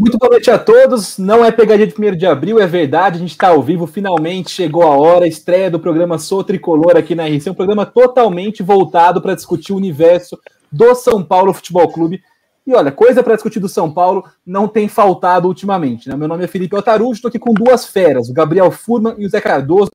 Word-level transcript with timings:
Muito 0.00 0.16
boa 0.16 0.30
noite 0.30 0.50
a 0.50 0.58
todos. 0.58 1.18
Não 1.18 1.44
é 1.44 1.52
pegadinha 1.52 1.86
de 1.86 1.94
1 1.94 2.16
de 2.16 2.24
abril, 2.24 2.58
é 2.58 2.66
verdade. 2.66 3.16
A 3.16 3.18
gente 3.18 3.32
está 3.32 3.48
ao 3.48 3.62
vivo, 3.62 3.86
finalmente 3.86 4.50
chegou 4.50 4.82
a 4.82 4.96
hora. 4.96 5.28
Estreia 5.28 5.70
do 5.70 5.78
programa 5.78 6.18
Sou 6.18 6.42
Tricolor 6.42 6.96
aqui 6.96 7.14
na 7.14 7.26
RC. 7.26 7.50
Um 7.50 7.54
programa 7.54 7.84
totalmente 7.84 8.62
voltado 8.62 9.20
para 9.20 9.34
discutir 9.34 9.74
o 9.74 9.76
universo 9.76 10.40
do 10.72 10.94
São 10.94 11.22
Paulo 11.22 11.52
Futebol 11.52 11.86
Clube. 11.92 12.22
E 12.66 12.72
olha, 12.72 12.90
coisa 12.90 13.22
para 13.22 13.34
discutir 13.34 13.60
do 13.60 13.68
São 13.68 13.92
Paulo 13.92 14.24
não 14.44 14.66
tem 14.66 14.88
faltado 14.88 15.46
ultimamente. 15.46 16.08
Né? 16.08 16.16
Meu 16.16 16.26
nome 16.26 16.44
é 16.44 16.46
Felipe 16.46 16.74
Otarujo, 16.74 17.12
estou 17.12 17.28
aqui 17.28 17.38
com 17.38 17.52
duas 17.52 17.84
feras, 17.84 18.30
o 18.30 18.32
Gabriel 18.32 18.70
Furman 18.70 19.16
e 19.18 19.26
o 19.26 19.28
Zé 19.28 19.38
Cardoso, 19.38 19.90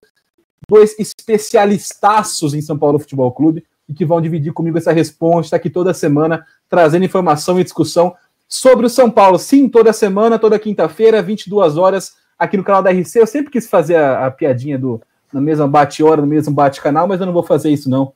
dois 0.69 0.95
especialistaços 0.99 2.53
em 2.53 2.61
São 2.61 2.77
Paulo 2.77 2.99
Futebol 2.99 3.31
Clube 3.31 3.65
e 3.89 3.93
que 3.93 4.05
vão 4.05 4.21
dividir 4.21 4.53
comigo 4.53 4.77
essa 4.77 4.91
resposta 4.91 5.55
aqui 5.55 5.69
toda 5.69 5.95
semana, 5.95 6.45
trazendo 6.69 7.05
informação 7.05 7.59
e 7.59 7.63
discussão 7.63 8.13
sobre 8.47 8.85
o 8.85 8.89
São 8.89 9.09
Paulo. 9.09 9.37
Sim, 9.37 9.67
toda 9.67 9.93
semana, 9.93 10.39
toda 10.39 10.59
quinta-feira, 10.59 11.21
22 11.21 11.77
horas, 11.77 12.13
aqui 12.37 12.57
no 12.57 12.63
canal 12.63 12.83
da 12.83 12.91
RC. 12.91 13.19
Eu 13.19 13.27
sempre 13.27 13.51
quis 13.51 13.67
fazer 13.67 13.95
a, 13.95 14.27
a 14.27 14.31
piadinha 14.31 14.77
do 14.77 15.01
na 15.33 15.41
mesma 15.41 15.67
bate-hora, 15.67 16.21
no 16.21 16.27
mesmo 16.27 16.53
bate-canal, 16.53 17.07
mas 17.07 17.19
eu 17.19 17.25
não 17.25 17.33
vou 17.33 17.43
fazer 17.43 17.69
isso, 17.69 17.89
não. 17.89 18.13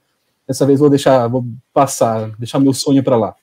Dessa 0.47 0.65
vez 0.65 0.79
vou 0.79 0.89
deixar, 0.89 1.27
vou 1.27 1.45
passar, 1.73 2.29
deixar 2.39 2.59
meu 2.59 2.73
sonho 2.73 3.03
para 3.03 3.17
lá. 3.17 3.35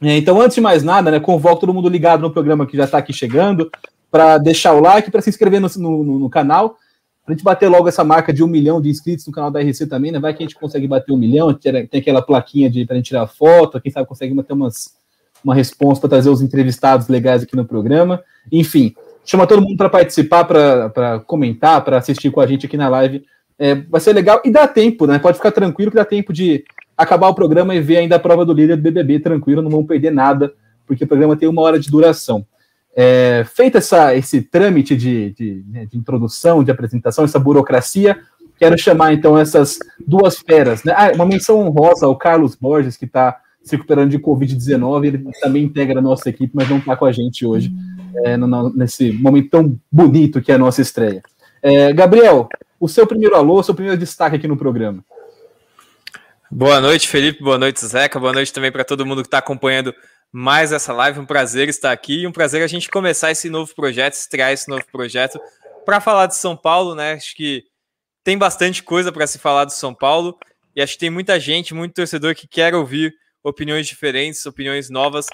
É, 0.00 0.16
então, 0.16 0.40
antes 0.40 0.54
de 0.54 0.60
mais 0.60 0.82
nada, 0.82 1.10
né, 1.10 1.20
convoco 1.20 1.60
todo 1.60 1.74
mundo 1.74 1.88
ligado 1.88 2.22
no 2.22 2.30
programa 2.30 2.66
que 2.66 2.76
já 2.76 2.84
está 2.84 2.98
aqui 2.98 3.12
chegando, 3.12 3.70
para 4.10 4.38
deixar 4.38 4.72
o 4.72 4.80
like, 4.80 5.10
para 5.10 5.20
se 5.20 5.28
inscrever 5.28 5.60
no, 5.60 5.68
no, 5.76 6.18
no 6.18 6.30
canal, 6.30 6.76
para 7.24 7.32
a 7.32 7.36
gente 7.36 7.44
bater 7.44 7.68
logo 7.68 7.88
essa 7.88 8.04
marca 8.04 8.32
de 8.32 8.42
um 8.42 8.46
milhão 8.46 8.80
de 8.80 8.88
inscritos 8.88 9.26
no 9.26 9.32
canal 9.32 9.50
da 9.50 9.60
RC 9.60 9.86
também, 9.86 10.10
né? 10.10 10.18
Vai 10.18 10.32
que 10.34 10.42
a 10.42 10.46
gente 10.46 10.58
consegue 10.58 10.86
bater 10.86 11.12
um 11.12 11.16
milhão, 11.16 11.52
tem 11.54 11.88
aquela 11.92 12.22
plaquinha 12.22 12.70
de 12.70 12.84
para 12.84 12.96
gente 12.96 13.06
tirar 13.06 13.26
foto, 13.26 13.80
quem 13.80 13.92
sabe 13.92 14.08
consegue 14.08 14.34
bater 14.34 14.52
umas 14.52 14.94
uma 15.44 15.54
resposta 15.54 16.08
para 16.08 16.16
trazer 16.16 16.30
os 16.30 16.40
entrevistados 16.40 17.06
legais 17.08 17.42
aqui 17.42 17.54
no 17.54 17.64
programa. 17.64 18.22
Enfim, 18.50 18.94
chama 19.24 19.46
todo 19.46 19.62
mundo 19.62 19.76
para 19.76 19.90
participar, 19.90 20.44
para 20.44 21.20
comentar, 21.26 21.84
para 21.84 21.98
assistir 21.98 22.30
com 22.30 22.40
a 22.40 22.46
gente 22.46 22.66
aqui 22.66 22.76
na 22.76 22.88
live. 22.88 23.24
É, 23.58 23.74
vai 23.74 24.00
ser 24.00 24.12
legal 24.12 24.40
e 24.44 24.50
dá 24.50 24.66
tempo, 24.66 25.06
né? 25.06 25.18
Pode 25.18 25.36
ficar 25.36 25.52
tranquilo 25.52 25.90
que 25.90 25.96
dá 25.96 26.04
tempo 26.04 26.32
de 26.32 26.64
acabar 26.96 27.28
o 27.28 27.34
programa 27.34 27.74
e 27.74 27.80
ver 27.80 27.98
ainda 27.98 28.16
a 28.16 28.20
prova 28.20 28.44
do 28.44 28.52
líder 28.52 28.76
do 28.76 28.82
BBB 28.82 29.20
tranquilo, 29.20 29.62
não 29.62 29.70
vão 29.70 29.84
perder 29.84 30.10
nada, 30.10 30.52
porque 30.86 31.04
o 31.04 31.06
programa 31.06 31.36
tem 31.36 31.48
uma 31.48 31.62
hora 31.62 31.78
de 31.78 31.90
duração. 31.90 32.44
É, 32.96 33.44
feito 33.54 33.78
essa, 33.78 34.14
esse 34.14 34.40
trâmite 34.40 34.96
de, 34.96 35.30
de, 35.32 35.64
né, 35.68 35.86
de, 35.86 35.98
introdução, 35.98 36.62
de 36.62 36.70
apresentação, 36.70 37.24
essa 37.24 37.40
burocracia, 37.40 38.18
quero 38.56 38.78
chamar 38.78 39.12
então 39.12 39.36
essas 39.36 39.78
duas 40.06 40.38
feras. 40.38 40.84
Né? 40.84 40.92
Ah, 40.96 41.10
uma 41.14 41.26
menção 41.26 41.58
honrosa 41.58 42.06
ao 42.06 42.16
Carlos 42.16 42.54
Borges, 42.54 42.96
que 42.96 43.04
está 43.04 43.40
se 43.64 43.74
recuperando 43.74 44.10
de 44.10 44.18
Covid-19. 44.18 45.06
Ele 45.06 45.24
também 45.40 45.64
integra 45.64 45.98
a 45.98 46.02
nossa 46.02 46.28
equipe, 46.28 46.52
mas 46.54 46.68
não 46.68 46.78
está 46.78 46.94
com 46.96 47.06
a 47.06 47.12
gente 47.12 47.46
hoje, 47.46 47.72
é, 48.24 48.36
no, 48.36 48.70
nesse 48.74 49.12
momento 49.12 49.50
tão 49.50 49.80
bonito 49.90 50.40
que 50.40 50.52
é 50.52 50.54
a 50.54 50.58
nossa 50.58 50.82
estreia. 50.82 51.22
É, 51.62 51.92
Gabriel, 51.92 52.48
o 52.78 52.88
seu 52.88 53.06
primeiro 53.06 53.34
alô, 53.34 53.62
seu 53.62 53.74
primeiro 53.74 53.98
destaque 53.98 54.36
aqui 54.36 54.46
no 54.46 54.56
programa. 54.56 55.02
Boa 56.50 56.80
noite, 56.80 57.08
Felipe. 57.08 57.42
Boa 57.42 57.58
noite, 57.58 57.84
Zeca. 57.84 58.20
Boa 58.20 58.32
noite 58.32 58.52
também 58.52 58.70
para 58.70 58.84
todo 58.84 59.06
mundo 59.06 59.22
que 59.22 59.26
está 59.26 59.38
acompanhando 59.38 59.94
mais 60.30 60.72
essa 60.72 60.92
live. 60.92 61.18
Um 61.18 61.26
prazer 61.26 61.68
estar 61.68 61.90
aqui 61.90 62.20
e 62.20 62.26
um 62.26 62.32
prazer 62.32 62.62
a 62.62 62.66
gente 62.66 62.90
começar 62.90 63.30
esse 63.30 63.48
novo 63.48 63.74
projeto, 63.74 64.12
estrear 64.12 64.52
esse 64.52 64.68
novo 64.68 64.84
projeto 64.92 65.40
para 65.84 66.00
falar 66.00 66.26
de 66.26 66.36
São 66.36 66.56
Paulo, 66.56 66.94
né? 66.94 67.14
Acho 67.14 67.34
que 67.34 67.64
tem 68.22 68.36
bastante 68.36 68.82
coisa 68.82 69.10
para 69.10 69.26
se 69.26 69.38
falar 69.38 69.64
do 69.64 69.72
São 69.72 69.94
Paulo 69.94 70.36
e 70.76 70.82
acho 70.82 70.94
que 70.94 70.98
tem 70.98 71.10
muita 71.10 71.40
gente, 71.40 71.74
muito 71.74 71.94
torcedor 71.94 72.34
que 72.34 72.46
quer 72.46 72.74
ouvir 72.74 73.14
opiniões 73.44 73.86
diferentes, 73.86 74.46
opiniões 74.46 74.88
novas 74.88 75.26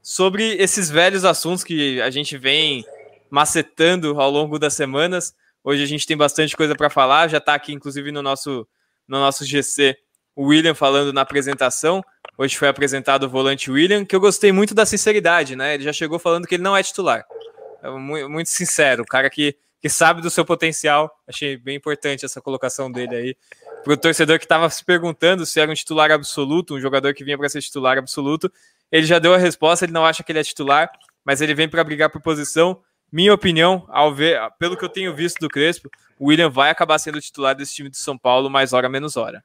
sobre 0.00 0.54
esses 0.54 0.88
velhos 0.88 1.24
assuntos 1.24 1.64
que 1.64 2.00
a 2.00 2.08
gente 2.10 2.38
vem 2.38 2.84
macetando 3.28 4.20
ao 4.20 4.30
longo 4.30 4.56
das 4.56 4.72
semanas. 4.74 5.34
Hoje 5.64 5.82
a 5.82 5.86
gente 5.86 6.06
tem 6.06 6.16
bastante 6.16 6.56
coisa 6.56 6.76
para 6.76 6.88
falar, 6.88 7.28
já 7.28 7.38
está 7.38 7.54
aqui 7.54 7.72
inclusive 7.72 8.12
no 8.12 8.22
nosso 8.22 8.66
no 9.06 9.18
nosso 9.18 9.44
GC 9.44 9.96
o 10.34 10.46
William 10.46 10.74
falando 10.74 11.12
na 11.12 11.22
apresentação. 11.22 12.04
Hoje 12.38 12.56
foi 12.56 12.68
apresentado 12.68 13.24
o 13.24 13.28
volante 13.28 13.70
William, 13.70 14.04
que 14.04 14.14
eu 14.14 14.20
gostei 14.20 14.52
muito 14.52 14.74
da 14.74 14.84
sinceridade, 14.84 15.56
né? 15.56 15.74
Ele 15.74 15.84
já 15.84 15.92
chegou 15.92 16.18
falando 16.18 16.46
que 16.46 16.54
ele 16.54 16.62
não 16.62 16.76
é 16.76 16.82
titular. 16.82 17.24
É 17.82 17.90
muito, 17.90 18.50
sincero, 18.50 19.02
o 19.02 19.06
cara 19.06 19.30
que, 19.30 19.56
que 19.80 19.88
sabe 19.88 20.20
do 20.20 20.28
seu 20.28 20.44
potencial. 20.44 21.10
Achei 21.26 21.56
bem 21.56 21.76
importante 21.76 22.24
essa 22.26 22.40
colocação 22.40 22.92
dele 22.92 23.16
aí 23.16 23.36
para 23.86 23.94
o 23.94 23.96
torcedor 23.96 24.40
que 24.40 24.44
estava 24.44 24.68
se 24.68 24.84
perguntando 24.84 25.46
se 25.46 25.60
era 25.60 25.70
um 25.70 25.74
titular 25.74 26.10
absoluto, 26.10 26.74
um 26.74 26.80
jogador 26.80 27.14
que 27.14 27.22
vinha 27.22 27.38
para 27.38 27.48
ser 27.48 27.62
titular 27.62 27.96
absoluto. 27.96 28.50
Ele 28.90 29.06
já 29.06 29.20
deu 29.20 29.32
a 29.32 29.36
resposta, 29.36 29.84
ele 29.84 29.92
não 29.92 30.04
acha 30.04 30.24
que 30.24 30.32
ele 30.32 30.40
é 30.40 30.42
titular, 30.42 30.90
mas 31.24 31.40
ele 31.40 31.54
vem 31.54 31.68
para 31.68 31.84
brigar 31.84 32.10
por 32.10 32.20
posição. 32.20 32.80
Minha 33.12 33.32
opinião, 33.32 33.86
ao 33.88 34.12
ver, 34.12 34.40
pelo 34.58 34.76
que 34.76 34.84
eu 34.84 34.88
tenho 34.88 35.14
visto 35.14 35.38
do 35.38 35.48
Crespo, 35.48 35.88
o 36.18 36.30
William 36.30 36.50
vai 36.50 36.68
acabar 36.68 36.98
sendo 36.98 37.20
titular 37.20 37.54
desse 37.54 37.76
time 37.76 37.88
de 37.88 37.96
São 37.96 38.18
Paulo, 38.18 38.50
mais 38.50 38.72
hora 38.72 38.88
menos 38.88 39.16
hora. 39.16 39.44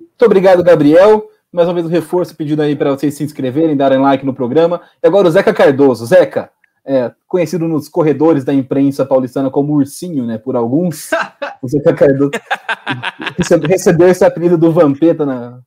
Muito 0.00 0.24
obrigado, 0.24 0.64
Gabriel. 0.64 1.28
Mais 1.52 1.68
uma 1.68 1.74
vez 1.74 1.84
o 1.84 1.90
um 1.90 1.92
reforço 1.92 2.34
pedido 2.34 2.62
aí 2.62 2.74
para 2.74 2.90
vocês 2.90 3.12
se 3.12 3.22
inscreverem, 3.22 3.76
darem 3.76 3.98
like 3.98 4.24
no 4.24 4.32
programa. 4.32 4.80
E 5.02 5.06
agora 5.06 5.28
o 5.28 5.30
Zeca 5.30 5.52
Cardoso. 5.52 6.06
Zeca, 6.06 6.50
é, 6.84 7.12
conhecido 7.26 7.66
nos 7.66 7.88
corredores 7.88 8.44
da 8.44 8.52
imprensa 8.52 9.06
paulistana 9.06 9.50
como 9.50 9.74
Ursinho, 9.74 10.26
né, 10.26 10.36
por 10.36 10.54
alguns. 10.54 11.10
o 11.62 11.68
Zeca 11.68 11.94
Cardoso 11.94 12.30
recebeu 13.66 14.08
esse 14.08 14.24
apelido 14.24 14.58
do 14.58 14.70
Vampeta 14.70 15.24
na, 15.24 15.60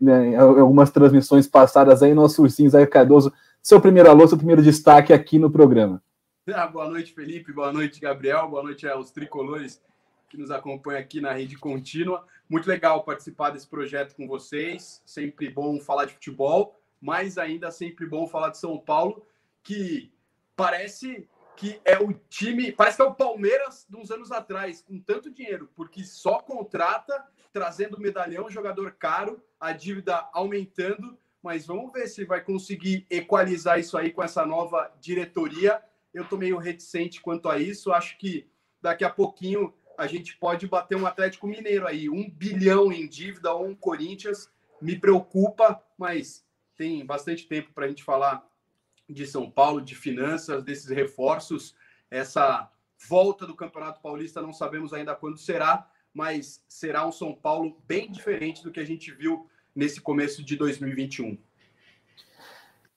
né, 0.00 0.28
em 0.28 0.36
algumas 0.36 0.90
transmissões 0.90 1.48
passadas 1.48 2.02
aí, 2.02 2.14
nosso 2.14 2.42
Ursinho 2.42 2.70
Zeca 2.70 2.86
Cardoso. 2.86 3.32
Seu 3.62 3.80
primeiro 3.80 4.08
alô, 4.08 4.26
seu 4.26 4.38
primeiro 4.38 4.62
destaque 4.62 5.12
aqui 5.12 5.38
no 5.38 5.50
programa. 5.50 6.02
Ah, 6.52 6.66
boa 6.66 6.88
noite, 6.88 7.12
Felipe. 7.12 7.52
Boa 7.52 7.72
noite, 7.72 8.00
Gabriel. 8.00 8.48
Boa 8.48 8.62
noite 8.62 8.88
aos 8.88 9.10
tricolores 9.10 9.80
que 10.30 10.38
nos 10.38 10.50
acompanham 10.50 11.00
aqui 11.00 11.20
na 11.20 11.32
rede 11.32 11.56
contínua. 11.56 12.24
Muito 12.48 12.68
legal 12.68 13.04
participar 13.04 13.50
desse 13.50 13.66
projeto 13.66 14.14
com 14.14 14.26
vocês. 14.26 15.02
Sempre 15.04 15.50
bom 15.50 15.78
falar 15.78 16.06
de 16.06 16.14
futebol, 16.14 16.74
mas 17.00 17.36
ainda 17.36 17.70
sempre 17.70 18.06
bom 18.06 18.26
falar 18.26 18.50
de 18.50 18.58
São 18.58 18.78
Paulo, 18.78 19.24
que 19.62 20.10
parece 20.60 21.26
que 21.56 21.80
é 21.86 21.98
o 21.98 22.12
time, 22.28 22.70
parece 22.70 22.96
que 22.96 23.02
é 23.02 23.06
o 23.06 23.14
Palmeiras 23.14 23.86
uns 23.94 24.10
anos 24.10 24.30
atrás, 24.30 24.82
com 24.82 25.00
tanto 25.00 25.30
dinheiro, 25.30 25.70
porque 25.74 26.04
só 26.04 26.38
contrata, 26.38 27.26
trazendo 27.50 27.98
medalhão, 27.98 28.50
jogador 28.50 28.92
caro, 28.92 29.42
a 29.58 29.72
dívida 29.72 30.28
aumentando, 30.34 31.18
mas 31.42 31.66
vamos 31.66 31.90
ver 31.92 32.08
se 32.08 32.26
vai 32.26 32.42
conseguir 32.42 33.06
equalizar 33.08 33.80
isso 33.80 33.96
aí 33.96 34.10
com 34.10 34.22
essa 34.22 34.44
nova 34.44 34.92
diretoria. 35.00 35.82
Eu 36.12 36.26
tô 36.26 36.36
meio 36.36 36.58
reticente 36.58 37.22
quanto 37.22 37.48
a 37.48 37.58
isso, 37.58 37.90
acho 37.90 38.18
que 38.18 38.46
daqui 38.82 39.02
a 39.02 39.10
pouquinho 39.10 39.72
a 39.96 40.06
gente 40.06 40.36
pode 40.36 40.66
bater 40.66 40.96
um 40.96 41.06
Atlético 41.06 41.46
Mineiro 41.46 41.86
aí, 41.86 42.10
um 42.10 42.28
bilhão 42.28 42.92
em 42.92 43.08
dívida 43.08 43.52
ou 43.52 43.66
um 43.66 43.74
Corinthians, 43.74 44.50
me 44.80 44.98
preocupa, 44.98 45.82
mas 45.96 46.44
tem 46.76 47.04
bastante 47.04 47.46
tempo 47.46 47.72
para 47.72 47.86
a 47.86 47.88
gente 47.88 48.04
falar 48.04 48.49
de 49.12 49.26
São 49.26 49.50
Paulo, 49.50 49.80
de 49.80 49.94
finanças, 49.94 50.62
desses 50.62 50.88
reforços, 50.88 51.74
essa 52.10 52.70
volta 53.08 53.46
do 53.46 53.54
Campeonato 53.54 54.00
Paulista, 54.00 54.42
não 54.42 54.52
sabemos 54.52 54.92
ainda 54.92 55.14
quando 55.14 55.38
será, 55.38 55.88
mas 56.12 56.62
será 56.68 57.06
um 57.06 57.12
São 57.12 57.32
Paulo 57.34 57.76
bem 57.86 58.10
diferente 58.10 58.62
do 58.62 58.70
que 58.70 58.80
a 58.80 58.84
gente 58.84 59.12
viu 59.12 59.46
nesse 59.74 60.00
começo 60.00 60.44
de 60.44 60.56
2021. 60.56 61.38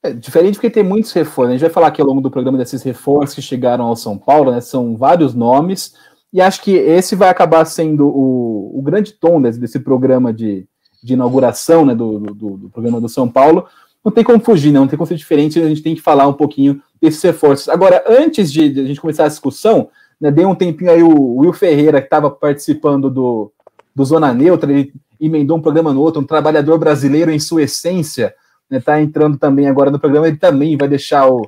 É 0.01 0.12
diferente 0.12 0.56
porque 0.56 0.69
tem 0.69 0.84
muitos 0.84 1.13
reforços. 1.13 1.50
A 1.50 1.53
gente 1.53 1.62
vai 1.62 1.69
falar 1.69 1.88
aqui 1.88 2.01
ao 2.01 2.07
longo 2.07 2.19
do 2.19 2.30
programa 2.30 2.57
desses 2.57 2.84
reforços 2.84 3.35
que 3.35 3.41
chegaram 3.41 3.85
ao 3.85 3.95
São 3.95 4.18
Paulo, 4.18 4.51
né? 4.51 4.59
São 4.59 4.97
vários 4.97 5.34
nomes, 5.34 5.95
e 6.34 6.41
acho 6.41 6.62
que 6.62 6.72
esse 6.72 7.16
vai 7.16 7.30
acabar 7.30 7.63
sendo 7.63 8.07
o, 8.07 8.78
o 8.78 8.81
grande 8.81 9.13
tom 9.13 9.41
desse, 9.41 9.59
desse 9.59 9.80
programa 9.80 10.34
de, 10.34 10.68
de 11.01 11.13
inauguração 11.13 11.85
né, 11.85 11.94
do, 11.94 12.19
do, 12.19 12.57
do 12.57 12.69
programa 12.69 13.00
do 13.00 13.07
São 13.07 13.30
Paulo, 13.30 13.68
não 14.03 14.11
tem 14.11 14.23
como 14.23 14.39
fugir, 14.39 14.71
não, 14.71 14.81
não 14.81 14.88
tem 14.88 14.97
como 14.97 15.07
ser 15.07 15.15
diferente, 15.15 15.59
a 15.59 15.67
gente 15.67 15.81
tem 15.81 15.95
que 15.95 16.01
falar 16.01 16.27
um 16.27 16.33
pouquinho 16.33 16.81
desses 17.01 17.21
reforços. 17.21 17.69
Agora, 17.69 18.03
antes 18.07 18.51
de, 18.51 18.69
de 18.69 18.81
a 18.81 18.85
gente 18.85 19.00
começar 19.00 19.25
a 19.25 19.29
discussão, 19.29 19.89
né, 20.19 20.29
dei 20.29 20.45
um 20.45 20.55
tempinho 20.55 20.91
aí 20.91 21.01
o 21.01 21.38
Will 21.38 21.53
Ferreira, 21.53 22.01
que 22.01 22.07
estava 22.07 22.29
participando 22.29 23.09
do, 23.09 23.51
do 23.95 24.03
Zona 24.03 24.33
Neutra, 24.33 24.71
ele 24.71 24.94
emendou 25.19 25.57
um 25.57 25.61
programa 25.61 25.94
no 25.94 26.01
outro, 26.01 26.21
um 26.21 26.25
trabalhador 26.25 26.77
brasileiro 26.77 27.31
em 27.31 27.39
sua 27.39 27.63
essência, 27.63 28.35
está 28.69 28.95
né, 28.95 29.03
entrando 29.03 29.38
também 29.38 29.67
agora 29.67 29.89
no 29.89 30.00
programa, 30.00 30.27
ele 30.27 30.38
também 30.38 30.75
vai 30.75 30.88
deixar 30.88 31.29
o, 31.29 31.45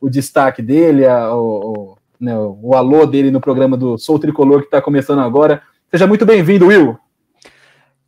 o 0.00 0.08
destaque 0.08 0.62
dele, 0.62 1.06
a, 1.06 1.34
o, 1.34 1.96
né, 2.20 2.36
o 2.38 2.74
alô 2.74 3.04
dele 3.04 3.30
no 3.30 3.40
programa 3.40 3.76
do 3.76 3.98
Sou 3.98 4.18
Tricolor, 4.18 4.60
que 4.60 4.66
está 4.66 4.80
começando 4.80 5.20
agora. 5.20 5.62
Seja 5.90 6.06
muito 6.06 6.24
bem-vindo, 6.24 6.66
Will. 6.66 6.98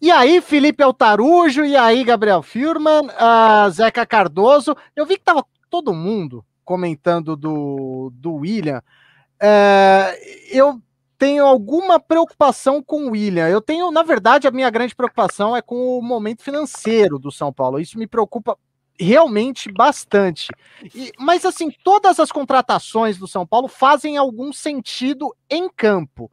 E 0.00 0.10
aí, 0.12 0.40
Felipe 0.40 0.82
Altarujo, 0.82 1.64
e 1.64 1.76
aí, 1.76 2.04
Gabriel 2.04 2.40
Firman, 2.40 3.06
uh, 3.06 3.70
Zeca 3.70 4.06
Cardoso. 4.06 4.76
Eu 4.94 5.04
vi 5.04 5.16
que 5.16 5.24
tava 5.24 5.44
todo 5.68 5.92
mundo 5.92 6.44
comentando 6.64 7.34
do, 7.36 8.12
do 8.14 8.34
William. 8.34 8.82
Uh, 9.42 10.14
eu 10.50 10.80
tenho 11.18 11.44
alguma 11.44 11.98
preocupação 11.98 12.80
com 12.80 13.06
o 13.06 13.10
William. 13.10 13.48
Eu 13.48 13.60
tenho, 13.60 13.90
na 13.90 14.04
verdade, 14.04 14.46
a 14.46 14.52
minha 14.52 14.70
grande 14.70 14.94
preocupação 14.94 15.56
é 15.56 15.60
com 15.60 15.98
o 15.98 16.02
momento 16.02 16.42
financeiro 16.42 17.18
do 17.18 17.32
São 17.32 17.52
Paulo. 17.52 17.80
Isso 17.80 17.98
me 17.98 18.06
preocupa 18.06 18.56
realmente 18.98 19.70
bastante. 19.72 20.48
E, 20.94 21.12
mas 21.18 21.44
assim, 21.44 21.72
todas 21.82 22.20
as 22.20 22.30
contratações 22.30 23.18
do 23.18 23.26
São 23.26 23.44
Paulo 23.44 23.66
fazem 23.66 24.16
algum 24.16 24.52
sentido 24.52 25.34
em 25.50 25.68
campo. 25.68 26.30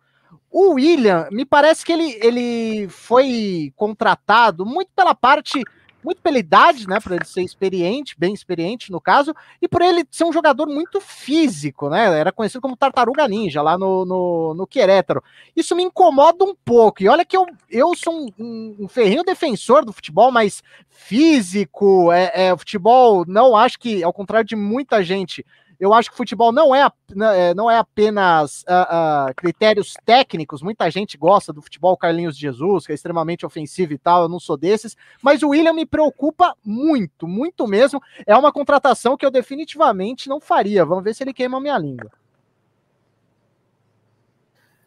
O 0.57 0.75
William, 0.75 1.27
me 1.33 1.43
parece 1.43 1.83
que 1.83 1.91
ele, 1.91 2.17
ele 2.21 2.87
foi 2.87 3.73
contratado 3.75 4.65
muito 4.65 4.89
pela 4.95 5.13
parte 5.13 5.61
muito 6.01 6.21
pela 6.21 6.37
idade, 6.37 6.87
né, 6.87 6.99
para 6.99 7.15
ele 7.15 7.25
ser 7.25 7.41
experiente, 7.41 8.15
bem 8.15 8.31
experiente 8.31 8.91
no 8.91 9.01
caso, 9.01 9.35
e 9.59 9.67
por 9.67 9.81
ele 9.81 10.05
ser 10.11 10.23
um 10.23 10.31
jogador 10.31 10.67
muito 10.67 11.01
físico, 11.01 11.89
né, 11.89 12.19
era 12.19 12.31
conhecido 12.31 12.61
como 12.61 12.77
Tartaruga 12.77 13.27
Ninja 13.27 13.61
lá 13.63 13.75
no, 13.75 14.05
no, 14.05 14.53
no 14.53 14.67
Querétaro. 14.67 15.23
Isso 15.55 15.75
me 15.75 15.81
incomoda 15.81 16.45
um 16.45 16.53
pouco, 16.53 17.01
e 17.01 17.09
olha 17.09 17.25
que 17.25 17.35
eu, 17.35 17.47
eu 17.69 17.95
sou 17.95 18.13
um, 18.37 18.75
um, 18.81 18.87
ferrinho 18.87 19.23
defensor 19.23 19.83
do 19.83 19.91
futebol 19.91 20.31
mais 20.31 20.61
físico, 20.89 22.11
é, 22.11 22.31
é, 22.33 22.55
futebol, 22.55 23.25
não 23.27 23.57
acho 23.57 23.79
que, 23.79 24.03
ao 24.03 24.13
contrário 24.13 24.47
de 24.47 24.55
muita 24.55 25.03
gente, 25.03 25.43
eu 25.79 25.93
acho 25.93 26.11
que 26.11 26.17
futebol 26.17 26.51
não 26.51 26.73
é, 26.75 26.89
é 27.33 27.53
não 27.53 27.69
é 27.69 27.77
apenas 27.77 28.63
uh, 28.63 29.29
uh, 29.29 29.35
critérios 29.35 29.93
técnicos. 30.05 30.61
Muita 30.61 30.89
gente 30.89 31.17
gosta 31.17 31.51
do 31.51 31.61
futebol 31.61 31.97
Carlinhos 31.97 32.37
Jesus, 32.37 32.85
que 32.85 32.91
é 32.91 32.95
extremamente 32.95 33.45
ofensivo 33.45 33.93
e 33.93 33.97
tal. 33.97 34.23
Eu 34.23 34.29
não 34.29 34.39
sou 34.39 34.57
desses. 34.57 34.95
Mas 35.21 35.43
o 35.43 35.49
William 35.49 35.73
me 35.73 35.85
preocupa 35.85 36.55
muito, 36.63 37.27
muito 37.27 37.67
mesmo. 37.67 38.01
É 38.25 38.35
uma 38.35 38.51
contratação 38.51 39.17
que 39.17 39.25
eu 39.25 39.31
definitivamente 39.31 40.29
não 40.29 40.39
faria. 40.39 40.85
Vamos 40.85 41.03
ver 41.03 41.13
se 41.13 41.23
ele 41.23 41.33
queima 41.33 41.57
a 41.57 41.61
minha 41.61 41.77
língua. 41.77 42.11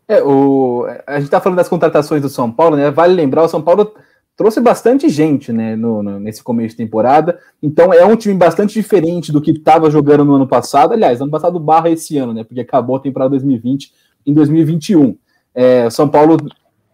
É, 0.06 0.22
o, 0.22 0.86
a 1.06 1.16
gente 1.16 1.26
está 1.26 1.38
falando 1.38 1.58
das 1.58 1.68
contratações 1.68 2.22
do 2.22 2.30
São 2.30 2.50
Paulo, 2.50 2.76
né? 2.76 2.90
Vale 2.90 3.12
lembrar, 3.12 3.42
o 3.42 3.48
São 3.48 3.60
Paulo 3.60 3.94
trouxe 4.38 4.60
bastante 4.60 5.08
gente 5.08 5.52
né, 5.52 5.74
no, 5.74 6.00
no, 6.00 6.20
nesse 6.20 6.44
começo 6.44 6.70
de 6.70 6.76
temporada. 6.76 7.40
Então 7.60 7.92
é 7.92 8.06
um 8.06 8.14
time 8.14 8.36
bastante 8.36 8.72
diferente 8.72 9.32
do 9.32 9.42
que 9.42 9.50
estava 9.50 9.90
jogando 9.90 10.24
no 10.24 10.36
ano 10.36 10.46
passado. 10.46 10.92
Aliás, 10.92 11.20
ano 11.20 11.30
passado 11.30 11.58
barra 11.58 11.90
esse 11.90 12.16
ano, 12.16 12.32
né? 12.32 12.44
Porque 12.44 12.60
acabou 12.60 12.94
a 12.94 13.00
temporada 13.00 13.30
2020 13.30 13.92
em 14.24 14.32
2021. 14.32 15.16
É, 15.52 15.90
São 15.90 16.08
Paulo. 16.08 16.36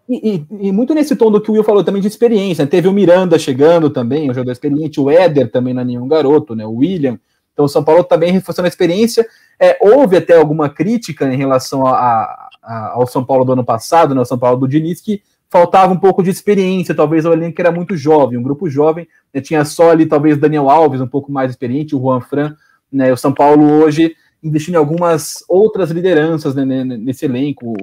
E, 0.09 0.45
e, 0.59 0.67
e, 0.67 0.71
muito 0.71 0.95
nesse 0.95 1.15
tom 1.15 1.29
do 1.29 1.39
que 1.39 1.51
o 1.51 1.53
Will 1.53 1.63
falou 1.63 1.83
também 1.83 2.01
de 2.01 2.07
experiência. 2.07 2.65
Né? 2.65 2.69
Teve 2.69 2.87
o 2.87 2.93
Miranda 2.93 3.37
chegando 3.37 3.91
também, 3.91 4.29
um 4.29 4.33
jogador 4.33 4.51
experiente, 4.51 4.99
o 4.99 5.09
Éder 5.09 5.51
também 5.51 5.73
não 5.73 5.83
é 5.83 5.85
nenhum 5.85 6.07
garoto, 6.07 6.55
né? 6.55 6.65
O 6.65 6.77
William. 6.77 7.19
Então 7.53 7.65
o 7.65 7.69
São 7.69 7.83
Paulo 7.83 8.03
também 8.03 8.31
reforçando 8.31 8.65
a 8.65 8.69
experiência. 8.69 9.23
É, 9.59 9.77
houve 9.79 10.17
até 10.17 10.35
alguma 10.35 10.67
crítica 10.67 11.31
em 11.31 11.37
relação 11.37 11.85
a, 11.85 11.91
a, 11.91 12.49
a, 12.63 12.91
ao 12.93 13.05
São 13.05 13.23
Paulo 13.23 13.45
do 13.45 13.53
ano 13.53 13.63
passado, 13.63 14.15
né? 14.15 14.21
O 14.21 14.25
São 14.25 14.39
Paulo 14.39 14.59
do 14.59 14.67
Diniz, 14.67 14.99
que 14.99 15.21
faltava 15.55 15.93
um 15.93 15.97
pouco 15.97 16.21
de 16.21 16.29
experiência, 16.29 16.93
talvez 16.93 17.25
o 17.25 17.31
elenco 17.31 17.61
era 17.61 17.71
muito 17.71 17.95
jovem, 17.95 18.37
um 18.37 18.43
grupo 18.43 18.69
jovem, 18.69 19.07
né, 19.33 19.39
tinha 19.39 19.63
só 19.63 19.91
ali 19.91 20.05
talvez 20.05 20.37
Daniel 20.37 20.69
Alves, 20.69 20.99
um 20.99 21.07
pouco 21.07 21.31
mais 21.31 21.49
experiente, 21.49 21.95
o 21.95 21.99
Juan 22.01 22.19
Fran, 22.19 22.57
né, 22.91 23.13
o 23.13 23.15
São 23.15 23.33
Paulo 23.33 23.63
hoje 23.81 24.17
investindo 24.43 24.73
em 24.73 24.77
algumas 24.77 25.45
outras 25.47 25.91
lideranças 25.91 26.53
né, 26.53 26.65
nesse 26.83 27.23
elenco, 27.23 27.73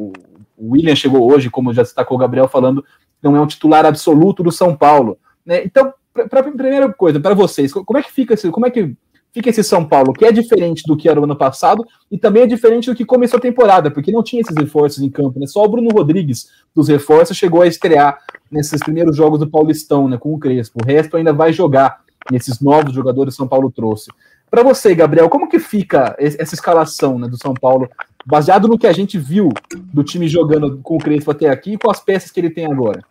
o 0.55 0.73
William 0.73 0.95
chegou 0.95 1.33
hoje, 1.33 1.49
como 1.49 1.73
já 1.73 1.81
destacou 1.81 2.19
o 2.19 2.21
Gabriel 2.21 2.47
falando, 2.47 2.85
não 3.23 3.35
é 3.35 3.41
um 3.41 3.47
titular 3.47 3.87
absoluto 3.87 4.43
do 4.43 4.53
São 4.53 4.77
Paulo, 4.77 5.17
né, 5.47 5.65
então, 5.65 5.95
para 6.29 6.41
a 6.41 6.43
primeira 6.43 6.93
coisa, 6.93 7.19
para 7.19 7.35
vocês, 7.35 7.73
como 7.73 7.99
é 7.99 8.03
que 8.03 8.13
fica, 8.13 8.37
como 8.51 8.67
é 8.67 8.71
que 8.71 8.95
fica 9.33 9.51
esse 9.51 9.65
São 9.65 9.85
Paulo, 9.85 10.13
que 10.13 10.25
é 10.25 10.33
diferente 10.33 10.83
do 10.87 10.97
que 10.97 11.09
era 11.09 11.21
o 11.21 11.25
ano 11.25 11.37
passado 11.37 11.85
e 12.11 12.19
também 12.19 12.43
é 12.43 12.47
diferente 12.47 12.91
do 12.91 12.95
que 12.95 13.05
começou 13.05 13.39
a 13.39 13.41
temporada, 13.41 13.91
porque 13.91 14.13
não 14.13 14.23
tinha 14.23 14.43
esses 14.43 14.57
reforços 14.57 15.03
em 15.03 15.11
campo, 15.11 15.41
né? 15.41 15.47
Só 15.47 15.65
o 15.65 15.69
Bruno 15.69 15.91
Rodrigues 15.91 16.51
dos 16.75 16.89
reforços 16.89 17.37
chegou 17.37 17.63
a 17.63 17.67
estrear 17.67 18.19
nesses 18.51 18.81
primeiros 18.81 19.17
jogos 19.17 19.39
do 19.39 19.49
Paulistão, 19.49 20.07
né, 20.09 20.19
com 20.19 20.35
o 20.35 20.39
Crespo. 20.39 20.81
O 20.83 20.87
resto 20.87 21.17
ainda 21.17 21.33
vai 21.33 21.53
jogar 21.53 22.01
nesses 22.31 22.61
novos 22.61 22.93
jogadores 22.93 23.35
que 23.35 23.39
São 23.39 23.49
Paulo 23.49 23.73
trouxe. 23.75 24.11
Para 24.51 24.63
você, 24.63 24.95
Gabriel, 24.95 25.31
como 25.31 25.49
que 25.49 25.59
fica 25.59 26.15
essa 26.19 26.55
escalação 26.55 27.19
né, 27.19 27.27
do 27.27 27.39
São 27.39 27.55
Paulo, 27.55 27.89
baseado 28.27 28.69
no 28.69 28.79
que 28.79 28.87
a 28.87 28.93
gente 28.93 29.19
viu 29.19 29.49
do 29.93 30.05
time 30.05 30.29
jogando 30.29 30.79
com 30.83 30.97
o 30.97 30.99
Crespo 30.99 31.31
até 31.31 31.49
aqui 31.49 31.73
e 31.73 31.79
com 31.79 31.91
as 31.91 32.01
peças 32.01 32.31
que 32.31 32.39
ele 32.39 32.51
tem 32.51 32.67
agora? 32.67 33.03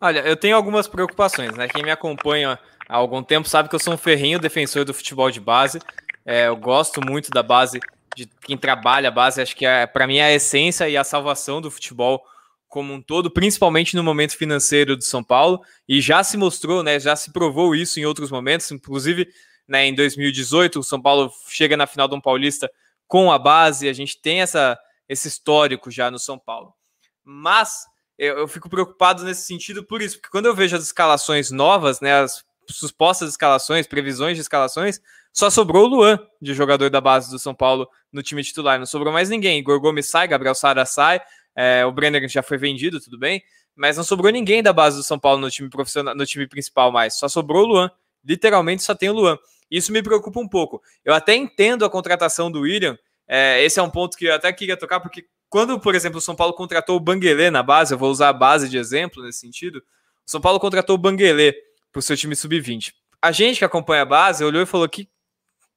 Olha, 0.00 0.20
eu 0.20 0.36
tenho 0.36 0.56
algumas 0.56 0.86
preocupações, 0.86 1.54
né? 1.56 1.68
Quem 1.68 1.82
me 1.82 1.90
acompanha 1.90 2.58
há 2.88 2.96
algum 2.96 3.22
tempo 3.22 3.48
sabe 3.48 3.68
que 3.68 3.74
eu 3.74 3.78
sou 3.78 3.94
um 3.94 3.98
ferrinho 3.98 4.38
defensor 4.38 4.84
do 4.84 4.92
futebol 4.92 5.30
de 5.30 5.40
base. 5.40 5.80
É, 6.24 6.48
eu 6.48 6.56
gosto 6.56 7.00
muito 7.00 7.30
da 7.30 7.42
base, 7.42 7.80
de 8.14 8.26
quem 8.42 8.56
trabalha 8.56 9.08
a 9.08 9.12
base. 9.12 9.40
Acho 9.40 9.56
que 9.56 9.64
é, 9.64 9.86
para 9.86 10.06
mim 10.06 10.18
é 10.18 10.24
a 10.24 10.32
essência 10.32 10.88
e 10.88 10.96
a 10.96 11.04
salvação 11.04 11.60
do 11.60 11.70
futebol 11.70 12.22
como 12.68 12.92
um 12.92 13.00
todo, 13.00 13.30
principalmente 13.30 13.96
no 13.96 14.02
momento 14.02 14.36
financeiro 14.36 14.96
do 14.96 15.04
São 15.04 15.24
Paulo. 15.24 15.62
E 15.88 16.00
já 16.00 16.22
se 16.22 16.36
mostrou, 16.36 16.82
né? 16.82 17.00
Já 17.00 17.16
se 17.16 17.32
provou 17.32 17.74
isso 17.74 17.98
em 17.98 18.04
outros 18.04 18.30
momentos, 18.30 18.70
inclusive 18.70 19.28
né, 19.66 19.86
em 19.86 19.94
2018, 19.94 20.78
o 20.78 20.82
São 20.82 21.00
Paulo 21.00 21.32
chega 21.48 21.76
na 21.76 21.86
final 21.86 22.06
de 22.06 22.14
um 22.14 22.20
Paulista 22.20 22.70
com 23.08 23.32
a 23.32 23.38
base. 23.38 23.88
A 23.88 23.92
gente 23.92 24.20
tem 24.20 24.40
essa, 24.40 24.78
esse 25.08 25.26
histórico 25.26 25.90
já 25.90 26.10
no 26.10 26.18
São 26.18 26.38
Paulo. 26.38 26.72
Mas 27.24 27.86
eu, 28.18 28.38
eu, 28.38 28.48
fico 28.48 28.68
preocupado 28.68 29.24
nesse 29.24 29.42
sentido 29.42 29.84
por 29.84 30.00
isso, 30.00 30.16
porque 30.16 30.30
quando 30.30 30.46
eu 30.46 30.54
vejo 30.54 30.76
as 30.76 30.84
escalações 30.84 31.50
novas, 31.50 32.00
né, 32.00 32.20
as 32.20 32.44
supostas 32.68 33.30
escalações, 33.30 33.86
previsões 33.86 34.36
de 34.36 34.40
escalações, 34.40 35.00
só 35.32 35.50
sobrou 35.50 35.84
o 35.84 35.88
Luan 35.88 36.18
de 36.40 36.54
jogador 36.54 36.88
da 36.88 37.00
base 37.00 37.30
do 37.30 37.38
São 37.38 37.54
Paulo 37.54 37.88
no 38.10 38.22
time 38.22 38.42
titular. 38.42 38.78
Não 38.78 38.86
sobrou 38.86 39.12
mais 39.12 39.28
ninguém. 39.28 39.58
Igor 39.58 39.78
Gomes 39.80 40.08
sai, 40.08 40.26
Gabriel 40.26 40.54
Sara 40.54 40.86
sai, 40.86 41.20
é, 41.54 41.84
o 41.84 41.92
Brenner 41.92 42.26
já 42.28 42.42
foi 42.42 42.56
vendido, 42.56 42.98
tudo 43.00 43.18
bem. 43.18 43.42
Mas 43.74 43.98
não 43.98 44.04
sobrou 44.04 44.32
ninguém 44.32 44.62
da 44.62 44.72
base 44.72 44.96
do 44.96 45.02
São 45.02 45.18
Paulo 45.18 45.40
no 45.40 45.50
time 45.50 45.68
profissional, 45.68 46.14
no 46.14 46.24
time 46.24 46.46
principal 46.48 46.90
mais. 46.90 47.18
Só 47.18 47.28
sobrou 47.28 47.64
o 47.64 47.66
Luan. 47.66 47.90
Literalmente 48.24 48.82
só 48.82 48.94
tem 48.94 49.10
o 49.10 49.12
Luan. 49.12 49.38
Isso 49.70 49.92
me 49.92 50.02
preocupa 50.02 50.40
um 50.40 50.48
pouco. 50.48 50.82
Eu 51.04 51.12
até 51.12 51.34
entendo 51.34 51.84
a 51.84 51.90
contratação 51.90 52.50
do 52.50 52.60
William. 52.60 52.98
É, 53.28 53.62
esse 53.62 53.78
é 53.78 53.82
um 53.82 53.90
ponto 53.90 54.16
que 54.16 54.24
eu 54.24 54.34
até 54.34 54.50
queria 54.52 54.76
tocar, 54.76 55.00
porque 55.00 55.26
quando, 55.48 55.78
por 55.78 55.94
exemplo, 55.94 56.18
o 56.18 56.22
São 56.22 56.34
Paulo 56.34 56.52
contratou 56.54 56.96
o 56.96 57.00
Banguelê 57.00 57.50
na 57.50 57.62
base, 57.62 57.94
eu 57.94 57.98
vou 57.98 58.10
usar 58.10 58.28
a 58.28 58.32
base 58.32 58.68
de 58.68 58.78
exemplo 58.78 59.22
nesse 59.22 59.40
sentido. 59.40 59.78
O 60.26 60.30
São 60.30 60.40
Paulo 60.40 60.58
contratou 60.58 60.94
o 60.94 60.98
Banguelê 60.98 61.54
pro 61.92 62.02
seu 62.02 62.16
time 62.16 62.34
sub-20. 62.34 62.92
A 63.22 63.32
gente 63.32 63.58
que 63.58 63.64
acompanha 63.64 64.02
a 64.02 64.06
base 64.06 64.44
olhou 64.44 64.62
e 64.62 64.66
falou 64.66 64.88
que 64.88 65.08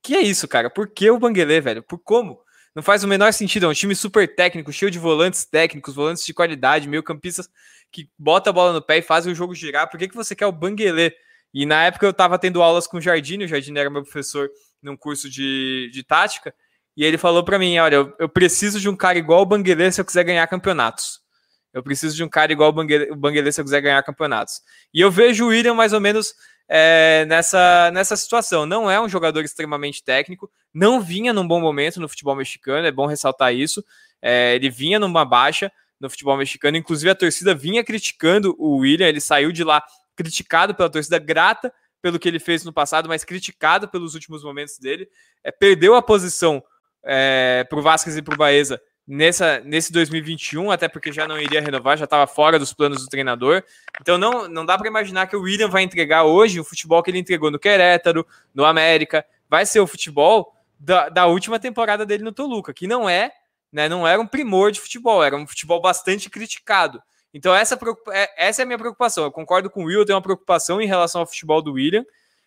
que 0.01 0.15
é 0.15 0.21
isso, 0.21 0.47
cara? 0.47 0.69
Por 0.69 0.87
que 0.87 1.09
o 1.09 1.19
Banguelê, 1.19 1.59
velho? 1.59 1.83
Por 1.83 1.99
como? 1.99 2.39
Não 2.73 2.81
faz 2.81 3.03
o 3.03 3.07
menor 3.07 3.33
sentido. 3.33 3.65
É 3.65 3.69
um 3.69 3.73
time 3.73 3.95
super 3.95 4.33
técnico, 4.33 4.71
cheio 4.71 4.89
de 4.89 4.99
volantes 4.99 5.43
técnicos, 5.45 5.95
volantes 5.95 6.25
de 6.25 6.33
qualidade, 6.33 6.87
meio 6.87 7.03
campistas 7.03 7.49
que 7.91 8.09
bota 8.17 8.49
a 8.49 8.53
bola 8.53 8.71
no 8.71 8.81
pé 8.81 8.99
e 8.99 9.01
fazem 9.01 9.31
o 9.31 9.35
jogo 9.35 9.53
girar. 9.53 9.89
Por 9.89 9.99
que, 9.99 10.07
que 10.07 10.15
você 10.15 10.35
quer 10.35 10.45
o 10.45 10.51
Banguelê? 10.51 11.13
E 11.53 11.65
na 11.65 11.83
época 11.83 12.05
eu 12.05 12.13
tava 12.13 12.37
tendo 12.37 12.61
aulas 12.61 12.85
com 12.85 12.97
o 12.97 13.01
Jardine, 13.01 13.45
o 13.45 13.47
Jardine 13.47 13.79
era 13.79 13.89
meu 13.89 14.03
professor 14.03 14.49
num 14.81 14.95
curso 14.95 15.29
de, 15.29 15.89
de 15.91 16.03
tática, 16.03 16.53
e 16.95 17.03
ele 17.03 17.17
falou 17.17 17.43
para 17.43 17.59
mim: 17.59 17.77
olha, 17.79 17.95
eu, 17.95 18.15
eu, 18.19 18.29
preciso 18.29 18.79
de 18.79 18.89
um 18.89 18.95
cara 18.95 19.17
igual 19.17 19.41
o 19.41 19.45
Banguelê 19.45 19.91
se 19.91 20.01
eu 20.01 20.05
quiser 20.05 20.23
ganhar 20.23 20.45
campeonatos. 20.47 21.19
Eu 21.73 21.83
preciso 21.83 22.15
de 22.15 22.23
um 22.23 22.29
cara 22.29 22.51
igual 22.51 22.71
o 22.71 23.15
Banguelê 23.15 23.51
se 23.51 23.61
eu 23.61 23.65
quiser 23.65 23.81
ganhar 23.81 24.01
campeonatos. 24.03 24.61
E 24.93 24.99
eu 24.99 25.11
vejo 25.11 25.45
o 25.45 25.47
William 25.49 25.75
mais 25.75 25.93
ou 25.93 25.99
menos 25.99 26.33
é, 26.67 27.25
nessa, 27.27 27.91
nessa 27.91 28.15
situação. 28.15 28.65
Não 28.65 28.89
é 28.89 28.99
um 28.99 29.07
jogador 29.07 29.43
extremamente 29.43 30.03
técnico, 30.03 30.49
não 30.73 31.01
vinha 31.01 31.31
num 31.31 31.47
bom 31.47 31.59
momento 31.59 31.99
no 31.99 32.09
futebol 32.09 32.35
mexicano, 32.35 32.87
é 32.87 32.91
bom 32.91 33.05
ressaltar 33.05 33.53
isso. 33.53 33.83
É, 34.21 34.55
ele 34.55 34.69
vinha 34.69 34.99
numa 34.99 35.23
baixa 35.25 35.71
no 35.99 36.09
futebol 36.09 36.37
mexicano, 36.37 36.77
inclusive 36.77 37.09
a 37.09 37.15
torcida 37.15 37.53
vinha 37.53 37.83
criticando 37.83 38.55
o 38.57 38.77
William, 38.77 39.07
ele 39.07 39.19
saiu 39.19 39.51
de 39.51 39.63
lá 39.63 39.83
criticado 40.15 40.73
pela 40.73 40.89
torcida, 40.89 41.19
grata 41.19 41.73
pelo 42.01 42.17
que 42.17 42.27
ele 42.27 42.39
fez 42.39 42.63
no 42.63 42.71
passado, 42.71 43.09
mas 43.09 43.25
criticado 43.25 43.87
pelos 43.87 44.13
últimos 44.13 44.43
momentos 44.43 44.77
dele. 44.77 45.09
É, 45.43 45.51
perdeu 45.51 45.95
a 45.95 46.01
posição 46.01 46.63
é, 47.11 47.65
para 47.67 47.79
o 47.79 47.81
Vasquez 47.81 48.15
e 48.15 48.21
para 48.21 48.35
o 48.35 48.37
Baeza 48.37 48.79
nessa, 49.09 49.59
nesse 49.61 49.91
2021, 49.91 50.69
até 50.69 50.87
porque 50.87 51.11
já 51.11 51.27
não 51.27 51.39
iria 51.39 51.59
renovar, 51.59 51.97
já 51.97 52.05
estava 52.05 52.27
fora 52.27 52.59
dos 52.59 52.71
planos 52.71 53.01
do 53.03 53.09
treinador. 53.09 53.63
Então 53.99 54.19
não, 54.19 54.47
não 54.47 54.63
dá 54.63 54.77
para 54.77 54.87
imaginar 54.87 55.25
que 55.25 55.35
o 55.35 55.41
William 55.41 55.67
vai 55.67 55.81
entregar 55.81 56.23
hoje 56.23 56.59
o 56.59 56.63
futebol 56.63 57.01
que 57.01 57.09
ele 57.09 57.17
entregou 57.17 57.49
no 57.49 57.57
Querétaro, 57.57 58.25
no 58.53 58.63
América. 58.63 59.25
Vai 59.49 59.65
ser 59.65 59.79
o 59.79 59.87
futebol 59.87 60.53
da, 60.79 61.09
da 61.09 61.25
última 61.25 61.59
temporada 61.59 62.05
dele 62.05 62.23
no 62.23 62.31
Toluca, 62.31 62.71
que 62.71 62.85
não 62.85 63.09
é, 63.09 63.31
né, 63.73 63.89
não 63.89 64.07
era 64.07 64.21
um 64.21 64.27
primor 64.27 64.71
de 64.71 64.79
futebol, 64.79 65.23
era 65.23 65.35
um 65.35 65.47
futebol 65.47 65.81
bastante 65.81 66.29
criticado. 66.29 67.01
Então 67.33 67.55
essa, 67.55 67.77
é, 68.11 68.47
essa 68.47 68.61
é 68.61 68.63
a 68.63 68.65
minha 68.65 68.77
preocupação. 68.77 69.23
Eu 69.23 69.31
concordo 69.31 69.71
com 69.71 69.81
o 69.81 69.85
Will, 69.85 70.01
eu 70.01 70.05
tenho 70.05 70.17
uma 70.17 70.21
preocupação 70.21 70.79
em 70.79 70.85
relação 70.85 71.21
ao 71.21 71.27
futebol 71.27 71.63
do 71.63 71.73
William. 71.73 72.05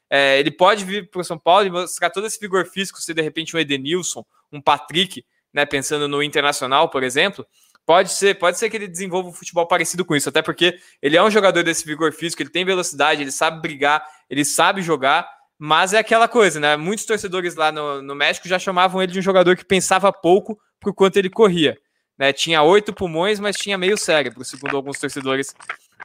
É, 0.08 0.38
ele 0.38 0.50
pode 0.50 0.84
vir 0.84 1.10
para 1.10 1.22
o 1.22 1.24
São 1.24 1.38
Paulo 1.38 1.66
e 1.66 1.70
mostrar 1.70 2.10
todo 2.10 2.26
esse 2.26 2.38
vigor 2.38 2.66
físico, 2.66 3.00
ser 3.00 3.14
de 3.14 3.22
repente 3.22 3.56
um 3.56 3.58
Edenilson, 3.58 4.24
um 4.52 4.60
Patrick, 4.60 5.24
né, 5.52 5.64
pensando 5.64 6.06
no 6.06 6.22
Internacional, 6.22 6.88
por 6.88 7.02
exemplo, 7.02 7.46
pode 7.86 8.10
ser, 8.12 8.38
pode 8.38 8.58
ser 8.58 8.70
que 8.70 8.76
ele 8.76 8.88
desenvolva 8.88 9.28
um 9.28 9.32
futebol 9.32 9.66
parecido 9.66 10.04
com 10.04 10.14
isso, 10.14 10.28
até 10.28 10.42
porque 10.42 10.78
ele 11.00 11.16
é 11.16 11.22
um 11.22 11.30
jogador 11.30 11.62
desse 11.62 11.84
vigor 11.84 12.12
físico, 12.12 12.42
ele 12.42 12.50
tem 12.50 12.64
velocidade, 12.64 13.22
ele 13.22 13.32
sabe 13.32 13.60
brigar, 13.60 14.04
ele 14.28 14.44
sabe 14.44 14.82
jogar, 14.82 15.28
mas 15.58 15.92
é 15.92 15.98
aquela 15.98 16.26
coisa, 16.26 16.58
né? 16.58 16.76
Muitos 16.76 17.04
torcedores 17.04 17.54
lá 17.54 17.70
no, 17.70 18.02
no 18.02 18.14
México 18.14 18.48
já 18.48 18.58
chamavam 18.58 19.02
ele 19.02 19.12
de 19.12 19.18
um 19.18 19.22
jogador 19.22 19.56
que 19.56 19.64
pensava 19.64 20.12
pouco 20.12 20.58
por 20.80 20.92
quanto 20.92 21.16
ele 21.16 21.30
corria. 21.30 21.78
Né? 22.18 22.32
Tinha 22.32 22.62
oito 22.62 22.92
pulmões, 22.92 23.38
mas 23.38 23.56
tinha 23.56 23.78
meio 23.78 23.96
cérebro, 23.96 24.44
segundo 24.44 24.76
alguns 24.76 24.98
torcedores 24.98 25.54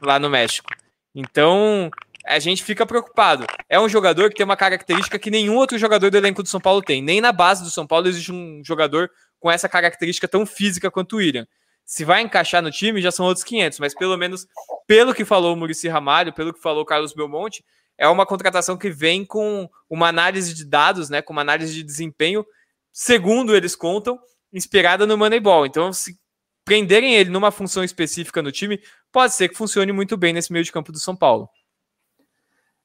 lá 0.02 0.20
no 0.20 0.30
México. 0.30 0.70
Então, 1.14 1.90
a 2.28 2.40
gente 2.40 2.64
fica 2.64 2.86
preocupado. 2.86 3.46
É 3.70 3.80
um 3.80 3.88
jogador 3.88 4.30
que 4.30 4.36
tem 4.36 4.44
uma 4.44 4.58
característica 4.58 5.18
que 5.18 5.32
nenhum 5.32 5.56
outro 5.56 5.78
jogador 5.78 6.12
do 6.12 6.18
elenco 6.18 6.44
do 6.44 6.50
São 6.50 6.60
Paulo 6.60 6.82
tem. 6.82 7.02
Nem 7.02 7.22
na 7.22 7.32
base 7.32 7.64
do 7.64 7.72
São 7.72 7.88
Paulo 7.88 8.08
existe 8.08 8.32
um 8.32 8.62
jogador 8.64 9.10
com 9.40 9.50
essa 9.50 9.70
característica 9.70 10.28
tão 10.28 10.46
física 10.46 10.92
quanto 10.92 11.14
o 11.14 11.18
William. 11.18 11.48
Se 11.86 12.04
vai 12.04 12.22
encaixar 12.22 12.62
no 12.62 12.70
time, 12.70 13.02
já 13.02 13.12
são 13.12 13.26
outros 13.26 13.46
500, 13.46 13.80
mas 13.80 13.96
pelo 13.96 14.18
menos, 14.18 14.46
pelo 14.86 15.14
que 15.14 15.24
falou 15.24 15.54
o 15.54 15.58
Murici 15.58 15.88
Ramalho, 15.88 16.34
pelo 16.34 16.54
que 16.54 16.62
falou 16.62 16.84
o 16.84 16.86
Carlos 16.86 17.14
Belmonte, 17.14 17.64
é 17.98 18.08
uma 18.10 18.26
contratação 18.26 18.78
que 18.78 18.90
vem 18.90 19.26
com 19.26 19.70
uma 19.90 20.10
análise 20.10 20.54
de 20.54 20.66
dados, 20.66 21.10
né, 21.10 21.22
com 21.22 21.32
uma 21.32 21.42
análise 21.42 21.74
de 21.74 21.84
desempenho, 21.84 22.46
segundo 22.92 23.56
eles 23.56 23.76
contam, 23.76 24.20
inspirada 24.52 25.08
no 25.08 25.18
Moneyball. 25.18 25.66
Então, 25.66 25.94
se 25.94 26.20
prenderem 26.66 27.16
ele 27.16 27.30
numa 27.30 27.52
função 27.52 27.84
específica 27.84 28.42
no 28.42 28.52
time, 28.52 28.82
pode 29.12 29.34
ser 29.34 29.48
que 29.48 29.56
funcione 29.56 29.94
muito 29.94 30.18
bem 30.18 30.34
nesse 30.34 30.52
meio 30.52 30.66
de 30.66 30.72
campo 30.72 30.92
do 30.92 31.00
São 31.00 31.16
Paulo. 31.16 31.50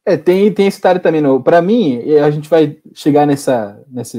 É, 0.05 0.17
tem, 0.17 0.53
tem 0.53 0.67
esse 0.67 0.79
detalhe 0.79 0.99
também. 0.99 1.23
Para 1.43 1.63
mim, 1.63 2.03
a 2.21 2.31
gente 2.31 2.49
vai 2.49 2.77
chegar 2.93 3.27
nessa, 3.27 3.81
nessa 3.89 4.19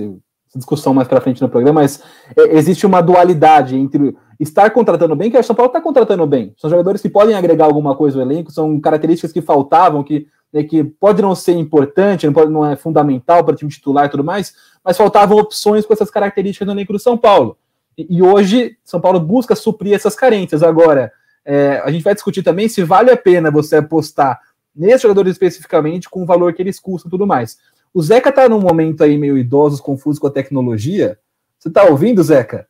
discussão 0.56 0.94
mais 0.94 1.08
para 1.08 1.22
frente 1.22 1.42
no 1.42 1.50
programa, 1.50 1.82
mas 1.82 2.02
é, 2.38 2.58
existe 2.58 2.86
uma 2.86 3.02
dualidade 3.02 3.76
entre 3.76 4.16
estar 4.40 4.70
contratando 4.72 5.16
bem, 5.16 5.30
que 5.30 5.38
o 5.38 5.44
São 5.44 5.56
Paulo 5.56 5.70
está 5.70 5.82
contratando 5.82 6.26
bem. 6.26 6.54
São 6.58 6.70
jogadores 6.70 7.02
que 7.02 7.10
podem 7.10 7.36
agregar 7.36 7.66
alguma 7.66 7.96
coisa 7.96 8.20
ao 8.20 8.26
elenco, 8.26 8.52
são 8.52 8.80
características 8.80 9.32
que 9.32 9.42
faltavam, 9.42 10.04
que, 10.04 10.28
né, 10.52 10.64
que 10.64 10.84
pode 10.84 11.22
não 11.22 11.36
ser 11.36 11.54
importante, 11.54 12.26
não, 12.26 12.34
pode, 12.34 12.52
não 12.52 12.66
é 12.66 12.76
fundamental 12.76 13.44
para 13.44 13.56
time 13.56 13.72
titular 13.72 14.06
e 14.06 14.10
tudo 14.10 14.24
mais, 14.24 14.54
mas 14.84 14.98
faltavam 14.98 15.38
opções 15.38 15.86
com 15.86 15.94
essas 15.94 16.10
características 16.10 16.66
no 16.66 16.74
elenco 16.74 16.94
do 16.94 17.00
São 17.00 17.18
Paulo. 17.18 17.58
E, 17.98 18.18
e 18.18 18.22
hoje, 18.22 18.78
São 18.84 19.02
Paulo 19.02 19.20
busca 19.20 19.56
suprir 19.56 19.94
essas 19.94 20.16
carências. 20.16 20.64
Agora, 20.64 21.12
é, 21.46 21.82
a 21.84 21.92
gente 21.92 22.04
vai 22.04 22.14
discutir 22.14 22.44
também 22.44 22.70
se 22.70 22.84
vale 22.84 23.12
a 23.12 23.18
pena 23.18 23.52
você 23.52 23.78
apostar 23.78 24.40
nesses 24.76 25.02
jogadores 25.02 25.34
especificamente, 25.34 26.10
com 26.10 26.24
o 26.24 26.26
valor 26.26 26.54
que 26.54 26.62
eles 26.62 26.80
custam 26.80 27.10
e 27.10 27.12
tudo 27.12 27.28
mais. 27.28 27.58
O 27.94 28.02
Zeca 28.02 28.32
tá 28.32 28.50
num 28.50 28.60
momento 28.60 29.04
aí 29.04 29.18
meio 29.18 29.38
idoso, 29.38 29.84
confuso 29.84 30.20
com 30.20 30.28
a 30.28 30.32
tecnologia. 30.32 31.20
Você 31.60 31.70
tá 31.70 31.84
ouvindo, 31.84 32.24
Zeca? 32.24 32.68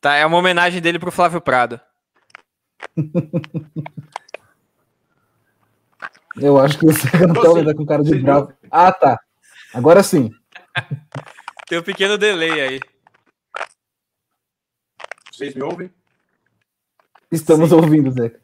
Tá, 0.00 0.14
é 0.14 0.24
uma 0.24 0.38
homenagem 0.38 0.80
dele 0.80 0.98
pro 0.98 1.10
Flávio 1.12 1.40
Prado. 1.40 1.80
Eu 6.40 6.58
acho 6.58 6.78
que 6.78 6.86
o 6.86 6.92
Zeca 6.92 7.26
não 7.26 7.34
tá 7.34 7.50
olhando 7.50 7.74
com 7.74 7.84
cara 7.84 8.02
de 8.02 8.18
bravo. 8.18 8.52
Ah, 8.70 8.90
tá. 8.92 9.20
Agora 9.74 10.02
sim. 10.02 10.30
Tem 11.68 11.78
um 11.78 11.82
pequeno 11.82 12.16
delay 12.16 12.60
aí. 12.60 12.80
Vocês 15.30 15.54
me 15.54 15.62
ouvem? 15.62 15.90
Estamos 17.30 17.70
sim. 17.70 17.74
ouvindo, 17.74 18.10
Zeca. 18.10 18.41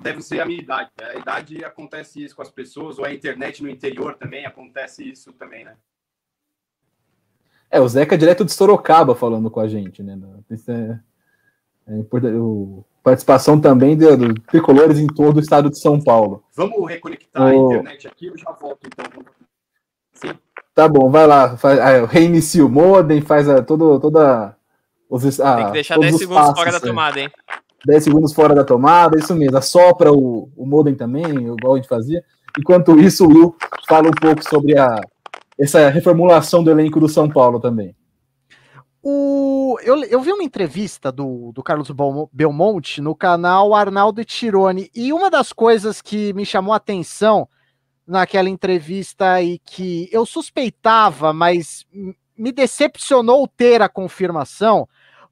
Deve 0.00 0.22
ser 0.22 0.40
a 0.40 0.46
minha 0.46 0.60
idade. 0.60 0.90
Né? 0.98 1.06
A 1.10 1.18
idade 1.18 1.64
acontece 1.64 2.22
isso 2.22 2.36
com 2.36 2.42
as 2.42 2.50
pessoas, 2.50 2.98
ou 2.98 3.04
a 3.04 3.12
internet 3.12 3.62
no 3.62 3.68
interior 3.68 4.14
também 4.14 4.46
acontece 4.46 5.08
isso 5.08 5.32
também, 5.32 5.64
né? 5.64 5.76
É, 7.70 7.80
o 7.80 7.88
Zeca 7.88 8.16
é 8.16 8.18
direto 8.18 8.44
de 8.44 8.52
Sorocaba 8.52 9.14
falando 9.14 9.50
com 9.50 9.60
a 9.60 9.68
gente, 9.68 10.02
né? 10.02 10.18
Isso 10.50 10.70
é, 10.70 11.00
é 11.86 11.96
importante. 11.98 12.34
O, 12.34 12.84
participação 13.02 13.60
também 13.60 13.96
de, 13.96 14.16
do 14.16 14.34
tricolores 14.34 14.98
em 14.98 15.06
todo 15.06 15.36
o 15.36 15.40
estado 15.40 15.70
de 15.70 15.78
São 15.78 16.00
Paulo. 16.00 16.44
Vamos 16.54 16.88
reconectar 16.88 17.42
o... 17.42 17.46
a 17.46 17.74
internet 17.74 18.08
aqui, 18.08 18.26
eu 18.26 18.36
já 18.36 18.50
volto 18.52 18.86
então. 18.86 19.04
Sim. 20.12 20.38
Tá 20.74 20.88
bom, 20.88 21.10
vai 21.10 21.26
lá, 21.26 21.56
faz, 21.56 21.78
ah, 21.78 22.06
reinicia 22.06 22.64
o 22.64 22.68
modem, 22.68 23.20
faz 23.20 23.48
a, 23.48 23.62
todo, 23.62 23.98
toda. 23.98 24.56
Os, 25.08 25.40
ah, 25.40 25.56
Tem 25.56 25.66
que 25.66 25.72
deixar 25.72 25.98
10 25.98 26.18
segundos 26.18 26.42
passos, 26.42 26.58
fora 26.58 26.72
da 26.72 26.80
tomada, 26.80 27.20
hein? 27.20 27.30
10 27.86 28.04
segundos 28.04 28.32
fora 28.32 28.54
da 28.54 28.64
tomada, 28.64 29.18
isso 29.18 29.34
mesmo, 29.34 29.56
assopra 29.56 30.12
o, 30.12 30.50
o 30.56 30.66
modem 30.66 30.94
também, 30.94 31.24
igual 31.24 31.74
a 31.74 31.76
gente 31.76 31.88
fazia. 31.88 32.22
Enquanto 32.58 32.98
isso, 32.98 33.24
o 33.24 33.28
Will 33.28 33.56
fala 33.88 34.08
um 34.08 34.20
pouco 34.20 34.42
sobre 34.48 34.78
a, 34.78 35.00
essa 35.58 35.88
reformulação 35.88 36.62
do 36.62 36.70
elenco 36.70 37.00
do 37.00 37.08
São 37.08 37.28
Paulo 37.28 37.60
também. 37.60 37.94
O, 39.02 39.78
eu, 39.82 39.96
eu 40.04 40.20
vi 40.20 40.30
uma 40.30 40.42
entrevista 40.42 41.10
do, 41.10 41.52
do 41.52 41.62
Carlos 41.62 41.90
Belmonte 42.32 43.00
no 43.00 43.14
canal 43.14 43.74
Arnaldo 43.74 44.22
Tironi, 44.24 44.90
e 44.94 45.12
uma 45.12 45.30
das 45.30 45.52
coisas 45.52 46.02
que 46.02 46.34
me 46.34 46.44
chamou 46.44 46.74
a 46.74 46.76
atenção 46.76 47.48
naquela 48.06 48.48
entrevista 48.48 49.40
e 49.40 49.58
que 49.58 50.08
eu 50.12 50.26
suspeitava, 50.26 51.32
mas 51.32 51.86
me 52.36 52.52
decepcionou 52.52 53.46
ter 53.46 53.80
a 53.80 53.88
confirmação, 53.88 54.88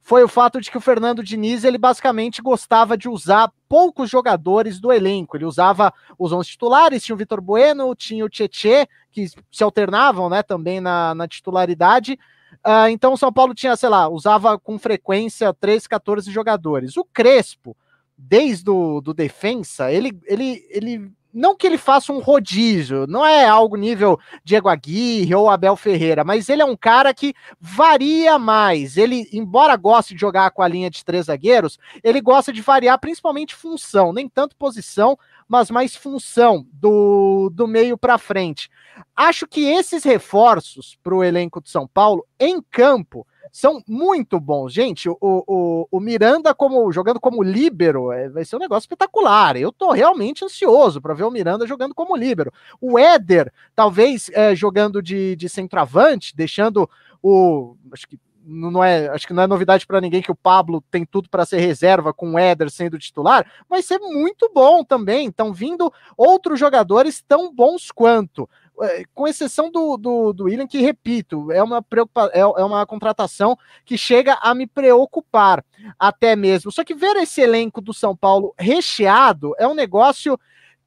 foi 0.08 0.24
o 0.24 0.28
fato 0.28 0.58
de 0.58 0.70
que 0.70 0.78
o 0.78 0.80
Fernando 0.80 1.22
Diniz 1.22 1.64
ele 1.64 1.76
basicamente 1.76 2.40
gostava 2.40 2.96
de 2.96 3.10
usar 3.10 3.52
poucos 3.68 4.08
jogadores 4.08 4.80
do 4.80 4.90
elenco. 4.90 5.36
Ele 5.36 5.44
usava 5.44 5.92
os 6.18 6.32
11 6.32 6.48
titulares, 6.48 7.04
tinha 7.04 7.14
o 7.14 7.18
Vitor 7.18 7.42
Bueno, 7.42 7.94
tinha 7.94 8.24
o 8.24 8.28
Tietê, 8.28 8.88
que 9.12 9.28
se 9.28 9.62
alternavam 9.62 10.30
né, 10.30 10.42
também 10.42 10.80
na, 10.80 11.14
na 11.14 11.28
titularidade. 11.28 12.18
Uh, 12.66 12.88
então 12.88 13.12
o 13.12 13.18
São 13.18 13.30
Paulo 13.30 13.52
tinha, 13.52 13.76
sei 13.76 13.90
lá, 13.90 14.08
usava 14.08 14.58
com 14.58 14.78
frequência 14.78 15.52
13, 15.52 15.86
14 15.86 16.32
jogadores. 16.32 16.96
O 16.96 17.04
Crespo, 17.04 17.76
desde 18.16 18.70
o 18.70 19.02
do 19.02 19.12
defensa, 19.12 19.92
ele, 19.92 20.18
ele, 20.24 20.66
ele 20.70 21.12
não 21.38 21.56
que 21.56 21.66
ele 21.66 21.78
faça 21.78 22.12
um 22.12 22.18
rodízio, 22.18 23.06
não 23.06 23.24
é 23.24 23.46
algo 23.46 23.76
nível 23.76 24.18
Diego 24.42 24.68
Aguirre 24.68 25.34
ou 25.36 25.48
Abel 25.48 25.76
Ferreira, 25.76 26.24
mas 26.24 26.48
ele 26.48 26.62
é 26.62 26.64
um 26.64 26.76
cara 26.76 27.14
que 27.14 27.32
varia 27.60 28.38
mais. 28.40 28.96
Ele, 28.96 29.28
embora 29.32 29.76
goste 29.76 30.14
de 30.14 30.20
jogar 30.20 30.50
com 30.50 30.62
a 30.62 30.68
linha 30.68 30.90
de 30.90 31.04
três 31.04 31.26
zagueiros, 31.26 31.78
ele 32.02 32.20
gosta 32.20 32.52
de 32.52 32.60
variar 32.60 32.98
principalmente 32.98 33.54
função, 33.54 34.12
nem 34.12 34.28
tanto 34.28 34.56
posição, 34.56 35.16
mas 35.46 35.70
mais 35.70 35.94
função 35.94 36.66
do, 36.72 37.50
do 37.54 37.68
meio 37.68 37.96
para 37.96 38.18
frente. 38.18 38.68
Acho 39.14 39.46
que 39.46 39.64
esses 39.64 40.02
reforços 40.02 40.98
para 41.04 41.14
o 41.14 41.22
elenco 41.22 41.62
de 41.62 41.70
São 41.70 41.86
Paulo 41.86 42.26
em 42.38 42.60
campo 42.60 43.24
são 43.52 43.82
muito 43.86 44.38
bons. 44.38 44.72
Gente, 44.72 45.08
o, 45.08 45.16
o, 45.20 45.88
o 45.90 46.00
Miranda 46.00 46.54
como 46.54 46.90
jogando 46.92 47.20
como 47.20 47.42
líbero 47.42 48.12
é, 48.12 48.28
vai 48.28 48.44
ser 48.44 48.56
um 48.56 48.60
negócio 48.60 48.84
espetacular. 48.86 49.56
Eu 49.56 49.72
tô 49.72 49.90
realmente 49.92 50.44
ansioso 50.44 51.00
para 51.00 51.14
ver 51.14 51.24
o 51.24 51.30
Miranda 51.30 51.66
jogando 51.66 51.94
como 51.94 52.16
líbero. 52.16 52.52
O 52.80 52.98
Éder, 52.98 53.52
talvez 53.74 54.30
é, 54.32 54.54
jogando 54.54 55.02
de, 55.02 55.36
de 55.36 55.48
centroavante, 55.48 56.36
deixando 56.36 56.88
o. 57.22 57.76
Acho 57.92 58.08
que 58.08 58.18
não 58.48 58.82
é, 58.82 59.08
acho 59.08 59.26
que 59.26 59.34
não 59.34 59.42
é 59.42 59.46
novidade 59.46 59.86
para 59.86 60.00
ninguém 60.00 60.22
que 60.22 60.30
o 60.30 60.36
Pablo 60.36 60.82
tem 60.90 61.04
tudo 61.04 61.28
para 61.28 61.44
ser 61.44 61.58
reserva 61.58 62.14
com 62.14 62.32
o 62.32 62.38
Éder 62.38 62.70
sendo 62.70 62.98
titular, 62.98 63.46
vai 63.68 63.82
ser 63.82 63.98
muito 63.98 64.50
bom 64.54 64.82
também. 64.82 65.28
Estão 65.28 65.52
vindo 65.52 65.92
outros 66.16 66.58
jogadores 66.58 67.22
tão 67.26 67.54
bons 67.54 67.90
quanto. 67.90 68.48
É, 68.82 69.04
com 69.14 69.26
exceção 69.26 69.70
do, 69.70 69.96
do, 69.96 70.32
do 70.32 70.44
William, 70.44 70.66
que 70.66 70.80
repito, 70.80 71.50
é 71.50 71.62
uma, 71.62 71.82
preocupa 71.82 72.30
é, 72.32 72.40
é 72.40 72.64
uma 72.64 72.86
contratação 72.86 73.56
que 73.84 73.98
chega 73.98 74.38
a 74.40 74.54
me 74.54 74.66
preocupar 74.66 75.64
até 75.98 76.36
mesmo. 76.36 76.70
Só 76.70 76.84
que 76.84 76.94
ver 76.94 77.16
esse 77.16 77.40
elenco 77.40 77.80
do 77.80 77.92
São 77.92 78.16
Paulo 78.16 78.54
recheado 78.58 79.54
é 79.58 79.66
um 79.66 79.74
negócio 79.74 80.38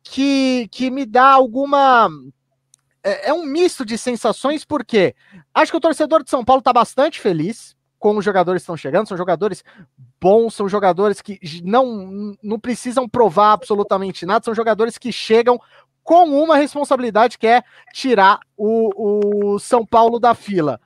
que, 0.03 0.67
que 0.71 0.89
me 0.89 1.05
dá 1.05 1.31
alguma. 1.31 2.09
É, 3.03 3.29
é 3.29 3.33
um 3.33 3.45
misto 3.45 3.83
de 3.83 3.97
sensações, 3.97 4.63
porque 4.63 5.15
acho 5.53 5.71
que 5.71 5.77
o 5.77 5.81
torcedor 5.81 6.23
de 6.23 6.29
São 6.29 6.45
Paulo 6.45 6.59
está 6.59 6.71
bastante 6.71 7.19
feliz 7.19 7.75
com 8.01 8.17
os 8.17 8.25
jogadores 8.25 8.63
estão 8.63 8.75
chegando, 8.75 9.07
são 9.07 9.15
jogadores 9.15 9.63
bons, 10.19 10.55
são 10.55 10.67
jogadores 10.67 11.21
que 11.21 11.39
não, 11.63 12.35
não 12.41 12.59
precisam 12.59 13.07
provar 13.07 13.53
absolutamente 13.53 14.25
nada, 14.25 14.43
são 14.43 14.55
jogadores 14.55 14.97
que 14.97 15.11
chegam 15.11 15.61
com 16.03 16.25
uma 16.41 16.57
responsabilidade 16.57 17.37
que 17.37 17.45
é 17.45 17.61
tirar 17.93 18.39
o, 18.57 19.53
o 19.53 19.59
São 19.59 19.85
Paulo 19.85 20.19
da 20.19 20.33
fila. 20.33 20.81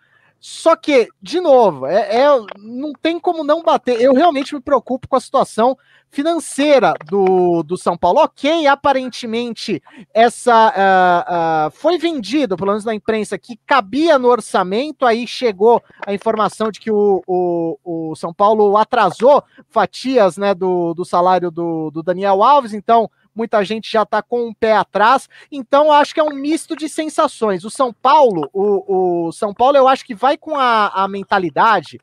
Só 0.48 0.76
que, 0.76 1.10
de 1.20 1.42
novo, 1.42 1.88
é, 1.88 2.22
é, 2.22 2.28
não 2.60 2.94
tem 2.94 3.20
como 3.20 3.44
não 3.44 3.64
bater. 3.64 4.00
Eu 4.00 4.14
realmente 4.14 4.54
me 4.54 4.62
preocupo 4.62 5.08
com 5.08 5.16
a 5.16 5.20
situação 5.20 5.76
financeira 6.12 6.94
do, 7.08 7.64
do 7.64 7.76
São 7.76 7.98
Paulo. 7.98 8.20
Ok, 8.20 8.68
aparentemente 8.68 9.82
essa 10.14 10.70
uh, 10.70 11.68
uh, 11.68 11.72
foi 11.72 11.98
vendido, 11.98 12.56
pelo 12.56 12.70
menos 12.70 12.86
na 12.86 12.94
imprensa, 12.94 13.40
que 13.40 13.58
cabia 13.66 14.20
no 14.20 14.28
orçamento. 14.28 15.04
Aí 15.04 15.26
chegou 15.26 15.82
a 16.06 16.14
informação 16.14 16.70
de 16.70 16.80
que 16.80 16.92
o, 16.92 17.24
o, 17.26 17.80
o 18.12 18.16
São 18.16 18.32
Paulo 18.32 18.78
atrasou 18.78 19.44
fatias 19.68 20.38
né, 20.38 20.54
do, 20.54 20.94
do 20.94 21.04
salário 21.04 21.50
do, 21.50 21.90
do 21.90 22.04
Daniel 22.04 22.44
Alves. 22.44 22.72
Então, 22.72 23.10
muita 23.36 23.64
gente 23.64 23.92
já 23.92 24.04
está 24.04 24.22
com 24.22 24.42
o 24.42 24.48
um 24.50 24.54
pé 24.54 24.74
atrás. 24.74 25.28
Então, 25.52 25.92
acho 25.92 26.14
que 26.14 26.20
é 26.20 26.24
um 26.24 26.34
misto 26.34 26.76
de 26.76 26.88
sensações. 26.88 27.66
O 27.66 27.70
São 27.70 27.92
Paulo, 27.92 28.50
o, 28.54 29.28
o 29.28 29.32
São 29.32 29.54
Paulo, 29.54 29.78
eu 29.78 29.88
acho 29.88 30.06
que 30.06 30.16
vai 30.16 30.38
com 30.38 30.58
a, 30.58 30.88
a 30.88 31.08
mentalidade 31.08 32.00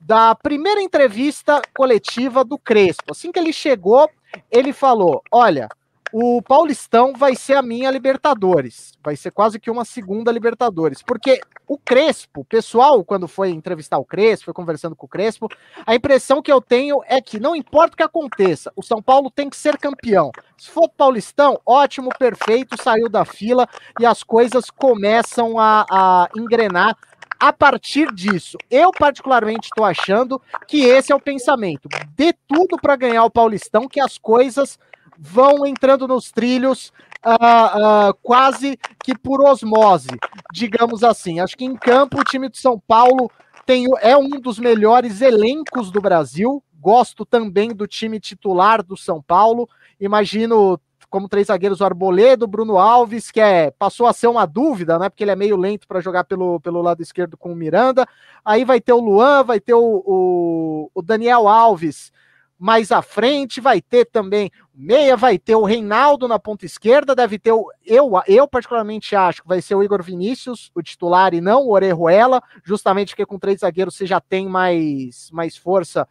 da 0.00 0.34
primeira 0.34 0.82
entrevista 0.82 1.62
coletiva 1.74 2.44
do 2.44 2.58
Crespo. 2.58 3.12
Assim 3.12 3.32
que 3.32 3.38
ele 3.38 3.52
chegou, 3.52 4.10
ele 4.50 4.72
falou: 4.72 5.22
olha. 5.30 5.68
O 6.16 6.40
Paulistão 6.40 7.12
vai 7.12 7.34
ser 7.34 7.56
a 7.56 7.62
minha 7.62 7.90
Libertadores. 7.90 8.92
Vai 9.02 9.16
ser 9.16 9.32
quase 9.32 9.58
que 9.58 9.68
uma 9.68 9.84
segunda 9.84 10.30
Libertadores. 10.30 11.02
Porque 11.02 11.40
o 11.66 11.76
Crespo, 11.76 12.44
pessoal, 12.44 13.02
quando 13.02 13.26
foi 13.26 13.50
entrevistar 13.50 13.98
o 13.98 14.04
Crespo, 14.04 14.44
foi 14.44 14.54
conversando 14.54 14.94
com 14.94 15.06
o 15.06 15.08
Crespo, 15.08 15.48
a 15.84 15.92
impressão 15.92 16.40
que 16.40 16.52
eu 16.52 16.60
tenho 16.60 17.00
é 17.08 17.20
que 17.20 17.40
não 17.40 17.56
importa 17.56 17.94
o 17.94 17.96
que 17.96 18.02
aconteça, 18.04 18.72
o 18.76 18.82
São 18.82 19.02
Paulo 19.02 19.28
tem 19.28 19.50
que 19.50 19.56
ser 19.56 19.76
campeão. 19.76 20.30
Se 20.56 20.70
for 20.70 20.88
Paulistão, 20.88 21.60
ótimo, 21.66 22.10
perfeito, 22.16 22.80
saiu 22.80 23.08
da 23.08 23.24
fila 23.24 23.68
e 23.98 24.06
as 24.06 24.22
coisas 24.22 24.70
começam 24.70 25.58
a, 25.58 25.84
a 25.90 26.28
engrenar 26.36 26.96
a 27.40 27.52
partir 27.52 28.14
disso. 28.14 28.56
Eu, 28.70 28.92
particularmente, 28.92 29.66
estou 29.66 29.84
achando 29.84 30.40
que 30.68 30.84
esse 30.84 31.10
é 31.10 31.14
o 31.16 31.20
pensamento. 31.20 31.88
Dê 32.16 32.32
tudo 32.46 32.76
para 32.80 32.94
ganhar 32.94 33.24
o 33.24 33.30
Paulistão, 33.30 33.88
que 33.88 33.98
as 33.98 34.16
coisas 34.16 34.78
vão 35.18 35.66
entrando 35.66 36.06
nos 36.06 36.30
trilhos 36.30 36.92
uh, 37.24 38.10
uh, 38.10 38.14
quase 38.22 38.78
que 39.02 39.16
por 39.16 39.42
osmose, 39.42 40.08
digamos 40.52 41.02
assim. 41.02 41.40
Acho 41.40 41.56
que 41.56 41.64
em 41.64 41.76
campo 41.76 42.20
o 42.20 42.24
time 42.24 42.48
de 42.48 42.58
São 42.58 42.78
Paulo 42.78 43.30
tem, 43.66 43.86
é 44.00 44.16
um 44.16 44.28
dos 44.28 44.58
melhores 44.58 45.20
elencos 45.20 45.90
do 45.90 46.00
Brasil. 46.00 46.62
Gosto 46.78 47.24
também 47.24 47.70
do 47.70 47.86
time 47.86 48.20
titular 48.20 48.82
do 48.82 48.96
São 48.96 49.22
Paulo. 49.22 49.68
Imagino 49.98 50.78
como 51.08 51.28
três 51.28 51.46
zagueiros 51.46 51.80
o 51.80 51.84
Arboledo, 51.84 52.46
Bruno 52.46 52.76
Alves, 52.76 53.30
que 53.30 53.40
é, 53.40 53.70
passou 53.70 54.06
a 54.06 54.12
ser 54.12 54.26
uma 54.26 54.44
dúvida, 54.46 54.98
né? 54.98 55.08
Porque 55.08 55.22
ele 55.22 55.30
é 55.30 55.36
meio 55.36 55.56
lento 55.56 55.86
para 55.86 56.00
jogar 56.00 56.24
pelo, 56.24 56.58
pelo 56.58 56.82
lado 56.82 57.00
esquerdo 57.02 57.36
com 57.36 57.52
o 57.52 57.56
Miranda. 57.56 58.04
Aí 58.44 58.64
vai 58.64 58.80
ter 58.80 58.92
o 58.92 59.00
Luan, 59.00 59.44
vai 59.44 59.60
ter 59.60 59.74
o, 59.74 60.02
o, 60.04 60.90
o 60.92 61.00
Daniel 61.00 61.46
Alves 61.46 62.10
mais 62.58 62.92
à 62.92 63.02
frente, 63.02 63.60
vai 63.60 63.80
ter 63.80 64.04
também 64.06 64.50
Meia, 64.76 65.16
vai 65.16 65.38
ter 65.38 65.54
o 65.54 65.62
Reinaldo 65.62 66.26
na 66.26 66.36
ponta 66.36 66.66
esquerda, 66.66 67.14
deve 67.14 67.38
ter 67.38 67.52
o. 67.52 67.70
Eu, 67.86 68.10
eu 68.26 68.48
particularmente 68.48 69.14
acho 69.14 69.42
que 69.42 69.48
vai 69.48 69.62
ser 69.62 69.76
o 69.76 69.82
Igor 69.84 70.02
Vinícius, 70.02 70.70
o 70.74 70.82
titular, 70.82 71.32
e 71.32 71.40
não 71.40 71.62
o 71.62 71.72
Orejuela, 71.72 72.42
justamente 72.64 73.10
porque 73.10 73.24
com 73.24 73.38
três 73.38 73.60
zagueiros 73.60 73.94
você 73.94 74.04
já 74.04 74.20
tem 74.20 74.48
mais, 74.48 75.30
mais 75.30 75.56
força 75.56 76.08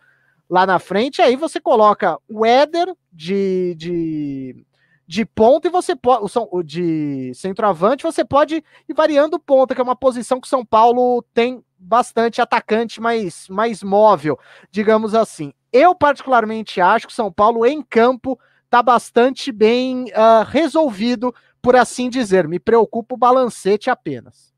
lá 0.50 0.66
na 0.66 0.80
frente. 0.80 1.22
Aí 1.22 1.36
você 1.36 1.60
coloca 1.60 2.18
o 2.30 2.46
Éder 2.46 2.96
de, 3.12 3.76
de, 3.76 4.66
de 5.06 5.26
ponta 5.26 5.68
e 5.68 5.72
você 5.72 5.94
pode. 5.94 6.32
De 6.64 7.34
centroavante, 7.36 8.04
você 8.04 8.24
pode 8.24 8.64
ir 8.88 8.94
variando 8.94 9.38
ponta, 9.38 9.76
que 9.76 9.82
é 9.82 9.84
uma 9.84 9.96
posição 9.96 10.40
que 10.40 10.48
o 10.48 10.50
São 10.50 10.66
Paulo 10.66 11.22
tem 11.34 11.62
bastante 11.78 12.42
atacante 12.42 13.02
mais, 13.02 13.50
mais 13.50 13.84
móvel, 13.84 14.40
digamos 14.72 15.14
assim. 15.14 15.52
Eu, 15.74 15.96
particularmente, 15.96 16.80
acho 16.80 17.08
que 17.08 17.14
o 17.14 17.16
São 17.16 17.32
Paulo 17.32 17.66
em 17.66 17.82
campo 17.82 18.40
está 18.66 18.84
bastante 18.84 19.52
bem 19.52 20.06
uh, 20.06 20.46
resolvido, 20.48 21.34
por 21.60 21.76
assim 21.76 22.12
dizer. 22.12 22.48
Me 22.48 22.60
preocupa 22.60 23.16
o 23.16 23.18
balancete 23.18 23.90
apenas. 23.90 24.54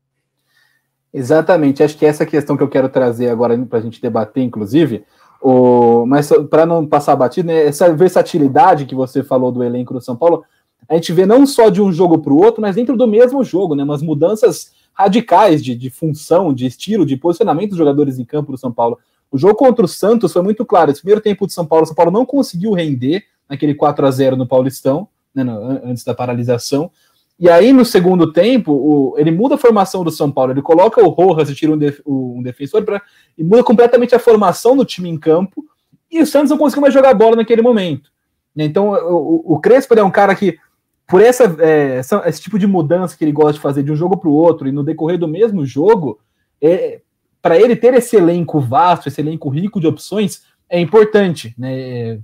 Exatamente, 1.12 1.82
acho 1.82 1.96
que 1.96 2.04
essa 2.04 2.24
é 2.24 2.26
questão 2.26 2.58
que 2.58 2.62
eu 2.62 2.68
quero 2.68 2.90
trazer 2.90 3.30
agora 3.30 3.56
para 3.64 3.78
a 3.78 3.82
gente 3.82 4.02
debater, 4.02 4.42
inclusive, 4.42 5.02
o... 5.40 6.04
mas 6.04 6.30
para 6.50 6.66
não 6.66 6.86
passar 6.86 7.16
batido, 7.16 7.48
né, 7.48 7.64
essa 7.64 7.90
versatilidade 7.94 8.84
que 8.84 8.94
você 8.94 9.22
falou 9.22 9.50
do 9.50 9.64
elenco 9.64 9.94
do 9.94 10.00
São 10.02 10.14
Paulo, 10.14 10.44
a 10.86 10.94
gente 10.94 11.14
vê 11.14 11.24
não 11.24 11.46
só 11.46 11.70
de 11.70 11.80
um 11.80 11.90
jogo 11.90 12.18
para 12.18 12.32
o 12.34 12.38
outro, 12.38 12.60
mas 12.60 12.76
dentro 12.76 12.98
do 12.98 13.06
mesmo 13.06 13.42
jogo, 13.42 13.74
né, 13.74 13.82
umas 13.82 14.02
mudanças 14.02 14.72
radicais 14.92 15.64
de, 15.64 15.74
de 15.74 15.88
função, 15.88 16.52
de 16.52 16.66
estilo, 16.66 17.06
de 17.06 17.16
posicionamento 17.16 17.70
dos 17.70 17.78
jogadores 17.78 18.18
em 18.18 18.24
campo 18.24 18.52
do 18.52 18.58
São 18.58 18.72
Paulo. 18.72 18.98
O 19.36 19.38
jogo 19.38 19.54
contra 19.54 19.84
o 19.84 19.88
Santos 19.88 20.32
foi 20.32 20.40
muito 20.40 20.64
claro. 20.64 20.90
Esse 20.90 21.02
primeiro 21.02 21.20
tempo 21.20 21.46
de 21.46 21.52
São 21.52 21.66
Paulo, 21.66 21.84
São 21.84 21.94
Paulo 21.94 22.10
não 22.10 22.24
conseguiu 22.24 22.72
render 22.72 23.22
naquele 23.46 23.74
4 23.74 24.06
a 24.06 24.10
0 24.10 24.34
no 24.34 24.46
Paulistão, 24.46 25.08
né, 25.34 25.44
no, 25.44 25.52
antes 25.84 26.02
da 26.02 26.14
paralisação. 26.14 26.90
E 27.38 27.50
aí, 27.50 27.70
no 27.70 27.84
segundo 27.84 28.32
tempo, 28.32 28.72
o, 28.72 29.14
ele 29.18 29.30
muda 29.30 29.56
a 29.56 29.58
formação 29.58 30.02
do 30.02 30.10
São 30.10 30.32
Paulo. 30.32 30.52
Ele 30.52 30.62
coloca 30.62 31.04
o 31.04 31.10
Rojas 31.10 31.50
e 31.50 31.54
tira 31.54 31.70
um, 31.70 31.76
def, 31.76 32.00
um 32.06 32.42
defensor 32.42 32.82
pra, 32.82 33.02
e 33.36 33.44
muda 33.44 33.62
completamente 33.62 34.14
a 34.14 34.18
formação 34.18 34.74
do 34.74 34.86
time 34.86 35.10
em 35.10 35.18
campo. 35.18 35.62
E 36.10 36.22
o 36.22 36.26
Santos 36.26 36.48
não 36.48 36.56
conseguiu 36.56 36.80
mais 36.80 36.94
jogar 36.94 37.12
bola 37.12 37.36
naquele 37.36 37.60
momento. 37.60 38.10
Então, 38.56 38.92
o, 38.92 39.52
o 39.52 39.60
Crespo 39.60 39.92
é 39.92 40.02
um 40.02 40.10
cara 40.10 40.34
que, 40.34 40.58
por 41.06 41.20
essa, 41.20 41.44
é, 41.58 41.98
essa, 41.98 42.22
esse 42.26 42.40
tipo 42.40 42.58
de 42.58 42.66
mudança 42.66 43.14
que 43.14 43.22
ele 43.22 43.32
gosta 43.32 43.52
de 43.52 43.60
fazer 43.60 43.82
de 43.82 43.92
um 43.92 43.96
jogo 43.96 44.16
para 44.16 44.30
o 44.30 44.34
outro 44.34 44.66
e 44.66 44.72
no 44.72 44.82
decorrer 44.82 45.18
do 45.18 45.28
mesmo 45.28 45.66
jogo, 45.66 46.18
é, 46.58 47.02
para 47.46 47.60
ele 47.60 47.76
ter 47.76 47.94
esse 47.94 48.16
elenco 48.16 48.58
vasto, 48.58 49.06
esse 49.06 49.20
elenco 49.20 49.48
rico 49.48 49.80
de 49.80 49.86
opções, 49.86 50.42
é 50.68 50.80
importante, 50.80 51.54
né? 51.56 52.18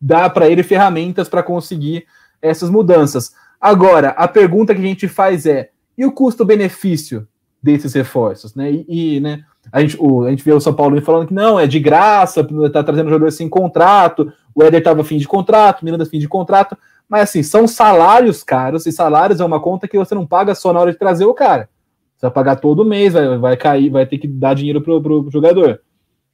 Dá 0.00 0.30
para 0.30 0.48
ele 0.48 0.62
ferramentas 0.62 1.28
para 1.28 1.42
conseguir 1.42 2.06
essas 2.40 2.70
mudanças. 2.70 3.32
Agora, 3.60 4.10
a 4.10 4.28
pergunta 4.28 4.72
que 4.72 4.80
a 4.80 4.84
gente 4.84 5.08
faz 5.08 5.46
é: 5.46 5.70
e 5.96 6.06
o 6.06 6.12
custo-benefício 6.12 7.26
desses 7.60 7.92
reforços, 7.92 8.54
né? 8.54 8.70
E, 8.70 9.16
e, 9.16 9.20
né, 9.20 9.42
a 9.72 9.80
gente, 9.80 9.96
o, 9.98 10.22
a 10.22 10.30
gente 10.30 10.44
vê 10.44 10.52
o 10.52 10.60
São 10.60 10.72
Paulo 10.72 11.02
falando 11.02 11.26
que 11.26 11.34
não, 11.34 11.58
é 11.58 11.66
de 11.66 11.80
graça, 11.80 12.46
tá 12.72 12.84
trazendo 12.84 13.10
jogador 13.10 13.32
sem 13.32 13.48
contrato, 13.48 14.32
o 14.54 14.62
Éder 14.62 14.78
estava 14.78 15.02
fim 15.02 15.16
de 15.16 15.26
contrato, 15.26 15.84
Miranda 15.84 16.06
fim 16.06 16.20
de 16.20 16.28
contrato, 16.28 16.78
mas 17.08 17.22
assim, 17.22 17.42
são 17.42 17.66
salários 17.66 18.44
caros, 18.44 18.86
e 18.86 18.92
salários 18.92 19.40
é 19.40 19.44
uma 19.44 19.58
conta 19.58 19.88
que 19.88 19.98
você 19.98 20.14
não 20.14 20.24
paga 20.24 20.54
só 20.54 20.72
na 20.72 20.78
hora 20.78 20.92
de 20.92 20.98
trazer 20.98 21.24
o 21.24 21.34
cara. 21.34 21.68
Você 22.18 22.26
vai 22.26 22.32
pagar 22.32 22.56
todo 22.56 22.84
mês, 22.84 23.12
vai, 23.12 23.38
vai 23.38 23.56
cair, 23.56 23.90
vai 23.90 24.04
ter 24.04 24.18
que 24.18 24.26
dar 24.26 24.52
dinheiro 24.52 24.82
pro, 24.82 25.00
pro 25.00 25.30
jogador. 25.30 25.80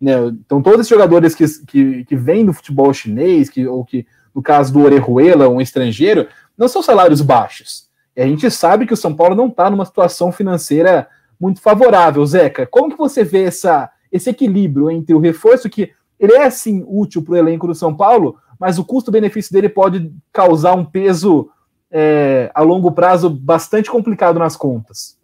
Né? 0.01 0.15
Então, 0.29 0.63
todos 0.63 0.81
esses 0.81 0.89
jogadores 0.89 1.35
que, 1.35 1.45
que, 1.67 2.05
que 2.07 2.17
vêm 2.17 2.47
do 2.47 2.55
futebol 2.55 2.93
chinês, 2.95 3.51
que, 3.51 3.67
ou 3.67 3.85
que, 3.85 4.07
no 4.35 4.41
caso 4.43 4.73
do 4.73 4.81
Orejuela, 4.81 5.47
um 5.47 5.61
estrangeiro, 5.61 6.27
não 6.57 6.69
são 6.69 6.83
salários 6.83 7.21
baixos. 7.21 7.87
E 8.17 8.23
a 8.23 8.27
gente 8.27 8.51
sabe 8.51 8.87
que 8.87 8.95
o 8.95 8.97
São 8.97 9.15
Paulo 9.15 9.35
não 9.35 9.49
está 9.49 9.69
numa 9.69 9.85
situação 9.85 10.33
financeira 10.33 11.07
muito 11.39 11.61
favorável. 11.61 12.25
Zeca, 12.25 12.67
como 12.67 12.91
que 12.91 12.97
você 12.97 13.23
vê 13.23 13.43
essa, 13.43 13.91
esse 14.11 14.31
equilíbrio 14.31 14.91
entre 14.91 15.15
o 15.15 15.21
reforço 15.21 15.69
que 15.69 15.91
ele 16.19 16.33
é, 16.33 16.49
sim, 16.49 16.83
útil 16.87 17.23
para 17.23 17.35
o 17.35 17.37
elenco 17.37 17.67
do 17.67 17.75
São 17.75 17.95
Paulo, 17.95 18.39
mas 18.59 18.79
o 18.79 18.85
custo-benefício 18.85 19.53
dele 19.53 19.69
pode 19.69 20.11
causar 20.33 20.75
um 20.75 20.85
peso 20.85 21.51
é, 21.91 22.51
a 22.55 22.63
longo 22.63 22.91
prazo 22.93 23.29
bastante 23.29 23.91
complicado 23.91 24.39
nas 24.39 24.57
contas? 24.57 25.23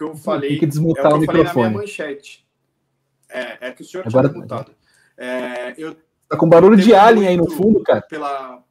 Que 0.00 0.04
eu 0.04 0.16
falei. 0.16 0.50
Tem 0.50 0.60
que 0.60 0.66
desmutar 0.66 1.12
é 1.12 1.14
o, 1.14 1.18
que 1.18 1.24
eu 1.24 1.26
falei 1.26 1.44
na 1.44 1.54
minha 1.54 1.70
manchete. 1.70 2.48
É, 3.28 3.68
é 3.68 3.72
que 3.72 3.82
o 3.82 3.84
senhor 3.84 4.06
Agora, 4.06 4.30
tinha. 4.30 4.66
É, 5.18 5.74
eu, 5.76 5.94
tá 6.26 6.38
com 6.38 6.48
barulho 6.48 6.76
de 6.76 6.94
alien 6.94 7.28
aí 7.28 7.36
no 7.36 7.50
fundo, 7.50 7.82
cara. 7.82 8.00
Pela... 8.00 8.64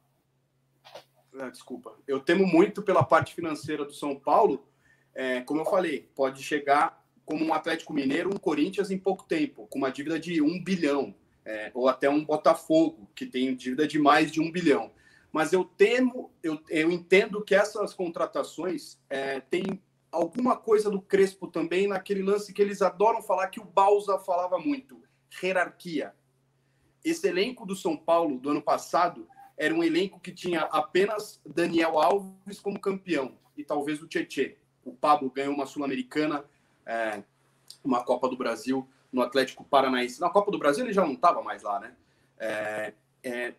Ah, 1.38 1.48
desculpa. 1.48 1.94
Eu 2.06 2.18
temo 2.18 2.44
muito 2.44 2.82
pela 2.82 3.04
parte 3.04 3.32
financeira 3.32 3.84
do 3.84 3.92
São 3.92 4.16
Paulo. 4.16 4.66
É, 5.14 5.40
como 5.42 5.60
eu 5.60 5.64
falei, 5.64 6.10
pode 6.14 6.42
chegar 6.42 7.00
como 7.24 7.44
um 7.44 7.54
Atlético 7.54 7.92
Mineiro, 7.92 8.28
um 8.28 8.38
Corinthians 8.38 8.90
em 8.90 8.98
pouco 8.98 9.24
tempo, 9.24 9.68
com 9.68 9.78
uma 9.78 9.90
dívida 9.90 10.18
de 10.18 10.42
um 10.42 10.62
bilhão, 10.62 11.14
é, 11.44 11.70
ou 11.72 11.88
até 11.88 12.10
um 12.10 12.24
Botafogo, 12.24 13.08
que 13.14 13.24
tem 13.24 13.54
dívida 13.54 13.86
de 13.86 14.00
mais 14.00 14.32
de 14.32 14.40
um 14.40 14.50
bilhão. 14.50 14.90
Mas 15.32 15.52
eu 15.52 15.64
temo, 15.64 16.32
eu, 16.42 16.60
eu 16.68 16.90
entendo 16.90 17.40
que 17.42 17.54
essas 17.54 17.94
contratações 17.94 18.98
é, 19.08 19.38
têm 19.38 19.80
alguma 20.10 20.56
coisa 20.56 20.90
do 20.90 21.00
Crespo 21.00 21.46
também 21.46 21.86
naquele 21.86 22.22
lance 22.22 22.52
que 22.52 22.60
eles 22.60 22.82
adoram 22.82 23.22
falar 23.22 23.48
que 23.48 23.60
o 23.60 23.64
Balsa 23.64 24.18
falava 24.18 24.58
muito, 24.58 25.02
hierarquia. 25.42 26.14
Esse 27.04 27.28
elenco 27.28 27.64
do 27.64 27.74
São 27.74 27.96
Paulo 27.96 28.38
do 28.38 28.50
ano 28.50 28.62
passado 28.62 29.26
era 29.56 29.74
um 29.74 29.84
elenco 29.84 30.20
que 30.20 30.32
tinha 30.32 30.62
apenas 30.62 31.40
Daniel 31.46 31.98
Alves 31.98 32.60
como 32.60 32.80
campeão 32.80 33.36
e 33.56 33.64
talvez 33.64 34.02
o 34.02 34.06
Tietê. 34.06 34.56
O 34.84 34.92
Pablo 34.92 35.30
ganhou 35.30 35.54
uma 35.54 35.66
Sul-Americana, 35.66 36.44
é, 36.86 37.22
uma 37.84 38.02
Copa 38.02 38.28
do 38.28 38.36
Brasil 38.36 38.88
no 39.12 39.22
Atlético 39.22 39.64
Paranaense. 39.64 40.20
Na 40.20 40.30
Copa 40.30 40.50
do 40.50 40.58
Brasil 40.58 40.84
ele 40.84 40.92
já 40.92 41.04
não 41.04 41.12
estava 41.12 41.42
mais 41.42 41.62
lá, 41.62 41.78
né? 41.78 41.94
É, 42.38 42.94
é, 43.22 43.54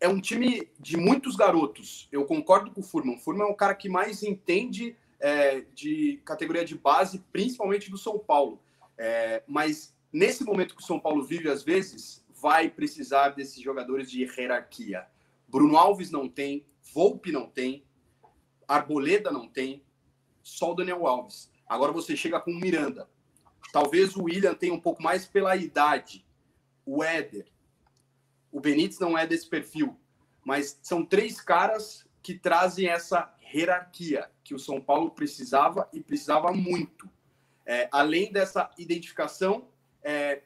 é, 0.00 0.08
um 0.08 0.20
time 0.20 0.70
de 0.78 0.96
muitos 0.96 1.36
garotos. 1.36 2.08
Eu 2.10 2.24
concordo 2.24 2.70
com 2.70 2.80
o 2.80 2.84
Furman. 2.84 3.16
O 3.16 3.20
Furman 3.20 3.46
é 3.46 3.50
um 3.50 3.56
cara 3.56 3.74
que 3.74 3.88
mais 3.88 4.22
entende 4.22 4.96
é, 5.24 5.62
de 5.74 6.20
categoria 6.22 6.66
de 6.66 6.76
base, 6.76 7.24
principalmente 7.32 7.90
do 7.90 7.96
São 7.96 8.18
Paulo. 8.18 8.62
É, 8.98 9.42
mas 9.46 9.96
nesse 10.12 10.44
momento 10.44 10.76
que 10.76 10.82
o 10.82 10.84
São 10.84 11.00
Paulo 11.00 11.24
vive, 11.24 11.48
às 11.48 11.62
vezes, 11.62 12.22
vai 12.28 12.68
precisar 12.68 13.30
desses 13.30 13.62
jogadores 13.62 14.10
de 14.10 14.22
hierarquia. 14.22 15.06
Bruno 15.48 15.78
Alves 15.78 16.10
não 16.10 16.28
tem, 16.28 16.66
Volpe 16.92 17.32
não 17.32 17.48
tem, 17.48 17.82
Arboleda 18.68 19.30
não 19.30 19.48
tem, 19.48 19.82
só 20.42 20.72
o 20.72 20.74
Daniel 20.74 21.06
Alves. 21.06 21.50
Agora 21.66 21.90
você 21.90 22.14
chega 22.14 22.38
com 22.38 22.50
o 22.50 22.60
Miranda. 22.60 23.08
Talvez 23.72 24.14
o 24.16 24.24
William 24.24 24.52
tenha 24.52 24.74
um 24.74 24.80
pouco 24.80 25.02
mais 25.02 25.24
pela 25.24 25.56
idade. 25.56 26.22
O 26.84 27.02
Éder. 27.02 27.46
O 28.52 28.60
Benítez 28.60 28.98
não 28.98 29.16
é 29.16 29.26
desse 29.26 29.48
perfil. 29.48 29.98
Mas 30.44 30.78
são 30.82 31.02
três 31.02 31.40
caras 31.40 32.06
que 32.22 32.34
trazem 32.34 32.88
essa 32.88 33.34
hierarquia 33.54 34.30
que 34.42 34.54
o 34.54 34.58
São 34.58 34.80
Paulo 34.80 35.10
precisava 35.10 35.88
e 35.92 36.00
precisava 36.00 36.52
muito. 36.52 37.08
É, 37.66 37.88
além 37.92 38.30
dessa 38.30 38.70
identificação, 38.76 39.68
é, 40.02 40.42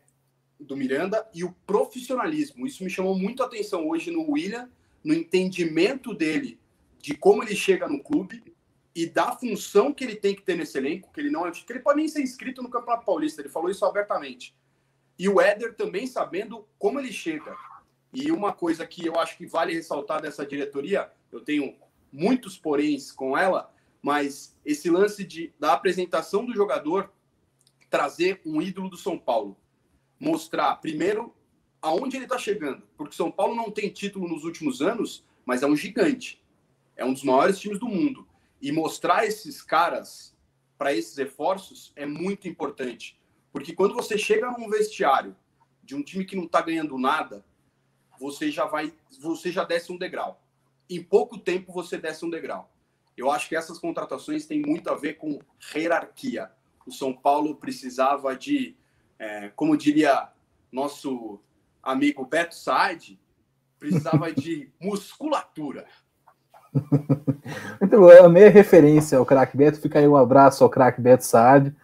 do 0.59 0.77
Miranda 0.77 1.29
e 1.33 1.45
o 1.45 1.53
profissionalismo. 1.67 2.67
Isso 2.67 2.83
me 2.83 2.91
chamou 2.91 3.17
muito 3.17 3.43
a 3.43 3.47
atenção 3.47 3.89
hoje 3.89 4.11
no 4.11 4.31
William, 4.31 4.69
no 5.05 5.15
entendimento 5.15 6.13
dele 6.13 6.59
de 7.01 7.17
como 7.17 7.43
ele 7.43 7.55
chega 7.55 7.89
no 7.89 8.03
clube 8.03 8.43
e 8.95 9.07
da 9.07 9.33
função 9.33 9.93
que 9.93 10.03
ele 10.03 10.17
tem 10.17 10.35
que 10.35 10.43
ter 10.43 10.57
nesse 10.57 10.77
elenco, 10.77 11.13
que 11.13 11.21
ele 11.21 11.31
não 11.31 11.47
é, 11.47 11.53
que 11.53 11.65
ele 11.73 11.79
pode 11.79 11.99
nem 11.99 12.09
ser 12.09 12.21
inscrito 12.21 12.63
no 12.63 12.69
Campeonato 12.69 13.07
Paulista, 13.07 13.41
ele 13.41 13.49
falou 13.49 13.71
isso 13.71 13.85
abertamente. 13.85 14.55
E 15.17 15.29
o 15.29 15.41
Éder 15.41 15.75
também 15.75 16.07
sabendo 16.07 16.67
como 16.79 16.99
ele 16.99 17.13
chega. 17.13 17.57
E 18.13 18.33
uma 18.33 18.53
coisa 18.53 18.87
que 18.87 19.07
eu 19.07 19.19
acho 19.19 19.37
que 19.37 19.47
vale 19.47 19.75
ressaltar 19.75 20.21
dessa 20.21 20.45
diretoria, 20.45 21.11
eu 21.31 21.41
tenho 21.41 21.77
muitos 22.13 22.59
poréns 22.59 23.13
com 23.13 23.37
ela, 23.37 23.73
mas 24.03 24.57
esse 24.65 24.91
lance 24.91 25.25
de, 25.25 25.53
da 25.59 25.73
apresentação 25.73 26.45
do 26.45 26.55
jogador 26.55 27.13
trazer 27.91 28.41
um 28.45 28.61
ídolo 28.61 28.91
do 28.91 28.97
São 28.97 29.19
Paulo, 29.19 29.57
mostrar 30.19 30.77
primeiro 30.77 31.35
aonde 31.81 32.17
ele 32.17 32.25
está 32.25 32.39
chegando, 32.39 32.83
porque 32.97 33.15
São 33.15 33.31
Paulo 33.31 33.55
não 33.55 33.71
tem 33.71 33.89
título 33.89 34.29
nos 34.29 34.45
últimos 34.45 34.83
anos, 34.83 35.25
mas 35.45 35.63
é 35.63 35.67
um 35.67 35.77
gigante, 35.77 36.43
é 36.97 37.05
um 37.05 37.13
dos 37.13 37.23
maiores 37.23 37.59
times 37.59 37.79
do 37.79 37.87
mundo 37.87 38.27
e 38.61 38.73
mostrar 38.73 39.25
esses 39.25 39.63
caras 39.63 40.37
para 40.77 40.93
esses 40.95 41.17
reforços 41.17 41.93
é 41.97 42.05
muito 42.05 42.49
importante. 42.49 43.19
Porque 43.53 43.75
quando 43.75 43.95
você 43.95 44.19
chega 44.19 44.51
num 44.51 44.69
vestiário 44.69 45.37
de 45.83 45.95
um 45.95 46.03
time 46.03 46.25
que 46.25 46.37
não 46.37 46.45
está 46.45 46.61
ganhando 46.61 46.99
nada, 46.99 47.45
você 48.19 48.51
já 48.51 48.65
vai, 48.67 48.93
você 49.21 49.51
já 49.51 49.65
desce 49.65 49.93
um 49.93 49.97
degrau. 49.97 50.43
Em 50.89 51.03
pouco 51.03 51.39
tempo 51.39 51.73
você 51.73 51.99
desce 51.99 52.25
um 52.25 52.31
degrau. 52.31 52.71
Eu 53.17 53.31
acho 53.31 53.49
que 53.49 53.57
essas 53.57 53.79
contratações 53.79 54.47
têm 54.47 54.63
muito 54.63 54.89
a 54.91 54.95
ver 54.95 55.15
com 55.15 55.41
hierarquia. 55.75 56.51
O 56.87 56.93
São 56.93 57.13
Paulo 57.13 57.57
precisava 57.57 58.37
de, 58.37 58.77
é, 59.19 59.51
como 59.57 59.77
diria 59.77 60.29
nosso 60.71 61.41
amigo 61.83 62.25
Beto 62.25 62.55
Saad, 62.55 63.19
precisava 63.79 64.31
de 64.33 64.71
musculatura. 64.81 65.87
Muito 67.81 67.99
bom, 67.99 68.11
é 68.11 68.21
a 68.21 68.29
meia 68.29 68.51
referência 68.51 69.19
ao 69.19 69.27
craque 69.27 69.57
Beto. 69.57 69.81
Fica 69.81 69.99
aí 69.99 70.07
um 70.07 70.17
abraço 70.17 70.63
ao 70.63 70.71
craque 70.71 71.01
Beto 71.01 71.25
Saad. 71.25 71.75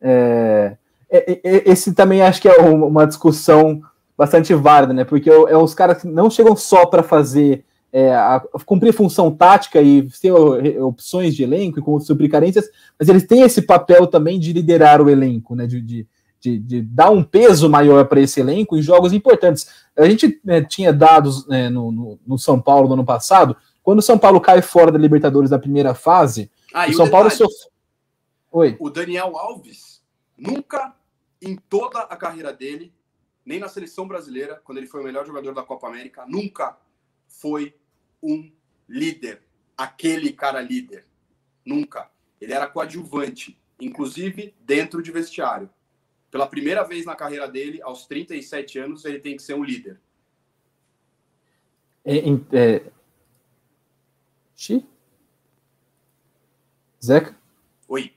É, 0.00 0.76
é, 1.10 1.32
é, 1.32 1.70
esse 1.70 1.92
também 1.92 2.22
acho 2.22 2.40
que 2.40 2.48
é 2.48 2.60
uma 2.60 3.06
discussão 3.06 3.82
bastante 4.16 4.54
válida, 4.54 4.92
né? 4.92 5.04
Porque 5.04 5.30
é 5.30 5.56
os 5.56 5.74
caras 5.74 6.02
que 6.02 6.08
não 6.08 6.30
chegam 6.30 6.56
só 6.56 6.86
para 6.86 7.02
fazer 7.02 7.64
é, 7.92 8.14
a, 8.14 8.40
cumprir 8.66 8.92
função 8.92 9.34
tática 9.34 9.80
e 9.80 10.08
ter 10.20 10.32
opções 10.32 11.34
de 11.34 11.42
elenco 11.42 11.78
e 11.78 12.00
suprir 12.04 12.30
carências, 12.30 12.68
mas 12.98 13.08
eles 13.08 13.26
têm 13.26 13.42
esse 13.42 13.62
papel 13.62 14.06
também 14.06 14.38
de 14.38 14.52
liderar 14.52 15.00
o 15.00 15.08
elenco, 15.08 15.54
né? 15.54 15.66
De, 15.66 15.80
de, 15.80 16.06
de, 16.40 16.58
de 16.58 16.82
dar 16.82 17.10
um 17.10 17.22
peso 17.22 17.68
maior 17.68 18.06
para 18.06 18.20
esse 18.20 18.40
elenco 18.40 18.76
em 18.76 18.82
jogos 18.82 19.12
importantes. 19.12 19.68
A 19.96 20.08
gente 20.08 20.40
né, 20.44 20.62
tinha 20.62 20.92
dados 20.92 21.46
né, 21.48 21.68
no, 21.68 21.90
no, 21.90 22.18
no 22.26 22.38
São 22.38 22.60
Paulo 22.60 22.88
no 22.88 22.94
ano 22.94 23.04
passado 23.04 23.56
quando 23.88 24.00
o 24.00 24.02
São 24.02 24.18
Paulo 24.18 24.38
cai 24.38 24.60
fora 24.60 24.92
da 24.92 24.98
Libertadores 24.98 25.50
na 25.50 25.58
primeira 25.58 25.94
fase, 25.94 26.50
ah, 26.74 26.86
o 26.86 26.92
São 26.92 27.06
o 27.06 27.10
Paulo 27.10 27.30
sofreu. 27.30 27.70
Oi. 28.52 28.76
O 28.78 28.90
Daniel 28.90 29.34
Alves 29.34 30.04
nunca 30.36 30.94
em 31.40 31.56
toda 31.56 32.00
a 32.00 32.14
carreira 32.14 32.52
dele, 32.52 32.92
nem 33.46 33.58
na 33.58 33.66
seleção 33.66 34.06
brasileira, 34.06 34.60
quando 34.62 34.76
ele 34.76 34.86
foi 34.86 35.00
o 35.00 35.04
melhor 35.04 35.24
jogador 35.26 35.54
da 35.54 35.62
Copa 35.62 35.86
América, 35.86 36.26
nunca 36.28 36.76
foi 37.26 37.74
um 38.22 38.50
líder, 38.88 39.42
aquele 39.76 40.32
cara 40.32 40.60
líder. 40.60 41.06
Nunca. 41.64 42.10
Ele 42.40 42.52
era 42.52 42.66
coadjuvante, 42.66 43.60
inclusive 43.80 44.54
dentro 44.60 45.02
de 45.02 45.10
vestiário. 45.10 45.68
Pela 46.30 46.46
primeira 46.46 46.84
vez 46.84 47.04
na 47.04 47.14
carreira 47.14 47.48
dele, 47.48 47.80
aos 47.82 48.06
37 48.06 48.78
anos, 48.78 49.04
ele 49.04 49.18
tem 49.18 49.36
que 49.36 49.42
ser 49.42 49.54
um 49.54 49.64
líder. 49.64 50.00
É, 52.04 52.18
é, 52.52 52.82
Xi? 54.54 54.84
Zeca? 57.04 57.36
Oi. 57.88 58.12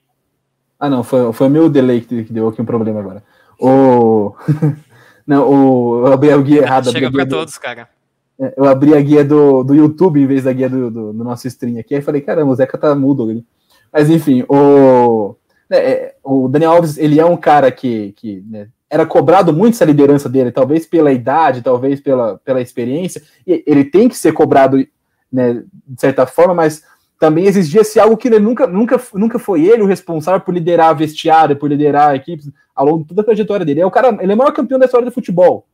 Ah, 0.80 0.90
não, 0.90 1.04
foi, 1.04 1.32
foi 1.34 1.48
o 1.48 1.50
meu 1.50 1.70
delay 1.70 2.02
que, 2.02 2.24
deu 2.24 2.48
aqui 2.48 2.62
um 2.62 2.66
problema 2.66 3.00
agora. 3.00 3.24
O. 3.60 4.34
não, 5.26 5.48
o, 5.48 6.08
eu 6.08 6.14
abri 6.14 6.32
a 6.32 6.38
guia 6.38 6.62
errada. 6.62 6.92
Chega 6.92 7.12
para 7.12 7.28
todos, 7.28 7.54
do... 7.54 7.60
cara. 7.60 7.88
Eu 8.58 8.66
abri 8.66 8.96
a 8.96 9.02
guia 9.02 9.24
do, 9.24 9.64
do 9.64 9.76
YouTube 9.76 10.20
em 10.20 10.26
vez 10.26 10.44
da 10.44 10.54
guia 10.54 10.70
do, 10.70 10.90
do, 10.90 11.14
do 11.14 11.24
nosso 11.24 11.48
stream 11.48 11.80
aqui. 11.80 11.94
Aí 11.94 12.02
falei, 12.02 12.22
caramba, 12.22 12.52
o 12.52 12.56
Zeca 12.56 12.78
tá 12.78 12.96
mudo 12.96 13.30
ali. 13.30 13.46
Mas 13.94 14.10
enfim, 14.10 14.44
o, 14.48 15.36
né, 15.70 15.78
é, 15.78 16.16
o 16.24 16.48
Daniel 16.48 16.72
Alves, 16.72 16.98
ele 16.98 17.20
é 17.20 17.26
um 17.26 17.38
cara 17.38 17.72
que, 17.72 18.14
que 18.14 18.44
né, 18.50 18.68
era 18.90 19.06
cobrado 19.06 19.54
muito 19.54 19.76
essa 19.76 19.86
liderança 19.86 20.28
dele, 20.28 20.52
talvez 20.52 20.86
pela 20.86 21.12
idade, 21.12 21.62
talvez 21.62 22.02
pela, 22.02 22.38
pela 22.40 22.62
experiência. 22.62 23.22
E 23.46 23.64
ele 23.66 23.86
tem 23.86 24.10
que 24.10 24.18
ser 24.18 24.34
cobrado 24.34 24.78
né, 25.32 25.64
de 25.88 26.02
certa 26.02 26.26
forma, 26.26 26.54
mas 26.54 26.84
também 27.20 27.46
exigia-se 27.46 28.00
algo 28.00 28.18
que 28.18 28.28
ele 28.28 28.40
nunca, 28.40 28.66
nunca, 28.66 29.00
nunca 29.14 29.38
foi 29.38 29.64
ele 29.64 29.84
o 29.84 29.86
responsável 29.86 30.42
por 30.42 30.54
liderar 30.54 30.90
a 30.90 30.94
vestiário, 30.94 31.56
por 31.56 31.70
liderar 31.70 32.16
equipes 32.16 32.50
ao 32.76 32.86
longo 32.86 33.04
de 33.04 33.10
toda 33.10 33.22
a 33.22 33.26
trajetória 33.26 33.66
dele. 33.66 33.82
É 33.82 33.86
o 33.86 33.92
cara, 33.92 34.18
ele 34.20 34.32
é 34.32 34.36
o 34.36 34.38
maior 34.38 34.52
campeão 34.52 34.80
da 34.80 34.86
história 34.86 35.06
do 35.06 35.14
futebol. 35.14 35.68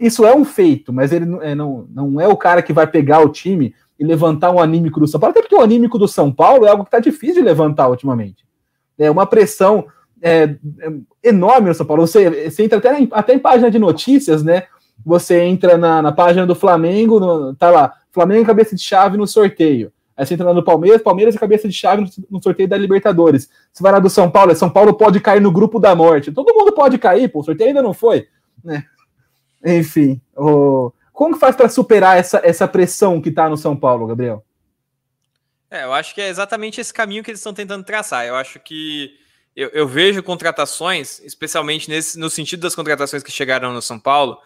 Isso 0.00 0.26
é 0.26 0.34
um 0.34 0.44
feito, 0.44 0.92
mas 0.92 1.12
ele 1.12 1.26
é, 1.42 1.54
não, 1.54 1.86
não 1.90 2.20
é 2.20 2.28
o 2.28 2.36
cara 2.36 2.62
que 2.62 2.72
vai 2.72 2.86
pegar 2.86 3.20
o 3.20 3.28
time 3.28 3.74
e 3.98 4.04
levantar 4.04 4.50
um 4.50 4.60
anímico 4.60 5.00
do 5.00 5.06
São 5.06 5.20
Paulo, 5.20 5.32
até 5.32 5.42
porque 5.42 5.54
o 5.54 5.60
anímico 5.60 5.98
do 5.98 6.08
São 6.08 6.32
Paulo 6.32 6.66
é 6.66 6.70
algo 6.70 6.84
que 6.84 6.88
está 6.88 6.98
difícil 6.98 7.36
de 7.36 7.42
levantar 7.42 7.88
ultimamente. 7.88 8.46
É 8.98 9.10
uma 9.10 9.26
pressão 9.26 9.86
é, 10.22 10.56
é 10.80 11.28
enorme 11.28 11.68
no 11.68 11.74
São 11.74 11.86
Paulo. 11.86 12.06
Você, 12.06 12.50
você 12.50 12.64
entra 12.64 12.78
até 12.78 12.98
em, 12.98 13.08
até 13.10 13.34
em 13.34 13.38
página 13.38 13.70
de 13.70 13.78
notícias, 13.78 14.42
né? 14.42 14.64
Você 15.04 15.40
entra 15.40 15.78
na, 15.78 16.02
na 16.02 16.12
página 16.12 16.46
do 16.46 16.54
Flamengo, 16.54 17.18
no, 17.18 17.54
tá 17.54 17.70
lá, 17.70 17.94
Flamengo 18.12 18.46
cabeça 18.46 18.76
de 18.76 18.82
chave 18.82 19.16
no 19.16 19.26
sorteio. 19.26 19.92
Aí 20.16 20.26
você 20.26 20.34
entra 20.34 20.46
lá 20.46 20.52
no 20.52 20.62
Palmeiras, 20.62 21.00
Palmeiras 21.00 21.34
é 21.34 21.38
cabeça 21.38 21.66
de 21.66 21.72
chave 21.72 22.04
no, 22.30 22.42
sorteio 22.42 22.68
da 22.68 22.76
Libertadores. 22.76 23.48
Você 23.72 23.82
vai 23.82 23.92
lá 23.92 23.98
do 23.98 24.10
São 24.10 24.30
Paulo, 24.30 24.52
é 24.52 24.54
São 24.54 24.68
Paulo 24.68 24.92
pode 24.92 25.18
cair 25.18 25.40
no 25.40 25.50
grupo 25.50 25.80
da 25.80 25.94
morte. 25.94 26.30
Todo 26.30 26.54
mundo 26.54 26.72
pode 26.72 26.98
cair, 26.98 27.28
pô, 27.30 27.40
o 27.40 27.42
sorteio 27.42 27.68
ainda 27.68 27.82
não 27.82 27.94
foi. 27.94 28.26
Né? 28.62 28.84
Enfim, 29.64 30.20
o... 30.36 30.92
como 31.12 31.34
que 31.34 31.40
faz 31.40 31.54
para 31.54 31.68
superar 31.68 32.18
essa, 32.18 32.40
essa 32.44 32.66
pressão 32.66 33.20
que 33.20 33.30
tá 33.30 33.48
no 33.48 33.56
São 33.56 33.76
Paulo, 33.76 34.06
Gabriel? 34.06 34.44
É, 35.70 35.84
eu 35.84 35.92
acho 35.92 36.14
que 36.14 36.20
é 36.20 36.28
exatamente 36.28 36.80
esse 36.80 36.92
caminho 36.92 37.22
que 37.22 37.30
eles 37.30 37.40
estão 37.40 37.54
tentando 37.54 37.84
traçar. 37.84 38.26
Eu 38.26 38.34
acho 38.34 38.58
que 38.58 39.14
eu, 39.54 39.68
eu 39.68 39.86
vejo 39.86 40.22
contratações, 40.22 41.20
especialmente 41.20 41.88
nesse, 41.88 42.18
no 42.18 42.28
sentido 42.28 42.60
das 42.60 42.74
contratações 42.74 43.22
que 43.22 43.30
chegaram 43.30 43.72
no 43.72 43.82
São 43.82 43.98
Paulo, 43.98 44.38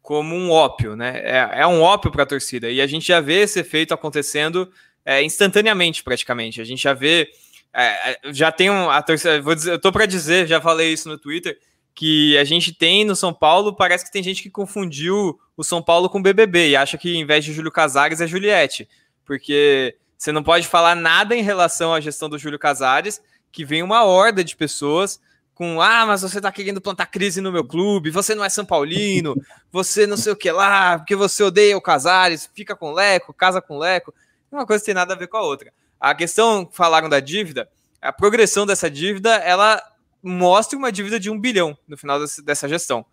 como 0.00 0.34
um 0.34 0.50
ópio, 0.50 0.96
né? 0.96 1.20
É, 1.24 1.62
é 1.62 1.66
um 1.66 1.80
ópio 1.80 2.10
para 2.10 2.22
a 2.22 2.26
torcida. 2.26 2.70
E 2.70 2.80
a 2.80 2.86
gente 2.86 3.06
já 3.06 3.20
vê 3.20 3.42
esse 3.42 3.60
efeito 3.60 3.92
acontecendo 3.92 4.70
é, 5.04 5.22
instantaneamente, 5.22 6.02
praticamente. 6.02 6.60
A 6.60 6.64
gente 6.64 6.82
já 6.82 6.94
vê. 6.94 7.28
É, 7.72 8.12
é 8.12 8.32
já 8.32 8.52
tem 8.52 8.70
um. 8.70 8.90
A 8.90 9.02
torcida, 9.02 9.40
vou 9.42 9.54
dizer, 9.54 9.72
eu 9.72 9.80
tô 9.80 9.90
para 9.90 10.06
dizer, 10.06 10.46
já 10.46 10.60
falei 10.60 10.92
isso 10.92 11.08
no 11.08 11.18
Twitter, 11.18 11.58
que 11.94 12.36
a 12.38 12.44
gente 12.44 12.72
tem 12.72 13.04
no 13.04 13.14
São 13.14 13.32
Paulo, 13.32 13.74
parece 13.74 14.04
que 14.04 14.12
tem 14.12 14.22
gente 14.22 14.42
que 14.42 14.50
confundiu 14.50 15.38
o 15.56 15.64
São 15.64 15.82
Paulo 15.82 16.08
com 16.08 16.18
o 16.18 16.22
BBB 16.22 16.70
e 16.70 16.76
acha 16.76 16.96
que 16.96 17.16
em 17.16 17.26
vez 17.26 17.44
de 17.44 17.52
Júlio 17.52 17.70
Casares 17.70 18.20
é 18.20 18.26
Juliette. 18.26 18.88
Porque 19.24 19.96
você 20.16 20.32
não 20.32 20.42
pode 20.42 20.66
falar 20.66 20.94
nada 20.94 21.36
em 21.36 21.42
relação 21.42 21.92
à 21.92 22.00
gestão 22.00 22.28
do 22.28 22.38
Júlio 22.38 22.58
Casares, 22.58 23.22
que 23.52 23.64
vem 23.64 23.82
uma 23.82 24.04
horda 24.04 24.42
de 24.42 24.56
pessoas 24.56 25.20
com 25.60 25.78
ah, 25.82 26.06
mas 26.06 26.22
você 26.22 26.40
tá 26.40 26.50
querendo 26.50 26.80
plantar 26.80 27.04
crise 27.04 27.38
no 27.42 27.52
meu 27.52 27.62
clube, 27.62 28.10
você 28.10 28.34
não 28.34 28.42
é 28.42 28.48
São 28.48 28.64
Paulino, 28.64 29.34
você 29.70 30.06
não 30.06 30.16
sei 30.16 30.32
o 30.32 30.36
que 30.36 30.50
lá, 30.50 30.98
porque 30.98 31.14
você 31.14 31.42
odeia 31.42 31.76
o 31.76 31.82
Casares, 31.82 32.48
fica 32.54 32.74
com 32.74 32.92
Leco, 32.92 33.34
casa 33.34 33.60
com 33.60 33.76
Leco. 33.76 34.14
Uma 34.50 34.64
coisa 34.64 34.82
tem 34.82 34.94
nada 34.94 35.12
a 35.12 35.16
ver 35.16 35.26
com 35.26 35.36
a 35.36 35.42
outra. 35.42 35.70
A 36.00 36.14
questão, 36.14 36.66
falaram 36.72 37.10
da 37.10 37.20
dívida, 37.20 37.68
a 38.00 38.10
progressão 38.10 38.64
dessa 38.64 38.90
dívida, 38.90 39.34
ela 39.36 39.82
mostra 40.22 40.78
uma 40.78 40.92
dívida 40.92 41.18
de 41.18 41.30
um 41.30 41.38
bilhão 41.38 41.76
no 41.86 41.96
final 41.96 42.20
dessa 42.44 42.68
gestão. 42.68 43.04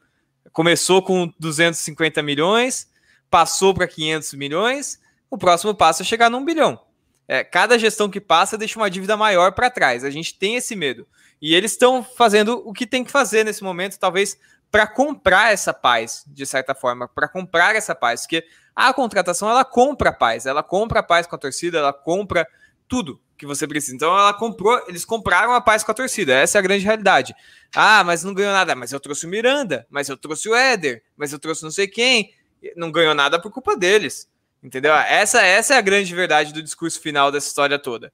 Começou 0.52 1.02
com 1.02 1.32
250 1.40 2.22
milhões, 2.22 2.90
passou 3.30 3.74
para 3.74 3.88
500 3.88 4.34
milhões, 4.34 5.00
o 5.30 5.38
próximo 5.38 5.76
passo 5.76 6.02
é 6.02 6.06
chegar 6.06 6.30
num 6.30 6.46
bilhão. 6.46 6.80
É, 7.28 7.44
cada 7.44 7.78
gestão 7.78 8.10
que 8.10 8.22
passa 8.22 8.58
deixa 8.58 8.80
uma 8.80 8.90
dívida 8.90 9.18
maior 9.18 9.52
para 9.52 9.70
trás. 9.70 10.06
A 10.06 10.10
gente 10.10 10.38
tem 10.38 10.56
esse 10.56 10.76
medo. 10.76 11.06
E 11.42 11.54
eles 11.54 11.72
estão 11.72 12.02
fazendo 12.04 12.64
o 12.66 12.74
que 12.74 12.88
tem 12.88 13.04
que 13.04 13.12
fazer 13.12 13.44
nesse 13.44 13.64
momento, 13.64 14.00
talvez 14.00 14.38
para 14.72 14.88
comprar 14.88 15.54
essa 15.54 15.74
paz, 15.74 16.24
de 16.28 16.46
certa 16.46 16.74
forma, 16.74 17.08
para 17.08 17.28
comprar 17.28 17.76
essa 17.76 17.96
paz, 17.96 18.22
porque 18.22 18.46
a 18.76 18.94
contratação 18.94 19.50
ela 19.50 19.64
compra 19.64 20.10
a 20.10 20.14
paz, 20.14 20.46
ela 20.46 20.64
compra 20.64 21.00
a 21.00 21.04
paz 21.04 21.26
com 21.26 21.36
a 21.36 21.40
torcida, 21.40 21.78
ela 21.78 21.94
compra 21.94 22.48
tudo 22.88 23.20
que 23.38 23.46
você 23.46 23.68
precisa. 23.68 23.96
Então 23.96 24.18
ela 24.18 24.34
comprou, 24.34 24.82
eles 24.88 25.06
compraram 25.06 25.54
a 25.54 25.62
paz 25.62 25.84
com 25.84 25.92
a 25.92 25.96
torcida. 25.96 26.34
Essa 26.34 26.58
é 26.58 26.60
a 26.60 26.64
grande 26.64 26.84
realidade. 26.84 27.36
Ah, 27.76 28.04
mas 28.04 28.24
não 28.24 28.34
ganhou 28.34 28.52
nada. 28.52 28.76
Mas 28.76 28.92
eu 28.92 29.00
trouxe 29.00 29.26
o 29.26 29.30
Miranda, 29.30 29.86
mas 29.90 30.10
eu 30.10 30.18
trouxe 30.18 30.50
o 30.50 30.56
Éder, 30.56 31.04
mas 31.16 31.32
eu 31.32 31.40
trouxe 31.40 31.64
não 31.64 31.72
sei 31.72 31.88
quem. 31.88 32.34
Não 32.76 32.92
ganhou 32.92 33.14
nada 33.14 33.40
por 33.40 33.52
culpa 33.52 33.78
deles. 33.78 34.30
Entendeu? 34.64 34.94
Essa, 34.94 35.42
essa 35.42 35.76
é 35.76 35.78
a 35.78 35.82
grande 35.82 36.14
verdade 36.16 36.52
do 36.52 36.64
discurso 36.64 37.00
final 37.00 37.32
dessa 37.32 37.48
história 37.48 37.78
toda 37.78 38.12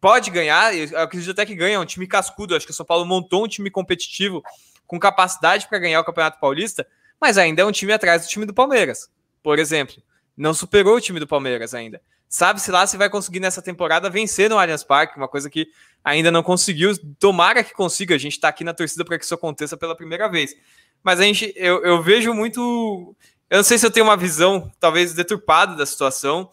pode 0.00 0.30
ganhar, 0.30 0.72
eu 0.72 0.98
acredito 0.98 1.30
até 1.32 1.44
que 1.44 1.54
ganha, 1.54 1.74
é 1.74 1.78
um 1.78 1.84
time 1.84 2.06
cascudo, 2.06 2.54
acho 2.54 2.66
que 2.66 2.72
o 2.72 2.74
São 2.74 2.86
Paulo 2.86 3.04
montou 3.04 3.44
um 3.44 3.48
time 3.48 3.70
competitivo 3.70 4.42
com 4.86 4.98
capacidade 4.98 5.66
para 5.68 5.78
ganhar 5.78 6.00
o 6.00 6.04
Campeonato 6.04 6.38
Paulista, 6.38 6.86
mas 7.20 7.36
ainda 7.36 7.62
é 7.62 7.64
um 7.64 7.72
time 7.72 7.92
atrás 7.92 8.22
do 8.22 8.28
time 8.28 8.46
do 8.46 8.54
Palmeiras, 8.54 9.10
por 9.42 9.58
exemplo. 9.58 9.96
Não 10.36 10.54
superou 10.54 10.96
o 10.96 11.00
time 11.00 11.18
do 11.18 11.26
Palmeiras 11.26 11.74
ainda. 11.74 12.00
Sabe-se 12.28 12.70
lá 12.70 12.86
se 12.86 12.96
vai 12.96 13.08
conseguir 13.08 13.40
nessa 13.40 13.62
temporada 13.62 14.10
vencer 14.10 14.50
no 14.50 14.58
Allianz 14.58 14.82
Parque, 14.82 15.16
uma 15.16 15.28
coisa 15.28 15.48
que 15.48 15.68
ainda 16.04 16.30
não 16.30 16.42
conseguiu. 16.42 16.92
Tomara 17.18 17.62
que 17.62 17.72
consiga. 17.72 18.14
A 18.14 18.18
gente 18.18 18.32
está 18.32 18.48
aqui 18.48 18.64
na 18.64 18.74
torcida 18.74 19.04
para 19.04 19.18
que 19.18 19.24
isso 19.24 19.34
aconteça 19.34 19.76
pela 19.76 19.96
primeira 19.96 20.28
vez. 20.28 20.54
Mas 21.02 21.20
a 21.20 21.22
gente, 21.22 21.52
eu, 21.56 21.84
eu 21.84 22.02
vejo 22.02 22.34
muito. 22.34 23.14
Eu 23.48 23.58
não 23.58 23.64
sei 23.64 23.78
se 23.78 23.86
eu 23.86 23.90
tenho 23.90 24.06
uma 24.06 24.16
visão 24.16 24.70
talvez 24.80 25.14
deturpada 25.14 25.76
da 25.76 25.86
situação, 25.86 26.50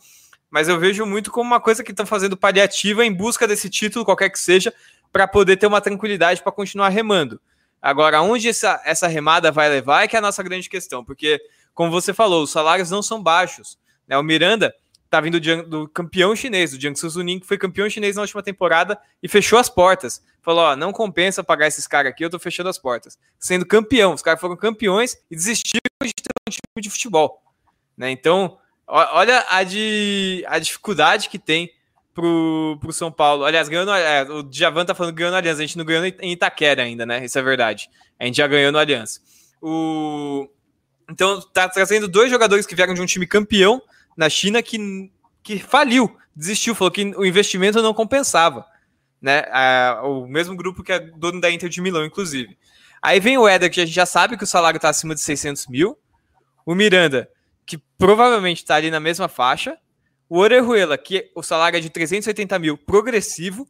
mas 0.50 0.70
eu 0.70 0.80
vejo 0.80 1.06
muito 1.06 1.32
como 1.32 1.48
uma 1.48 1.60
coisa 1.60 1.84
que 1.84 1.90
estão 1.90 2.06
fazendo 2.06 2.38
paliativa 2.38 3.04
em 3.04 3.12
busca 3.12 3.48
desse 3.48 3.68
título, 3.68 4.06
qualquer 4.06 4.30
que 4.30 4.40
seja, 4.40 4.72
para 5.12 5.28
poder 5.28 5.58
ter 5.58 5.66
uma 5.66 5.82
tranquilidade 5.82 6.44
para 6.44 6.52
continuar 6.52 6.90
remando. 6.90 7.42
Agora, 7.82 8.22
onde 8.22 8.48
essa, 8.48 8.80
essa 8.86 9.08
remada 9.08 9.52
vai 9.52 9.68
levar 9.70 10.04
é 10.04 10.08
que 10.08 10.16
é 10.16 10.20
a 10.20 10.22
nossa 10.22 10.42
grande 10.44 10.70
questão, 10.70 11.04
porque, 11.04 11.42
como 11.74 11.92
você 11.92 12.14
falou, 12.14 12.44
os 12.44 12.52
salários 12.52 12.92
não 12.92 13.02
são 13.02 13.22
baixos. 13.22 13.78
Né? 14.08 14.18
O 14.18 14.24
Miranda 14.24 14.74
tá 15.18 15.22
vindo 15.22 15.40
do, 15.40 15.64
do 15.64 15.88
campeão 15.88 16.36
chinês, 16.36 16.72
do 16.72 16.82
Jiangsu 16.82 17.10
Suning, 17.10 17.40
que 17.40 17.48
foi 17.48 17.58
campeão 17.58 17.90
chinês 17.90 18.16
na 18.16 18.22
última 18.22 18.44
temporada 18.44 19.00
e 19.22 19.28
fechou 19.28 19.60
as 19.60 19.70
portas. 19.70 20.24
Falou: 20.42 20.64
ó, 20.64 20.76
não 20.76 20.92
compensa 20.92 21.44
pagar 21.44 21.68
esses 21.68 21.88
caras 21.88 22.12
aqui, 22.12 22.24
eu 22.24 22.30
tô 22.30 22.40
fechando 22.40 22.70
as 22.70 22.78
portas. 22.78 23.18
Sendo 23.40 23.66
campeão, 23.66 24.14
os 24.14 24.22
caras 24.22 24.42
foram 24.42 24.56
campeões 24.56 25.18
e 25.30 25.36
desistiram 25.36 25.82
de 26.04 26.14
ter 26.14 26.32
um 26.48 26.52
time 26.52 26.82
de 26.82 26.90
futebol. 26.90 27.42
Né? 27.98 28.12
Então, 28.12 28.58
Olha 28.86 29.46
a, 29.50 29.64
de, 29.64 30.44
a 30.48 30.60
dificuldade 30.60 31.30
que 31.30 31.40
tem 31.40 31.72
pro, 32.14 32.78
pro 32.82 32.92
São 32.92 33.12
Paulo. 33.12 33.46
Aliás, 33.46 33.70
ganhando, 33.70 33.92
é, 33.92 34.24
o 34.24 34.44
Djavan 34.44 34.86
tá 34.86 34.94
falando 34.94 35.16
ganhando 35.16 35.36
Aliança. 35.36 35.62
A 35.62 35.66
gente 35.66 35.78
não 35.78 35.86
ganhou 35.86 36.06
em 36.06 36.32
Itaquera 36.32 36.84
ainda, 36.84 37.06
né? 37.06 37.24
Isso 37.24 37.40
é 37.40 37.42
verdade. 37.42 37.90
A 38.20 38.26
gente 38.26 38.38
já 38.38 38.48
ganhou 38.48 38.72
no 38.72 38.78
Aliança. 38.78 39.22
O... 39.62 40.50
Então, 41.10 41.42
tá 41.42 41.68
trazendo 41.70 42.08
dois 42.08 42.30
jogadores 42.30 42.66
que 42.66 42.76
vieram 42.76 42.94
de 42.94 43.02
um 43.02 43.06
time 43.06 43.26
campeão 43.26 43.82
na 44.18 44.30
China 44.30 44.62
que, 44.62 45.12
que 45.42 45.60
faliu, 45.60 46.16
desistiu, 46.36 46.76
falou 46.76 46.92
que 46.92 47.04
o 47.16 47.26
investimento 47.26 47.82
não 47.82 47.94
compensava. 47.94 48.66
Né? 49.22 49.42
o 50.04 50.28
mesmo 50.28 50.54
grupo 50.54 50.84
que 50.84 50.92
é 50.92 51.00
dono 51.00 51.40
da 51.40 51.50
Inter 51.50 51.70
de 51.70 51.80
Milão, 51.80 52.04
inclusive. 52.04 52.58
Aí 53.02 53.22
vem 53.22 53.38
o 53.38 53.48
Éder, 53.48 53.72
que 53.72 53.80
a 53.80 53.86
gente 53.86 53.96
já 53.96 54.06
sabe 54.06 54.38
que 54.38 54.44
o 54.44 54.48
salário 54.48 54.78
está 54.78 54.90
acima 54.90 55.16
de 55.16 55.22
600 55.22 55.68
mil. 55.68 55.98
O 56.66 56.76
Miranda, 56.76 57.30
que 57.66 57.78
provavelmente 57.98 58.58
está 58.58 58.76
ali 58.76 58.92
na 58.92 59.00
mesma 59.00 59.30
faixa. 59.30 59.78
O 60.28 60.40
Orejuela, 60.40 60.98
que 60.98 61.32
o 61.36 61.44
salário 61.44 61.78
é 61.78 61.80
de 61.80 61.90
380 61.90 62.60
mil, 62.60 62.78
progressivo, 62.78 63.68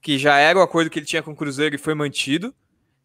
que 0.00 0.18
já 0.18 0.38
era 0.38 0.58
o 0.58 0.62
acordo 0.62 0.90
que 0.90 0.98
ele 0.98 1.06
tinha 1.06 1.22
com 1.22 1.32
o 1.32 1.36
Cruzeiro 1.36 1.74
e 1.74 1.78
foi 1.78 1.94
mantido. 1.94 2.54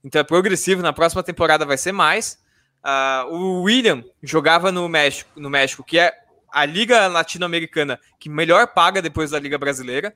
Então 0.03 0.21
é 0.21 0.23
progressivo, 0.23 0.81
na 0.81 0.93
próxima 0.93 1.23
temporada 1.23 1.65
vai 1.65 1.77
ser 1.77 1.91
mais. 1.91 2.39
Uh, 2.83 3.33
o 3.33 3.61
William 3.63 4.03
jogava 4.21 4.71
no 4.71 4.87
México, 4.87 5.31
no 5.35 5.49
México, 5.49 5.83
que 5.83 5.97
é 5.97 6.13
a 6.55 6.63
liga 6.63 7.07
latino-americana 7.07 7.99
que 8.17 8.29
melhor 8.29 8.67
paga 8.67 9.01
depois 9.01 9.31
da 9.31 9.37
liga 9.37 9.57
brasileira. 9.57 10.15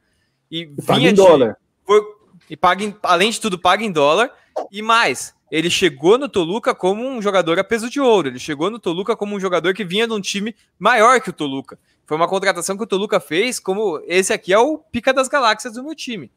E, 0.50 0.62
e 0.62 0.82
paga 0.86 1.02
em 1.02 1.08
de, 1.08 1.16
dólar. 1.16 1.58
Foi, 1.86 2.02
e 2.50 2.56
paga 2.56 2.82
em, 2.82 2.96
além 3.04 3.30
de 3.30 3.42
tudo, 3.42 3.60
paga 3.60 3.84
em 3.84 3.92
dólar. 3.92 4.32
E 4.72 4.82
mais, 4.82 5.36
ele 5.52 5.70
chegou 5.70 6.18
no 6.18 6.30
Toluca 6.30 6.74
como 6.74 7.06
um 7.06 7.22
jogador 7.22 7.60
a 7.60 7.64
peso 7.64 7.90
de 7.90 8.00
ouro. 8.00 8.30
Ele 8.30 8.40
chegou 8.40 8.70
no 8.70 8.80
Toluca 8.80 9.18
como 9.18 9.36
um 9.36 9.40
jogador 9.40 9.74
que 9.74 9.84
vinha 9.84 10.08
de 10.08 10.14
um 10.14 10.22
time 10.22 10.56
maior 10.80 11.20
que 11.20 11.30
o 11.30 11.34
Toluca. 11.34 11.78
Foi 12.06 12.16
uma 12.16 12.28
contratação 12.28 12.78
que 12.78 12.84
o 12.84 12.88
Toluca 12.88 13.20
fez, 13.20 13.60
como 13.60 14.02
esse 14.08 14.32
aqui 14.32 14.54
é 14.54 14.58
o 14.58 14.78
pica 14.78 15.14
das 15.14 15.28
galáxias 15.28 15.74
do 15.74 15.84
meu 15.84 15.94
time. 15.94 16.32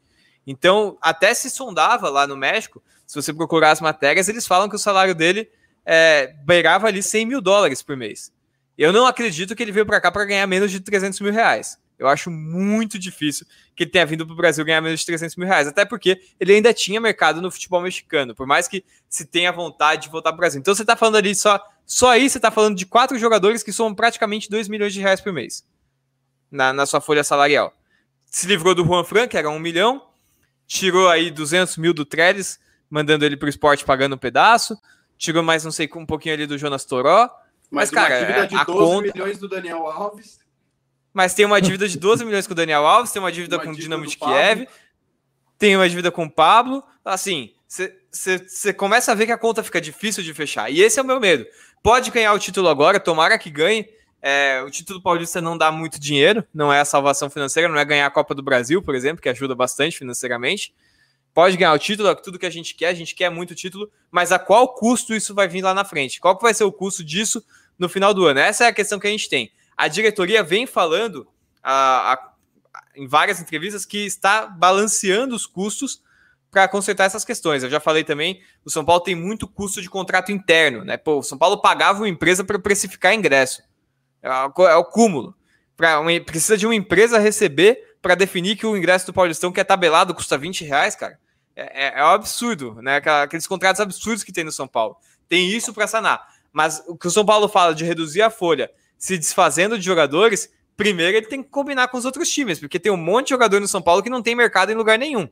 Então, 0.45 0.97
até 1.01 1.33
se 1.33 1.49
sondava 1.49 2.09
lá 2.09 2.27
no 2.27 2.35
México, 2.35 2.83
se 3.07 3.15
você 3.15 3.33
procurar 3.33 3.71
as 3.71 3.79
matérias, 3.79 4.27
eles 4.27 4.45
falam 4.45 4.67
que 4.67 4.75
o 4.75 4.79
salário 4.79 5.15
dele 5.15 5.49
é, 5.85 6.35
beirava 6.43 6.87
ali 6.87 7.01
100 7.01 7.25
mil 7.25 7.39
dólares 7.39 7.81
por 7.81 7.95
mês. 7.95 8.33
Eu 8.77 8.91
não 8.91 9.05
acredito 9.05 9.55
que 9.55 9.61
ele 9.61 9.71
veio 9.71 9.85
para 9.85 10.01
cá 10.01 10.11
para 10.11 10.25
ganhar 10.25 10.47
menos 10.47 10.71
de 10.71 10.79
300 10.79 11.19
mil 11.19 11.31
reais. 11.31 11.77
Eu 11.97 12.07
acho 12.07 12.31
muito 12.31 12.97
difícil 12.97 13.45
que 13.75 13.83
ele 13.83 13.91
tenha 13.91 14.05
vindo 14.05 14.25
para 14.25 14.33
o 14.33 14.35
Brasil 14.35 14.65
ganhar 14.65 14.81
menos 14.81 14.99
de 14.99 15.05
300 15.05 15.35
mil 15.35 15.47
reais, 15.47 15.67
até 15.67 15.85
porque 15.85 16.19
ele 16.39 16.53
ainda 16.53 16.73
tinha 16.73 16.99
mercado 16.99 17.41
no 17.41 17.51
futebol 17.51 17.81
mexicano, 17.81 18.35
por 18.35 18.47
mais 18.47 18.67
que 18.67 18.83
se 19.07 19.25
tenha 19.25 19.51
vontade 19.51 20.03
de 20.03 20.09
voltar 20.09 20.31
para 20.31 20.37
o 20.37 20.39
Brasil. 20.39 20.59
Então 20.59 20.73
você 20.73 20.81
está 20.81 20.95
falando 20.95 21.17
ali 21.17 21.35
só, 21.35 21.63
só 21.85 22.09
aí 22.09 22.29
você 22.29 22.39
está 22.39 22.49
falando 22.49 22.75
de 22.75 22.85
quatro 22.85 23.17
jogadores 23.17 23.63
que 23.63 23.71
somam 23.71 23.93
praticamente 23.93 24.49
2 24.49 24.67
milhões 24.67 24.93
de 24.93 24.99
reais 24.99 25.21
por 25.21 25.31
mês 25.31 25.63
na, 26.51 26.73
na 26.73 26.85
sua 26.85 26.99
folha 26.99 27.23
salarial. 27.23 27.73
Se 28.25 28.47
livrou 28.47 28.73
do 28.73 28.83
Juan 28.83 29.03
Fran, 29.03 29.27
que 29.27 29.37
era 29.37 29.49
um 29.49 29.59
milhão, 29.59 30.03
tirou 30.67 31.09
aí 31.09 31.29
200 31.29 31.77
mil 31.77 31.93
do 31.93 32.03
Trellis, 32.03 32.59
mandando 32.89 33.23
ele 33.23 33.37
para 33.37 33.45
o 33.45 33.49
esporte 33.49 33.85
pagando 33.85 34.15
um 34.15 34.17
pedaço, 34.17 34.77
tirou 35.17 35.43
mais 35.43 35.63
não 35.63 35.71
sei 35.71 35.89
um 35.95 36.05
pouquinho 36.05 36.35
ali 36.35 36.45
do 36.45 36.57
Jonas 36.57 36.83
Toró. 36.85 37.29
Mas, 37.73 37.91
mas 37.91 37.91
cara, 37.91 38.19
dívida 38.19 38.39
é, 38.39 38.45
de 38.45 38.55
12 38.55 38.65
conta... 38.65 39.11
milhões 39.13 39.37
do 39.39 39.49
Daniel 39.49 39.87
Alves 39.87 40.43
mas 41.13 41.33
tem 41.33 41.45
uma 41.45 41.61
dívida 41.61 41.87
de 41.87 41.97
12 41.97 42.25
milhões 42.25 42.47
com 42.47 42.53
o 42.53 42.55
Daniel 42.55 42.85
Alves, 42.85 43.11
tem 43.11 43.21
uma 43.21 43.31
dívida 43.31 43.57
uma 43.57 43.63
com 43.63 43.69
o 43.69 43.75
Dinamo 43.75 44.05
de 44.07 44.17
Kiev, 44.17 44.67
tem 45.59 45.75
uma 45.75 45.87
dívida 45.87 46.11
com 46.11 46.25
o 46.25 46.29
Pablo. 46.29 46.83
Assim, 47.05 47.51
você 48.11 48.73
começa 48.73 49.11
a 49.11 49.15
ver 49.15 49.27
que 49.27 49.31
a 49.31 49.37
conta 49.37 49.61
fica 49.61 49.79
difícil 49.79 50.23
de 50.23 50.33
fechar. 50.33 50.71
E 50.71 50.81
esse 50.81 50.99
é 50.99 51.03
o 51.03 51.05
meu 51.05 51.19
medo. 51.19 51.45
Pode 51.83 52.09
ganhar 52.09 52.33
o 52.33 52.39
título 52.39 52.67
agora, 52.67 52.99
tomara 52.99 53.37
que 53.37 53.51
ganhe. 53.51 53.87
É, 54.21 54.63
o 54.65 54.71
título 54.71 55.01
paulista 55.01 55.41
não 55.41 55.57
dá 55.57 55.69
muito 55.69 55.99
dinheiro, 55.99 56.45
não 56.53 56.71
é 56.71 56.79
a 56.79 56.85
salvação 56.85 57.29
financeira, 57.29 57.67
não 57.67 57.77
é 57.77 57.83
ganhar 57.83 58.07
a 58.07 58.11
Copa 58.11 58.33
do 58.33 58.41
Brasil, 58.41 58.81
por 58.81 58.95
exemplo, 58.95 59.21
que 59.21 59.29
ajuda 59.29 59.53
bastante 59.53 59.97
financeiramente. 59.97 60.73
Pode 61.33 61.57
ganhar 61.57 61.73
o 61.73 61.79
título, 61.79 62.07
é 62.07 62.15
tudo 62.15 62.39
que 62.39 62.45
a 62.45 62.49
gente 62.49 62.73
quer, 62.73 62.87
a 62.87 62.93
gente 62.93 63.13
quer 63.13 63.29
muito 63.29 63.53
título, 63.53 63.91
mas 64.09 64.31
a 64.31 64.39
qual 64.39 64.73
custo 64.73 65.13
isso 65.13 65.35
vai 65.35 65.47
vir 65.47 65.61
lá 65.61 65.73
na 65.73 65.83
frente? 65.83 66.21
Qual 66.21 66.37
que 66.37 66.43
vai 66.43 66.53
ser 66.53 66.63
o 66.63 66.71
custo 66.71 67.03
disso 67.03 67.43
no 67.83 67.89
final 67.89 68.13
do 68.13 68.25
ano? 68.25 68.39
Essa 68.39 68.65
é 68.65 68.67
a 68.67 68.73
questão 68.73 68.99
que 68.99 69.07
a 69.07 69.11
gente 69.11 69.29
tem 69.29 69.51
a 69.77 69.87
diretoria 69.87 70.43
vem 70.43 70.65
falando 70.65 71.27
a, 71.61 72.13
a, 72.13 72.31
em 72.95 73.07
várias 73.07 73.39
entrevistas 73.39 73.85
que 73.85 74.05
está 74.05 74.47
balanceando 74.47 75.35
os 75.35 75.45
custos 75.45 76.01
para 76.51 76.67
consertar 76.67 77.05
essas 77.05 77.25
questões. 77.25 77.63
Eu 77.63 77.69
já 77.69 77.79
falei 77.79 78.03
também, 78.03 78.41
o 78.63 78.69
São 78.69 78.85
Paulo 78.85 79.01
tem 79.01 79.15
muito 79.15 79.47
custo 79.47 79.81
de 79.81 79.89
contrato 79.89 80.31
interno, 80.31 80.83
né? 80.83 80.97
Pô, 80.97 81.19
o 81.19 81.23
São 81.23 81.37
Paulo 81.37 81.61
pagava 81.61 81.99
uma 81.99 82.09
empresa 82.09 82.43
para 82.43 82.59
precificar 82.59 83.13
ingresso. 83.13 83.63
É, 84.21 84.29
é 84.29 84.75
o 84.75 84.85
cúmulo. 84.85 85.35
Pra 85.75 85.99
uma, 85.99 86.11
precisa 86.21 86.55
de 86.55 86.67
uma 86.67 86.75
empresa 86.75 87.17
receber 87.17 87.95
para 87.99 88.13
definir 88.13 88.55
que 88.55 88.65
o 88.65 88.77
ingresso 88.77 89.07
do 89.07 89.13
Paulistão, 89.13 89.51
que 89.51 89.59
é 89.59 89.63
tabelado, 89.63 90.13
custa 90.13 90.37
20 90.37 90.63
reais, 90.65 90.95
cara. 90.95 91.17
É, 91.55 91.87
é, 91.87 91.99
é 91.99 92.03
um 92.03 92.09
absurdo, 92.09 92.75
né? 92.81 92.97
Aqueles 92.97 93.47
contratos 93.47 93.81
absurdos 93.81 94.23
que 94.23 94.31
tem 94.31 94.43
no 94.43 94.51
São 94.51 94.67
Paulo. 94.67 94.95
Tem 95.27 95.49
isso 95.49 95.73
para 95.73 95.87
sanar. 95.87 96.32
Mas 96.53 96.83
o 96.87 96.95
que 96.95 97.07
o 97.07 97.11
São 97.11 97.25
Paulo 97.25 97.49
fala 97.49 97.73
de 97.73 97.83
reduzir 97.83 98.21
a 98.21 98.29
folha 98.29 98.69
se 98.97 99.17
desfazendo 99.17 99.77
de 99.77 99.83
jogadores, 99.83 100.49
primeiro 100.77 101.17
ele 101.17 101.25
tem 101.25 101.43
que 101.43 101.49
combinar 101.49 101.89
com 101.89 101.97
os 101.97 102.05
outros 102.05 102.29
times, 102.29 102.59
porque 102.59 102.79
tem 102.79 102.91
um 102.91 102.95
monte 102.95 103.25
de 103.25 103.29
jogador 103.31 103.59
no 103.59 103.67
São 103.67 103.81
Paulo 103.81 104.01
que 104.01 104.09
não 104.09 104.21
tem 104.21 104.35
mercado 104.35 104.71
em 104.71 104.75
lugar 104.75 104.97
nenhum. 104.97 105.27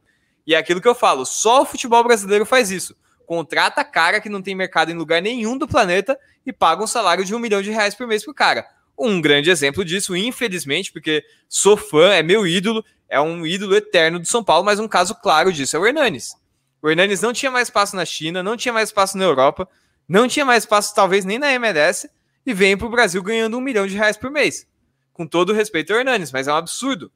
E 0.45 0.55
é 0.55 0.57
aquilo 0.57 0.81
que 0.81 0.87
eu 0.87 0.95
falo, 0.95 1.25
só 1.25 1.61
o 1.61 1.65
futebol 1.65 2.03
brasileiro 2.03 2.45
faz 2.45 2.71
isso. 2.71 2.95
Contrata 3.25 3.83
cara 3.85 4.19
que 4.19 4.27
não 4.27 4.41
tem 4.41 4.53
mercado 4.53 4.91
em 4.91 4.95
lugar 4.95 5.21
nenhum 5.21 5.57
do 5.57 5.67
planeta 5.67 6.19
e 6.45 6.51
paga 6.51 6.83
um 6.83 6.87
salário 6.87 7.23
de 7.23 7.33
um 7.33 7.39
milhão 7.39 7.61
de 7.61 7.71
reais 7.71 7.95
por 7.95 8.05
mês 8.07 8.25
pro 8.25 8.33
cara. 8.33 8.65
Um 8.97 9.21
grande 9.21 9.49
exemplo 9.49 9.85
disso, 9.85 10.15
infelizmente, 10.15 10.91
porque 10.91 11.23
sou 11.47 11.77
fã, 11.77 12.11
é 12.11 12.21
meu 12.21 12.45
ídolo, 12.45 12.83
é 13.07 13.21
um 13.21 13.45
ídolo 13.45 13.75
eterno 13.75 14.19
do 14.19 14.27
São 14.27 14.43
Paulo, 14.43 14.65
mas 14.65 14.79
um 14.79 14.87
caso 14.87 15.15
claro 15.15 15.53
disso 15.53 15.77
é 15.77 15.79
o 15.79 15.85
Hernanes. 15.85 16.35
O 16.81 16.89
Hernanes 16.89 17.21
não 17.21 17.31
tinha 17.31 17.51
mais 17.51 17.67
espaço 17.67 17.95
na 17.95 18.03
China, 18.03 18.43
não 18.43 18.57
tinha 18.57 18.73
mais 18.73 18.89
espaço 18.89 19.17
na 19.17 19.23
Europa, 19.23 19.69
não 20.11 20.27
tinha 20.27 20.43
mais 20.43 20.63
espaço 20.63 20.93
talvez 20.93 21.23
nem 21.23 21.39
na 21.39 21.53
MLS, 21.53 22.09
e 22.45 22.53
vem 22.53 22.75
para 22.75 22.85
o 22.85 22.89
Brasil 22.89 23.23
ganhando 23.23 23.57
um 23.57 23.61
milhão 23.61 23.87
de 23.87 23.95
reais 23.95 24.17
por 24.17 24.29
mês. 24.29 24.67
Com 25.13 25.25
todo 25.25 25.53
respeito 25.53 25.93
ao 25.93 25.99
Hernanes, 25.99 26.33
mas 26.33 26.49
é 26.49 26.51
um 26.51 26.57
absurdo. 26.57 27.09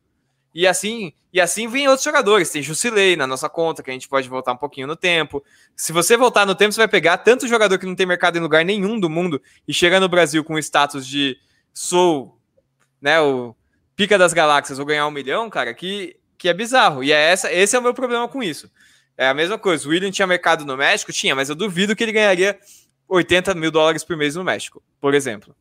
E 0.53 0.65
assim, 0.65 1.11
e 1.33 1.41
assim 1.41 1.67
vem 1.67 1.89
outros 1.89 2.05
jogadores. 2.05 2.49
Tem 2.49 2.63
Jusilei 2.63 3.17
na 3.17 3.27
nossa 3.27 3.49
conta, 3.49 3.83
que 3.83 3.89
a 3.89 3.93
gente 3.93 4.07
pode 4.07 4.29
voltar 4.29 4.53
um 4.53 4.57
pouquinho 4.57 4.87
no 4.87 4.95
tempo. 4.95 5.43
Se 5.75 5.91
você 5.91 6.15
voltar 6.15 6.45
no 6.45 6.55
tempo, 6.55 6.71
você 6.71 6.79
vai 6.79 6.87
pegar 6.87 7.17
tanto 7.17 7.49
jogador 7.49 7.77
que 7.77 7.85
não 7.85 7.95
tem 7.95 8.05
mercado 8.05 8.37
em 8.37 8.41
lugar 8.41 8.63
nenhum 8.63 8.97
do 8.97 9.09
mundo 9.09 9.41
e 9.67 9.73
chega 9.73 9.99
no 9.99 10.07
Brasil 10.07 10.41
com 10.41 10.53
o 10.53 10.59
status 10.59 11.05
de 11.05 11.37
sou, 11.73 12.39
né, 13.01 13.19
o 13.19 13.53
pica 13.97 14.17
das 14.17 14.31
galáxias, 14.31 14.77
vou 14.77 14.87
ganhar 14.87 15.05
um 15.05 15.11
milhão, 15.11 15.49
cara, 15.49 15.73
que, 15.73 16.15
que 16.37 16.47
é 16.47 16.53
bizarro. 16.53 17.03
E 17.03 17.11
é 17.11 17.31
essa, 17.31 17.51
esse 17.51 17.75
é 17.75 17.79
o 17.79 17.83
meu 17.83 17.93
problema 17.93 18.25
com 18.29 18.41
isso. 18.41 18.71
É 19.17 19.27
a 19.27 19.33
mesma 19.33 19.57
coisa. 19.57 19.85
O 19.85 19.91
William 19.91 20.11
tinha 20.11 20.25
mercado 20.25 20.65
no 20.65 20.77
México? 20.77 21.11
Tinha, 21.11 21.35
mas 21.35 21.49
eu 21.49 21.55
duvido 21.55 21.93
que 21.93 22.03
ele 22.03 22.13
ganharia 22.13 22.57
80 23.07 23.53
mil 23.55 23.71
dólares 23.71 24.03
por 24.03 24.17
mês 24.17 24.35
no 24.35 24.43
México, 24.43 24.81
por 24.99 25.13
exemplo. 25.13 25.55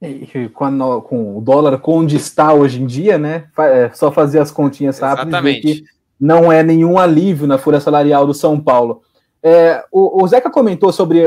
E 0.00 0.48
com, 0.48 1.00
com 1.02 1.38
o 1.38 1.40
dólar 1.40 1.80
onde 1.86 2.16
está 2.16 2.52
hoje 2.52 2.82
em 2.82 2.86
dia, 2.86 3.18
né? 3.18 3.48
É 3.56 3.90
só 3.94 4.10
fazer 4.10 4.40
as 4.40 4.50
continhas 4.50 4.98
rápidas 4.98 5.40
que 5.60 5.84
não 6.18 6.50
é 6.50 6.62
nenhum 6.62 6.98
alívio 6.98 7.46
na 7.46 7.56
folha 7.56 7.80
salarial 7.80 8.26
do 8.26 8.34
São 8.34 8.60
Paulo. 8.60 9.02
É, 9.42 9.84
o, 9.92 10.22
o, 10.22 10.26
Zeca 10.26 10.50
comentou 10.50 10.92
sobre 10.92 11.24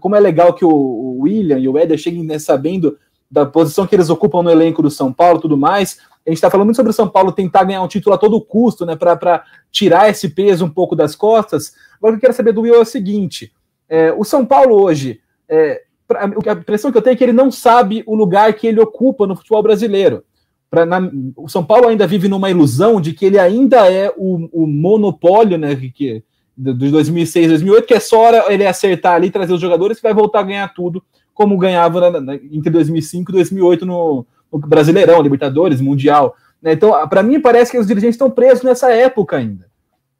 como 0.00 0.16
é 0.16 0.20
legal 0.20 0.54
que 0.54 0.64
o, 0.64 0.70
o 0.70 1.20
William 1.20 1.58
e 1.58 1.68
o 1.68 1.76
Éder 1.76 1.98
cheguem 1.98 2.24
né, 2.24 2.38
sabendo 2.38 2.98
da 3.30 3.44
posição 3.44 3.86
que 3.86 3.94
eles 3.94 4.08
ocupam 4.08 4.42
no 4.42 4.50
elenco 4.50 4.82
do 4.82 4.90
São 4.90 5.12
Paulo 5.12 5.38
tudo 5.38 5.56
mais. 5.56 5.98
A 6.26 6.30
gente 6.30 6.36
está 6.36 6.50
falando 6.50 6.66
muito 6.66 6.76
sobre 6.76 6.90
o 6.90 6.94
São 6.94 7.08
Paulo 7.08 7.32
tentar 7.32 7.64
ganhar 7.64 7.82
um 7.82 7.88
título 7.88 8.14
a 8.14 8.18
todo 8.18 8.40
custo, 8.40 8.84
né? 8.84 8.96
Para 8.96 9.44
tirar 9.70 10.10
esse 10.10 10.28
peso 10.28 10.64
um 10.64 10.70
pouco 10.70 10.94
das 10.94 11.14
costas. 11.14 11.74
Agora, 11.98 12.14
o 12.14 12.18
que 12.18 12.26
eu 12.26 12.28
quero 12.28 12.36
saber 12.36 12.52
do 12.52 12.62
Will 12.62 12.74
é 12.74 12.78
o 12.78 12.84
seguinte: 12.84 13.52
é, 13.88 14.12
o 14.12 14.24
São 14.24 14.44
Paulo 14.44 14.80
hoje, 14.80 15.20
é, 15.48 15.82
a 16.16 16.52
impressão 16.52 16.90
que 16.90 16.98
eu 16.98 17.02
tenho 17.02 17.14
é 17.14 17.16
que 17.16 17.24
ele 17.24 17.32
não 17.32 17.50
sabe 17.50 18.02
o 18.06 18.14
lugar 18.14 18.52
que 18.54 18.66
ele 18.66 18.80
ocupa 18.80 19.26
no 19.26 19.36
futebol 19.36 19.62
brasileiro. 19.62 20.24
Pra, 20.70 20.84
na, 20.84 21.10
o 21.36 21.48
São 21.48 21.64
Paulo 21.64 21.88
ainda 21.88 22.06
vive 22.06 22.28
numa 22.28 22.50
ilusão 22.50 23.00
de 23.00 23.12
que 23.12 23.24
ele 23.24 23.38
ainda 23.38 23.90
é 23.90 24.12
o, 24.16 24.48
o 24.52 24.66
monopólio 24.66 25.56
né, 25.56 25.74
que, 25.76 26.22
de 26.56 26.90
2006, 26.90 27.48
2008, 27.48 27.86
que 27.86 27.94
é 27.94 28.00
só 28.00 28.50
ele 28.50 28.66
acertar 28.66 29.14
ali, 29.14 29.30
trazer 29.30 29.52
os 29.52 29.60
jogadores 29.60 29.98
que 29.98 30.02
vai 30.02 30.14
voltar 30.14 30.40
a 30.40 30.44
ganhar 30.44 30.74
tudo, 30.74 31.02
como 31.32 31.56
ganhava 31.56 32.10
na, 32.10 32.20
na, 32.20 32.34
entre 32.34 32.70
2005 32.70 33.30
e 33.30 33.34
2008 33.34 33.86
no, 33.86 34.26
no 34.52 34.58
Brasileirão, 34.58 35.22
Libertadores, 35.22 35.80
Mundial. 35.80 36.34
Né? 36.60 36.72
Então, 36.72 37.08
para 37.08 37.22
mim, 37.22 37.40
parece 37.40 37.70
que 37.70 37.78
os 37.78 37.86
dirigentes 37.86 38.14
estão 38.14 38.30
presos 38.30 38.64
nessa 38.64 38.92
época 38.92 39.36
ainda. 39.36 39.68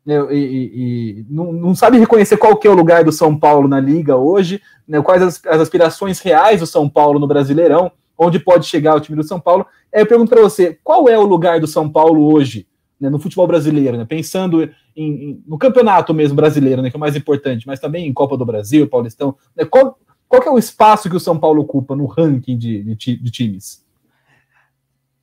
E, 0.09 0.35
e, 0.35 1.27
não, 1.29 1.53
não, 1.53 1.75
sabe 1.75 1.99
reconhecer 1.99 2.38
qual 2.38 2.57
que 2.57 2.66
é 2.66 2.71
o 2.71 2.75
lugar 2.75 3.05
do 3.05 3.12
São 3.12 3.38
Paulo 3.38 3.68
na 3.68 3.79
Liga 3.79 4.16
hoje, 4.16 4.61
né? 4.87 5.03
quais 5.03 5.23
as, 5.23 5.40
as 5.44 5.61
aspirações 5.61 6.18
reais 6.21 6.61
do 6.61 6.66
São 6.66 6.88
Paulo 6.88 7.18
no 7.18 7.27
Brasileirão 7.27 7.92
onde 8.18 8.40
pode 8.40 8.66
chegar 8.66 8.97
o 8.97 9.01
time 9.01 9.16
do 9.16 9.23
São 9.23 9.38
Paulo. 9.38 9.64
É, 9.92 10.03
eu 10.03 10.07
pergunto 10.07 10.31
para 10.31 10.42
você, 10.42 10.79
qual 10.83 11.09
é 11.09 11.16
o 11.16 11.25
lugar 11.25 11.61
do 11.61 11.68
São 11.68 11.88
Paulo 11.88 12.33
hoje, 12.35 12.66
né, 13.01 13.09
no 13.09 13.18
futebol 13.18 13.47
brasileiro, 13.47 13.97
né, 13.97 14.05
pensando 14.05 14.64
em, 14.64 14.71
em, 14.97 15.42
no 15.47 15.57
campeonato 15.57 16.12
mesmo 16.12 16.35
brasileiro, 16.35 16.83
né, 16.83 16.90
que 16.90 16.97
é 16.97 16.99
o 16.99 17.01
mais 17.01 17.14
importante, 17.14 17.66
mas 17.66 17.79
também 17.79 18.09
em 18.09 18.12
Copa 18.12 18.37
do 18.37 18.44
Brasil, 18.44 18.88
Paulistão, 18.88 19.37
né, 19.57 19.64
qual, 19.64 19.97
qual 20.29 20.42
é 20.42 20.51
o 20.51 20.59
espaço 20.59 21.09
que 21.09 21.16
o 21.16 21.21
São 21.21 21.38
Paulo 21.38 21.62
ocupa 21.62 21.94
no 21.94 22.07
ranking 22.07 22.59
de, 22.59 22.83
de, 22.83 23.16
de 23.16 23.31
times? 23.31 23.87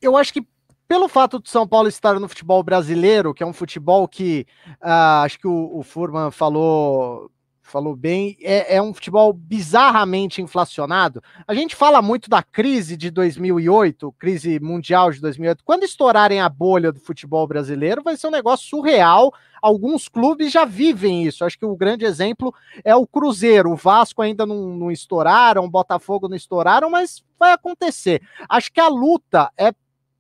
Eu 0.01 0.15
acho 0.15 0.31
que 0.31 0.47
pelo 0.87 1.07
fato 1.07 1.41
de 1.41 1.49
São 1.49 1.67
Paulo 1.67 1.87
estar 1.87 2.19
no 2.19 2.27
futebol 2.27 2.61
brasileiro, 2.63 3.33
que 3.33 3.43
é 3.43 3.45
um 3.45 3.53
futebol 3.53 4.07
que 4.07 4.45
uh, 4.81 5.23
acho 5.23 5.39
que 5.39 5.47
o, 5.47 5.77
o 5.77 5.83
Furman 5.83 6.31
falou 6.31 7.31
falou 7.65 7.95
bem, 7.95 8.37
é, 8.41 8.75
é, 8.75 8.81
um 8.81 8.93
futebol 8.93 9.33
bizarramente 9.33 10.41
inflacionado. 10.41 11.21
A 11.47 11.53
gente 11.53 11.75
fala 11.75 12.01
muito 12.01 12.29
da 12.29 12.43
crise 12.43 12.95
de 12.95 13.09
2008, 13.09 14.13
crise 14.19 14.59
mundial 14.59 15.11
de 15.11 15.19
2008. 15.19 15.63
Quando 15.65 15.83
estourarem 15.83 16.39
a 16.39 16.47
bolha 16.47 16.91
do 16.91 16.99
futebol 16.99 17.47
brasileiro, 17.47 18.03
vai 18.03 18.15
ser 18.15 18.27
um 18.27 18.31
negócio 18.31 18.67
surreal. 18.67 19.33
Alguns 19.61 20.07
clubes 20.07 20.51
já 20.51 20.63
vivem 20.63 21.23
isso. 21.23 21.43
Acho 21.43 21.57
que 21.57 21.65
o 21.65 21.75
grande 21.75 22.05
exemplo 22.05 22.53
é 22.83 22.95
o 22.95 23.07
Cruzeiro. 23.07 23.71
O 23.71 23.75
Vasco 23.75 24.21
ainda 24.21 24.45
não, 24.45 24.69
não 24.75 24.91
estouraram, 24.91 25.65
o 25.65 25.69
Botafogo 25.69 26.27
não 26.27 26.35
estouraram, 26.35 26.89
mas 26.91 27.23
vai 27.39 27.51
acontecer. 27.51 28.21
Acho 28.47 28.71
que 28.71 28.79
a 28.79 28.87
luta 28.87 29.51
é 29.57 29.73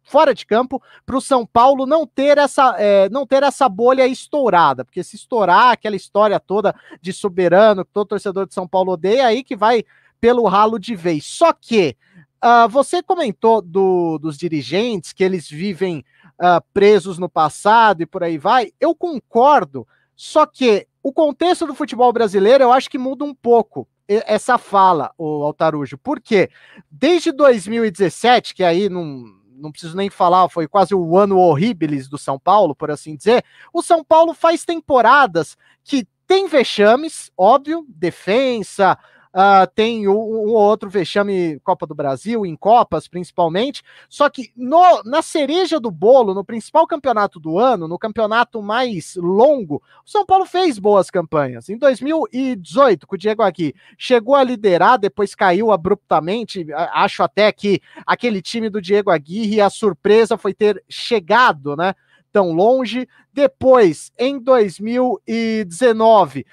fora 0.05 0.33
de 0.33 0.45
campo 0.45 0.81
para 1.05 1.17
o 1.17 1.21
São 1.21 1.45
Paulo 1.45 1.85
não 1.85 2.05
ter 2.05 2.37
essa 2.37 2.75
é, 2.77 3.09
não 3.09 3.25
ter 3.25 3.43
essa 3.43 3.67
bolha 3.67 4.07
estourada, 4.07 4.85
porque 4.85 5.03
se 5.03 5.15
estourar 5.15 5.71
aquela 5.71 5.95
história 5.95 6.39
toda 6.39 6.73
de 7.01 7.11
soberano 7.11 7.83
que 7.83 7.91
todo 7.91 8.07
torcedor 8.07 8.47
de 8.47 8.53
São 8.53 8.67
Paulo 8.67 8.93
odeia, 8.93 9.25
aí 9.25 9.43
que 9.43 9.55
vai 9.55 9.83
pelo 10.21 10.45
ralo 10.47 10.79
de 10.79 10.95
vez. 10.95 11.25
Só 11.25 11.51
que 11.51 11.97
uh, 12.43 12.69
você 12.69 13.03
comentou 13.03 13.61
do, 13.61 14.17
dos 14.19 14.37
dirigentes 14.37 15.11
que 15.11 15.23
eles 15.23 15.49
vivem 15.49 16.05
uh, 16.39 16.63
presos 16.73 17.17
no 17.17 17.27
passado 17.27 18.01
e 18.01 18.05
por 18.05 18.23
aí 18.23 18.37
vai. 18.37 18.71
Eu 18.79 18.95
concordo, 18.95 19.87
só 20.15 20.45
que 20.45 20.87
o 21.03 21.11
contexto 21.11 21.65
do 21.67 21.75
futebol 21.75 22.11
brasileiro 22.13 22.63
eu 22.63 22.71
acho 22.71 22.89
que 22.89 22.97
muda 22.97 23.23
um 23.23 23.33
pouco 23.33 23.87
essa 24.07 24.57
fala, 24.57 25.11
o 25.17 25.43
Altarujo. 25.43 25.97
Por 25.97 26.21
quê? 26.21 26.49
Desde 26.91 27.31
2017, 27.31 28.53
que 28.53 28.63
aí 28.63 28.87
não 28.87 29.25
não 29.57 29.71
preciso 29.71 29.95
nem 29.95 30.09
falar, 30.09 30.49
foi 30.49 30.67
quase 30.67 30.93
o 30.93 31.17
ano 31.17 31.37
horribilis 31.37 32.07
do 32.07 32.17
São 32.17 32.37
Paulo, 32.39 32.75
por 32.75 32.91
assim 32.91 33.15
dizer. 33.15 33.43
O 33.73 33.81
São 33.81 34.03
Paulo 34.03 34.33
faz 34.33 34.63
temporadas 34.65 35.57
que 35.83 36.07
tem 36.27 36.47
vexames, 36.47 37.31
óbvio, 37.37 37.85
defensa, 37.87 38.97
Uh, 39.35 39.67
tem 39.75 40.07
um, 40.07 40.13
um 40.13 40.53
outro 40.53 40.89
vexame 40.89 41.59
Copa 41.59 41.85
do 41.85 41.93
Brasil, 41.93 42.45
em 42.45 42.55
Copas 42.55 43.05
principalmente. 43.05 43.83
Só 44.07 44.29
que 44.29 44.53
no, 44.55 45.03
na 45.03 45.21
cereja 45.21 45.77
do 45.77 45.91
bolo, 45.91 46.33
no 46.33 46.45
principal 46.45 46.87
campeonato 46.87 47.37
do 47.37 47.59
ano, 47.59 47.85
no 47.85 47.99
campeonato 47.99 48.61
mais 48.61 49.17
longo, 49.17 49.83
o 50.05 50.09
São 50.09 50.25
Paulo 50.25 50.45
fez 50.45 50.79
boas 50.79 51.09
campanhas. 51.09 51.67
Em 51.67 51.77
2018, 51.77 53.05
com 53.05 53.15
o 53.15 53.17
Diego 53.17 53.43
aqui, 53.43 53.75
chegou 53.97 54.35
a 54.35 54.43
liderar, 54.43 54.97
depois 54.97 55.35
caiu 55.35 55.69
abruptamente. 55.69 56.65
Acho 56.93 57.21
até 57.21 57.51
que 57.51 57.81
aquele 58.05 58.41
time 58.41 58.69
do 58.69 58.81
Diego 58.81 59.11
Aguirre, 59.11 59.59
a 59.59 59.69
surpresa 59.69 60.37
foi 60.37 60.53
ter 60.53 60.81
chegado, 60.87 61.75
né? 61.75 61.93
Tão 62.35 62.51
longe. 62.51 63.07
Depois, 63.31 64.11
em 64.19 64.37
2019, 64.37 66.45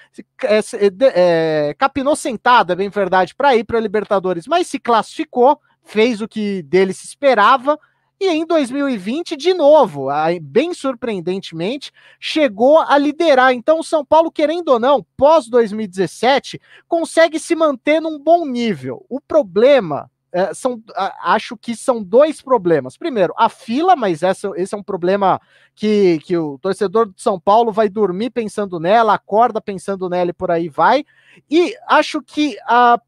é, 0.45 0.61
é, 1.13 1.75
capinou 1.77 2.15
sentada, 2.15 2.71
é 2.71 2.75
bem 2.77 2.87
verdade, 2.87 3.35
para 3.35 3.53
ir 3.57 3.65
para 3.65 3.79
a 3.79 3.81
Libertadores, 3.81 4.47
mas 4.47 4.67
se 4.67 4.79
classificou, 4.79 5.59
fez 5.83 6.21
o 6.21 6.27
que 6.27 6.63
dele 6.63 6.93
se 6.93 7.05
esperava. 7.05 7.77
E 8.17 8.29
em 8.29 8.45
2020, 8.45 9.35
de 9.35 9.53
novo, 9.53 10.07
bem 10.41 10.73
surpreendentemente, 10.73 11.91
chegou 12.17 12.79
a 12.79 12.97
liderar. 12.97 13.51
Então, 13.51 13.79
o 13.79 13.83
São 13.83 14.05
Paulo, 14.05 14.31
querendo 14.31 14.69
ou 14.69 14.79
não, 14.79 15.05
pós 15.17 15.49
2017, 15.49 16.61
consegue 16.87 17.37
se 17.39 17.53
manter 17.55 17.99
num 17.99 18.17
bom 18.17 18.45
nível. 18.45 19.05
O 19.09 19.19
problema 19.19 20.09
é, 20.33 20.51
são, 20.51 20.81
acho 21.21 21.55
que 21.55 21.75
são 21.75 22.01
dois 22.01 22.41
problemas. 22.41 22.97
Primeiro, 22.97 23.35
a 23.37 23.47
fila, 23.47 23.95
mas 23.95 24.23
essa, 24.23 24.51
esse 24.55 24.73
é 24.73 24.77
um 24.77 24.83
problema 24.83 25.39
que, 25.75 26.19
que 26.25 26.35
o 26.35 26.57
torcedor 26.57 27.13
de 27.13 27.21
São 27.21 27.39
Paulo 27.39 27.71
vai 27.71 27.87
dormir 27.87 28.31
pensando 28.31 28.79
nela, 28.79 29.13
acorda 29.13 29.61
pensando 29.61 30.09
nela 30.09 30.31
e 30.31 30.33
por 30.33 30.49
aí 30.49 30.67
vai. 30.67 31.05
E 31.49 31.77
acho 31.87 32.19
que 32.19 32.57
a, 32.65 32.99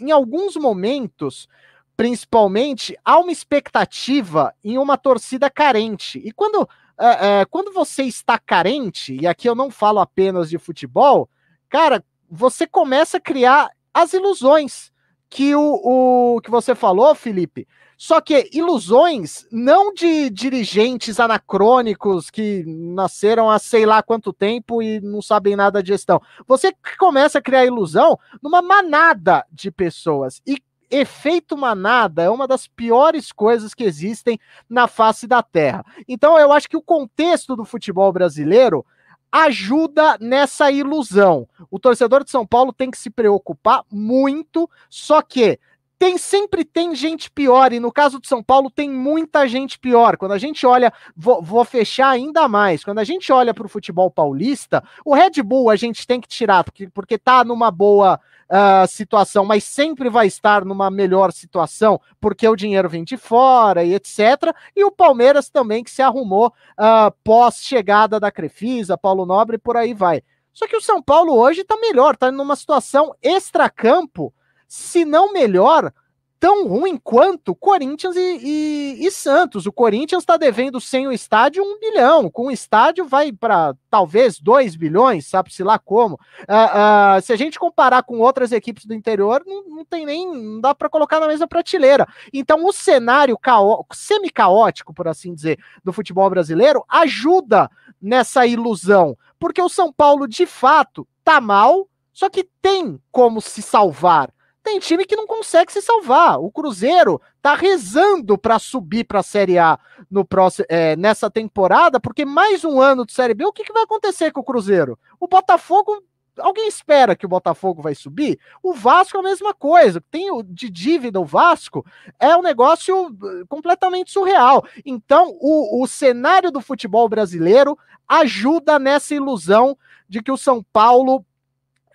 em 0.00 0.12
alguns 0.12 0.54
momentos, 0.54 1.48
principalmente, 1.96 2.96
há 3.04 3.18
uma 3.18 3.32
expectativa 3.32 4.54
em 4.62 4.78
uma 4.78 4.96
torcida 4.96 5.50
carente. 5.50 6.22
E 6.24 6.30
quando, 6.30 6.68
é, 6.96 7.40
é, 7.40 7.44
quando 7.46 7.72
você 7.72 8.04
está 8.04 8.38
carente, 8.38 9.18
e 9.20 9.26
aqui 9.26 9.48
eu 9.48 9.56
não 9.56 9.68
falo 9.68 9.98
apenas 9.98 10.48
de 10.48 10.58
futebol, 10.58 11.28
cara, 11.68 12.04
você 12.30 12.68
começa 12.68 13.16
a 13.16 13.20
criar 13.20 13.68
as 13.92 14.12
ilusões 14.12 14.92
que 15.30 15.54
o, 15.54 16.36
o 16.36 16.40
que 16.40 16.50
você 16.50 16.74
falou, 16.74 17.14
Felipe. 17.14 17.66
Só 17.96 18.20
que 18.20 18.48
ilusões 18.52 19.44
não 19.50 19.92
de 19.92 20.30
dirigentes 20.30 21.18
anacrônicos 21.18 22.30
que 22.30 22.62
nasceram 22.64 23.50
há 23.50 23.58
sei 23.58 23.84
lá 23.84 24.00
quanto 24.04 24.32
tempo 24.32 24.80
e 24.80 25.00
não 25.00 25.20
sabem 25.20 25.56
nada 25.56 25.82
de 25.82 25.88
gestão. 25.88 26.22
Você 26.46 26.72
começa 26.96 27.38
a 27.38 27.42
criar 27.42 27.66
ilusão 27.66 28.16
numa 28.40 28.62
manada 28.62 29.44
de 29.50 29.72
pessoas. 29.72 30.40
E 30.46 30.62
efeito 30.90 31.56
manada 31.56 32.22
é 32.22 32.30
uma 32.30 32.46
das 32.46 32.68
piores 32.68 33.32
coisas 33.32 33.74
que 33.74 33.82
existem 33.84 34.38
na 34.70 34.86
face 34.86 35.26
da 35.26 35.42
Terra. 35.42 35.84
Então 36.06 36.38
eu 36.38 36.52
acho 36.52 36.68
que 36.68 36.76
o 36.76 36.82
contexto 36.82 37.56
do 37.56 37.64
futebol 37.64 38.12
brasileiro 38.12 38.86
ajuda 39.30 40.16
nessa 40.20 40.70
ilusão. 40.70 41.48
O 41.70 41.78
torcedor 41.78 42.24
de 42.24 42.30
São 42.30 42.46
Paulo 42.46 42.72
tem 42.72 42.90
que 42.90 42.98
se 42.98 43.10
preocupar 43.10 43.84
muito, 43.90 44.68
só 44.88 45.22
que 45.22 45.58
tem 45.98 46.16
sempre 46.16 46.64
tem 46.64 46.94
gente 46.94 47.30
pior, 47.30 47.72
e 47.72 47.80
no 47.80 47.92
caso 47.92 48.20
de 48.20 48.28
São 48.28 48.42
Paulo 48.42 48.70
tem 48.70 48.88
muita 48.88 49.48
gente 49.48 49.78
pior. 49.78 50.16
Quando 50.16 50.32
a 50.32 50.38
gente 50.38 50.64
olha, 50.64 50.92
vou, 51.16 51.42
vou 51.42 51.64
fechar 51.64 52.10
ainda 52.10 52.46
mais, 52.46 52.84
quando 52.84 53.00
a 53.00 53.04
gente 53.04 53.32
olha 53.32 53.52
para 53.52 53.66
o 53.66 53.68
futebol 53.68 54.10
paulista, 54.10 54.82
o 55.04 55.14
Red 55.14 55.42
Bull 55.42 55.70
a 55.70 55.76
gente 55.76 56.06
tem 56.06 56.20
que 56.20 56.28
tirar, 56.28 56.62
porque, 56.62 56.88
porque 56.88 57.18
tá 57.18 57.42
numa 57.42 57.70
boa 57.70 58.20
uh, 58.48 58.86
situação, 58.86 59.44
mas 59.44 59.64
sempre 59.64 60.08
vai 60.08 60.26
estar 60.26 60.64
numa 60.64 60.90
melhor 60.90 61.32
situação, 61.32 62.00
porque 62.20 62.46
o 62.46 62.56
dinheiro 62.56 62.88
vem 62.88 63.04
de 63.04 63.16
fora 63.16 63.82
e 63.84 63.94
etc. 63.94 64.54
E 64.76 64.84
o 64.84 64.92
Palmeiras 64.92 65.50
também, 65.50 65.82
que 65.82 65.90
se 65.90 66.02
arrumou 66.02 66.48
uh, 66.48 67.12
pós-chegada 67.24 68.20
da 68.20 68.30
Crefisa, 68.30 68.96
Paulo 68.96 69.26
Nobre, 69.26 69.58
por 69.58 69.76
aí 69.76 69.92
vai. 69.92 70.22
Só 70.52 70.66
que 70.66 70.76
o 70.76 70.80
São 70.80 71.02
Paulo 71.02 71.34
hoje 71.34 71.60
está 71.60 71.76
melhor, 71.76 72.14
está 72.14 72.32
numa 72.32 72.56
situação 72.56 73.14
extracampo, 73.22 74.32
se 74.68 75.04
não 75.04 75.32
melhor, 75.32 75.92
tão 76.38 76.68
ruim 76.68 76.96
quanto 76.96 77.54
Corinthians 77.54 78.14
e, 78.16 78.38
e, 78.40 79.06
e 79.06 79.10
Santos. 79.10 79.66
O 79.66 79.72
Corinthians 79.72 80.22
está 80.22 80.36
devendo 80.36 80.80
sem 80.80 81.06
o 81.06 81.12
estádio 81.12 81.64
um 81.64 81.78
bilhão, 81.78 82.30
com 82.30 82.46
o 82.46 82.50
estádio 82.50 83.04
vai 83.04 83.32
para 83.32 83.74
talvez 83.90 84.38
2 84.38 84.76
bilhões, 84.76 85.26
sabe-se 85.26 85.64
lá 85.64 85.78
como. 85.78 86.14
Uh, 86.14 87.18
uh, 87.18 87.20
se 87.22 87.32
a 87.32 87.36
gente 87.36 87.58
comparar 87.58 88.02
com 88.02 88.18
outras 88.18 88.52
equipes 88.52 88.84
do 88.84 88.94
interior, 88.94 89.42
não, 89.46 89.64
não 89.68 89.84
tem 89.84 90.06
nem, 90.06 90.26
não 90.32 90.60
dá 90.60 90.74
para 90.74 90.88
colocar 90.88 91.18
na 91.18 91.26
mesma 91.26 91.48
prateleira. 91.48 92.06
Então, 92.32 92.64
o 92.64 92.72
cenário 92.72 93.36
caó 93.36 93.82
semi-caótico, 93.92 94.94
por 94.94 95.08
assim 95.08 95.34
dizer, 95.34 95.58
do 95.84 95.92
futebol 95.92 96.28
brasileiro 96.30 96.84
ajuda 96.88 97.68
nessa 98.00 98.46
ilusão, 98.46 99.16
porque 99.40 99.60
o 99.60 99.68
São 99.68 99.92
Paulo, 99.92 100.28
de 100.28 100.46
fato, 100.46 101.06
tá 101.24 101.40
mal, 101.40 101.88
só 102.12 102.28
que 102.28 102.48
tem 102.62 103.00
como 103.10 103.40
se 103.40 103.60
salvar 103.60 104.32
tem 104.68 104.78
time 104.78 105.06
que 105.06 105.16
não 105.16 105.26
consegue 105.26 105.72
se 105.72 105.80
salvar. 105.80 106.38
O 106.38 106.50
Cruzeiro 106.50 107.18
tá 107.40 107.54
rezando 107.54 108.36
para 108.36 108.58
subir 108.58 109.04
para 109.04 109.20
a 109.20 109.22
Série 109.22 109.58
A 109.58 109.78
no 110.10 110.26
próximo, 110.26 110.66
é, 110.68 110.94
nessa 110.94 111.30
temporada, 111.30 111.98
porque 111.98 112.26
mais 112.26 112.64
um 112.64 112.78
ano 112.78 113.06
de 113.06 113.14
Série 113.14 113.32
B, 113.32 113.46
o 113.46 113.52
que, 113.52 113.64
que 113.64 113.72
vai 113.72 113.84
acontecer 113.84 114.30
com 114.30 114.40
o 114.40 114.44
Cruzeiro? 114.44 114.98
O 115.18 115.26
Botafogo 115.26 116.02
alguém 116.38 116.68
espera 116.68 117.16
que 117.16 117.24
o 117.24 117.28
Botafogo 117.28 117.82
vai 117.82 117.94
subir? 117.94 118.38
O 118.62 118.74
Vasco 118.74 119.16
é 119.16 119.20
a 119.20 119.24
mesma 119.24 119.54
coisa. 119.54 120.02
Tem 120.10 120.30
o 120.30 120.42
de 120.42 120.70
dívida 120.70 121.18
o 121.18 121.24
Vasco 121.24 121.84
é 122.20 122.36
um 122.36 122.42
negócio 122.42 123.06
eh, 123.06 123.44
completamente 123.48 124.12
surreal. 124.12 124.64
Então, 124.86 125.36
o, 125.40 125.82
o 125.82 125.86
cenário 125.88 126.52
do 126.52 126.60
futebol 126.60 127.08
brasileiro 127.08 127.76
ajuda 128.06 128.78
nessa 128.78 129.14
ilusão 129.14 129.76
de 130.08 130.22
que 130.22 130.30
o 130.30 130.36
São 130.36 130.62
Paulo 130.72 131.24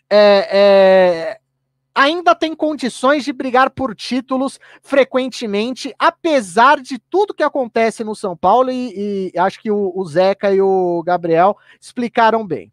é, 0.09 0.47
é, 0.51 1.39
ainda 1.93 2.33
tem 2.33 2.55
condições 2.55 3.23
de 3.23 3.31
brigar 3.31 3.69
por 3.69 3.95
títulos 3.95 4.59
frequentemente, 4.81 5.93
apesar 5.99 6.81
de 6.81 6.97
tudo 6.97 7.33
que 7.33 7.43
acontece 7.43 8.03
no 8.03 8.15
São 8.15 8.35
Paulo, 8.35 8.71
e, 8.71 9.31
e 9.33 9.39
acho 9.39 9.61
que 9.61 9.69
o, 9.69 9.91
o 9.95 10.05
Zeca 10.05 10.51
e 10.53 10.61
o 10.61 11.03
Gabriel 11.05 11.55
explicaram 11.79 12.45
bem. 12.45 12.71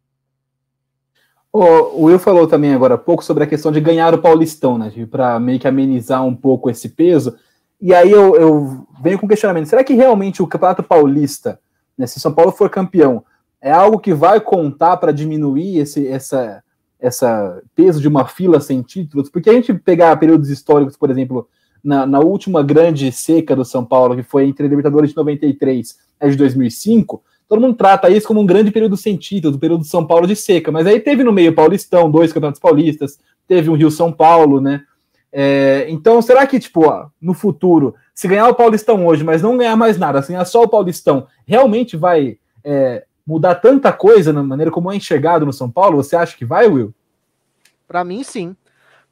O 1.53 2.05
Will 2.05 2.17
falou 2.17 2.47
também 2.47 2.73
agora 2.73 2.95
há 2.95 2.97
pouco 2.97 3.23
sobre 3.23 3.43
a 3.43 3.47
questão 3.47 3.73
de 3.73 3.81
ganhar 3.81 4.13
o 4.13 4.21
Paulistão, 4.21 4.77
né? 4.77 4.89
Para 5.09 5.37
meio 5.37 5.59
que 5.59 5.67
amenizar 5.67 6.25
um 6.25 6.33
pouco 6.33 6.69
esse 6.69 6.87
peso. 6.87 7.35
E 7.79 7.93
aí 7.93 8.09
eu, 8.09 8.35
eu 8.37 8.87
venho 9.01 9.19
com 9.19 9.27
questionamento: 9.27 9.67
será 9.67 9.83
que 9.83 9.93
realmente 9.93 10.41
o 10.41 10.47
Campeonato 10.47 10.81
Paulista, 10.81 11.59
né, 11.97 12.07
se 12.07 12.21
São 12.21 12.33
Paulo 12.33 12.53
for 12.53 12.69
campeão, 12.69 13.25
é 13.59 13.69
algo 13.69 13.99
que 13.99 14.13
vai 14.13 14.39
contar 14.39 14.95
para 14.95 15.11
diminuir 15.11 15.79
esse 15.79 16.07
essa, 16.07 16.63
essa 17.01 17.61
peso 17.75 17.99
de 17.99 18.07
uma 18.07 18.25
fila 18.25 18.61
sem 18.61 18.81
títulos? 18.81 19.29
Porque 19.29 19.49
a 19.49 19.53
gente 19.53 19.73
pegar 19.73 20.15
períodos 20.17 20.49
históricos, 20.49 20.95
por 20.95 21.09
exemplo, 21.09 21.49
na, 21.83 22.05
na 22.05 22.19
última 22.19 22.63
grande 22.63 23.11
seca 23.11 23.55
do 23.55 23.65
São 23.65 23.83
Paulo, 23.83 24.15
que 24.15 24.23
foi 24.23 24.45
entre 24.45 24.65
a 24.65 24.69
Libertadores 24.69 25.09
de 25.09 25.17
93 25.17 25.97
e 26.21 26.29
de 26.29 26.37
2005 26.37 27.23
todo 27.51 27.59
mundo 27.59 27.75
trata 27.75 28.09
isso 28.09 28.25
como 28.25 28.39
um 28.39 28.45
grande 28.45 28.71
período 28.71 28.95
sem 28.95 29.17
título, 29.17 29.51
do 29.51 29.59
período 29.59 29.81
de 29.81 29.89
São 29.89 30.07
Paulo 30.07 30.25
de 30.25 30.37
seca, 30.37 30.71
mas 30.71 30.87
aí 30.87 31.01
teve 31.01 31.21
no 31.21 31.33
meio 31.33 31.53
Paulistão, 31.53 32.09
dois 32.09 32.31
campeonatos 32.31 32.61
paulistas, 32.61 33.19
teve 33.45 33.69
um 33.69 33.75
Rio 33.75 33.91
São 33.91 34.09
Paulo, 34.09 34.61
né? 34.61 34.83
É, 35.33 35.85
então, 35.89 36.21
será 36.21 36.47
que, 36.47 36.57
tipo, 36.61 36.87
ó, 36.87 37.07
no 37.21 37.33
futuro, 37.33 37.93
se 38.15 38.25
ganhar 38.25 38.47
o 38.47 38.55
Paulistão 38.55 39.05
hoje, 39.05 39.25
mas 39.25 39.41
não 39.41 39.57
ganhar 39.57 39.75
mais 39.75 39.97
nada, 39.97 40.21
se 40.21 40.31
ganhar 40.31 40.45
só 40.45 40.63
o 40.63 40.67
Paulistão, 40.69 41.27
realmente 41.45 41.97
vai 41.97 42.37
é, 42.63 43.03
mudar 43.25 43.55
tanta 43.55 43.91
coisa 43.93 44.33
na 44.33 44.43
maneira 44.43 44.71
como 44.71 44.91
é 44.91 44.95
enxergado 44.95 45.45
no 45.45 45.53
São 45.53 45.69
Paulo? 45.69 45.97
Você 45.97 46.15
acha 46.15 46.35
que 46.35 46.45
vai, 46.45 46.67
Will? 46.67 46.93
Para 47.87 48.03
mim, 48.03 48.23
sim. 48.23 48.55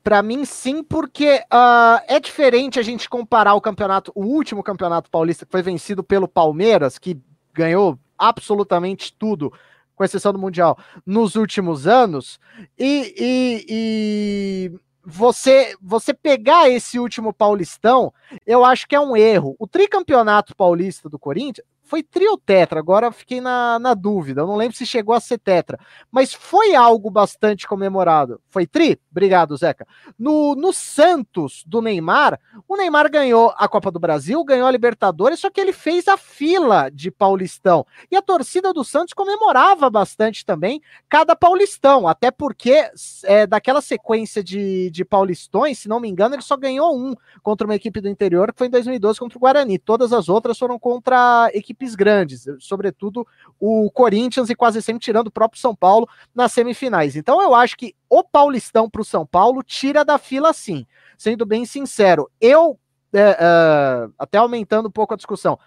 Para 0.04 0.24
mim, 0.24 0.46
sim, 0.46 0.82
porque 0.82 1.44
uh, 1.54 2.02
é 2.08 2.20
diferente 2.20 2.80
a 2.80 2.82
gente 2.82 3.10
comparar 3.10 3.54
o 3.54 3.62
campeonato, 3.62 4.12
o 4.16 4.24
último 4.24 4.64
campeonato 4.64 5.10
paulista 5.10 5.46
que 5.46 5.52
foi 5.52 5.62
vencido 5.62 6.04
pelo 6.04 6.28
Palmeiras, 6.28 6.98
que 6.98 7.20
ganhou 7.54 8.00
absolutamente 8.18 9.14
tudo, 9.18 9.52
com 9.96 10.04
exceção 10.04 10.32
do 10.32 10.40
Mundial, 10.40 10.78
nos 11.06 11.36
últimos 11.36 11.86
anos, 11.86 12.40
e, 12.78 13.14
e, 13.18 13.66
e 13.70 14.80
você 15.04 15.76
você 15.82 16.14
pegar 16.14 16.70
esse 16.70 16.98
último 16.98 17.34
Paulistão, 17.34 18.14
eu 18.46 18.64
acho 18.64 18.88
que 18.88 18.96
é 18.96 19.00
um 19.00 19.18
erro. 19.18 19.56
O 19.60 19.68
tricampeonato 19.68 20.56
paulista 20.56 21.10
do 21.10 21.20
Corinthians 21.20 21.68
foi 21.90 22.04
trio 22.04 22.38
tetra, 22.38 22.80
agora 22.80 23.12
fiquei 23.12 23.42
na, 23.42 23.80
na 23.80 23.96
dúvida. 23.96 24.42
Eu 24.42 24.48
não 24.48 24.56
lembro 24.56 24.78
se 24.78 24.86
chegou 24.86 25.16
a 25.16 25.20
ser 25.20 25.40
tetra, 25.40 25.80
mas 26.12 26.32
foi 26.32 26.76
algo 26.76 27.10
bastante 27.10 27.68
comemorado. 27.68 28.40
Foi 28.48 28.68
tri? 28.68 29.00
Obrigado, 29.10 29.58
Zeca. 29.58 29.88
No, 30.18 30.54
no 30.54 30.72
Santos 30.72 31.64
do 31.66 31.82
Neymar, 31.82 32.40
o 32.68 32.78
Neymar 32.78 33.10
ganhou 33.10 33.52
a 33.58 33.68
Copa 33.68 33.90
do 33.90 34.00
Brasil, 34.00 34.44
ganhou 34.44 34.68
a 34.68 34.72
Libertadores, 34.72 35.40
só 35.40 35.50
que 35.50 35.60
ele 35.60 35.74
fez 35.74 36.08
a 36.08 36.16
fila 36.16 36.92
de 36.92 37.10
Paulistão. 37.10 37.84
E 38.12 38.16
a 38.16 38.22
torcida 38.22 38.72
do 38.72 38.84
Santos 38.84 39.16
comemorava 39.16 39.90
bastante 39.90 40.46
também 40.46 40.84
cada 41.10 41.36
Paulistão, 41.36 42.08
até 42.08 42.30
porque 42.30 42.88
é, 43.24 43.48
daquela 43.48 43.82
sequência 43.82 44.44
de, 44.44 44.92
de 44.92 45.04
Paulistões, 45.04 45.80
se 45.80 45.90
não 45.90 46.00
me 46.00 46.08
engano, 46.08 46.36
ele 46.36 46.44
só 46.44 46.56
ganhou 46.56 46.96
um 46.96 47.16
contra 47.42 47.66
uma 47.66 47.76
equipe 47.76 48.00
do 48.00 48.08
interior, 48.08 48.54
que 48.54 48.60
foi 48.60 48.68
em 48.68 48.72
2012 48.72 49.20
contra 49.20 49.40
o 49.40 49.42
Guarani. 49.42 49.80
Todas 49.80 50.14
as 50.14 50.30
outras 50.30 50.56
foram 50.56 50.78
contra 50.78 51.50
equipes 51.52 51.79
equipes 51.80 51.96
grandes, 51.96 52.46
sobretudo 52.60 53.26
o 53.60 53.90
Corinthians 53.92 54.50
e 54.50 54.56
quase 54.56 54.82
sempre 54.82 55.02
tirando 55.02 55.28
o 55.28 55.32
próprio 55.32 55.62
São 55.62 55.74
Paulo 55.74 56.08
nas 56.36 56.52
semifinais. 56.52 57.16
Então 57.16 57.42
eu 57.42 57.56
acho 57.56 57.78
que 57.78 57.96
o 58.10 58.24
Paulistão 58.24 58.90
para 58.90 59.02
o 59.02 59.06
São 59.06 59.26
Paulo 59.26 59.64
tira 59.64 60.04
da 60.04 60.18
fila 60.18 60.52
sim. 60.52 60.86
Sendo 61.18 61.46
bem 61.46 61.66
sincero, 61.66 62.30
eu, 62.42 62.78
é, 63.14 63.38
é, 63.40 64.10
até 64.18 64.38
aumentando 64.38 64.90
um 64.90 64.92
pouco 64.92 65.14
a 65.14 65.18
discussão, 65.18 65.58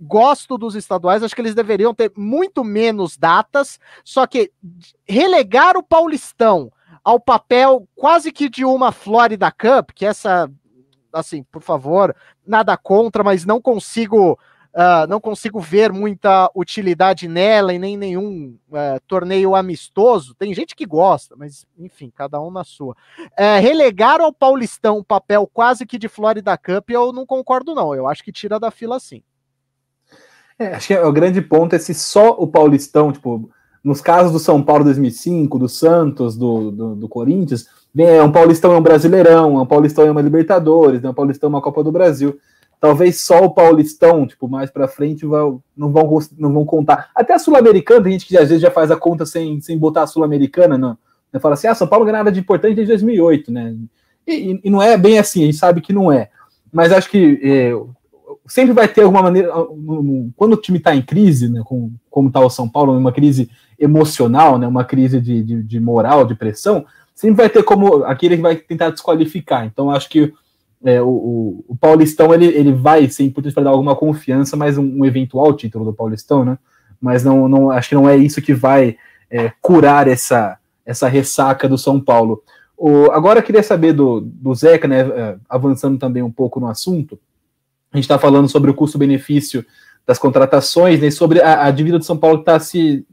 gosto 0.00 0.56
dos 0.58 0.74
estaduais, 0.74 1.22
acho 1.22 1.34
que 1.34 1.40
eles 1.40 1.54
deveriam 1.54 1.94
ter 1.94 2.12
muito 2.16 2.62
menos 2.62 3.16
datas, 3.16 3.80
só 4.04 4.26
que 4.26 4.52
relegar 5.08 5.76
o 5.76 5.82
Paulistão 5.82 6.70
ao 7.02 7.18
papel 7.18 7.88
quase 7.94 8.30
que 8.30 8.48
de 8.48 8.64
uma 8.64 8.92
Florida 8.92 9.50
Cup, 9.50 9.90
que 9.94 10.06
essa, 10.06 10.50
assim, 11.12 11.42
por 11.44 11.62
favor, 11.62 12.14
nada 12.46 12.76
contra, 12.76 13.24
mas 13.24 13.44
não 13.44 13.60
consigo 13.60 14.38
Uh, 14.76 15.08
não 15.08 15.18
consigo 15.18 15.58
ver 15.58 15.90
muita 15.90 16.50
utilidade 16.54 17.26
nela 17.26 17.72
e 17.72 17.78
nem 17.78 17.96
nenhum 17.96 18.58
uh, 18.68 19.00
torneio 19.06 19.54
amistoso. 19.54 20.34
Tem 20.34 20.52
gente 20.52 20.76
que 20.76 20.84
gosta, 20.84 21.34
mas 21.34 21.64
enfim, 21.78 22.12
cada 22.14 22.38
um 22.42 22.50
na 22.50 22.62
sua. 22.62 22.94
Uh, 23.18 23.58
relegar 23.58 24.20
ao 24.20 24.34
Paulistão 24.34 24.98
um 24.98 25.02
papel 25.02 25.48
quase 25.50 25.86
que 25.86 25.98
de 25.98 26.08
Florida 26.08 26.58
Cup, 26.58 26.90
eu 26.90 27.10
não 27.10 27.24
concordo, 27.24 27.74
não. 27.74 27.94
Eu 27.94 28.06
acho 28.06 28.22
que 28.22 28.30
tira 28.30 28.60
da 28.60 28.70
fila 28.70 29.00
sim. 29.00 29.22
É, 30.58 30.74
acho 30.74 30.88
que 30.88 30.94
é, 30.94 31.02
o 31.02 31.12
grande 31.12 31.40
ponto 31.40 31.74
é 31.74 31.78
se 31.78 31.94
só 31.94 32.32
o 32.32 32.46
Paulistão, 32.46 33.10
tipo, 33.10 33.48
nos 33.82 34.02
casos 34.02 34.30
do 34.30 34.38
São 34.38 34.62
Paulo 34.62 34.84
2005, 34.84 35.58
do 35.58 35.70
Santos, 35.70 36.36
do, 36.36 36.70
do, 36.70 36.94
do 36.96 37.08
Corinthians, 37.08 37.66
é 37.96 38.22
um 38.22 38.30
Paulistão 38.30 38.74
é 38.74 38.76
um 38.76 38.82
Brasileirão, 38.82 39.58
é 39.58 39.62
um 39.62 39.66
Paulistão 39.66 40.06
é 40.06 40.10
uma 40.10 40.20
Libertadores, 40.20 41.02
é 41.02 41.08
um 41.08 41.14
Paulistão 41.14 41.48
é 41.48 41.50
uma 41.50 41.62
Copa 41.62 41.82
do 41.82 41.90
Brasil 41.90 42.38
talvez 42.80 43.20
só 43.22 43.44
o 43.44 43.54
Paulistão, 43.54 44.26
tipo, 44.26 44.48
mais 44.48 44.70
para 44.70 44.88
frente 44.88 45.24
não 45.24 45.92
vão, 45.92 46.18
não 46.38 46.52
vão 46.52 46.64
contar. 46.64 47.10
Até 47.14 47.34
a 47.34 47.38
Sul-Americana, 47.38 48.02
tem 48.02 48.12
gente 48.12 48.26
que 48.26 48.36
às 48.36 48.48
vezes 48.48 48.62
já 48.62 48.70
faz 48.70 48.90
a 48.90 48.96
conta 48.96 49.24
sem, 49.24 49.60
sem 49.60 49.78
botar 49.78 50.02
a 50.02 50.06
Sul-Americana, 50.06 50.76
não. 50.76 50.96
Né? 51.32 51.40
Fala 51.40 51.54
assim, 51.54 51.66
ah, 51.66 51.74
São 51.74 51.86
Paulo 51.86 52.04
ganhou 52.04 52.18
nada 52.18 52.32
de 52.32 52.40
importante 52.40 52.74
desde 52.74 52.92
2008, 52.92 53.52
né? 53.52 53.76
E, 54.26 54.60
e, 54.64 54.70
não 54.70 54.82
é 54.82 54.96
bem 54.96 55.18
assim, 55.18 55.42
a 55.42 55.46
gente 55.46 55.58
sabe 55.58 55.80
que 55.80 55.92
não 55.92 56.10
é. 56.10 56.30
Mas 56.72 56.92
acho 56.92 57.08
que 57.08 57.40
é, 57.42 57.72
sempre 58.46 58.72
vai 58.72 58.88
ter 58.88 59.02
alguma 59.02 59.22
maneira, 59.22 59.52
quando 60.36 60.54
o 60.54 60.60
time 60.60 60.78
está 60.78 60.94
em 60.94 61.02
crise, 61.02 61.48
né, 61.48 61.62
com, 61.64 61.92
como 62.10 62.28
está 62.28 62.40
o 62.40 62.50
São 62.50 62.68
Paulo, 62.68 62.96
uma 62.96 63.12
crise 63.12 63.50
emocional, 63.78 64.58
né, 64.58 64.66
uma 64.66 64.84
crise 64.84 65.20
de, 65.20 65.42
de, 65.42 65.62
de 65.62 65.80
moral, 65.80 66.24
de 66.24 66.34
pressão, 66.34 66.84
sempre 67.14 67.36
vai 67.36 67.48
ter 67.48 67.62
como 67.62 68.04
aquele 68.04 68.36
que 68.36 68.42
vai 68.42 68.56
tentar 68.56 68.90
desqualificar. 68.90 69.64
Então 69.64 69.90
acho 69.90 70.08
que 70.08 70.32
é, 70.86 71.02
o, 71.02 71.64
o, 71.66 71.76
Paulistão 71.76 72.32
ele, 72.32 72.46
ele 72.46 72.72
vai 72.72 73.08
ser 73.08 73.24
importante 73.24 73.52
para 73.52 73.64
dar 73.64 73.70
alguma 73.70 73.96
confiança, 73.96 74.56
mas 74.56 74.78
um, 74.78 75.00
um, 75.00 75.04
eventual 75.04 75.52
título 75.52 75.84
do 75.84 75.92
Paulistão, 75.92 76.44
né? 76.44 76.56
Mas 77.00 77.24
não, 77.24 77.48
não 77.48 77.72
acho 77.72 77.88
que 77.88 77.94
não 77.96 78.08
é 78.08 78.16
isso 78.16 78.40
que 78.40 78.54
vai 78.54 78.96
é, 79.28 79.52
curar 79.60 80.06
essa, 80.06 80.56
essa 80.84 81.08
ressaca 81.08 81.68
do 81.68 81.76
São 81.76 82.00
Paulo. 82.00 82.40
O, 82.78 83.10
agora 83.10 83.40
eu 83.40 83.42
queria 83.42 83.64
saber 83.64 83.94
do, 83.94 84.20
do 84.20 84.54
Zeca, 84.54 84.86
né? 84.86 85.00
É, 85.00 85.36
avançando 85.48 85.98
também 85.98 86.22
um 86.22 86.30
pouco 86.30 86.60
no 86.60 86.68
assunto. 86.68 87.18
A 87.92 87.96
gente 87.96 88.04
está 88.04 88.16
falando 88.16 88.48
sobre 88.48 88.70
o 88.70 88.74
custo-benefício 88.74 89.66
das 90.06 90.20
contratações, 90.20 91.00
né? 91.00 91.10
Sobre 91.10 91.42
a, 91.42 91.64
a 91.64 91.70
dívida 91.72 91.98
do 91.98 92.04
São 92.04 92.16
Paulo 92.16 92.38
que 92.38 92.42
está 92.42 92.60
se 92.60 93.04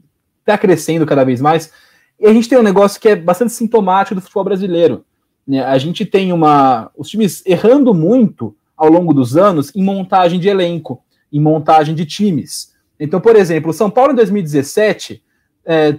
tá 0.44 0.56
crescendo 0.56 1.04
cada 1.04 1.24
vez 1.24 1.40
mais. 1.40 1.72
E 2.20 2.26
a 2.28 2.32
gente 2.32 2.48
tem 2.48 2.56
um 2.56 2.62
negócio 2.62 3.00
que 3.00 3.08
é 3.08 3.16
bastante 3.16 3.52
sintomático 3.52 4.14
do 4.14 4.20
futebol 4.20 4.44
brasileiro 4.44 5.04
né? 5.46 5.62
A 5.62 5.76
gente 5.78 6.04
tem 6.04 6.32
uma. 6.32 6.90
Os 6.96 7.08
times 7.08 7.42
errando 7.44 7.94
muito 7.94 8.56
ao 8.76 8.90
longo 8.90 9.12
dos 9.12 9.36
anos 9.36 9.74
em 9.74 9.82
montagem 9.82 10.40
de 10.40 10.48
elenco, 10.48 11.02
em 11.32 11.40
montagem 11.40 11.94
de 11.94 12.04
times. 12.06 12.72
Então, 12.98 13.20
por 13.20 13.36
exemplo, 13.36 13.70
o 13.70 13.74
São 13.74 13.90
Paulo 13.90 14.12
em 14.12 14.16
2017 14.16 15.22
é, 15.64 15.98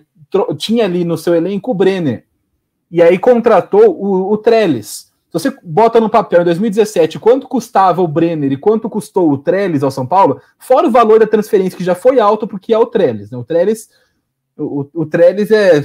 tinha 0.57 0.85
ali 0.85 1.03
no 1.03 1.17
seu 1.17 1.35
elenco 1.35 1.71
o 1.71 1.73
Brenner. 1.73 2.25
E 2.89 3.01
aí 3.01 3.17
contratou 3.17 3.95
o, 3.95 4.31
o 4.31 4.37
Trellis. 4.37 5.13
Se 5.29 5.39
você 5.39 5.53
bota 5.63 5.99
no 5.99 6.09
papel 6.09 6.41
em 6.41 6.45
2017 6.45 7.19
quanto 7.19 7.47
custava 7.47 8.01
o 8.01 8.07
Brenner 8.07 8.53
e 8.53 8.57
quanto 8.57 8.89
custou 8.89 9.29
o 9.31 9.37
Trellis 9.37 9.83
ao 9.83 9.91
São 9.91 10.05
Paulo, 10.05 10.39
fora 10.57 10.87
o 10.87 10.91
valor 10.91 11.19
da 11.19 11.27
transferência, 11.27 11.77
que 11.77 11.83
já 11.83 11.93
foi 11.95 12.19
alto 12.19 12.47
porque 12.47 12.73
é 12.73 12.77
o 12.77 12.85
Trellis. 12.85 13.31
Né? 13.31 13.37
O 13.37 13.43
Trellis, 13.43 13.89
o, 14.57 14.87
o 14.93 15.05
Trellis 15.05 15.51
é, 15.51 15.83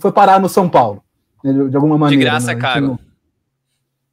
foi 0.00 0.10
parar 0.10 0.40
no 0.40 0.48
São 0.48 0.68
Paulo. 0.68 1.02
Né, 1.44 1.68
de 1.68 1.76
alguma 1.76 1.98
maneira. 1.98 2.20
De 2.20 2.24
graça 2.24 2.46
né? 2.48 2.52
é 2.52 2.56
caro. 2.56 2.86
Não... 2.86 2.98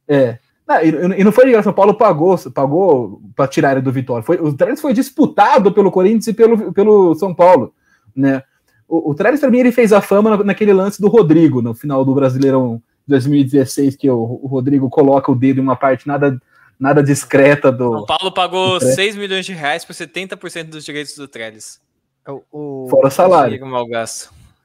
É. 0.08 0.38
Não, 0.66 0.82
e, 0.82 1.20
e, 1.20 1.24
não 1.24 1.32
foi 1.32 1.46
de 1.46 1.52
graça, 1.52 1.64
São 1.64 1.72
Paulo 1.72 1.94
pagou, 1.94 2.36
pagou 2.52 3.22
para 3.34 3.48
tirar 3.48 3.72
ele 3.72 3.80
do 3.80 3.90
Vitória. 3.90 4.22
Foi, 4.22 4.36
o 4.36 4.52
Trellis 4.52 4.80
foi 4.80 4.92
disputado 4.92 5.72
pelo 5.72 5.90
Corinthians 5.90 6.26
e 6.26 6.34
pelo, 6.34 6.72
pelo 6.74 7.14
São 7.14 7.34
Paulo. 7.34 7.72
Né? 8.14 8.42
O, 8.86 9.10
o 9.10 9.14
Trellis, 9.14 9.40
para 9.40 9.50
mim, 9.50 9.60
ele 9.60 9.72
fez 9.72 9.92
a 9.94 10.02
fama 10.02 10.36
naquele 10.44 10.74
lance 10.74 11.00
do 11.00 11.08
Rodrigo, 11.08 11.62
no 11.62 11.74
final 11.74 12.04
do 12.04 12.14
Brasileirão 12.14 12.82
2016, 13.06 13.96
que 13.96 14.10
o, 14.10 14.40
o 14.42 14.46
Rodrigo 14.46 14.90
coloca 14.90 15.32
o 15.32 15.34
dedo 15.34 15.58
em 15.58 15.62
uma 15.62 15.76
parte 15.76 16.06
nada, 16.06 16.38
nada 16.78 17.02
discreta 17.02 17.72
do. 17.72 17.90
São 17.90 18.06
Paulo 18.06 18.30
pagou 18.30 18.78
6 18.78 19.16
milhões 19.16 19.46
de 19.46 19.54
reais 19.54 19.86
por 19.86 19.94
70% 19.94 20.64
dos 20.64 20.84
direitos 20.84 21.14
do 21.14 21.26
Trellis. 21.26 21.80
O, 22.26 22.42
o, 22.84 22.88
Fora 22.90 23.08
salário. 23.08 23.58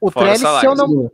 O 0.02 0.12
Fora 0.12 0.26
Trellis, 0.26 0.40
se 0.40 0.46
salário. 0.46 0.70
eu 0.70 0.76
não, 0.76 1.12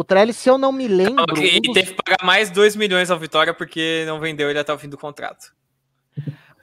o, 0.00 0.04
Trellis, 0.04 0.36
se 0.36 0.48
eu 0.48 0.56
não 0.56 0.72
me 0.72 0.88
lembro. 0.88 1.24
E 1.38 1.58
um 1.58 1.60
dos- 1.60 1.74
teve 1.74 1.94
que 1.94 2.02
pagar 2.02 2.24
mais 2.24 2.50
2 2.50 2.74
milhões 2.74 3.10
ao 3.10 3.18
Vitória 3.18 3.52
porque 3.52 4.04
não 4.06 4.18
vendeu 4.18 4.48
ele 4.48 4.58
até 4.58 4.72
o 4.72 4.78
fim 4.78 4.88
do 4.88 4.96
contrato. 4.96 5.52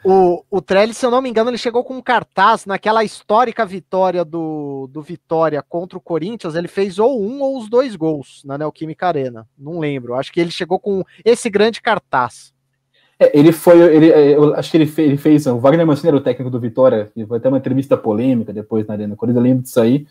O, 0.04 0.44
o 0.50 0.62
Trellis, 0.62 0.98
se 0.98 1.06
eu 1.06 1.12
não 1.12 1.22
me 1.22 1.30
engano, 1.30 1.50
ele 1.50 1.58
chegou 1.58 1.84
com 1.84 1.96
um 1.96 2.02
cartaz 2.02 2.66
naquela 2.66 3.04
histórica 3.04 3.66
vitória 3.66 4.24
do, 4.24 4.88
do 4.92 5.02
Vitória 5.02 5.62
contra 5.62 5.98
o 5.98 6.02
Corinthians. 6.02 6.56
Ele 6.56 6.68
fez 6.68 6.98
ou 6.98 7.22
um 7.22 7.42
ou 7.42 7.58
os 7.58 7.70
dois 7.70 7.96
gols 7.96 8.42
na 8.46 8.58
Neoquímica 8.58 9.08
Arena. 9.08 9.48
Não 9.58 9.80
lembro. 9.80 10.16
Acho 10.16 10.32
que 10.32 10.40
ele 10.40 10.52
chegou 10.52 10.80
com 10.80 11.04
esse 11.26 11.50
grande 11.50 11.82
cartaz. 11.82 12.54
É, 13.20 13.38
ele 13.38 13.52
foi, 13.52 13.80
ele, 13.82 14.12
é, 14.12 14.36
eu 14.36 14.54
acho 14.56 14.70
que 14.70 14.78
ele 14.78 14.86
fez, 14.86 15.08
ele 15.08 15.18
fez, 15.18 15.48
o 15.48 15.58
Wagner 15.58 15.86
Mancini 15.86 16.10
era 16.10 16.18
o 16.18 16.22
técnico 16.22 16.52
do 16.52 16.60
Vitória, 16.60 17.12
e 17.16 17.26
foi 17.26 17.40
até 17.40 17.50
uma 17.50 17.58
entrevista 17.58 17.98
polêmica 17.98 18.54
depois 18.54 18.86
na 18.86 18.94
Arena 18.94 19.16
Corinthians, 19.16 19.44
eu 19.44 19.50
lembro 19.50 19.64
disso 19.64 19.82
aí, 19.82 20.06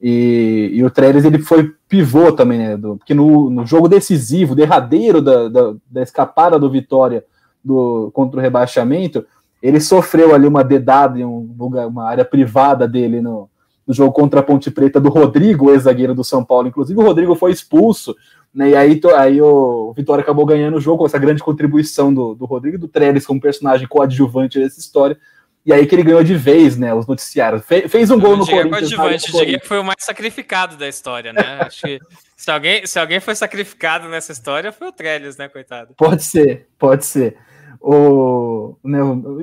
e, 0.00 0.70
e 0.72 0.84
o 0.84 0.90
Trellis, 0.90 1.24
ele 1.24 1.38
foi 1.38 1.74
pivô 1.86 2.32
também, 2.32 2.58
né, 2.58 2.76
do, 2.76 2.96
porque 2.96 3.12
no, 3.12 3.50
no 3.50 3.66
jogo 3.66 3.88
decisivo, 3.88 4.54
derradeiro 4.54 5.20
da, 5.20 5.48
da, 5.48 5.74
da 5.90 6.02
escapada 6.02 6.58
do 6.58 6.70
Vitória 6.70 7.24
do, 7.62 8.10
contra 8.14 8.38
o 8.38 8.42
rebaixamento, 8.42 9.26
ele 9.62 9.78
sofreu 9.78 10.34
ali 10.34 10.46
uma 10.46 10.64
dedada 10.64 11.18
em 11.18 11.24
um 11.24 11.54
lugar, 11.58 11.86
uma 11.86 12.04
área 12.04 12.24
privada 12.24 12.88
dele 12.88 13.20
no, 13.20 13.50
no 13.86 13.92
jogo 13.92 14.12
contra 14.12 14.40
a 14.40 14.42
Ponte 14.42 14.70
Preta 14.70 14.98
do 14.98 15.10
Rodrigo, 15.10 15.70
ex-zagueiro 15.70 16.14
do 16.14 16.24
São 16.24 16.42
Paulo, 16.42 16.68
inclusive 16.68 16.98
o 16.98 17.04
Rodrigo 17.04 17.34
foi 17.34 17.52
expulso, 17.52 18.16
né, 18.54 18.70
e 18.70 18.76
aí, 18.76 19.00
aí 19.16 19.42
o 19.42 19.92
Vitória 19.94 20.22
acabou 20.22 20.46
ganhando 20.46 20.78
o 20.78 20.80
jogo 20.80 20.98
com 20.98 21.06
essa 21.06 21.18
grande 21.18 21.42
contribuição 21.42 22.12
do, 22.12 22.34
do 22.34 22.46
Rodrigo 22.46 22.78
do 22.78 22.88
Trellis 22.88 23.26
como 23.26 23.40
personagem 23.40 23.86
coadjuvante 23.86 24.58
dessa 24.58 24.80
história. 24.80 25.18
E 25.64 25.72
aí 25.72 25.86
que 25.86 25.94
ele 25.94 26.02
ganhou 26.02 26.24
de 26.24 26.34
vez, 26.34 26.76
né? 26.76 26.94
Os 26.94 27.06
noticiários. 27.06 27.62
Fe- 27.64 27.86
fez 27.88 28.10
um 28.10 28.18
gol 28.18 28.36
no 28.36 28.46
Corinthians. 28.46 28.70
coadjuvante, 28.94 29.32
diria 29.32 29.60
que 29.60 29.66
foi 29.68 29.78
o 29.78 29.84
mais 29.84 29.96
sacrificado 30.00 30.76
da 30.76 30.88
história, 30.88 31.32
né? 31.32 31.42
Acho 31.66 31.82
que 31.82 31.98
se 32.36 32.50
alguém, 32.50 32.86
se 32.86 32.98
alguém 32.98 33.20
foi 33.20 33.34
sacrificado 33.34 34.08
nessa 34.08 34.32
história 34.32 34.72
foi 34.72 34.88
o 34.88 34.92
Trellis, 34.92 35.36
né, 35.36 35.48
coitado? 35.48 35.92
Pode 35.96 36.24
ser, 36.24 36.66
pode 36.78 37.04
ser. 37.04 37.36
O, 37.82 38.76
né, 38.84 38.98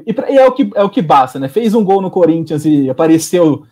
e, 0.05 0.13
pra- 0.13 0.29
e 0.29 0.37
é, 0.37 0.45
o 0.45 0.51
que, 0.51 0.69
é 0.75 0.83
o 0.83 0.89
que 0.89 1.01
basta, 1.01 1.39
né? 1.39 1.47
Fez 1.49 1.73
um 1.73 1.83
gol 1.83 2.01
no 2.01 2.11
Corinthians 2.11 2.65
e 2.65 2.89
apareceu 2.89 3.65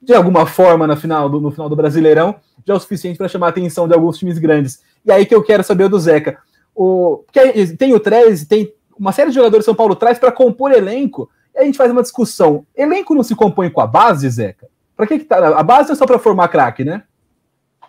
de 0.00 0.12
alguma 0.14 0.46
forma 0.46 0.86
na 0.86 0.96
final 0.96 1.28
do, 1.28 1.40
no 1.40 1.50
final 1.50 1.68
do 1.68 1.76
Brasileirão, 1.76 2.34
já 2.66 2.74
é 2.74 2.76
o 2.76 2.80
suficiente 2.80 3.16
para 3.18 3.28
chamar 3.28 3.46
a 3.46 3.50
atenção 3.50 3.86
de 3.86 3.94
alguns 3.94 4.18
times 4.18 4.38
grandes. 4.38 4.80
E 5.04 5.12
aí 5.12 5.26
que 5.26 5.34
eu 5.34 5.42
quero 5.42 5.62
saber 5.62 5.88
do 5.88 5.98
Zeca. 5.98 6.38
O, 6.74 7.24
porque 7.26 7.76
tem 7.76 7.94
o 7.94 8.00
Trez, 8.00 8.44
tem 8.46 8.72
uma 8.98 9.12
série 9.12 9.30
de 9.30 9.34
jogadores 9.36 9.64
que 9.64 9.70
São 9.70 9.74
Paulo 9.76 9.94
traz 9.94 10.18
para 10.18 10.32
compor 10.32 10.72
elenco, 10.72 11.28
a 11.54 11.64
gente 11.64 11.78
faz 11.78 11.90
uma 11.90 12.02
discussão. 12.02 12.66
Elenco 12.74 13.14
não 13.14 13.22
se 13.22 13.34
compõe 13.34 13.70
com 13.70 13.80
a 13.80 13.86
base, 13.86 14.28
Zeca? 14.28 14.68
Para 14.96 15.06
que, 15.06 15.18
que 15.18 15.24
tá? 15.24 15.58
A 15.58 15.62
base 15.62 15.92
é 15.92 15.94
só 15.94 16.06
para 16.06 16.18
formar 16.18 16.48
craque, 16.48 16.84
né? 16.84 17.04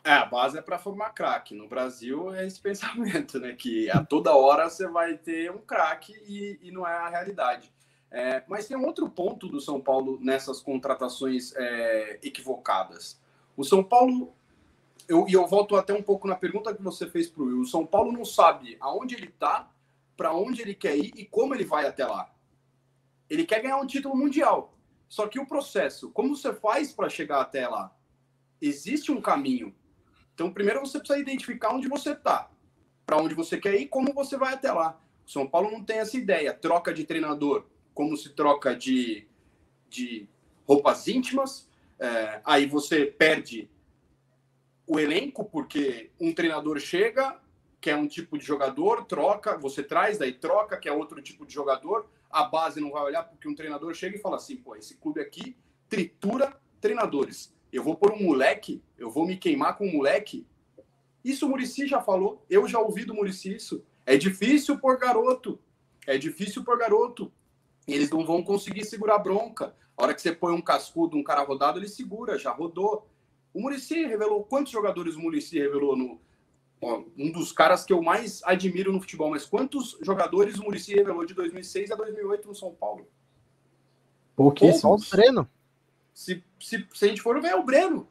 É, 0.03 0.13
a 0.13 0.25
base 0.25 0.57
é 0.57 0.61
para 0.61 0.77
formar 0.77 1.11
craque. 1.11 1.55
No 1.55 1.67
Brasil 1.67 2.33
é 2.33 2.45
esse 2.45 2.59
pensamento, 2.59 3.39
né? 3.39 3.53
Que 3.53 3.89
a 3.89 4.03
toda 4.03 4.35
hora 4.35 4.69
você 4.69 4.87
vai 4.87 5.17
ter 5.17 5.51
um 5.51 5.59
craque 5.59 6.13
e, 6.27 6.59
e 6.61 6.71
não 6.71 6.85
é 6.87 6.93
a 6.93 7.09
realidade. 7.09 7.71
É, 8.11 8.43
mas 8.47 8.67
tem 8.67 8.77
um 8.77 8.85
outro 8.85 9.09
ponto 9.09 9.47
do 9.47 9.59
São 9.59 9.81
Paulo 9.81 10.19
nessas 10.21 10.61
contratações 10.61 11.53
é, 11.55 12.19
equivocadas. 12.21 13.19
O 13.55 13.63
São 13.63 13.83
Paulo, 13.83 14.33
eu, 15.07 15.25
e 15.27 15.33
eu 15.33 15.47
volto 15.47 15.75
até 15.75 15.93
um 15.93 16.03
pouco 16.03 16.27
na 16.27 16.35
pergunta 16.35 16.75
que 16.75 16.81
você 16.81 17.07
fez 17.07 17.27
para 17.27 17.41
o 17.41 17.45
Will. 17.47 17.61
O 17.61 17.65
São 17.65 17.85
Paulo 17.85 18.11
não 18.11 18.25
sabe 18.25 18.77
aonde 18.79 19.15
ele 19.15 19.27
está, 19.27 19.67
para 20.15 20.33
onde 20.33 20.61
ele 20.61 20.75
quer 20.75 20.95
ir 20.95 21.11
e 21.15 21.25
como 21.25 21.55
ele 21.55 21.65
vai 21.65 21.87
até 21.87 22.05
lá. 22.05 22.32
Ele 23.33 23.47
quer 23.47 23.63
ganhar 23.63 23.77
um 23.77 23.87
título 23.87 24.15
mundial. 24.15 24.77
Só 25.09 25.27
que 25.27 25.39
o 25.39 25.47
processo, 25.47 26.11
como 26.11 26.35
você 26.35 26.53
faz 26.53 26.93
para 26.93 27.09
chegar 27.09 27.41
até 27.41 27.67
lá? 27.67 27.91
Existe 28.61 29.11
um 29.11 29.19
caminho. 29.19 29.73
Então, 30.35 30.53
primeiro 30.53 30.81
você 30.81 30.99
precisa 30.99 31.19
identificar 31.19 31.73
onde 31.73 31.87
você 31.87 32.11
está, 32.11 32.51
para 33.07 33.17
onde 33.17 33.33
você 33.33 33.57
quer 33.57 33.73
ir, 33.73 33.87
como 33.87 34.13
você 34.13 34.37
vai 34.37 34.53
até 34.53 34.71
lá. 34.71 35.01
O 35.25 35.31
São 35.31 35.47
Paulo 35.47 35.71
não 35.71 35.83
tem 35.83 35.97
essa 35.97 36.15
ideia. 36.15 36.53
Troca 36.53 36.93
de 36.93 37.05
treinador, 37.05 37.65
como 37.91 38.15
se 38.15 38.29
troca 38.29 38.75
de, 38.75 39.27
de 39.89 40.27
roupas 40.67 41.07
íntimas. 41.07 41.67
É, 41.99 42.39
aí 42.45 42.67
você 42.67 43.03
perde 43.03 43.67
o 44.85 44.99
elenco, 44.99 45.43
porque 45.43 46.11
um 46.19 46.31
treinador 46.31 46.79
chega, 46.79 47.39
que 47.81 47.89
é 47.89 47.95
um 47.95 48.07
tipo 48.07 48.37
de 48.37 48.45
jogador, 48.45 49.05
troca, 49.05 49.57
você 49.57 49.81
traz, 49.81 50.19
daí 50.19 50.33
troca, 50.33 50.77
que 50.77 50.87
é 50.87 50.91
outro 50.91 51.19
tipo 51.19 51.47
de 51.47 51.53
jogador. 51.53 52.07
A 52.33 52.45
base 52.45 52.81
não 52.81 52.91
vai 52.91 53.03
olhar, 53.03 53.23
porque 53.23 53.47
um 53.47 53.53
treinador 53.53 53.93
chega 53.93 54.17
e 54.17 54.19
fala 54.19 54.37
assim: 54.37 54.57
pô, 54.57 54.75
esse 54.75 54.97
clube 54.97 55.21
aqui 55.21 55.55
tritura 55.87 56.59
treinadores. 56.81 57.53
Eu 57.71 57.83
vou 57.83 57.95
pôr 57.95 58.11
um 58.11 58.23
moleque, 58.23 58.83
eu 58.97 59.11
vou 59.11 59.27
me 59.27 59.37
queimar 59.37 59.77
com 59.77 59.87
um 59.87 59.93
moleque. 59.93 60.47
Isso 61.23 61.45
o 61.45 61.49
Murici 61.49 61.87
já 61.87 62.01
falou, 62.01 62.43
eu 62.49 62.67
já 62.67 62.79
ouvi 62.79 63.05
do 63.05 63.13
Murici 63.13 63.55
isso. 63.55 63.85
É 64.03 64.17
difícil 64.17 64.79
por 64.79 64.97
garoto. 64.97 65.59
É 66.07 66.17
difícil 66.17 66.63
por 66.63 66.77
garoto. 66.77 67.31
Eles 67.87 68.09
não 68.09 68.25
vão 68.25 68.43
conseguir 68.43 68.83
segurar 68.85 69.15
a 69.15 69.19
bronca. 69.19 69.75
A 69.95 70.03
hora 70.03 70.13
que 70.13 70.21
você 70.21 70.33
põe 70.33 70.53
um 70.53 70.61
cascudo, 70.61 71.15
um 71.15 71.23
cara 71.23 71.43
rodado, 71.43 71.79
ele 71.79 71.87
segura, 71.87 72.37
já 72.37 72.51
rodou. 72.51 73.07
O 73.53 73.61
Murici 73.61 74.05
revelou 74.05 74.43
quantos 74.43 74.71
jogadores 74.71 75.15
o 75.15 75.19
Murici 75.19 75.59
revelou 75.59 75.95
no. 75.95 76.19
Um 77.17 77.31
dos 77.31 77.51
caras 77.51 77.83
que 77.85 77.93
eu 77.93 78.01
mais 78.01 78.41
admiro 78.43 78.91
no 78.91 78.99
futebol, 79.01 79.29
mas 79.29 79.45
quantos 79.45 79.97
jogadores 80.01 80.57
o 80.57 80.63
Murici 80.63 80.93
revelou 80.93 81.25
de 81.25 81.33
2006 81.33 81.91
a 81.91 81.95
2008 81.95 82.47
no 82.47 82.55
São 82.55 82.71
Paulo? 82.73 83.01
Só 83.05 83.07
o 84.31 84.35
Pouquíssimos. 84.35 85.09
treino. 85.09 85.47
Se, 86.13 86.43
se, 86.59 86.87
se 86.93 87.05
a 87.05 87.07
gente 87.07 87.21
for 87.21 87.39
ver, 87.41 87.49
é 87.49 87.55
o 87.55 87.63
Breno. 87.63 88.07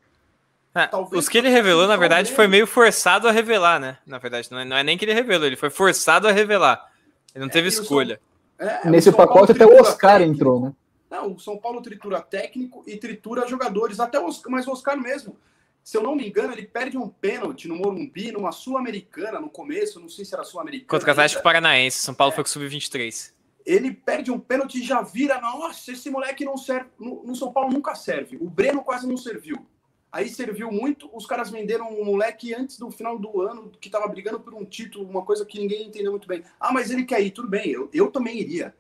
Ah, 0.75 0.87
Talvez 0.89 1.23
os 1.25 1.29
que 1.29 1.37
ele 1.39 1.49
revelou, 1.51 1.87
na 1.87 1.97
verdade, 1.97 2.33
foi 2.33 2.47
meio 2.49 2.67
forçado 2.67 3.29
a 3.29 3.31
revelar, 3.31 3.79
né? 3.79 3.99
Na 4.07 4.19
verdade, 4.19 4.49
não 4.51 4.59
é, 4.59 4.65
não 4.65 4.77
é 4.77 4.83
nem 4.83 4.97
que 4.97 5.05
ele 5.05 5.13
revelou, 5.13 5.47
ele 5.47 5.57
foi 5.57 5.69
forçado 5.71 6.27
a 6.27 6.33
revelar. 6.33 6.91
Ele 7.35 7.45
não 7.45 7.51
teve 7.51 7.67
e 7.67 7.69
o 7.69 7.73
São- 7.73 7.83
escolha. 7.83 8.21
É, 8.59 8.89
Nesse 8.89 9.11
pacote 9.13 9.53
até 9.53 9.67
o 9.67 9.81
Oscar 9.81 10.19
técnico. 10.19 10.35
entrou, 10.37 10.61
né? 10.61 10.73
Não, 11.11 11.35
o 11.35 11.39
São 11.39 11.59
Paulo 11.59 11.83
tritura 11.83 12.23
técnico 12.23 12.83
e 12.87 12.97
tritura 12.97 13.47
jogadores, 13.47 14.01
até 14.01 14.19
o 14.19 14.27
Oscar, 14.27 14.51
mas 14.51 14.67
o 14.67 14.71
Oscar 14.73 14.97
mesmo. 14.99 15.37
Se 15.83 15.97
eu 15.97 16.03
não 16.03 16.15
me 16.15 16.29
engano, 16.29 16.53
ele 16.53 16.65
perde 16.65 16.97
um 16.97 17.09
pênalti 17.09 17.67
no 17.67 17.75
Morumbi, 17.75 18.31
numa 18.31 18.53
Sul-Americana 18.53 19.41
no 19.41 19.51
começo, 19.51 19.99
não 19.99 20.09
sei 20.09 20.25
se 20.25 20.33
era 20.35 20.45
Sul-Americana. 20.45 20.89
Contra 20.89 21.09
o 21.09 21.13
Atlético 21.13 21.39
ainda. 21.39 21.45
Paranaense, 21.45 21.99
São 21.99 22.15
Paulo 22.15 22.33
foi 22.33 22.45
com 22.45 22.49
o 22.49 22.53
Sub-23. 22.53 23.33
Ele 23.67 23.93
perde 23.93 24.31
um 24.31 24.39
pênalti 24.39 24.77
e 24.79 24.85
já 24.85 25.03
vira, 25.03 25.41
nossa, 25.41 25.93
esse 25.93 26.09
moleque 26.11 26.45
não 26.45 26.57
serve. 26.57 26.89
No, 26.99 27.25
no 27.25 27.35
São 27.35 27.53
Paulo 27.53 27.73
nunca 27.73 27.95
serve. 27.95 28.37
O 28.41 28.49
Breno 28.49 28.83
quase 28.83 29.07
não 29.07 29.17
serviu. 29.17 29.67
Aí 30.13 30.29
serviu 30.29 30.71
muito, 30.71 31.09
os 31.15 31.25
caras 31.25 31.51
venderam 31.51 31.89
um 31.91 32.05
moleque 32.05 32.55
antes 32.55 32.79
do 32.79 32.91
final 32.91 33.19
do 33.19 33.41
ano, 33.41 33.73
que 33.81 33.89
tava 33.89 34.07
brigando 34.07 34.39
por 34.39 34.53
um 34.53 34.63
título, 34.63 35.09
uma 35.09 35.23
coisa 35.25 35.47
que 35.47 35.59
ninguém 35.59 35.87
entendeu 35.87 36.11
muito 36.11 36.29
bem. 36.29 36.45
Ah, 36.61 36.71
mas 36.71 36.91
ele 36.91 37.05
quer 37.05 37.23
ir, 37.23 37.31
tudo 37.31 37.49
bem, 37.49 37.71
eu, 37.71 37.89
eu 37.95 38.11
também 38.11 38.39
iria. 38.39 38.75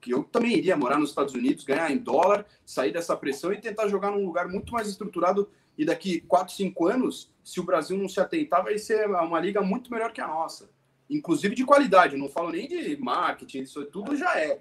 Que 0.00 0.14
eu 0.14 0.24
também 0.24 0.56
iria 0.56 0.76
morar 0.78 0.98
nos 0.98 1.10
Estados 1.10 1.34
Unidos, 1.34 1.62
ganhar 1.62 1.90
em 1.90 1.98
dólar, 1.98 2.46
sair 2.64 2.90
dessa 2.90 3.14
pressão 3.14 3.52
e 3.52 3.60
tentar 3.60 3.86
jogar 3.88 4.12
num 4.12 4.24
lugar 4.24 4.48
muito 4.48 4.72
mais 4.72 4.88
estruturado. 4.88 5.50
E 5.78 5.84
daqui 5.84 6.20
4, 6.22 6.52
5 6.54 6.86
anos, 6.88 7.32
se 7.44 7.60
o 7.60 7.62
Brasil 7.62 7.96
não 7.96 8.08
se 8.08 8.20
atentar, 8.20 8.64
vai 8.64 8.76
ser 8.76 9.08
uma 9.08 9.38
liga 9.38 9.62
muito 9.62 9.92
melhor 9.92 10.12
que 10.12 10.20
a 10.20 10.26
nossa. 10.26 10.68
Inclusive 11.08 11.54
de 11.54 11.64
qualidade, 11.64 12.16
não 12.16 12.28
falo 12.28 12.50
nem 12.50 12.66
de 12.66 12.96
marketing, 13.00 13.60
isso 13.60 13.84
tudo 13.86 14.16
já 14.16 14.38
é. 14.38 14.60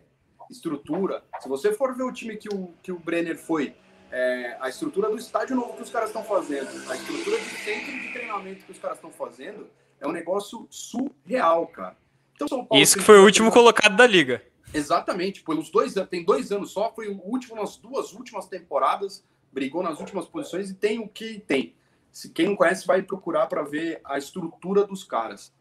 Estrutura. 0.49 1.23
Se 1.41 1.49
você 1.49 1.73
for 1.73 1.97
ver 1.97 2.03
o 2.03 2.13
time 2.13 2.37
que 2.37 2.47
o, 2.47 2.71
que 2.83 2.91
o 2.91 2.99
Brenner 2.99 3.37
foi, 3.37 3.75
é, 4.11 4.57
a 4.61 4.69
estrutura 4.69 5.09
do 5.09 5.17
estádio 5.17 5.55
novo 5.55 5.73
que 5.73 5.81
os 5.81 5.89
caras 5.89 6.09
estão 6.09 6.23
fazendo, 6.23 6.69
a 6.89 6.95
estrutura 6.95 7.37
de 7.39 7.49
centro 7.49 7.91
de 7.91 8.13
treinamento 8.13 8.63
que 8.63 8.71
os 8.71 8.79
caras 8.79 8.97
estão 8.97 9.11
fazendo, 9.11 9.67
é 9.99 10.07
um 10.07 10.11
negócio 10.11 10.67
surreal, 10.69 11.67
cara. 11.67 11.97
Então, 12.35 12.47
São 12.47 12.63
Paulo 12.63 12.81
Isso 12.81 12.97
que 12.97 13.03
foi 13.03 13.17
o 13.19 13.23
último 13.23 13.51
colocado 13.51 13.97
da 13.97 14.05
liga. 14.05 14.43
Exatamente, 14.73 15.43
pelos 15.43 15.71
dois 15.71 15.97
anos, 15.97 16.09
tem 16.09 16.23
dois 16.23 16.51
anos 16.51 16.71
só, 16.71 16.93
foi 16.93 17.07
o 17.07 17.19
último 17.23 17.55
nas 17.55 17.77
duas 17.77 18.13
últimas 18.13 18.47
temporadas, 18.47 19.25
brigou 19.57 19.81
nas 19.81 19.99
últimas 19.99 20.27
posições 20.27 20.69
e 20.69 20.75
tem 20.75 20.99
o 20.99 21.09
que 21.09 21.39
tem. 21.39 21.73
Se 22.11 22.29
quem 22.29 22.45
não 22.45 22.55
conhece 22.55 22.85
vai 22.85 23.01
procurar 23.01 23.47
para 23.47 23.63
ver 23.63 23.99
a 24.03 24.15
estrutura 24.15 24.85
dos 24.85 25.03
caras. 25.03 25.51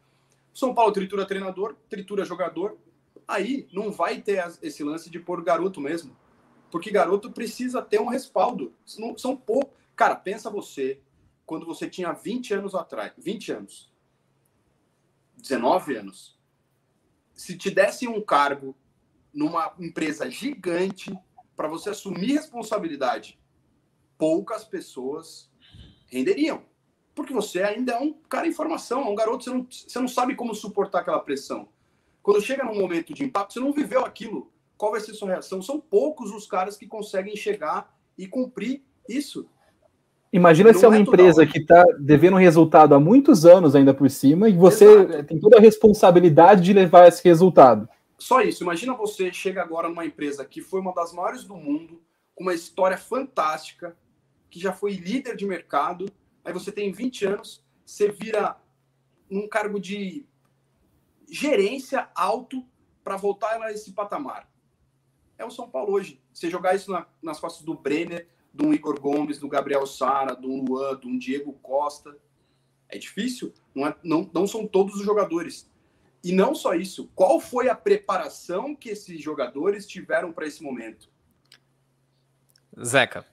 São 0.53 0.75
Paulo 0.75 0.93
tritura 0.93 1.25
treinador, 1.25 1.75
tritura 1.89 2.23
jogador, 2.23 2.77
aí 3.27 3.67
não 3.73 3.91
vai 3.91 4.21
ter 4.21 4.47
esse 4.61 4.85
lance 4.85 5.09
de 5.09 5.19
pôr 5.19 5.43
garoto 5.43 5.81
mesmo, 5.81 6.15
porque 6.71 6.91
garoto 6.91 7.33
precisa 7.33 7.81
ter 7.81 7.99
um 7.99 8.09
respaldo. 8.09 8.75
São 9.17 9.35
poucos. 9.35 9.75
Cara, 9.97 10.15
pensa 10.15 10.51
você 10.51 11.01
quando 11.47 11.65
você 11.65 11.89
tinha 11.89 12.13
20 12.13 12.53
anos 12.53 12.75
atrás, 12.75 13.15
20 13.17 13.53
anos, 13.53 13.91
19 15.39 15.97
anos, 15.97 16.39
se 17.35 17.57
te 17.57 17.71
dessem 17.71 18.09
um 18.09 18.21
cargo 18.21 18.77
numa 19.33 19.75
empresa 19.79 20.31
gigante 20.31 21.19
para 21.57 21.67
você 21.67 21.89
assumir 21.89 22.35
responsabilidade, 22.35 23.39
poucas 24.19 24.65
pessoas 24.65 25.51
renderiam. 26.07 26.63
Porque 27.15 27.33
você 27.33 27.63
ainda 27.63 27.93
é 27.93 27.99
um 27.99 28.13
cara 28.29 28.47
em 28.47 28.53
formação, 28.53 29.03
é 29.03 29.09
um 29.09 29.15
garoto, 29.15 29.45
você 29.45 29.51
não, 29.51 29.67
você 29.71 29.99
não 29.99 30.09
sabe 30.09 30.35
como 30.35 30.55
suportar 30.55 31.01
aquela 31.01 31.21
pressão. 31.21 31.69
Quando 32.23 32.43
chega 32.43 32.65
num 32.65 32.79
momento 32.79 33.15
de 33.15 33.25
impacto, 33.25 33.55
você 33.55 33.61
não 33.61 33.73
viveu 33.73 34.05
aquilo. 34.05 34.51
Qual 34.77 34.93
vai 34.93 35.01
ser 35.01 35.15
sua 35.15 35.29
reação? 35.29 35.63
São 35.63 35.81
poucos 35.81 36.31
os 36.31 36.47
caras 36.47 36.77
que 36.77 36.87
conseguem 36.87 37.37
chegar 37.37 37.97
e 38.19 38.27
cumprir 38.27 38.83
isso. 39.09 39.49
Imagina 40.33 40.73
não 40.73 40.79
se 40.79 40.85
é 40.85 40.89
uma 40.89 40.97
é 40.97 41.01
empresa 41.01 41.47
que 41.47 41.59
está 41.59 41.85
devendo 41.99 42.37
resultado 42.37 42.95
há 42.95 43.01
muitos 43.01 43.47
anos 43.47 43.75
ainda 43.75 43.95
por 43.95 44.11
cima 44.11 44.49
e 44.49 44.53
você 44.53 44.85
Exato. 44.85 45.25
tem 45.25 45.39
toda 45.39 45.57
a 45.57 45.61
responsabilidade 45.61 46.63
de 46.63 46.73
levar 46.73 47.09
esse 47.09 47.25
resultado. 47.25 47.89
Só 48.19 48.41
isso. 48.43 48.63
Imagina 48.63 48.95
você 48.95 49.33
chega 49.33 49.63
agora 49.63 49.89
numa 49.89 50.05
empresa 50.05 50.45
que 50.45 50.61
foi 50.61 50.81
uma 50.81 50.93
das 50.93 51.13
maiores 51.13 51.45
do 51.45 51.55
mundo, 51.55 52.03
com 52.35 52.45
uma 52.45 52.55
história 52.55 52.99
fantástica, 52.99 53.97
que 54.51 54.61
já 54.61 54.73
foi 54.73 54.93
líder 54.95 55.37
de 55.37 55.47
mercado. 55.47 56.07
Aí 56.45 56.53
você 56.53 56.71
tem 56.71 56.93
20 56.93 57.27
anos, 57.27 57.65
você 57.85 58.11
vira 58.11 58.57
um 59.31 59.49
cargo 59.49 59.81
de 59.81 60.25
gerência 61.29 62.09
alto 62.15 62.65
para 63.03 63.17
voltar 63.17 63.61
a 63.63 63.73
esse 63.73 63.93
patamar. 63.93 64.51
É 65.39 65.45
o 65.45 65.51
São 65.51 65.69
Paulo 65.69 65.93
hoje. 65.93 66.21
Você 66.33 66.49
jogar 66.51 66.75
isso 66.75 66.91
na, 66.91 67.07
nas 67.23 67.39
costas 67.39 67.65
do 67.65 67.75
Brenner, 67.75 68.29
do 68.53 68.73
Igor 68.73 69.01
Gomes, 69.01 69.39
do 69.39 69.49
Gabriel 69.49 69.87
Sara, 69.87 70.35
do 70.35 70.49
Luan, 70.49 70.97
do 70.97 71.19
Diego 71.19 71.53
Costa. 71.55 72.17
É 72.89 72.97
difícil, 72.97 73.53
não, 73.75 73.87
é, 73.87 73.97
não, 74.03 74.31
não 74.33 74.47
são 74.47 74.67
todos 74.67 74.95
os 74.95 75.05
jogadores. 75.05 75.71
E 76.23 76.33
não 76.33 76.55
só 76.55 76.75
isso, 76.75 77.11
qual 77.15 77.39
foi 77.39 77.69
a 77.69 77.75
preparação 77.75 78.75
que 78.75 78.89
esses 78.89 79.21
jogadores 79.23 79.87
tiveram 79.87 80.33
para 80.33 80.47
esse 80.47 80.63
momento? 80.63 81.09
Zeca, 82.83 83.25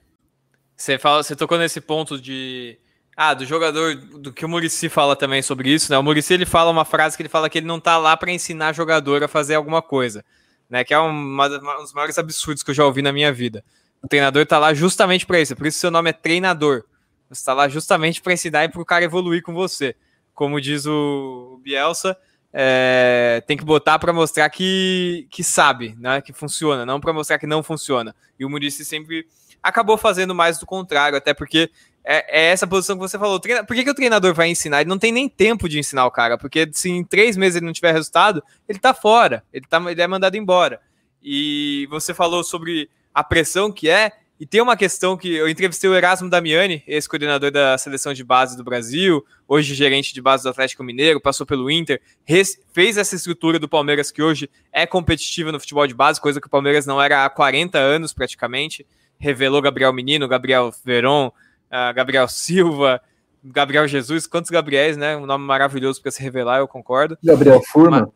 você 0.76 0.98
fala, 0.98 1.22
você 1.22 1.36
tocou 1.36 1.58
nesse 1.58 1.80
ponto 1.80 2.20
de 2.20 2.78
ah, 3.16 3.32
do 3.32 3.44
jogador, 3.44 3.94
do 3.94 4.32
que 4.32 4.44
o 4.44 4.48
Murici 4.48 4.88
fala 4.88 5.14
também 5.14 5.40
sobre 5.40 5.70
isso, 5.72 5.90
né? 5.90 5.96
O 5.96 6.02
Murici 6.02 6.34
ele 6.34 6.44
fala 6.44 6.70
uma 6.70 6.84
frase 6.84 7.16
que 7.16 7.22
ele 7.22 7.28
fala 7.28 7.48
que 7.48 7.58
ele 7.58 7.66
não 7.66 7.78
tá 7.78 7.96
lá 7.96 8.16
para 8.16 8.32
ensinar 8.32 8.74
jogador 8.74 9.22
a 9.22 9.28
fazer 9.28 9.54
alguma 9.54 9.80
coisa, 9.80 10.24
né? 10.68 10.82
Que 10.82 10.92
é 10.92 10.98
uma, 10.98 11.46
uma, 11.46 11.78
um 11.78 11.82
dos 11.82 11.92
maiores 11.92 12.18
absurdos 12.18 12.64
que 12.64 12.70
eu 12.70 12.74
já 12.74 12.84
ouvi 12.84 13.02
na 13.02 13.12
minha 13.12 13.32
vida. 13.32 13.64
O 14.02 14.08
treinador 14.08 14.44
tá 14.46 14.58
lá 14.58 14.74
justamente 14.74 15.24
para 15.26 15.40
isso, 15.40 15.54
por 15.54 15.66
isso 15.66 15.78
seu 15.78 15.92
nome 15.92 16.10
é 16.10 16.12
treinador. 16.12 16.84
Você 17.30 17.40
está 17.40 17.54
lá 17.54 17.68
justamente 17.68 18.20
para 18.20 18.32
ensinar 18.32 18.64
e 18.64 18.68
para 18.68 18.82
o 18.82 18.84
cara 18.84 19.04
evoluir 19.04 19.42
com 19.42 19.54
você. 19.54 19.94
Como 20.34 20.60
diz 20.60 20.84
o 20.84 21.60
Bielsa, 21.62 22.16
é, 22.52 23.42
tem 23.46 23.56
que 23.56 23.64
botar 23.64 23.98
para 23.98 24.12
mostrar 24.12 24.50
que, 24.50 25.28
que 25.30 25.44
sabe, 25.44 25.94
né? 25.98 26.20
Que 26.20 26.32
funciona, 26.32 26.84
não 26.84 27.00
para 27.00 27.12
mostrar 27.12 27.38
que 27.38 27.46
não 27.46 27.62
funciona. 27.62 28.14
E 28.38 28.44
o 28.44 28.50
Murici 28.50 28.84
sempre 28.84 29.26
acabou 29.64 29.96
fazendo 29.96 30.34
mais 30.34 30.58
do 30.58 30.66
contrário, 30.66 31.16
até 31.16 31.32
porque 31.32 31.70
é, 32.04 32.42
é, 32.42 32.50
essa 32.52 32.66
posição 32.66 32.96
que 32.96 33.00
você 33.00 33.18
falou. 33.18 33.40
Por 33.40 33.74
que, 33.74 33.84
que 33.84 33.90
o 33.90 33.94
treinador 33.94 34.34
vai 34.34 34.50
ensinar? 34.50 34.82
Ele 34.82 34.90
não 34.90 34.98
tem 34.98 35.10
nem 35.10 35.28
tempo 35.28 35.68
de 35.68 35.78
ensinar 35.78 36.04
o 36.04 36.10
cara, 36.10 36.36
porque 36.36 36.68
se 36.72 36.90
em 36.90 37.02
três 37.02 37.36
meses 37.36 37.56
ele 37.56 37.66
não 37.66 37.72
tiver 37.72 37.92
resultado, 37.92 38.42
ele 38.68 38.78
tá 38.78 38.92
fora, 38.92 39.42
ele, 39.52 39.66
tá, 39.66 39.82
ele 39.90 40.02
é 40.02 40.06
mandado 40.06 40.36
embora. 40.36 40.80
E 41.22 41.88
você 41.90 42.12
falou 42.12 42.44
sobre 42.44 42.90
a 43.14 43.24
pressão 43.24 43.72
que 43.72 43.88
é, 43.88 44.12
e 44.38 44.44
tem 44.44 44.60
uma 44.60 44.76
questão 44.76 45.16
que 45.16 45.32
eu 45.32 45.48
entrevistei 45.48 45.88
o 45.88 45.94
Erasmo 45.94 46.28
Damiani, 46.28 46.82
ex-coordenador 46.86 47.50
da 47.50 47.78
seleção 47.78 48.12
de 48.12 48.22
base 48.22 48.56
do 48.56 48.64
Brasil, 48.64 49.24
hoje 49.48 49.74
gerente 49.74 50.12
de 50.12 50.20
base 50.20 50.42
do 50.42 50.50
Atlético 50.50 50.82
Mineiro, 50.82 51.20
passou 51.20 51.46
pelo 51.46 51.70
Inter, 51.70 52.02
fez 52.26 52.96
essa 52.98 53.14
estrutura 53.14 53.58
do 53.58 53.68
Palmeiras 53.68 54.10
que 54.10 54.20
hoje 54.20 54.50
é 54.72 54.86
competitiva 54.86 55.52
no 55.52 55.60
futebol 55.60 55.86
de 55.86 55.94
base, 55.94 56.20
coisa 56.20 56.40
que 56.40 56.48
o 56.48 56.50
Palmeiras 56.50 56.84
não 56.84 57.00
era 57.00 57.24
há 57.24 57.30
40 57.30 57.78
anos 57.78 58.12
praticamente. 58.12 58.84
Revelou 59.18 59.62
Gabriel 59.62 59.92
Menino, 59.92 60.28
Gabriel 60.28 60.72
Veron, 60.84 61.28
uh, 61.28 61.94
Gabriel 61.94 62.28
Silva, 62.28 63.00
Gabriel 63.42 63.86
Jesus, 63.86 64.26
quantos 64.26 64.50
Gabriéis, 64.50 64.96
né? 64.96 65.16
Um 65.16 65.26
nome 65.26 65.44
maravilhoso 65.44 66.00
para 66.00 66.10
se 66.10 66.22
revelar, 66.22 66.58
eu 66.58 66.68
concordo. 66.68 67.18
Gabriel 67.22 67.60
Furman. 67.62 68.06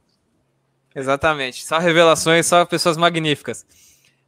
Exatamente, 0.94 1.64
só 1.64 1.78
revelações, 1.78 2.46
só 2.46 2.64
pessoas 2.64 2.96
magníficas. 2.96 3.66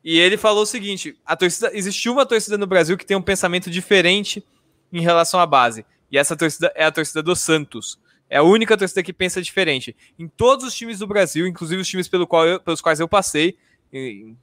E 0.04 0.18
ele 0.18 0.36
falou 0.36 0.62
o 0.62 0.66
seguinte: 0.66 1.18
a 1.24 1.36
torcida, 1.36 1.70
existiu 1.74 2.12
uma 2.12 2.26
torcida 2.26 2.58
no 2.58 2.66
Brasil 2.66 2.96
que 2.96 3.06
tem 3.06 3.16
um 3.16 3.22
pensamento 3.22 3.70
diferente 3.70 4.44
em 4.92 5.00
relação 5.00 5.40
à 5.40 5.46
base. 5.46 5.84
E 6.10 6.18
essa 6.18 6.36
torcida 6.36 6.72
é 6.74 6.84
a 6.84 6.92
torcida 6.92 7.22
do 7.22 7.34
Santos. 7.36 7.98
É 8.28 8.38
a 8.38 8.42
única 8.42 8.76
torcida 8.76 9.02
que 9.02 9.12
pensa 9.12 9.42
diferente. 9.42 9.96
Em 10.18 10.28
todos 10.28 10.64
os 10.64 10.74
times 10.74 10.98
do 10.98 11.06
Brasil, 11.06 11.46
inclusive 11.46 11.80
os 11.80 11.88
times 11.88 12.08
pelo 12.08 12.26
qual 12.26 12.46
eu, 12.46 12.60
pelos 12.60 12.80
quais 12.80 13.00
eu 13.00 13.08
passei, 13.08 13.56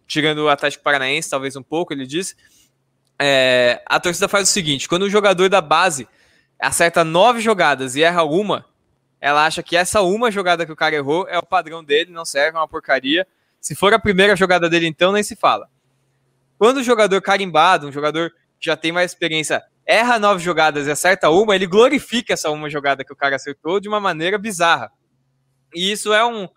tirando 0.06 0.40
o 0.40 0.50
Atlético 0.50 0.84
Paranaense, 0.84 1.30
talvez 1.30 1.56
um 1.56 1.64
pouco, 1.64 1.94
ele 1.94 2.06
disse, 2.06 2.36
é, 3.20 3.82
a 3.86 4.00
torcida 4.00 4.28
faz 4.28 4.50
o 4.50 4.52
seguinte: 4.52 4.88
quando 4.88 5.04
o 5.04 5.10
jogador 5.10 5.50
da 5.50 5.62
base 5.62 6.08
acerta 6.60 7.04
nove 7.04 7.40
jogadas 7.40 7.96
e 7.96 8.04
erra 8.04 8.24
uma, 8.24 8.66
ela 9.20 9.46
acha 9.46 9.64
que 9.64 9.76
essa 9.76 10.02
uma 10.02 10.30
jogada 10.32 10.66
que 10.66 10.72
o 10.72 10.76
cara 10.76 10.96
errou 10.96 11.28
é 11.28 11.38
o 11.38 11.46
padrão 11.46 11.84
dele, 11.84 12.12
não 12.12 12.26
serve, 12.26 12.58
é 12.58 12.62
uma 12.62 12.68
porcaria. 12.68 13.28
Se 13.60 13.76
for 13.76 13.94
a 13.94 14.00
primeira 14.00 14.36
jogada 14.36 14.70
dele, 14.70 14.88
então, 14.88 15.12
nem 15.12 15.24
se 15.24 15.36
fala. 15.36 15.68
Quando 16.58 16.78
o 16.78 16.84
jogador 16.84 17.22
carimbado, 17.22 17.88
um 17.88 17.92
jogador 17.92 18.32
que 18.60 18.68
já 18.68 18.78
tem 18.78 18.92
mais 18.92 19.12
experiência, 19.12 19.64
erra 19.86 20.20
nove 20.20 20.44
jogadas 20.44 20.88
e 20.88 20.92
acerta 20.92 21.30
uma, 21.30 21.56
ele 21.56 21.66
glorifica 21.66 22.34
essa 22.34 22.50
uma 22.50 22.70
jogada 22.70 23.04
que 23.04 23.14
o 23.14 23.16
cara 23.16 23.36
acertou 23.36 23.80
de 23.80 23.88
uma 23.88 24.00
maneira 24.00 24.38
bizarra. 24.38 24.92
E 25.74 25.92
isso 25.92 26.14
é, 26.14 26.26
um, 26.26 26.48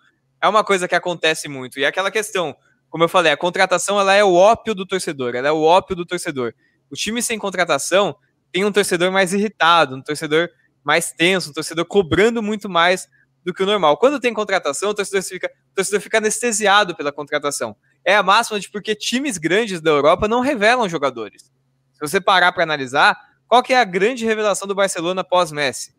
é 0.41 0.49
uma 0.49 0.63
coisa 0.63 0.87
que 0.87 0.95
acontece 0.95 1.49
muito. 1.49 1.79
E 1.79 1.85
é 1.85 1.87
aquela 1.87 2.11
questão: 2.11 2.57
como 2.91 3.05
eu 3.05 3.09
falei, 3.09 3.31
a 3.31 3.37
contratação 3.37 3.99
ela 4.01 4.15
é 4.15 4.25
o 4.25 4.35
ópio 4.35 4.75
do 4.75 4.85
torcedor, 4.85 5.37
ela 5.37 5.49
é 5.49 5.53
o 5.53 5.63
ópio 5.63 5.95
do 5.95 6.05
torcedor. 6.05 6.53
O 6.91 6.97
time 6.97 7.23
sem 7.23 7.39
contratação 7.39 8.17
tem 8.53 8.65
um 8.65 8.73
torcedor 8.73 9.13
mais 9.13 9.33
irritado, 9.33 9.95
um 9.95 10.03
torcedor 10.03 10.49
mais 10.83 11.13
tenso, 11.13 11.51
um 11.51 11.53
torcedor 11.53 11.85
cobrando 11.85 12.43
muito 12.43 12.69
mais 12.69 13.09
do 13.45 13.55
que 13.55 13.63
o 13.63 13.67
normal. 13.67 13.97
Quando 13.97 14.19
tem 14.19 14.35
contratação, 14.35 14.91
o 14.91 14.95
torcedor 14.95 15.23
fica, 15.23 15.47
o 15.71 15.75
torcedor 15.77 16.01
fica 16.01 16.19
anestesiado 16.19 16.97
pela 16.97 17.13
contratação. 17.13 17.77
É 18.05 18.17
a 18.17 18.25
máxima 18.25 18.59
de 18.59 18.69
porque 18.69 18.97
times 18.97 19.39
grandes 19.39 19.81
da 19.81 19.91
Europa 19.91 20.27
não 20.27 20.41
revelam 20.41 20.89
jogadores. 20.89 21.45
Se 21.93 22.01
você 22.01 22.21
parar 22.21 22.51
para 22.51 22.65
analisar, 22.65 23.17
qual 23.47 23.63
que 23.63 23.73
é 23.73 23.81
a 23.81 23.85
grande 23.85 24.25
revelação 24.25 24.67
do 24.67 24.75
Barcelona 24.75 25.23
pós-Messi? 25.23 25.95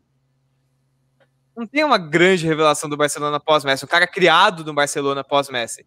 Não 1.55 1.65
tem 1.65 1.85
uma 1.85 1.97
grande 1.97 2.45
revelação 2.45 2.89
do 2.89 2.97
Barcelona 2.97 3.39
pós-Messi, 3.39 3.85
um 3.85 3.87
cara 3.87 4.07
criado 4.07 4.65
no 4.65 4.73
Barcelona 4.73 5.23
pós-Messi 5.23 5.85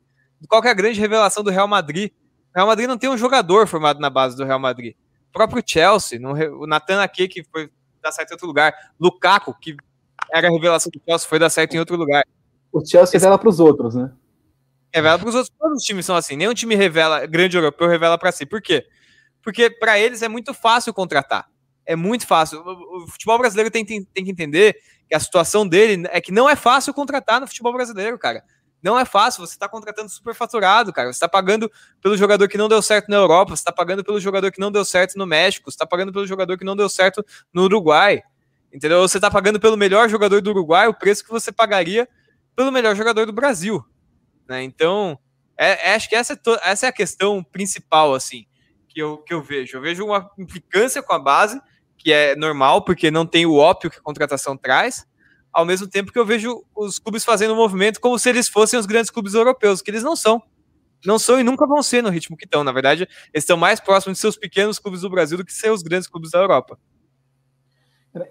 qual 0.48 0.62
é 0.64 0.70
a 0.70 0.74
grande 0.74 1.00
revelação 1.00 1.42
do 1.42 1.50
Real 1.50 1.68
Madrid? 1.68 2.10
O 2.54 2.56
Real 2.56 2.66
Madrid 2.66 2.88
não 2.88 2.98
tem 2.98 3.10
um 3.10 3.18
jogador 3.18 3.66
formado 3.66 4.00
na 4.00 4.10
base 4.10 4.36
do 4.36 4.44
Real 4.44 4.58
Madrid. 4.58 4.94
O 5.30 5.32
próprio 5.32 5.62
Chelsea, 5.66 6.20
o 6.20 6.66
Nathan 6.66 7.02
Ake, 7.02 7.28
que 7.28 7.44
foi 7.44 7.70
dar 8.02 8.12
certo 8.12 8.30
em 8.30 8.34
outro 8.34 8.46
lugar. 8.46 8.74
Lukaku, 9.00 9.54
que 9.60 9.76
era 10.32 10.48
a 10.48 10.50
revelação 10.50 10.90
do 10.92 11.00
Chelsea, 11.04 11.28
foi 11.28 11.38
dar 11.38 11.50
certo 11.50 11.74
em 11.74 11.78
outro 11.78 11.96
lugar. 11.96 12.24
O 12.72 12.84
Chelsea 12.84 13.18
revela 13.18 13.38
para 13.38 13.48
os 13.48 13.60
outros, 13.60 13.94
né? 13.94 14.12
Revela 14.92 15.18
para 15.18 15.28
os 15.28 15.34
outros. 15.34 15.52
Todos 15.58 15.78
os 15.78 15.84
times 15.84 16.06
são 16.06 16.14
assim. 16.14 16.36
Nenhum 16.36 16.54
time 16.54 16.74
revela, 16.74 17.26
grande 17.26 17.56
europeu 17.56 17.88
revela 17.88 18.16
para 18.16 18.30
si. 18.30 18.46
Por 18.46 18.62
quê? 18.62 18.86
Porque 19.42 19.70
para 19.70 19.98
eles 19.98 20.22
é 20.22 20.28
muito 20.28 20.54
fácil 20.54 20.94
contratar. 20.94 21.46
É 21.84 21.94
muito 21.96 22.26
fácil. 22.26 22.60
O 22.60 23.06
futebol 23.08 23.38
brasileiro 23.38 23.70
tem, 23.70 23.84
tem, 23.84 24.04
tem 24.04 24.24
que 24.24 24.30
entender 24.30 24.76
que 25.08 25.14
a 25.14 25.20
situação 25.20 25.66
dele 25.66 26.06
é 26.10 26.20
que 26.20 26.32
não 26.32 26.48
é 26.48 26.56
fácil 26.56 26.94
contratar 26.94 27.40
no 27.40 27.46
futebol 27.46 27.72
brasileiro, 27.72 28.18
cara. 28.18 28.42
Não 28.84 28.98
é 28.98 29.06
fácil, 29.06 29.44
você 29.44 29.54
está 29.54 29.66
contratando 29.66 30.10
superfaturado, 30.10 30.92
cara. 30.92 31.10
Você 31.10 31.16
está 31.16 31.26
pagando 31.26 31.72
pelo 32.02 32.18
jogador 32.18 32.46
que 32.46 32.58
não 32.58 32.68
deu 32.68 32.82
certo 32.82 33.08
na 33.08 33.16
Europa, 33.16 33.56
você 33.56 33.62
está 33.62 33.72
pagando 33.72 34.04
pelo 34.04 34.20
jogador 34.20 34.52
que 34.52 34.60
não 34.60 34.70
deu 34.70 34.84
certo 34.84 35.16
no 35.16 35.24
México, 35.24 35.70
você 35.70 35.74
está 35.74 35.86
pagando 35.86 36.12
pelo 36.12 36.26
jogador 36.26 36.58
que 36.58 36.66
não 36.66 36.76
deu 36.76 36.86
certo 36.86 37.24
no 37.50 37.62
Uruguai. 37.62 38.22
Entendeu? 38.70 39.00
Você 39.00 39.16
está 39.16 39.30
pagando 39.30 39.58
pelo 39.58 39.74
melhor 39.74 40.10
jogador 40.10 40.42
do 40.42 40.50
Uruguai 40.50 40.86
o 40.86 40.92
preço 40.92 41.24
que 41.24 41.30
você 41.30 41.50
pagaria 41.50 42.06
pelo 42.54 42.70
melhor 42.70 42.94
jogador 42.94 43.24
do 43.24 43.32
Brasil. 43.32 43.82
Né? 44.46 44.62
Então, 44.62 45.18
é, 45.56 45.92
é, 45.92 45.94
acho 45.94 46.06
que 46.06 46.14
essa 46.14 46.34
é, 46.34 46.38
essa 46.62 46.84
é 46.84 46.88
a 46.90 46.92
questão 46.92 47.42
principal, 47.42 48.12
assim, 48.12 48.44
que 48.86 49.00
eu, 49.00 49.16
que 49.16 49.32
eu 49.32 49.42
vejo. 49.42 49.78
Eu 49.78 49.80
vejo 49.80 50.04
uma 50.04 50.30
implicância 50.38 51.02
com 51.02 51.14
a 51.14 51.18
base, 51.18 51.58
que 51.96 52.12
é 52.12 52.36
normal, 52.36 52.84
porque 52.84 53.10
não 53.10 53.24
tem 53.24 53.46
o 53.46 53.56
ópio 53.56 53.90
que 53.90 53.96
a 53.96 54.02
contratação 54.02 54.58
traz, 54.58 55.06
ao 55.54 55.64
mesmo 55.64 55.86
tempo 55.86 56.12
que 56.12 56.18
eu 56.18 56.26
vejo 56.26 56.64
os 56.74 56.98
clubes 56.98 57.24
fazendo 57.24 57.54
um 57.54 57.56
movimento 57.56 58.00
como 58.00 58.18
se 58.18 58.28
eles 58.28 58.48
fossem 58.48 58.78
os 58.78 58.86
grandes 58.86 59.10
clubes 59.10 59.34
europeus, 59.34 59.80
que 59.80 59.90
eles 59.90 60.02
não 60.02 60.16
são. 60.16 60.42
Não 61.06 61.18
são 61.18 61.38
e 61.38 61.44
nunca 61.44 61.66
vão 61.66 61.82
ser 61.82 62.02
no 62.02 62.08
ritmo 62.08 62.36
que 62.36 62.44
estão. 62.44 62.64
Na 62.64 62.72
verdade, 62.72 63.02
eles 63.32 63.44
estão 63.44 63.56
mais 63.56 63.78
próximos 63.78 64.16
de 64.16 64.20
seus 64.20 64.36
pequenos 64.36 64.78
clubes 64.78 65.02
do 65.02 65.10
Brasil 65.10 65.38
do 65.38 65.44
que 65.44 65.52
seus 65.52 65.82
grandes 65.82 66.08
clubes 66.08 66.32
da 66.32 66.40
Europa. 66.40 66.76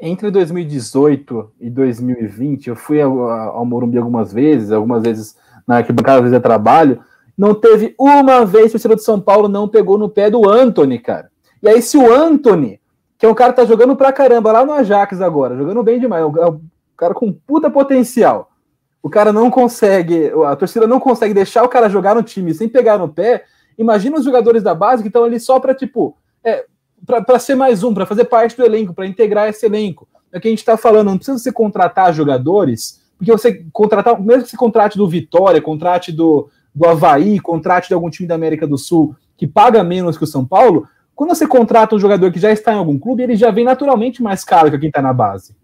Entre 0.01 0.31
2018 0.31 1.51
e 1.59 1.69
2020, 1.69 2.67
eu 2.67 2.75
fui 2.75 3.01
ao, 3.01 3.65
Morumbi 3.65 3.97
algumas 3.97 4.33
vezes, 4.33 4.71
algumas 4.71 5.03
vezes 5.03 5.35
na 5.67 5.77
arquibancada, 5.77 6.17
às 6.17 6.23
vezes 6.23 6.37
a 6.37 6.41
trabalho. 6.41 7.01
Não 7.37 7.53
teve 7.53 7.95
uma 7.97 8.45
vez 8.45 8.65
que 8.65 8.69
o 8.69 8.71
torcedor 8.73 8.97
de 8.97 9.03
São 9.03 9.19
Paulo 9.19 9.47
não 9.47 9.67
pegou 9.67 9.97
no 9.97 10.09
pé 10.09 10.29
do 10.29 10.49
Anthony, 10.49 10.99
cara. 10.99 11.29
E 11.61 11.69
aí, 11.69 11.81
se 11.81 11.97
o 11.97 12.13
Anthony, 12.13 12.79
que 13.17 13.25
é 13.25 13.29
um 13.29 13.33
cara 13.33 13.53
que 13.53 13.61
tá 13.61 13.65
jogando 13.65 13.95
pra 13.95 14.11
caramba 14.11 14.51
lá 14.51 14.65
no 14.65 14.73
Ajax 14.73 15.21
agora, 15.21 15.55
jogando 15.55 15.83
bem 15.83 15.99
demais, 15.99 16.23
é 16.23 16.25
o 16.25 16.61
cara 17.03 17.13
com 17.13 17.31
puta 17.31 17.69
potencial. 17.69 18.51
O 19.01 19.09
cara 19.09 19.33
não 19.33 19.51
consegue, 19.51 20.31
a 20.45 20.55
torcida 20.55 20.87
não 20.87 20.99
consegue 20.99 21.33
deixar 21.33 21.63
o 21.63 21.69
cara 21.69 21.89
jogar 21.89 22.15
no 22.15 22.23
time 22.23 22.53
sem 22.53 22.69
pegar 22.69 22.97
no 22.97 23.09
pé. 23.09 23.43
Imagina 23.77 24.17
os 24.17 24.23
jogadores 24.23 24.63
da 24.63 24.73
base 24.73 25.03
que 25.03 25.09
estão 25.09 25.25
ali 25.25 25.39
só 25.39 25.59
para 25.59 25.75
tipo, 25.75 26.15
é, 26.43 26.65
para 27.05 27.37
ser 27.39 27.55
mais 27.55 27.83
um, 27.83 27.93
para 27.93 28.05
fazer 28.05 28.25
parte 28.25 28.55
do 28.55 28.63
elenco, 28.63 28.93
para 28.93 29.05
integrar 29.05 29.49
esse 29.49 29.65
elenco. 29.65 30.07
é 30.31 30.39
que 30.39 30.47
a 30.47 30.51
gente 30.51 30.59
está 30.59 30.77
falando, 30.77 31.07
não 31.07 31.17
precisa 31.17 31.37
você 31.37 31.51
contratar 31.51 32.13
jogadores, 32.13 33.01
porque 33.17 33.31
você 33.31 33.65
contratar, 33.73 34.19
mesmo 34.21 34.43
que 34.43 34.49
você 34.49 34.57
contrate 34.57 34.97
do 34.97 35.07
Vitória, 35.07 35.61
contrate 35.61 36.11
do, 36.11 36.49
do 36.73 36.87
Havaí, 36.87 37.39
contrate 37.39 37.89
de 37.89 37.93
algum 37.93 38.09
time 38.09 38.27
da 38.27 38.35
América 38.35 38.65
do 38.65 38.77
Sul, 38.77 39.15
que 39.35 39.45
paga 39.45 39.83
menos 39.83 40.17
que 40.17 40.23
o 40.23 40.27
São 40.27 40.45
Paulo, 40.45 40.87
quando 41.13 41.35
você 41.35 41.45
contrata 41.45 41.95
um 41.95 41.99
jogador 41.99 42.31
que 42.31 42.39
já 42.39 42.51
está 42.51 42.73
em 42.73 42.77
algum 42.77 42.97
clube, 42.97 43.23
ele 43.23 43.35
já 43.35 43.51
vem 43.51 43.65
naturalmente 43.65 44.23
mais 44.23 44.45
caro 44.45 44.71
que 44.71 44.79
quem 44.79 44.87
está 44.87 45.01
na 45.01 45.13
base. 45.13 45.55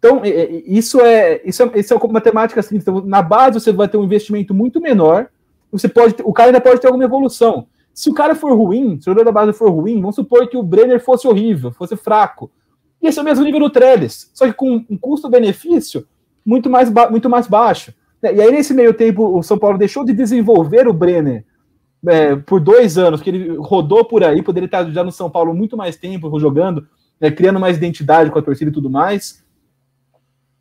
Então, 0.00 0.22
isso 0.24 0.98
é, 1.02 1.42
isso 1.44 1.62
é, 1.62 1.78
isso 1.78 1.92
é 1.92 1.96
uma 1.96 2.12
matemática 2.14 2.58
assim. 2.58 2.78
Então, 2.78 3.02
na 3.04 3.20
base, 3.20 3.60
você 3.60 3.70
vai 3.70 3.86
ter 3.86 3.98
um 3.98 4.04
investimento 4.04 4.54
muito 4.54 4.80
menor. 4.80 5.28
Você 5.70 5.88
pode, 5.88 6.16
o 6.24 6.32
cara 6.32 6.48
ainda 6.48 6.60
pode 6.60 6.80
ter 6.80 6.86
alguma 6.86 7.04
evolução. 7.04 7.66
Se 7.92 8.08
o 8.08 8.14
cara 8.14 8.34
for 8.34 8.56
ruim, 8.56 8.98
se 8.98 9.02
o 9.02 9.12
jogador 9.12 9.26
da 9.26 9.32
base 9.32 9.52
for 9.52 9.68
ruim, 9.70 10.00
vamos 10.00 10.16
supor 10.16 10.48
que 10.48 10.56
o 10.56 10.62
Brenner 10.62 11.04
fosse 11.04 11.28
horrível, 11.28 11.70
fosse 11.70 11.96
fraco. 11.96 12.50
E 13.02 13.08
esse 13.08 13.18
é 13.18 13.22
o 13.22 13.24
mesmo 13.24 13.44
nível 13.44 13.60
do 13.60 13.70
Trellis, 13.70 14.30
só 14.32 14.46
que 14.46 14.54
com 14.54 14.84
um 14.88 14.96
custo-benefício 14.96 16.06
muito 16.44 16.70
mais, 16.70 16.90
muito 17.10 17.28
mais 17.28 17.46
baixo. 17.46 17.92
E 18.22 18.40
aí, 18.40 18.50
nesse 18.50 18.72
meio 18.72 18.94
tempo, 18.94 19.38
o 19.38 19.42
São 19.42 19.58
Paulo 19.58 19.76
deixou 19.76 20.02
de 20.04 20.14
desenvolver 20.14 20.88
o 20.88 20.94
Brenner 20.94 21.44
é, 22.06 22.36
por 22.36 22.58
dois 22.58 22.96
anos, 22.96 23.20
que 23.20 23.28
ele 23.28 23.56
rodou 23.58 24.04
por 24.04 24.24
aí, 24.24 24.42
poderia 24.42 24.66
estar 24.66 24.90
já 24.90 25.04
no 25.04 25.12
São 25.12 25.30
Paulo 25.30 25.54
muito 25.54 25.76
mais 25.76 25.96
tempo 25.96 26.38
jogando, 26.40 26.86
é, 27.20 27.30
criando 27.30 27.60
mais 27.60 27.76
identidade 27.76 28.30
com 28.30 28.38
a 28.38 28.42
torcida 28.42 28.70
e 28.70 28.74
tudo 28.74 28.88
mais. 28.88 29.44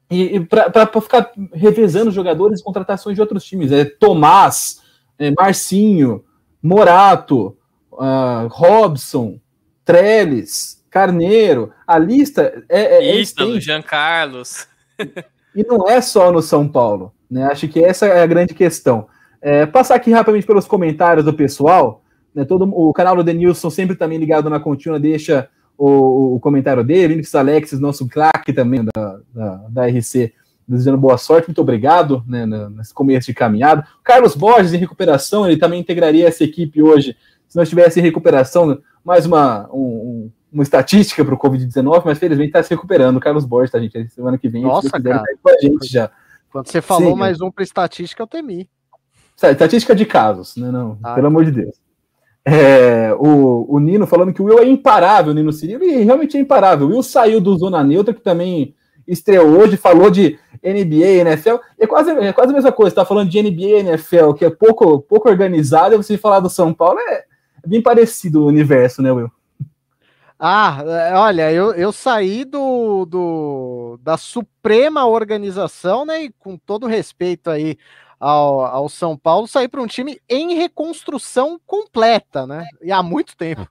E, 0.09 0.37
e 0.37 0.39
para 0.39 0.87
ficar 1.01 1.31
revezando 1.53 2.09
jogadores 2.09 2.59
e 2.59 2.63
contratações 2.63 3.15
de 3.15 3.21
outros 3.21 3.43
times. 3.43 3.71
É 3.71 3.85
Tomás, 3.85 4.81
é, 5.19 5.31
Marcinho, 5.31 6.23
Morato, 6.61 7.55
uh, 7.91 8.47
Robson, 8.49 9.39
Trellis, 9.85 10.83
Carneiro. 10.89 11.71
A 11.85 11.97
lista 11.99 12.63
é. 12.67 12.97
é 12.97 13.15
Ítalo, 13.21 13.57
é 13.57 13.61
Jean 13.61 13.81
Carlos. 13.81 14.67
e 15.55 15.63
não 15.63 15.87
é 15.87 16.01
só 16.01 16.31
no 16.31 16.41
São 16.41 16.67
Paulo. 16.67 17.13
Né? 17.29 17.43
Acho 17.45 17.67
que 17.67 17.83
essa 17.83 18.07
é 18.07 18.21
a 18.21 18.27
grande 18.27 18.53
questão. 18.53 19.07
É, 19.41 19.65
passar 19.65 19.95
aqui 19.95 20.11
rapidamente 20.11 20.47
pelos 20.47 20.65
comentários 20.65 21.23
do 21.23 21.33
pessoal. 21.33 22.03
Né? 22.33 22.43
Todo, 22.45 22.63
o 22.63 22.91
canal 22.93 23.15
do 23.15 23.23
Denilson 23.23 23.69
sempre 23.69 23.95
também 23.95 24.17
ligado 24.17 24.49
na 24.49 24.59
contínua, 24.59 24.99
deixa 24.99 25.49
o, 25.79 26.35
o 26.35 26.39
comentário 26.41 26.83
dele, 26.83 27.13
Linux 27.13 27.33
Alexis, 27.33 27.79
nosso 27.79 28.05
craque 28.05 28.51
também 28.51 28.83
da, 28.83 29.19
da, 29.33 29.55
da, 29.69 29.87
RC, 29.87 30.33
desejando 30.67 30.97
boa 30.97 31.17
sorte, 31.17 31.47
muito 31.47 31.61
obrigado 31.61 32.21
né, 32.27 32.45
nesse 32.45 32.93
começo 32.93 33.27
de 33.27 33.33
caminhada. 33.33 33.87
Carlos 34.03 34.35
Borges 34.35 34.73
em 34.73 34.77
recuperação, 34.77 35.47
ele 35.47 35.57
também 35.57 35.79
integraria 35.79 36.27
essa 36.27 36.43
equipe 36.43 36.83
hoje, 36.83 37.15
se 37.47 37.55
nós 37.55 37.69
tivesse 37.69 37.99
em 37.99 38.03
recuperação, 38.03 38.77
mais 39.05 39.25
uma, 39.25 39.69
um, 39.71 40.29
uma 40.51 40.63
estatística 40.63 41.23
para 41.23 41.33
o 41.33 41.39
Covid-19, 41.39 42.01
mas 42.03 42.19
felizmente 42.19 42.49
está 42.49 42.61
se 42.61 42.69
recuperando. 42.71 43.15
O 43.15 43.21
Carlos 43.21 43.45
Borges, 43.45 43.71
tá, 43.71 43.79
gente? 43.79 44.09
Semana 44.09 44.37
que 44.37 44.49
vem, 44.49 44.63
Nossa, 44.63 44.89
cara. 44.89 45.19
Tá 45.19 45.25
com 45.41 45.49
a 45.49 45.57
gente 45.61 45.87
já. 45.87 46.11
Quando 46.51 46.67
você 46.67 46.81
falou 46.81 47.13
Sim, 47.13 47.19
mais 47.19 47.39
um 47.39 47.49
para 47.49 47.63
estatística, 47.63 48.21
eu 48.21 48.27
temi. 48.27 48.69
Estatística 49.41 49.95
de 49.95 50.05
casos, 50.05 50.57
né? 50.57 50.69
Não, 50.69 50.97
ah, 51.01 51.15
pelo 51.15 51.27
amor 51.27 51.45
de 51.45 51.51
Deus. 51.51 51.75
É, 52.45 53.13
o, 53.19 53.75
o, 53.75 53.79
Nino 53.79 54.07
falando 54.07 54.33
que 54.33 54.41
o 54.41 54.45
Will 54.45 54.59
é 54.59 54.65
imparável, 54.65 55.33
Nino 55.33 55.51
Cirilo, 55.51 55.83
e 55.83 56.03
realmente 56.03 56.37
é 56.37 56.39
imparável. 56.39 56.87
O 56.87 56.89
Will 56.91 57.03
saiu 57.03 57.39
do 57.41 57.57
Zona 57.57 57.83
Neutra, 57.83 58.13
que 58.13 58.21
também 58.21 58.73
estreou 59.07 59.47
hoje, 59.59 59.75
falou 59.75 60.09
de 60.09 60.37
NBA, 60.63 61.21
NFL, 61.21 61.55
é 61.77 61.87
quase, 61.87 62.11
é 62.11 62.31
quase 62.31 62.51
a 62.51 62.55
mesma 62.55 62.71
coisa, 62.71 62.95
tá 62.95 63.05
falando 63.05 63.29
de 63.29 63.41
NBA, 63.41 63.79
NFL, 63.79 64.33
que 64.33 64.45
é 64.45 64.49
pouco, 64.49 64.99
pouco 65.01 65.29
organizado, 65.29 65.95
e 65.95 65.97
você 65.97 66.17
falar 66.17 66.39
do 66.39 66.49
São 66.49 66.73
Paulo 66.73 66.99
é, 66.99 67.25
é 67.63 67.67
bem 67.67 67.81
parecido 67.81 68.43
o 68.43 68.47
universo, 68.47 69.01
né, 69.01 69.11
Will? 69.11 69.31
Ah, 70.37 70.81
é, 70.85 71.13
olha, 71.15 71.51
eu, 71.51 71.73
eu 71.73 71.91
saí 71.91 72.45
do, 72.45 73.05
do 73.05 73.99
da 74.01 74.15
suprema 74.15 75.05
organização, 75.05 76.05
né, 76.05 76.23
e 76.23 76.31
com 76.39 76.55
todo 76.55 76.87
respeito 76.87 77.49
aí 77.49 77.77
ao, 78.19 78.61
ao 78.61 78.89
São 78.89 79.15
Paulo 79.15 79.47
sair 79.47 79.67
para 79.67 79.81
um 79.81 79.87
time 79.87 80.19
em 80.27 80.55
reconstrução 80.55 81.59
completa, 81.65 82.45
né? 82.45 82.65
E 82.81 82.91
há 82.91 83.01
muito 83.01 83.37
tempo. 83.37 83.67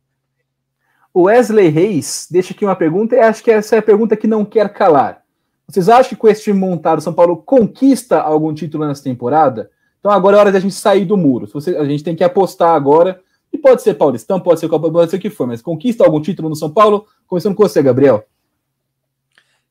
O 1.13 1.23
Wesley 1.23 1.69
Reis 1.69 2.29
deixa 2.31 2.55
aqui 2.55 2.65
uma 2.65 2.77
pergunta, 2.77 3.17
e 3.17 3.21
acho 3.21 3.43
que 3.43 3.51
essa 3.51 3.77
é 3.77 3.79
a 3.81 3.83
pergunta 3.83 4.17
que 4.17 4.27
não 4.27 4.45
quer 4.45 4.73
calar. 4.73 5.23
Vocês 5.67 5.89
acham 5.89 6.11
que 6.11 6.17
com 6.17 6.29
esse 6.29 6.45
time 6.45 6.59
montado, 6.59 6.99
o 6.99 7.03
São 7.03 7.13
Paulo 7.13 7.37
conquista 7.37 8.21
algum 8.21 8.55
título 8.55 8.87
nessa 8.87 9.03
temporada? 9.03 9.71
Então 10.01 10.11
agora 10.11 10.37
é 10.37 10.41
hora 10.41 10.53
da 10.53 10.61
gente 10.61 10.75
sair 10.75 11.05
do 11.05 11.17
muro. 11.17 11.49
A 11.79 11.85
gente 11.85 12.05
tem 12.05 12.17
que 12.17 12.25
apostar 12.25 12.75
agora, 12.75 13.21
e 13.53 13.59
pode 13.59 13.83
ser 13.83 13.95
Paulistão, 13.95 14.41
pode 14.41 14.61
ser 14.61 14.69
Copa, 14.69 14.91
pode 14.91 15.11
ser 15.11 15.17
o 15.17 15.21
que 15.21 15.31
for, 15.31 15.47
mas 15.47 15.61
conquista 15.61 16.05
algum 16.05 16.21
título 16.21 16.49
no 16.49 16.57
São 16.57 16.71
Paulo? 16.71 17.07
Começando 17.27 17.55
com 17.55 17.63
você, 17.63 17.83
Gabriel. 17.83 18.25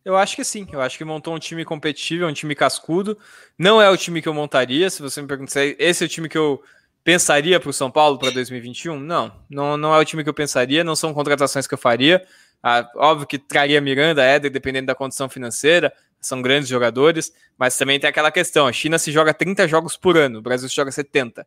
Eu 0.07 0.15
acho 0.15 0.37
que 0.37 0.43
sim. 0.45 0.65
Eu 0.71 0.79
acho 0.79 0.97
que 0.97 1.03
montou 1.03 1.35
um 1.35 1.37
time 1.37 1.65
competitivo, 1.65 2.25
um 2.25 2.31
time 2.31 2.55
cascudo. 2.55 3.17
Não 3.57 3.81
é 3.81 3.89
o 3.89 3.97
time 3.97 4.21
que 4.21 4.29
eu 4.29 4.33
montaria. 4.33 4.89
Se 4.89 5.01
você 5.01 5.21
me 5.21 5.27
perguntar, 5.27 5.65
esse 5.65 6.01
é 6.01 6.05
o 6.05 6.09
time 6.09 6.29
que 6.29 6.37
eu 6.37 6.63
pensaria 7.03 7.59
para 7.59 7.69
o 7.69 7.73
São 7.73 7.91
Paulo 7.91 8.17
para 8.17 8.31
2021? 8.31 8.97
Não, 8.97 9.37
não, 9.49 9.75
não 9.75 9.93
é 9.93 9.99
o 9.99 10.05
time 10.05 10.23
que 10.23 10.29
eu 10.29 10.33
pensaria. 10.33 10.81
Não 10.81 10.95
são 10.95 11.13
contratações 11.13 11.67
que 11.67 11.73
eu 11.73 11.77
faria. 11.77 12.25
Ah, 12.63 12.89
óbvio 12.95 13.27
que 13.27 13.37
traria 13.37 13.81
Miranda, 13.81 14.23
Éder, 14.23 14.49
dependendo 14.49 14.87
da 14.87 14.95
condição 14.95 15.27
financeira. 15.27 15.91
São 16.21 16.41
grandes 16.41 16.69
jogadores, 16.69 17.33
mas 17.57 17.77
também 17.77 17.99
tem 17.99 18.09
aquela 18.09 18.31
questão: 18.31 18.65
a 18.65 18.71
China 18.71 18.97
se 18.97 19.11
joga 19.11 19.33
30 19.33 19.67
jogos 19.67 19.97
por 19.97 20.15
ano, 20.15 20.39
o 20.39 20.41
Brasil 20.41 20.69
se 20.69 20.75
joga 20.75 20.89
70, 20.89 21.45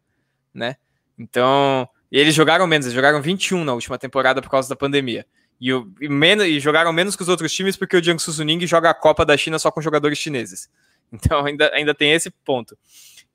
né? 0.52 0.76
Então, 1.18 1.88
eles 2.12 2.34
jogaram 2.34 2.66
menos, 2.66 2.84
eles 2.84 2.94
jogaram 2.94 3.22
21 3.22 3.64
na 3.64 3.72
última 3.72 3.96
temporada 3.96 4.42
por 4.42 4.50
causa 4.50 4.68
da 4.68 4.76
pandemia. 4.76 5.24
E, 5.60 5.72
o, 5.72 5.92
e, 6.00 6.08
menos, 6.08 6.46
e 6.46 6.58
jogaram 6.58 6.92
menos 6.92 7.14
que 7.14 7.22
os 7.22 7.28
outros 7.28 7.52
times 7.52 7.76
porque 7.76 7.96
o 7.96 8.02
Jiangsu 8.02 8.32
Suning 8.32 8.66
joga 8.66 8.90
a 8.90 8.94
Copa 8.94 9.24
da 9.26 9.36
China 9.36 9.58
só 9.58 9.70
com 9.70 9.80
jogadores 9.80 10.18
chineses. 10.18 10.68
Então 11.12 11.44
ainda, 11.44 11.68
ainda 11.74 11.92
tem 11.92 12.12
esse 12.12 12.30
ponto. 12.30 12.78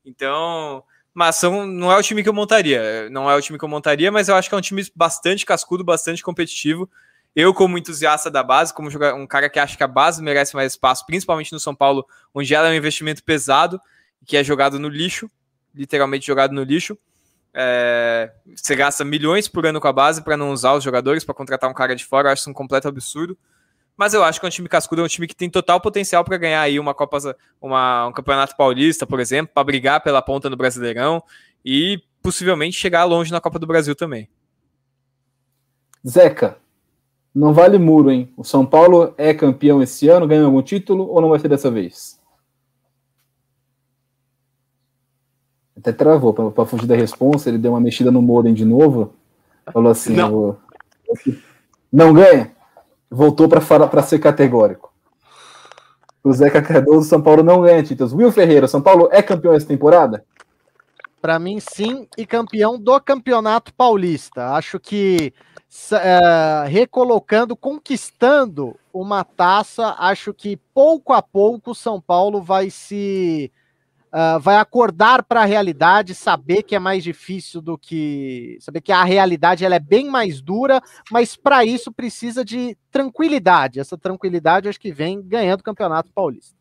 Então, 0.05 0.81
mas 1.13 1.35
são, 1.35 1.67
não 1.67 1.91
é 1.91 1.97
o 1.97 2.01
time 2.01 2.23
que 2.23 2.29
eu 2.29 2.33
montaria. 2.33 3.09
Não 3.09 3.29
é 3.29 3.35
o 3.35 3.41
time 3.41 3.59
que 3.59 3.65
eu 3.65 3.69
montaria, 3.69 4.09
mas 4.09 4.29
eu 4.29 4.35
acho 4.35 4.47
que 4.47 4.55
é 4.55 4.57
um 4.57 4.61
time 4.61 4.81
bastante 4.95 5.45
cascudo, 5.45 5.83
bastante 5.83 6.23
competitivo. 6.23 6.89
Eu, 7.35 7.53
como 7.53 7.77
entusiasta 7.77 8.31
da 8.31 8.41
base, 8.41 8.73
como 8.73 8.89
um 9.17 9.27
cara 9.27 9.49
que 9.49 9.59
acha 9.59 9.75
que 9.75 9.83
a 9.83 9.87
base 9.87 10.23
merece 10.23 10.55
mais 10.55 10.71
espaço, 10.71 11.05
principalmente 11.05 11.51
no 11.51 11.59
São 11.59 11.75
Paulo, 11.75 12.07
onde 12.33 12.55
ela 12.55 12.69
é 12.69 12.71
um 12.71 12.75
investimento 12.75 13.21
pesado, 13.23 13.79
que 14.25 14.37
é 14.37 14.43
jogado 14.43 14.79
no 14.79 14.87
lixo, 14.87 15.29
literalmente 15.73 16.25
jogado 16.25 16.53
no 16.53 16.63
lixo. 16.63 16.97
É, 17.57 18.31
você 18.53 18.75
gasta 18.75 19.05
milhões 19.05 19.47
por 19.47 19.65
ano 19.65 19.79
com 19.79 19.87
a 19.87 19.93
base 19.93 20.21
para 20.21 20.35
não 20.35 20.51
usar 20.51 20.73
os 20.73 20.83
jogadores, 20.83 21.23
para 21.23 21.33
contratar 21.33 21.69
um 21.69 21.73
cara 21.73 21.95
de 21.95 22.03
fora, 22.03 22.27
eu 22.27 22.33
acho 22.33 22.41
isso 22.41 22.49
um 22.49 22.53
completo 22.53 22.89
absurdo. 22.89 23.37
Mas 23.95 24.13
eu 24.13 24.25
acho 24.25 24.41
que 24.41 24.45
é 24.45 24.49
um 24.49 24.51
time 24.51 24.67
cascudo, 24.67 25.01
é 25.01 25.05
um 25.05 25.07
time 25.07 25.25
que 25.25 25.35
tem 25.35 25.49
total 25.49 25.79
potencial 25.79 26.25
para 26.25 26.35
ganhar 26.35 26.59
aí 26.59 26.77
uma 26.77 26.93
Copa, 26.93 27.17
uma, 27.61 28.07
um 28.07 28.11
Campeonato 28.11 28.57
Paulista, 28.57 29.07
por 29.07 29.21
exemplo, 29.21 29.53
para 29.53 29.63
brigar 29.63 30.01
pela 30.01 30.21
ponta 30.21 30.49
no 30.49 30.57
Brasileirão 30.57 31.23
e 31.63 32.01
possivelmente 32.21 32.75
chegar 32.75 33.05
longe 33.05 33.31
na 33.31 33.39
Copa 33.39 33.57
do 33.57 33.65
Brasil 33.65 33.95
também. 33.95 34.27
Zeca, 36.05 36.57
não 37.33 37.53
vale 37.53 37.77
muro, 37.77 38.11
hein? 38.11 38.33
O 38.35 38.43
São 38.43 38.65
Paulo 38.65 39.13
é 39.17 39.33
campeão 39.33 39.81
esse 39.81 40.09
ano, 40.09 40.27
ganha 40.27 40.43
algum 40.43 40.61
título 40.61 41.07
ou 41.07 41.21
não 41.21 41.29
vai 41.29 41.39
ser 41.39 41.47
dessa 41.47 41.71
vez? 41.71 42.14
Até 45.85 45.93
travou 45.93 46.33
para 46.33 46.65
fugir 46.65 46.87
da 46.87 46.95
resposta, 46.95 47.47
ele 47.47 47.59
deu 47.59 47.73
uma 47.73 47.79
mexida 47.79 48.09
no 48.09 48.19
modem 48.19 48.55
de 48.55 48.65
novo. 48.65 49.13
Falou 49.71 49.91
assim: 49.91 50.15
não, 50.15 50.31
vou... 50.31 50.57
não 51.93 52.11
ganha. 52.11 52.51
Voltou 53.07 53.47
para 53.47 54.01
ser 54.01 54.17
categórico. 54.17 54.91
O 56.23 56.33
Zeca 56.33 56.59
Cardoso, 56.59 57.07
São 57.07 57.21
Paulo 57.21 57.43
não 57.43 57.61
ganha 57.61 57.83
títulos. 57.83 58.13
Will 58.13 58.31
Ferreira, 58.31 58.67
São 58.67 58.81
Paulo 58.81 59.09
é 59.11 59.21
campeão 59.21 59.53
essa 59.53 59.67
temporada? 59.67 60.25
Para 61.21 61.37
mim, 61.37 61.59
sim, 61.59 62.07
e 62.17 62.25
campeão 62.25 62.79
do 62.79 62.99
Campeonato 62.99 63.71
Paulista. 63.71 64.53
Acho 64.53 64.79
que 64.79 65.31
é, 65.91 66.65
recolocando, 66.67 67.55
conquistando 67.55 68.75
uma 68.91 69.23
taça, 69.23 69.95
acho 69.99 70.33
que 70.33 70.57
pouco 70.73 71.13
a 71.13 71.21
pouco 71.21 71.71
o 71.71 71.75
São 71.75 72.01
Paulo 72.01 72.41
vai 72.41 72.71
se 72.71 73.51
uh, 74.15 74.39
vai 74.39 74.55
acordar 74.55 75.23
para 75.23 75.41
a 75.41 75.45
realidade, 75.45 76.15
saber 76.15 76.63
que 76.63 76.75
é 76.75 76.79
mais 76.79 77.03
difícil 77.03 77.61
do 77.61 77.77
que. 77.77 78.57
saber 78.61 78.79
que 78.79 78.93
a 78.93 79.03
realidade 79.03 79.65
ela 79.65 79.75
é 79.75 79.79
bem 79.79 80.09
mais 80.09 80.41
dura, 80.41 80.81
mas 81.11 81.35
para 81.35 81.65
isso 81.65 81.91
precisa 81.91 82.45
de 82.45 82.77
tranquilidade. 82.89 83.79
Essa 83.79 83.97
tranquilidade 83.97 84.69
acho 84.69 84.79
que 84.79 84.93
vem 84.93 85.21
ganhando 85.21 85.59
o 85.59 85.63
Campeonato 85.63 86.09
Paulista. 86.13 86.55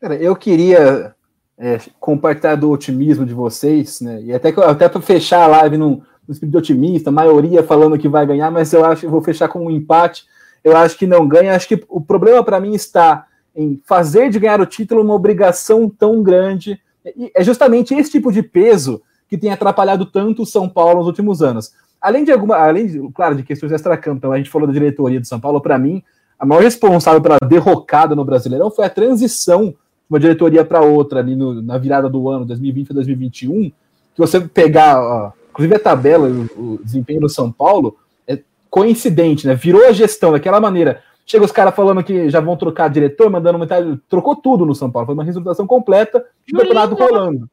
Cara, 0.00 0.16
eu 0.16 0.34
queria 0.34 1.14
é, 1.56 1.78
compartilhar 2.00 2.56
do 2.56 2.70
otimismo 2.70 3.24
de 3.24 3.32
vocês, 3.32 4.00
né? 4.00 4.20
E 4.22 4.34
até, 4.34 4.48
até 4.48 4.88
para 4.88 5.00
fechar 5.00 5.44
a 5.44 5.46
live 5.46 5.78
num, 5.78 6.02
num 6.26 6.32
espírito 6.32 6.58
otimista, 6.58 7.10
maioria 7.10 7.62
falando 7.62 7.98
que 7.98 8.08
vai 8.08 8.26
ganhar, 8.26 8.50
mas 8.50 8.72
eu 8.72 8.84
acho 8.84 9.02
que 9.02 9.06
vou 9.06 9.22
fechar 9.22 9.48
com 9.48 9.66
um 9.66 9.70
empate. 9.70 10.26
Eu 10.62 10.76
acho 10.76 10.98
que 10.98 11.06
não 11.06 11.28
ganha. 11.28 11.54
Acho 11.54 11.68
que 11.68 11.84
o 11.88 12.00
problema 12.00 12.42
para 12.42 12.58
mim 12.58 12.74
está 12.74 13.26
em 13.54 13.80
fazer 13.84 14.30
de 14.30 14.38
ganhar 14.38 14.60
o 14.60 14.66
título 14.66 15.02
uma 15.02 15.14
obrigação 15.14 15.88
tão 15.88 16.22
grande. 16.22 16.80
E 17.16 17.30
é 17.34 17.44
justamente 17.44 17.94
esse 17.94 18.10
tipo 18.10 18.32
de 18.32 18.42
peso 18.42 19.02
que 19.28 19.38
tem 19.38 19.50
atrapalhado 19.50 20.06
tanto 20.06 20.42
o 20.42 20.46
São 20.46 20.68
Paulo 20.68 20.98
nos 20.98 21.06
últimos 21.06 21.42
anos. 21.42 21.72
Além 22.00 22.24
de 22.24 22.32
alguma, 22.32 22.56
além 22.56 23.10
claro, 23.12 23.34
de 23.34 23.42
questões 23.42 23.72
extra-campo, 23.72 24.18
então 24.18 24.32
a 24.32 24.36
gente 24.36 24.50
falou 24.50 24.66
da 24.66 24.72
diretoria 24.72 25.20
do 25.20 25.26
São 25.26 25.40
Paulo, 25.40 25.60
para 25.60 25.78
mim, 25.78 26.02
a 26.38 26.44
maior 26.44 26.62
responsável 26.62 27.20
pela 27.20 27.38
derrocada 27.38 28.14
no 28.14 28.24
Brasileirão 28.24 28.70
foi 28.70 28.84
a 28.84 28.90
transição 28.90 29.68
de 29.68 29.76
uma 30.10 30.20
diretoria 30.20 30.64
para 30.64 30.82
outra 30.82 31.20
ali 31.20 31.34
no, 31.34 31.62
na 31.62 31.78
virada 31.78 32.08
do 32.08 32.28
ano 32.28 32.44
2020 32.44 32.90
a 32.90 32.94
2021. 32.94 33.70
Que 34.14 34.18
você 34.18 34.40
pegar, 34.40 35.00
ó, 35.00 35.32
inclusive 35.50 35.76
a 35.76 35.78
tabela, 35.78 36.28
o, 36.28 36.74
o 36.74 36.80
desempenho 36.84 37.22
do 37.22 37.28
São 37.28 37.50
Paulo, 37.50 37.96
é 38.28 38.38
coincidente, 38.68 39.46
né? 39.46 39.54
Virou 39.54 39.86
a 39.86 39.92
gestão 39.92 40.32
daquela 40.32 40.60
maneira. 40.60 41.02
Chega 41.26 41.44
os 41.44 41.52
caras 41.52 41.74
falando 41.74 42.04
que 42.04 42.28
já 42.28 42.40
vão 42.40 42.56
trocar 42.56 42.88
diretor, 42.88 43.30
mandando 43.30 43.58
mensagem, 43.58 44.00
trocou 44.08 44.36
tudo 44.36 44.66
no 44.66 44.74
São 44.74 44.90
Paulo, 44.90 45.06
foi 45.06 45.14
uma 45.14 45.24
resultação 45.24 45.66
completa, 45.66 46.26
o 46.52 46.56
campeonato 46.56 46.94
rolando. 46.94 47.50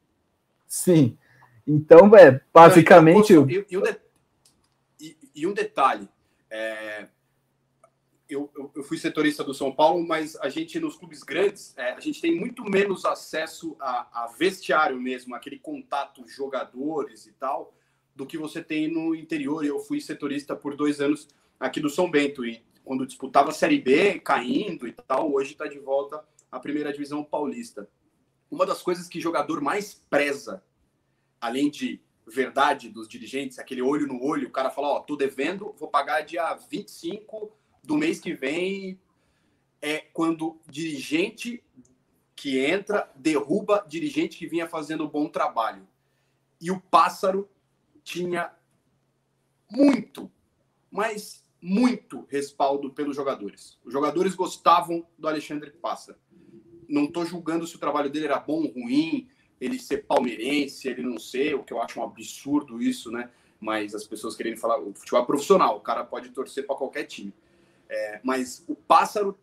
Sim. 0.68 1.18
Então, 1.66 2.14
é, 2.16 2.42
basicamente. 2.54 3.34
Não, 3.34 3.50
e, 3.50 3.66
e, 3.70 3.78
um 3.78 3.82
de... 3.82 3.96
e, 5.00 5.18
e, 5.36 5.48
um 5.48 5.54
detalhe. 5.54 6.08
É... 6.50 7.08
Eu, 8.28 8.50
eu, 8.56 8.72
eu, 8.76 8.84
fui 8.84 8.98
setorista 8.98 9.44
do 9.44 9.54
São 9.54 9.74
Paulo, 9.74 10.06
mas 10.08 10.38
a 10.38 10.48
gente, 10.48 10.80
nos 10.80 10.96
clubes 10.96 11.22
grandes, 11.22 11.74
é, 11.78 11.92
a 11.92 12.00
gente 12.00 12.22
tem 12.22 12.34
muito 12.34 12.64
menos 12.64 13.04
acesso 13.04 13.76
a, 13.78 14.24
a, 14.24 14.28
vestiário 14.28 15.00
mesmo, 15.02 15.36
aquele 15.36 15.60
contato 15.60 16.26
jogadores 16.26 17.26
e 17.28 17.34
tal, 17.34 17.74
do 18.16 18.26
que 18.26 18.38
você 18.38 18.64
tem 18.64 18.90
no 18.90 19.14
interior. 19.14 19.66
Eu 19.66 19.80
fui 19.80 20.00
setorista 20.00 20.56
por 20.56 20.78
dois 20.78 21.02
anos 21.02 21.28
aqui 21.60 21.82
do 21.82 21.90
São 21.90 22.10
Bento, 22.10 22.46
e 22.46 22.64
quando 22.84 23.06
disputava 23.06 23.50
a 23.50 23.54
Série 23.54 23.80
B, 23.80 24.20
caindo 24.20 24.88
e 24.88 24.92
tal, 24.92 25.34
hoje 25.34 25.54
está 25.54 25.68
de 25.68 25.80
volta 25.80 26.24
à 26.52 26.60
primeira 26.60 26.92
divisão 26.92 27.24
paulista. 27.24 27.90
Uma 28.50 28.66
das 28.66 28.82
coisas 28.82 29.08
que 29.08 29.22
jogador 29.22 29.62
mais 29.62 29.94
preza 29.94 30.64
além 31.42 31.72
de 31.72 32.00
verdade 32.28 32.88
dos 32.88 33.08
dirigentes, 33.08 33.58
aquele 33.58 33.82
olho 33.82 34.06
no 34.06 34.24
olho, 34.24 34.48
o 34.48 34.52
cara 34.52 34.70
fala, 34.70 34.90
ó, 34.90 35.00
tô 35.00 35.16
devendo, 35.16 35.74
vou 35.78 35.90
pagar 35.90 36.22
dia 36.22 36.54
25 36.70 37.52
do 37.84 37.98
mês 37.98 38.20
que 38.20 38.34
vem, 38.34 39.00
é 39.82 39.98
quando 39.98 40.62
dirigente 40.70 41.64
que 42.36 42.60
entra 42.60 43.12
derruba 43.16 43.84
dirigente 43.88 44.38
que 44.38 44.48
vinha 44.48 44.68
fazendo 44.68 45.10
bom 45.10 45.28
trabalho. 45.28 45.88
E 46.60 46.70
o 46.70 46.80
Pássaro 46.80 47.50
tinha 48.04 48.54
muito, 49.70 50.32
mas 50.92 51.41
muito 51.62 52.26
respaldo 52.30 52.90
pelos 52.90 53.16
jogadores. 53.16 53.78
Os 53.86 53.94
jogadores 53.94 54.34
gostavam 54.34 55.06
do 55.18 55.28
Alexandre 55.28 55.70
Pássaro. 55.70 56.18
Não 56.90 57.06
estou 57.06 57.26
julgando 57.26 57.68
se 57.68 57.76
o 57.76 57.80
trabalho 57.80 58.10
dele 58.10 58.26
era 58.26 58.40
bom 58.40 58.64
ou 58.64 58.72
ruim, 58.72 59.30
ele 59.60 59.78
ser 59.78 60.06
palmeirense, 60.06 60.90
ele 60.90 61.04
não 61.04 61.20
ser, 61.20 61.54
o 61.54 61.64
que 61.64 61.72
eu 61.72 61.82
acho 61.82 62.00
um 62.00 62.04
absurdo 62.04 62.82
isso, 62.82 63.12
né? 63.12 63.30
Mas 63.60 63.94
as 63.94 64.08
pessoas 64.08 64.36
querendo 64.36 64.58
falar, 64.58 64.80
o 64.80 64.92
futebol 64.94 65.22
é 65.22 65.26
profissional, 65.26 65.78
o 65.78 65.82
cara 65.82 66.04
pode 66.04 66.30
torcer 66.30 66.66
para 66.66 66.76
qualquer 66.76 67.04
time. 67.04 67.32
É, 67.88 68.20
mas 68.24 68.64
o 68.68 68.74
pássaro, 68.74 69.38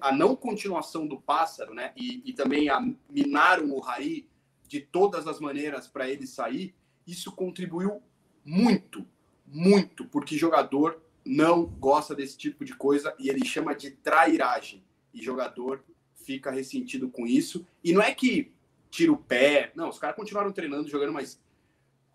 a, 0.00 0.12
não 0.12 0.34
continuação 0.34 1.06
do 1.06 1.20
pássaro, 1.20 1.74
né? 1.74 1.92
E, 1.94 2.22
e 2.24 2.32
também 2.32 2.70
a 2.70 2.80
minar 3.10 3.60
o 3.60 3.78
Raí 3.80 4.26
de 4.66 4.80
todas 4.80 5.26
as 5.26 5.40
maneiras 5.40 5.86
para 5.86 6.08
ele 6.08 6.26
sair, 6.26 6.74
isso 7.06 7.32
contribuiu 7.32 8.02
muito, 8.44 9.04
muito, 9.46 10.06
porque 10.06 10.38
jogador 10.38 11.02
não 11.28 11.66
gosta 11.66 12.14
desse 12.14 12.38
tipo 12.38 12.64
de 12.64 12.74
coisa 12.74 13.14
e 13.18 13.28
ele 13.28 13.44
chama 13.44 13.74
de 13.74 13.90
trairagem. 13.90 14.82
E 15.12 15.22
jogador 15.22 15.84
fica 16.24 16.50
ressentido 16.50 17.10
com 17.10 17.26
isso. 17.26 17.66
E 17.84 17.92
não 17.92 18.00
é 18.00 18.14
que 18.14 18.50
tira 18.90 19.12
o 19.12 19.16
pé. 19.16 19.70
Não, 19.74 19.90
os 19.90 19.98
caras 19.98 20.16
continuaram 20.16 20.50
treinando, 20.52 20.88
jogando, 20.88 21.12
mas 21.12 21.38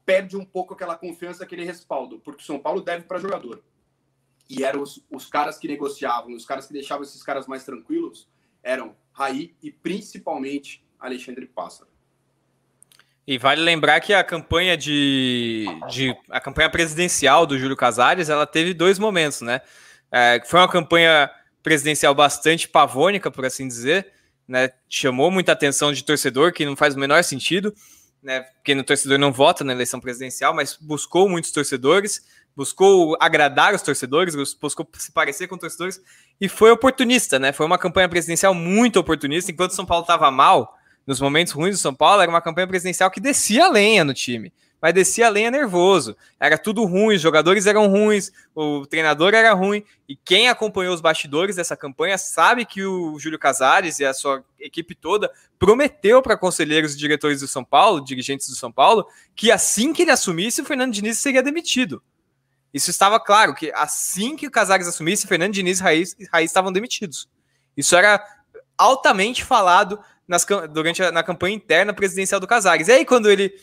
perde 0.04 0.36
um 0.36 0.44
pouco 0.44 0.74
aquela 0.74 0.96
confiança, 0.96 1.44
aquele 1.44 1.64
respaldo, 1.64 2.20
porque 2.20 2.42
o 2.42 2.46
São 2.46 2.60
Paulo 2.60 2.82
deve 2.82 3.06
para 3.06 3.20
jogador. 3.20 3.64
E 4.50 4.64
eram 4.64 4.82
os, 4.82 5.06
os 5.10 5.28
caras 5.28 5.60
que 5.60 5.68
negociavam, 5.68 6.34
os 6.34 6.46
caras 6.46 6.66
que 6.66 6.74
deixavam 6.74 7.04
esses 7.04 7.22
caras 7.22 7.46
mais 7.48 7.64
tranquilos, 7.64 8.28
eram 8.64 8.96
Raí 9.12 9.56
e 9.62 9.72
principalmente 9.72 10.84
Alexandre 11.00 11.46
Pássaro. 11.46 11.93
E 13.26 13.38
vale 13.38 13.62
lembrar 13.62 14.02
que 14.02 14.14
a 14.14 14.24
campanha 14.24 14.76
de, 14.76 15.66
de, 15.90 16.14
a 16.30 16.42
campanha 16.42 16.70
presidencial 16.70 17.46
do 17.46 17.58
Júlio 17.58 17.76
Casares, 17.76 18.30
ela 18.30 18.46
teve 18.46 18.74
dois 18.74 19.00
momentos, 19.00 19.42
né? 19.42 19.62
É, 20.12 20.42
foi 20.46 20.60
uma 20.60 20.68
campanha 20.68 21.30
presidencial 21.62 22.14
bastante 22.14 22.68
pavônica, 22.68 23.32
por 23.32 23.46
assim 23.46 23.66
dizer, 23.66 24.12
né? 24.46 24.72
Chamou 24.90 25.32
muita 25.32 25.54
atenção 25.54 25.94
de 25.94 26.04
torcedor, 26.04 26.52
que 26.52 26.66
não 26.66 26.76
faz 26.76 26.96
o 26.96 27.00
menor 27.00 27.24
sentido, 27.24 27.74
né? 28.22 28.42
Porque 28.42 28.74
o 28.74 28.84
torcedor 28.84 29.18
não 29.18 29.32
vota 29.32 29.64
na 29.64 29.72
eleição 29.72 30.02
presidencial, 30.02 30.54
mas 30.54 30.78
buscou 30.80 31.30
muitos 31.30 31.52
torcedores, 31.52 32.26
buscou 32.54 33.16
agradar 33.22 33.74
os 33.74 33.82
torcedores, 33.82 34.36
buscou 34.60 34.88
se 34.98 35.14
parecer 35.14 35.48
com 35.48 35.58
torcedores 35.58 36.02
e 36.42 36.50
foi 36.50 36.72
oportunista, 36.72 37.40
né? 37.40 37.54
Foi 37.54 37.66
uma 37.66 37.78
campanha 37.78 38.10
presidencial 38.10 38.54
muito 38.54 39.00
oportunista, 39.00 39.50
enquanto 39.50 39.72
São 39.72 39.86
Paulo 39.86 40.04
estava 40.04 40.30
mal, 40.30 40.78
nos 41.06 41.20
momentos 41.20 41.54
ruins 41.54 41.76
do 41.76 41.82
São 41.82 41.94
Paulo, 41.94 42.22
era 42.22 42.32
uma 42.32 42.42
campanha 42.42 42.68
presidencial 42.68 43.12
que 43.12 43.20
descia 43.20 43.66
a 43.66 43.70
lenha 43.70 44.04
no 44.04 44.14
time 44.14 44.54
mas 44.84 44.94
descia 44.94 45.28
a 45.28 45.30
lenha 45.30 45.50
nervoso. 45.50 46.14
Era 46.38 46.58
tudo 46.58 46.84
ruim, 46.84 47.16
os 47.16 47.22
jogadores 47.22 47.66
eram 47.66 47.88
ruins, 47.88 48.34
o 48.54 48.86
treinador 48.86 49.34
era 49.34 49.54
ruim. 49.54 49.82
E 50.10 50.14
quem 50.14 50.50
acompanhou 50.50 50.94
os 50.94 51.00
bastidores 51.00 51.56
dessa 51.56 51.78
campanha 51.78 52.18
sabe 52.18 52.66
que 52.66 52.84
o 52.84 53.18
Júlio 53.18 53.40
Casares 53.40 54.00
e 54.00 54.06
a 54.06 54.14
sua 54.14 54.44
equipe 54.60 54.94
toda 54.94 55.32
prometeu 55.58 56.22
para 56.22 56.36
conselheiros 56.36 56.94
e 56.96 56.98
diretores 56.98 57.40
do 57.40 57.48
São 57.48 57.64
Paulo, 57.64 58.04
dirigentes 58.04 58.50
do 58.50 58.56
São 58.58 58.74
Paulo, 58.74 59.08
que 59.34 59.54
assim 59.54 59.94
que 59.94 60.02
ele 60.02 60.12
assumisse, 60.12 60.62
o 60.62 60.66
Fernando 60.66 60.92
Diniz 60.92 61.18
seria 61.18 61.42
demitido. 61.42 62.04
Isso 62.74 62.90
estava 62.90 63.22
claro, 63.22 63.56
que 63.56 63.72
assim 63.74 64.36
que 64.36 64.48
o 64.48 64.52
Casares 64.52 64.86
assumisse, 64.86 65.28
Fernando 65.28 65.54
Diniz 65.54 65.80
e 65.80 65.84
Raiz, 65.84 66.14
Raiz 66.30 66.50
estavam 66.50 66.74
demitidos. 66.74 67.30
Isso 67.78 67.96
era 67.96 68.22
altamente 68.78 69.46
falado 69.46 69.98
nas, 70.28 70.46
durante 70.72 71.04
a 71.04 71.12
na 71.12 71.24
campanha 71.24 71.56
interna 71.56 71.94
presidencial 71.94 72.40
do 72.40 72.48
Casares. 72.48 72.88
E 72.88 72.92
aí, 72.92 73.06
quando 73.06 73.30
ele 73.30 73.54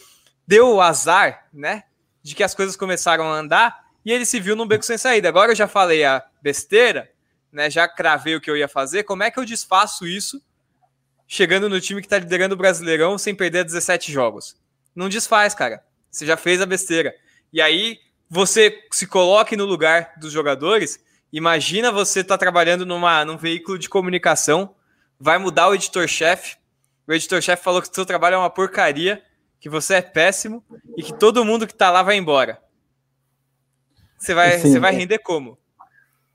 deu 0.50 0.74
o 0.74 0.80
azar, 0.80 1.46
né? 1.52 1.84
De 2.22 2.34
que 2.34 2.42
as 2.42 2.54
coisas 2.54 2.76
começaram 2.76 3.30
a 3.30 3.38
andar 3.38 3.84
e 4.04 4.12
ele 4.12 4.26
se 4.26 4.40
viu 4.40 4.56
num 4.56 4.66
beco 4.66 4.84
sem 4.84 4.98
saída. 4.98 5.28
Agora 5.28 5.52
eu 5.52 5.56
já 5.56 5.68
falei 5.68 6.04
a 6.04 6.24
besteira, 6.42 7.08
né? 7.52 7.70
Já 7.70 7.86
cravei 7.86 8.34
o 8.34 8.40
que 8.40 8.50
eu 8.50 8.56
ia 8.56 8.66
fazer. 8.66 9.04
Como 9.04 9.22
é 9.22 9.30
que 9.30 9.38
eu 9.38 9.44
desfaço 9.44 10.08
isso 10.08 10.42
chegando 11.28 11.68
no 11.68 11.80
time 11.80 12.02
que 12.02 12.08
tá 12.08 12.18
liderando 12.18 12.56
o 12.56 12.58
Brasileirão 12.58 13.16
sem 13.16 13.32
perder 13.32 13.64
17 13.64 14.12
jogos? 14.12 14.56
Não 14.92 15.08
desfaz, 15.08 15.54
cara. 15.54 15.84
Você 16.10 16.26
já 16.26 16.36
fez 16.36 16.60
a 16.60 16.66
besteira. 16.66 17.14
E 17.52 17.62
aí 17.62 17.98
você 18.28 18.76
se 18.90 19.06
coloque 19.06 19.56
no 19.56 19.64
lugar 19.64 20.14
dos 20.18 20.32
jogadores. 20.32 20.98
Imagina 21.32 21.92
você 21.92 22.24
tá 22.24 22.36
trabalhando 22.36 22.84
numa, 22.84 23.24
num 23.24 23.36
veículo 23.36 23.78
de 23.78 23.88
comunicação, 23.88 24.74
vai 25.20 25.38
mudar 25.38 25.68
o 25.68 25.74
editor-chefe. 25.74 26.56
O 27.06 27.12
editor-chefe 27.12 27.62
falou 27.62 27.82
que 27.82 27.90
o 27.90 27.94
seu 27.94 28.06
trabalho 28.06 28.34
é 28.34 28.38
uma 28.38 28.50
porcaria 28.50 29.22
que 29.60 29.68
você 29.68 29.94
é 29.94 30.02
péssimo 30.02 30.64
e 30.96 31.02
que 31.02 31.12
todo 31.12 31.44
mundo 31.44 31.66
que 31.66 31.74
tá 31.74 31.90
lá 31.90 32.02
vai 32.02 32.16
embora. 32.16 32.58
Você 34.18 34.32
vai, 34.32 34.58
Sim, 34.58 34.72
você 34.72 34.78
vai 34.80 34.94
é. 34.94 34.98
render 34.98 35.18
como? 35.18 35.58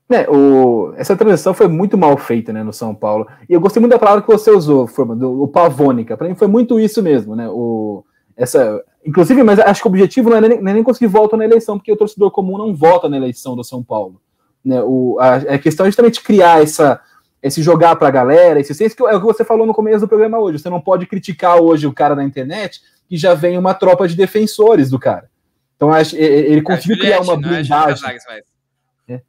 É, 0.08 0.30
o, 0.30 0.94
essa 0.96 1.16
transição 1.16 1.52
foi 1.52 1.66
muito 1.66 1.98
mal 1.98 2.16
feita 2.16 2.52
né, 2.52 2.62
no 2.62 2.72
São 2.72 2.94
Paulo. 2.94 3.26
E 3.48 3.52
eu 3.52 3.60
gostei 3.60 3.80
muito 3.80 3.92
da 3.92 3.98
palavra 3.98 4.22
que 4.22 4.28
você 4.28 4.50
usou, 4.50 4.86
Forma, 4.86 5.16
do, 5.16 5.42
o 5.42 5.48
pavônica. 5.48 6.16
Para 6.16 6.28
mim 6.28 6.36
foi 6.36 6.46
muito 6.46 6.78
isso 6.78 7.02
mesmo, 7.02 7.34
né? 7.34 7.48
O, 7.48 8.04
essa, 8.36 8.80
inclusive, 9.04 9.42
mas 9.42 9.58
acho 9.58 9.82
que 9.82 9.88
o 9.88 9.90
objetivo 9.90 10.30
não 10.30 10.36
é 10.36 10.40
nem, 10.40 10.58
é 10.58 10.62
nem 10.62 10.82
conseguir 10.84 11.08
voto 11.08 11.36
na 11.36 11.44
eleição, 11.44 11.76
porque 11.76 11.90
o 11.90 11.96
torcedor 11.96 12.30
comum 12.30 12.56
não 12.56 12.74
vota 12.74 13.08
na 13.08 13.16
eleição 13.16 13.56
do 13.56 13.64
São 13.64 13.82
Paulo. 13.82 14.20
Né? 14.64 14.80
O, 14.84 15.16
a, 15.18 15.34
a 15.34 15.58
questão 15.58 15.86
é 15.86 15.88
justamente 15.88 16.22
criar 16.22 16.62
essa, 16.62 17.00
esse 17.46 17.62
jogar 17.62 17.96
para 17.96 18.08
a 18.08 18.10
galera, 18.10 18.60
esse 18.60 18.74
senso 18.74 18.96
que 18.96 19.02
é 19.02 19.14
o 19.14 19.20
que 19.20 19.26
você 19.26 19.44
falou 19.44 19.66
no 19.66 19.74
começo 19.74 20.00
do 20.00 20.08
programa 20.08 20.38
hoje. 20.38 20.58
Você 20.58 20.68
não 20.68 20.80
pode 20.80 21.06
criticar 21.06 21.56
hoje 21.56 21.86
o 21.86 21.92
cara 21.92 22.14
na 22.14 22.24
internet 22.24 22.80
que 23.08 23.16
já 23.16 23.34
vem 23.34 23.56
uma 23.56 23.74
tropa 23.74 24.06
de 24.08 24.16
defensores 24.16 24.90
do 24.90 24.98
cara. 24.98 25.30
Então 25.76 25.90
ele 25.96 26.58
é, 26.58 26.62
conseguiu 26.62 26.98
criar 26.98 27.20
uma 27.20 27.34
é 27.34 27.36
blindagem. 27.36 28.08
É, 28.08 29.20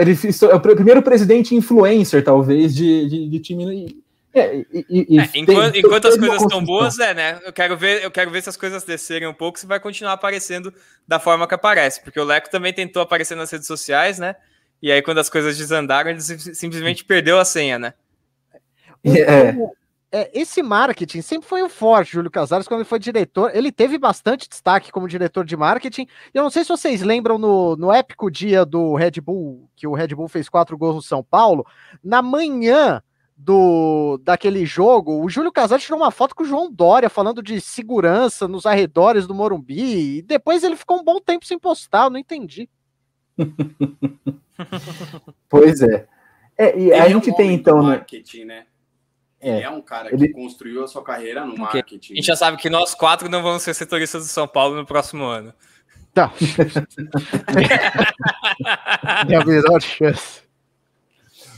ele 0.00 0.18
é 0.52 0.54
o 0.54 0.60
primeiro 0.60 1.02
presidente 1.02 1.54
influencer, 1.54 2.22
talvez, 2.22 2.74
de, 2.74 3.08
de, 3.08 3.28
de 3.28 3.38
time. 3.40 4.02
É, 4.32 4.56
e, 4.72 4.86
e, 4.90 5.18
é, 5.18 5.30
enquanto, 5.36 5.72
tem, 5.72 5.80
enquanto 5.80 6.08
as 6.08 6.16
coisas 6.16 6.42
estão 6.42 6.64
boas, 6.64 6.98
é, 6.98 7.14
né? 7.14 7.40
Eu 7.44 7.52
quero 7.52 7.76
ver, 7.76 8.02
eu 8.02 8.10
quero 8.10 8.30
ver 8.30 8.42
se 8.42 8.48
as 8.48 8.56
coisas 8.56 8.82
descerem 8.82 9.28
um 9.28 9.34
pouco, 9.34 9.58
se 9.58 9.66
vai 9.66 9.78
continuar 9.78 10.12
aparecendo 10.12 10.74
da 11.06 11.20
forma 11.20 11.46
que 11.46 11.54
aparece, 11.54 12.02
porque 12.02 12.18
o 12.18 12.24
Leco 12.24 12.50
também 12.50 12.72
tentou 12.72 13.00
aparecer 13.00 13.36
nas 13.36 13.50
redes 13.50 13.66
sociais, 13.66 14.18
né? 14.18 14.34
E 14.84 14.92
aí, 14.92 15.00
quando 15.00 15.16
as 15.16 15.30
coisas 15.30 15.56
desandaram, 15.56 16.10
ele 16.10 16.20
simplesmente 16.20 17.06
perdeu 17.06 17.38
a 17.38 17.44
senha, 17.46 17.78
né? 17.78 17.94
É 19.02 19.54
é, 20.12 20.30
esse 20.34 20.62
marketing 20.62 21.22
sempre 21.22 21.48
foi 21.48 21.62
o 21.62 21.70
forte, 21.70 22.12
Júlio 22.12 22.30
Casares, 22.30 22.68
quando 22.68 22.80
ele 22.80 22.88
foi 22.88 22.98
diretor. 22.98 23.50
Ele 23.54 23.72
teve 23.72 23.96
bastante 23.96 24.46
destaque 24.46 24.92
como 24.92 25.08
diretor 25.08 25.42
de 25.42 25.56
marketing. 25.56 26.06
Eu 26.34 26.42
não 26.42 26.50
sei 26.50 26.64
se 26.64 26.68
vocês 26.68 27.00
lembram 27.00 27.38
no, 27.38 27.76
no 27.76 27.90
épico 27.90 28.30
dia 28.30 28.66
do 28.66 28.94
Red 28.94 29.22
Bull, 29.22 29.70
que 29.74 29.86
o 29.86 29.94
Red 29.94 30.08
Bull 30.08 30.28
fez 30.28 30.50
quatro 30.50 30.76
gols 30.76 30.96
no 30.96 31.02
São 31.02 31.24
Paulo. 31.24 31.66
Na 32.04 32.20
manhã 32.20 33.02
do 33.34 34.20
daquele 34.22 34.66
jogo, 34.66 35.24
o 35.24 35.30
Júlio 35.30 35.50
Casares 35.50 35.82
tirou 35.82 35.98
uma 35.98 36.10
foto 36.10 36.34
com 36.36 36.42
o 36.42 36.46
João 36.46 36.70
Dória 36.70 37.08
falando 37.08 37.42
de 37.42 37.58
segurança 37.58 38.46
nos 38.46 38.66
arredores 38.66 39.26
do 39.26 39.34
Morumbi. 39.34 40.18
E 40.18 40.22
depois 40.22 40.62
ele 40.62 40.76
ficou 40.76 41.00
um 41.00 41.04
bom 41.04 41.18
tempo 41.18 41.46
sem 41.46 41.58
postar, 41.58 42.04
eu 42.04 42.10
não 42.10 42.18
entendi. 42.18 42.68
pois 45.48 45.80
é. 45.80 46.06
É, 46.56 46.78
e 46.78 46.92
a 46.92 47.08
gente 47.08 47.30
é 47.30 47.32
um 47.32 47.36
tem 47.36 47.52
então. 47.52 47.82
Né? 47.82 47.96
Marketing, 47.96 48.44
né? 48.44 48.64
É. 49.40 49.62
é 49.62 49.70
um 49.70 49.82
cara 49.82 50.08
que 50.08 50.14
ele... 50.14 50.32
construiu 50.32 50.82
a 50.82 50.88
sua 50.88 51.02
carreira 51.02 51.44
no 51.44 51.56
marketing. 51.56 52.14
A 52.14 52.16
gente 52.16 52.26
já 52.26 52.36
sabe 52.36 52.56
que 52.56 52.70
nós 52.70 52.94
quatro 52.94 53.28
não 53.28 53.42
vamos 53.42 53.62
ser 53.62 53.74
setoristas 53.74 54.22
do 54.22 54.28
São 54.28 54.48
Paulo 54.48 54.74
no 54.74 54.86
próximo 54.86 55.24
ano. 55.24 55.52
Tá. 56.14 56.32
é 59.28 59.34
a 59.34 59.44
melhor 59.44 59.82
chance. 59.82 60.42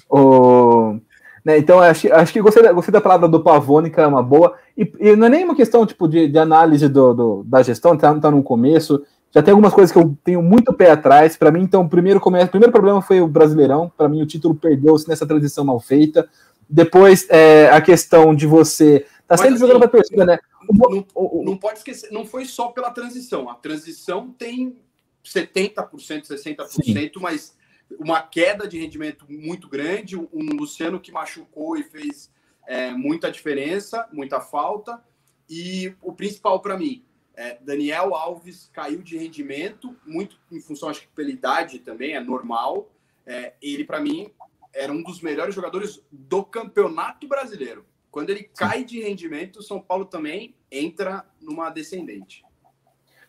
O... 0.09 0.99
Né, 1.45 1.59
então, 1.59 1.79
acho, 1.79 2.13
acho 2.13 2.33
que 2.33 2.41
gostei, 2.41 2.73
gostei 2.73 2.93
da 2.93 3.01
palavra 3.01 3.29
do 3.29 3.41
Pavone, 3.41 3.91
que 3.91 4.01
é 4.01 4.07
uma 4.07 4.23
boa. 4.23 4.57
E, 4.77 4.93
e, 4.99 5.15
não 5.15 5.29
é 5.29 5.31
nem 5.31 5.45
uma 5.45 5.55
questão 5.55 5.87
tipo, 5.87 6.09
de, 6.09 6.27
de 6.27 6.39
análise 6.39 6.89
do, 6.89 7.15
do, 7.15 7.45
da 7.45 7.63
gestão, 7.63 7.97
tá, 7.97 8.13
tá 8.19 8.33
no 8.33 8.43
começo. 8.43 9.07
Já 9.37 9.43
tem 9.43 9.53
algumas 9.53 9.75
coisas 9.75 9.93
que 9.93 9.99
eu 9.99 10.17
tenho 10.25 10.41
muito 10.41 10.73
pé 10.73 10.91
atrás. 10.91 11.37
Para 11.37 11.51
mim, 11.51 11.61
então, 11.61 11.83
o 11.83 11.89
primeiro, 11.91 12.19
o 12.19 12.49
primeiro 12.49 12.73
problema 12.73 13.03
foi 13.03 13.21
o 13.21 13.29
Brasileirão. 13.29 13.93
Para 13.95 14.09
mim, 14.09 14.23
o 14.23 14.27
título 14.27 14.55
perdeu-se 14.55 15.07
nessa 15.07 15.27
transição 15.27 15.63
mal 15.63 15.79
feita. 15.79 16.27
Depois, 16.67 17.29
é, 17.29 17.69
a 17.69 17.79
questão 17.83 18.35
de 18.35 18.47
você. 18.47 19.05
Tá 19.29 19.37
sempre 19.37 19.57
assim, 19.57 19.61
jogando 19.61 19.81
para 19.81 19.89
torcida, 19.89 20.25
né? 20.25 20.39
Não, 20.73 20.89
não, 20.89 21.45
não, 21.45 21.57
pode 21.59 21.81
esquecer, 21.81 22.11
não 22.11 22.25
foi 22.25 22.47
só 22.47 22.69
pela 22.69 22.91
transição. 22.91 23.51
A 23.51 23.55
transição 23.55 24.35
tem 24.39 24.79
70%, 25.23 25.91
60%, 25.93 26.67
Sim. 26.67 27.11
mas 27.21 27.55
uma 28.01 28.23
queda 28.23 28.67
de 28.67 28.79
rendimento 28.79 29.27
muito 29.29 29.69
grande. 29.69 30.17
Um 30.17 30.57
Luciano 30.59 30.99
que 30.99 31.13
machucou 31.13 31.77
e 31.77 31.83
fez 31.83 32.31
é, 32.67 32.91
muita 32.93 33.31
diferença, 33.31 34.09
muita 34.11 34.41
falta. 34.41 34.99
E 35.47 35.95
o 36.01 36.15
principal 36.15 36.59
para 36.61 36.79
mim, 36.79 37.05
é, 37.37 37.59
Daniel 37.61 38.15
Alves 38.15 38.71
caiu 38.73 39.03
de 39.03 39.19
rendimento, 39.19 39.95
muito 40.07 40.39
em 40.51 40.61
função, 40.61 40.89
acho 40.89 41.03
que 41.03 41.09
pela 41.09 41.31
idade 41.31 41.79
também, 41.79 42.15
é 42.15 42.21
normal. 42.21 42.91
É, 43.27 43.53
ele, 43.61 43.85
para 43.85 44.01
mim, 44.01 44.31
era 44.75 44.91
um 44.91 45.03
dos 45.03 45.21
melhores 45.21 45.55
jogadores 45.55 46.03
do 46.11 46.43
campeonato 46.43 47.29
brasileiro. 47.29 47.85
Quando 48.11 48.31
ele 48.31 48.45
cai 48.45 48.85
de 48.85 49.01
rendimento, 49.01 49.59
o 49.59 49.63
São 49.63 49.81
Paulo 49.81 50.07
também 50.07 50.55
entra 50.71 51.27
numa 51.39 51.69
descendente. 51.69 52.43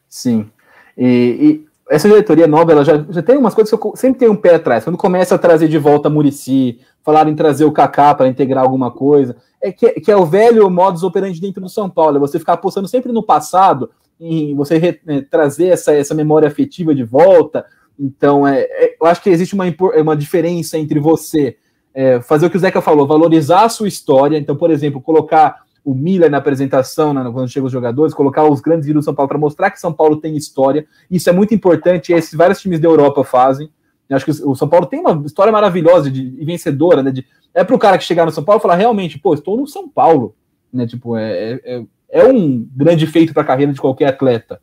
Sim. 0.07 0.49
E, 0.97 1.05
e 1.05 1.67
essa 1.89 2.07
diretoria 2.07 2.47
nova, 2.47 2.71
ela 2.71 2.83
já, 2.83 3.03
já 3.09 3.21
tem 3.21 3.37
umas 3.37 3.53
coisas 3.53 3.73
que 3.73 3.85
eu 3.85 3.93
sempre 3.95 4.19
tenho 4.19 4.31
um 4.31 4.35
pé 4.35 4.55
atrás. 4.55 4.83
Quando 4.83 4.97
começa 4.97 5.35
a 5.35 5.37
trazer 5.37 5.67
de 5.67 5.77
volta 5.77 6.09
Murici, 6.09 6.79
falaram 7.03 7.31
em 7.31 7.35
trazer 7.35 7.65
o 7.65 7.71
Kaká 7.71 8.13
para 8.13 8.27
integrar 8.27 8.63
alguma 8.63 8.91
coisa, 8.91 9.35
é 9.61 9.71
que, 9.71 9.91
que, 9.93 10.11
é 10.11 10.17
o 10.17 10.25
velho 10.25 10.69
modus 10.69 11.03
operandi 11.03 11.39
dentro 11.39 11.61
do 11.61 11.69
São 11.69 11.89
Paulo, 11.89 12.17
é 12.17 12.19
você 12.19 12.37
ficar 12.37 12.53
apostando 12.53 12.87
sempre 12.87 13.11
no 13.11 13.23
passado, 13.23 13.89
em 14.19 14.55
você 14.55 14.77
re, 14.77 14.99
é, 15.07 15.21
trazer 15.21 15.67
essa, 15.67 15.93
essa 15.93 16.13
memória 16.13 16.47
afetiva 16.47 16.93
de 16.93 17.03
volta, 17.03 17.65
então, 17.99 18.47
é, 18.47 18.61
é, 18.61 18.95
eu 19.01 19.07
acho 19.07 19.21
que 19.21 19.29
existe 19.29 19.55
uma, 19.55 19.65
uma 19.99 20.15
diferença 20.15 20.77
entre 20.77 20.99
você 20.99 21.57
é, 21.93 22.21
fazer 22.21 22.45
o 22.45 22.49
que 22.49 22.57
o 22.57 22.59
Zeca 22.59 22.79
falou, 22.79 23.07
valorizar 23.07 23.63
a 23.63 23.69
sua 23.69 23.87
história. 23.87 24.37
Então, 24.37 24.55
por 24.55 24.69
exemplo, 24.69 25.01
colocar 25.01 25.63
o 25.87 25.95
Miller 25.95 26.29
na 26.29 26.39
apresentação, 26.39 27.13
né, 27.13 27.29
quando 27.31 27.47
chegam 27.47 27.67
os 27.67 27.71
jogadores, 27.71 28.13
colocar 28.13 28.43
os 28.43 28.59
grandes 28.59 28.89
ídolos 28.89 29.05
do 29.05 29.07
São 29.07 29.15
Paulo 29.15 29.29
para 29.29 29.37
mostrar 29.37 29.71
que 29.71 29.79
São 29.79 29.93
Paulo 29.93 30.17
tem 30.17 30.35
história. 30.35 30.85
Isso 31.09 31.29
é 31.29 31.31
muito 31.31 31.55
importante, 31.55 32.11
e 32.11 32.15
esses 32.15 32.33
vários 32.33 32.59
times 32.59 32.81
da 32.81 32.89
Europa 32.89 33.23
fazem. 33.23 33.69
Eu 34.09 34.17
acho 34.17 34.25
que 34.25 34.31
o 34.31 34.53
São 34.53 34.67
Paulo 34.67 34.85
tem 34.85 34.99
uma 34.99 35.25
história 35.25 35.49
maravilhosa 35.49 36.11
de, 36.11 36.35
e 36.37 36.43
vencedora, 36.43 37.01
né? 37.01 37.09
De, 37.09 37.25
é 37.53 37.63
para 37.63 37.73
o 37.73 37.79
cara 37.79 37.97
que 37.97 38.03
chegar 38.03 38.25
no 38.25 38.33
São 38.33 38.43
Paulo 38.43 38.61
falar 38.61 38.75
realmente, 38.75 39.17
pô, 39.17 39.33
estou 39.33 39.55
no 39.55 39.65
São 39.65 39.87
Paulo, 39.87 40.35
né? 40.73 40.85
Tipo, 40.85 41.15
é, 41.15 41.61
é, 41.63 41.83
é 42.09 42.25
um 42.25 42.67
grande 42.75 43.07
feito 43.07 43.33
para 43.33 43.43
a 43.43 43.45
carreira 43.45 43.71
de 43.71 43.79
qualquer 43.79 44.09
atleta. 44.09 44.59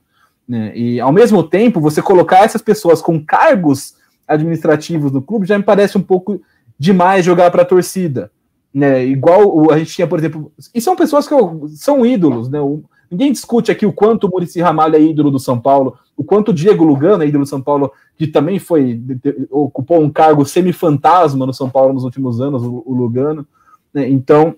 Né? 0.46 0.76
E 0.76 1.00
ao 1.00 1.10
mesmo 1.10 1.42
tempo, 1.42 1.80
você 1.80 2.02
colocar 2.02 2.44
essas 2.44 2.60
pessoas 2.60 3.00
com 3.00 3.24
cargos 3.24 3.94
administrativos 4.28 5.10
no 5.10 5.22
clube 5.22 5.46
já 5.46 5.56
me 5.56 5.64
parece 5.64 5.96
um 5.96 6.02
pouco 6.02 6.42
demais 6.78 7.24
jogar 7.24 7.50
para 7.50 7.62
a 7.62 7.66
torcida. 7.66 8.30
Né? 8.74 9.06
Igual 9.06 9.70
a 9.70 9.78
gente 9.78 9.92
tinha, 9.92 10.06
por 10.06 10.18
exemplo, 10.18 10.52
e 10.74 10.80
são 10.80 10.96
pessoas 10.96 11.28
que 11.28 11.34
são 11.76 12.04
ídolos, 12.04 12.48
né? 12.48 12.60
O, 12.60 12.82
ninguém 13.08 13.30
discute 13.30 13.70
aqui 13.70 13.86
o 13.86 13.92
quanto 13.92 14.26
o 14.26 14.30
Murici 14.30 14.60
Ramalho 14.60 14.96
é 14.96 15.00
ídolo 15.00 15.30
do 15.30 15.38
São 15.38 15.60
Paulo, 15.60 15.96
o 16.16 16.24
quanto 16.24 16.48
o 16.48 16.54
Diego 16.54 16.82
Lugano 16.82 17.22
é 17.22 17.26
ídolo 17.26 17.44
do 17.44 17.48
São 17.48 17.62
Paulo, 17.62 17.92
que 18.16 18.26
também 18.26 18.58
foi 18.58 19.00
ocupou 19.48 20.00
um 20.00 20.10
cargo 20.10 20.44
semi-fantasma 20.44 21.46
no 21.46 21.54
São 21.54 21.70
Paulo 21.70 21.92
nos 21.92 22.02
últimos 22.02 22.40
anos, 22.40 22.64
o, 22.64 22.82
o 22.84 22.92
Lugano. 22.92 23.46
Né? 23.92 24.08
Então, 24.08 24.56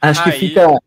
acho 0.00 0.22
Aí. 0.22 0.32
que 0.32 0.38
fica 0.38 0.78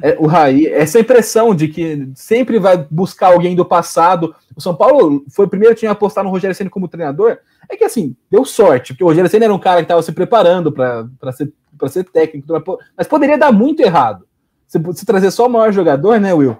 é, 0.00 0.16
o 0.18 0.26
Raí, 0.26 0.66
essa 0.66 1.00
impressão 1.00 1.54
de 1.54 1.68
que 1.68 2.08
sempre 2.14 2.58
vai 2.58 2.86
buscar 2.90 3.32
alguém 3.32 3.56
do 3.56 3.64
passado. 3.64 4.34
O 4.54 4.60
São 4.60 4.74
Paulo 4.74 5.24
foi 5.30 5.46
o 5.46 5.48
primeiro 5.48 5.74
time 5.74 5.88
a 5.88 5.92
apostar 5.92 6.22
no 6.22 6.30
Rogério 6.30 6.54
Senna 6.54 6.70
como 6.70 6.88
treinador. 6.88 7.38
É 7.68 7.76
que 7.76 7.84
assim, 7.84 8.14
deu 8.30 8.44
sorte, 8.44 8.92
porque 8.92 9.04
o 9.04 9.08
Rogério 9.08 9.30
Senna 9.30 9.46
era 9.46 9.54
um 9.54 9.58
cara 9.58 9.78
que 9.78 9.84
estava 9.84 10.02
se 10.02 10.12
preparando 10.12 10.70
para 10.70 11.32
ser, 11.32 11.52
ser 11.86 12.04
técnico, 12.04 12.48
mas 12.96 13.06
poderia 13.06 13.38
dar 13.38 13.52
muito 13.52 13.80
errado. 13.80 14.26
Se, 14.66 14.78
se 14.94 15.06
trazer 15.06 15.30
só 15.30 15.46
o 15.46 15.50
maior 15.50 15.72
jogador, 15.72 16.18
né, 16.18 16.34
Will? 16.34 16.56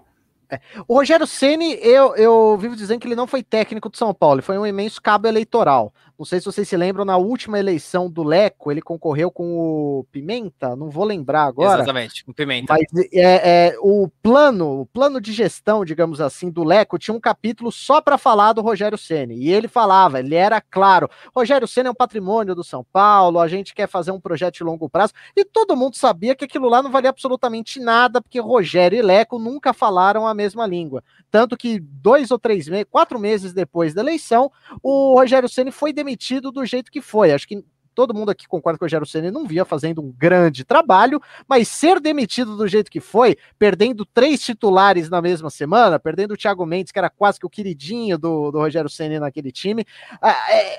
É. 0.50 0.60
O 0.86 0.94
Rogério 0.94 1.26
Ceni, 1.26 1.78
eu, 1.82 2.16
eu 2.16 2.56
vivo 2.58 2.74
dizendo 2.74 3.00
que 3.00 3.06
ele 3.06 3.14
não 3.14 3.26
foi 3.26 3.42
técnico 3.42 3.90
do 3.90 3.96
São 3.96 4.14
Paulo, 4.14 4.36
ele 4.36 4.42
foi 4.42 4.56
um 4.56 4.66
imenso 4.66 5.00
cabo 5.00 5.28
eleitoral. 5.28 5.92
Não 6.18 6.24
sei 6.24 6.40
se 6.40 6.46
vocês 6.46 6.68
se 6.68 6.76
lembram, 6.76 7.04
na 7.04 7.16
última 7.16 7.60
eleição 7.60 8.10
do 8.10 8.24
Leco, 8.24 8.72
ele 8.72 8.82
concorreu 8.82 9.30
com 9.30 9.56
o 9.56 10.04
Pimenta, 10.10 10.74
não 10.74 10.90
vou 10.90 11.04
lembrar 11.04 11.44
agora. 11.44 11.76
Exatamente, 11.76 12.24
com 12.24 12.32
o 12.32 12.34
Pimenta. 12.34 12.74
Mas 12.74 12.86
é, 13.12 13.68
é, 13.68 13.76
o 13.80 14.08
plano, 14.20 14.80
o 14.80 14.86
plano 14.86 15.20
de 15.20 15.32
gestão, 15.32 15.84
digamos 15.84 16.20
assim, 16.20 16.50
do 16.50 16.64
Leco 16.64 16.98
tinha 16.98 17.14
um 17.14 17.20
capítulo 17.20 17.70
só 17.70 18.00
para 18.00 18.18
falar 18.18 18.52
do 18.52 18.60
Rogério 18.60 18.98
Ceni. 18.98 19.36
E 19.36 19.52
ele 19.52 19.68
falava, 19.68 20.18
ele 20.18 20.34
era 20.34 20.60
claro, 20.60 21.08
Rogério 21.32 21.68
Ceni 21.68 21.86
é 21.86 21.90
um 21.92 21.94
patrimônio 21.94 22.52
do 22.52 22.64
São 22.64 22.84
Paulo, 22.92 23.38
a 23.38 23.46
gente 23.46 23.72
quer 23.72 23.86
fazer 23.86 24.10
um 24.10 24.20
projeto 24.20 24.56
de 24.56 24.64
longo 24.64 24.90
prazo. 24.90 25.12
E 25.36 25.44
todo 25.44 25.76
mundo 25.76 25.94
sabia 25.94 26.34
que 26.34 26.46
aquilo 26.46 26.68
lá 26.68 26.82
não 26.82 26.90
valia 26.90 27.10
absolutamente 27.10 27.78
nada, 27.78 28.20
porque 28.20 28.40
Rogério 28.40 28.98
e 28.98 29.02
Leco 29.02 29.38
nunca 29.38 29.72
falaram 29.72 30.26
a 30.26 30.34
mesma 30.34 30.66
língua. 30.66 31.04
Tanto 31.30 31.56
que 31.56 31.78
dois 31.78 32.32
ou 32.32 32.40
três 32.40 32.66
meses, 32.66 32.86
quatro 32.90 33.20
meses 33.20 33.52
depois 33.52 33.94
da 33.94 34.00
eleição, 34.00 34.50
o 34.82 35.14
Rogério 35.14 35.48
Ceni 35.48 35.70
foi 35.70 35.92
demitido 35.92 36.07
demitido 36.08 36.50
do 36.50 36.64
jeito 36.64 36.90
que 36.90 37.02
foi. 37.02 37.32
Acho 37.32 37.46
que 37.46 37.62
todo 37.94 38.14
mundo 38.14 38.30
aqui 38.30 38.46
concorda 38.46 38.78
que 38.78 38.84
o 38.84 38.86
Rogério 38.86 39.06
Ceni 39.06 39.30
não 39.30 39.44
via 39.44 39.64
fazendo 39.64 40.00
um 40.00 40.10
grande 40.10 40.64
trabalho, 40.64 41.20
mas 41.46 41.68
ser 41.68 42.00
demitido 42.00 42.56
do 42.56 42.66
jeito 42.66 42.90
que 42.90 43.00
foi, 43.00 43.36
perdendo 43.58 44.06
três 44.06 44.40
titulares 44.40 45.10
na 45.10 45.20
mesma 45.20 45.50
semana, 45.50 45.98
perdendo 45.98 46.32
o 46.32 46.36
Thiago 46.36 46.64
Mendes, 46.64 46.92
que 46.92 46.98
era 46.98 47.10
quase 47.10 47.38
que 47.38 47.46
o 47.46 47.50
queridinho 47.50 48.16
do, 48.16 48.50
do 48.50 48.58
Rogério 48.58 48.88
Ceni 48.88 49.18
naquele 49.18 49.50
time, 49.50 49.84
é, 50.22 50.78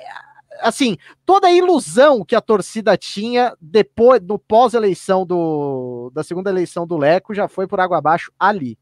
assim, 0.62 0.96
toda 1.26 1.48
a 1.48 1.52
ilusão 1.52 2.24
que 2.24 2.34
a 2.34 2.40
torcida 2.40 2.96
tinha 2.96 3.54
depois, 3.60 4.20
no 4.22 4.38
pós-eleição 4.38 5.26
do 5.26 6.10
da 6.14 6.24
segunda 6.24 6.50
eleição 6.50 6.86
do 6.86 6.96
Leco, 6.96 7.34
já 7.34 7.46
foi 7.46 7.66
por 7.66 7.80
água 7.80 7.98
abaixo 7.98 8.32
ali. 8.38 8.78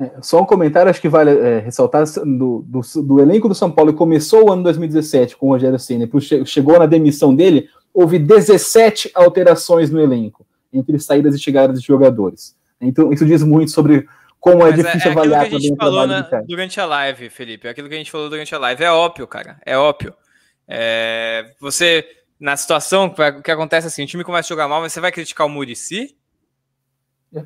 É, 0.00 0.12
só 0.22 0.40
um 0.40 0.46
comentário, 0.46 0.88
acho 0.88 1.00
que 1.00 1.10
vale 1.10 1.30
é, 1.30 1.58
ressaltar 1.58 2.04
do, 2.24 2.64
do, 2.66 2.80
do, 3.02 3.20
elenco 3.20 3.48
do 3.48 3.54
São 3.54 3.70
Paulo 3.70 3.92
que 3.92 3.98
começou 3.98 4.48
o 4.48 4.52
ano 4.52 4.62
2017 4.62 5.36
com 5.36 5.48
o 5.48 5.50
Rogério 5.50 5.78
Senna, 5.78 6.08
chegou 6.46 6.78
na 6.78 6.86
demissão 6.86 7.34
dele, 7.34 7.68
houve 7.92 8.18
17 8.18 9.10
alterações 9.14 9.90
no 9.90 10.00
elenco, 10.00 10.46
entre 10.72 10.98
saídas 10.98 11.34
e 11.34 11.38
chegadas 11.38 11.80
de 11.80 11.86
jogadores. 11.86 12.56
Então, 12.80 13.12
isso 13.12 13.26
diz 13.26 13.42
muito 13.42 13.72
sobre 13.72 14.08
como 14.40 14.62
é 14.62 14.70
Mas 14.70 14.78
é 14.78 14.82
difícil 14.82 15.10
é, 15.10 15.12
é 15.12 15.12
avaliar 15.12 15.48
que 15.48 15.56
a 15.56 15.58
gente 15.58 15.76
falou 15.76 16.06
na, 16.06 16.22
durante 16.48 16.80
a 16.80 16.86
live, 16.86 17.28
Felipe. 17.28 17.68
É 17.68 17.70
aquilo 17.70 17.88
que 17.88 17.94
a 17.94 17.98
gente 17.98 18.10
falou 18.10 18.30
durante 18.30 18.54
a 18.54 18.58
live. 18.58 18.82
É 18.82 18.90
óbvio, 18.90 19.26
cara. 19.26 19.60
É 19.66 19.76
óbvio. 19.76 20.14
É, 20.66 21.52
você, 21.60 22.08
na 22.40 22.56
situação 22.56 23.14
que 23.44 23.50
acontece 23.50 23.86
assim, 23.86 24.04
o 24.04 24.06
time 24.06 24.24
começa 24.24 24.46
a 24.46 24.54
jogar 24.54 24.66
mal, 24.66 24.80
mas 24.80 24.94
você 24.94 25.00
vai 25.00 25.12
criticar 25.12 25.46
o 25.46 25.50
Murici? 25.50 26.16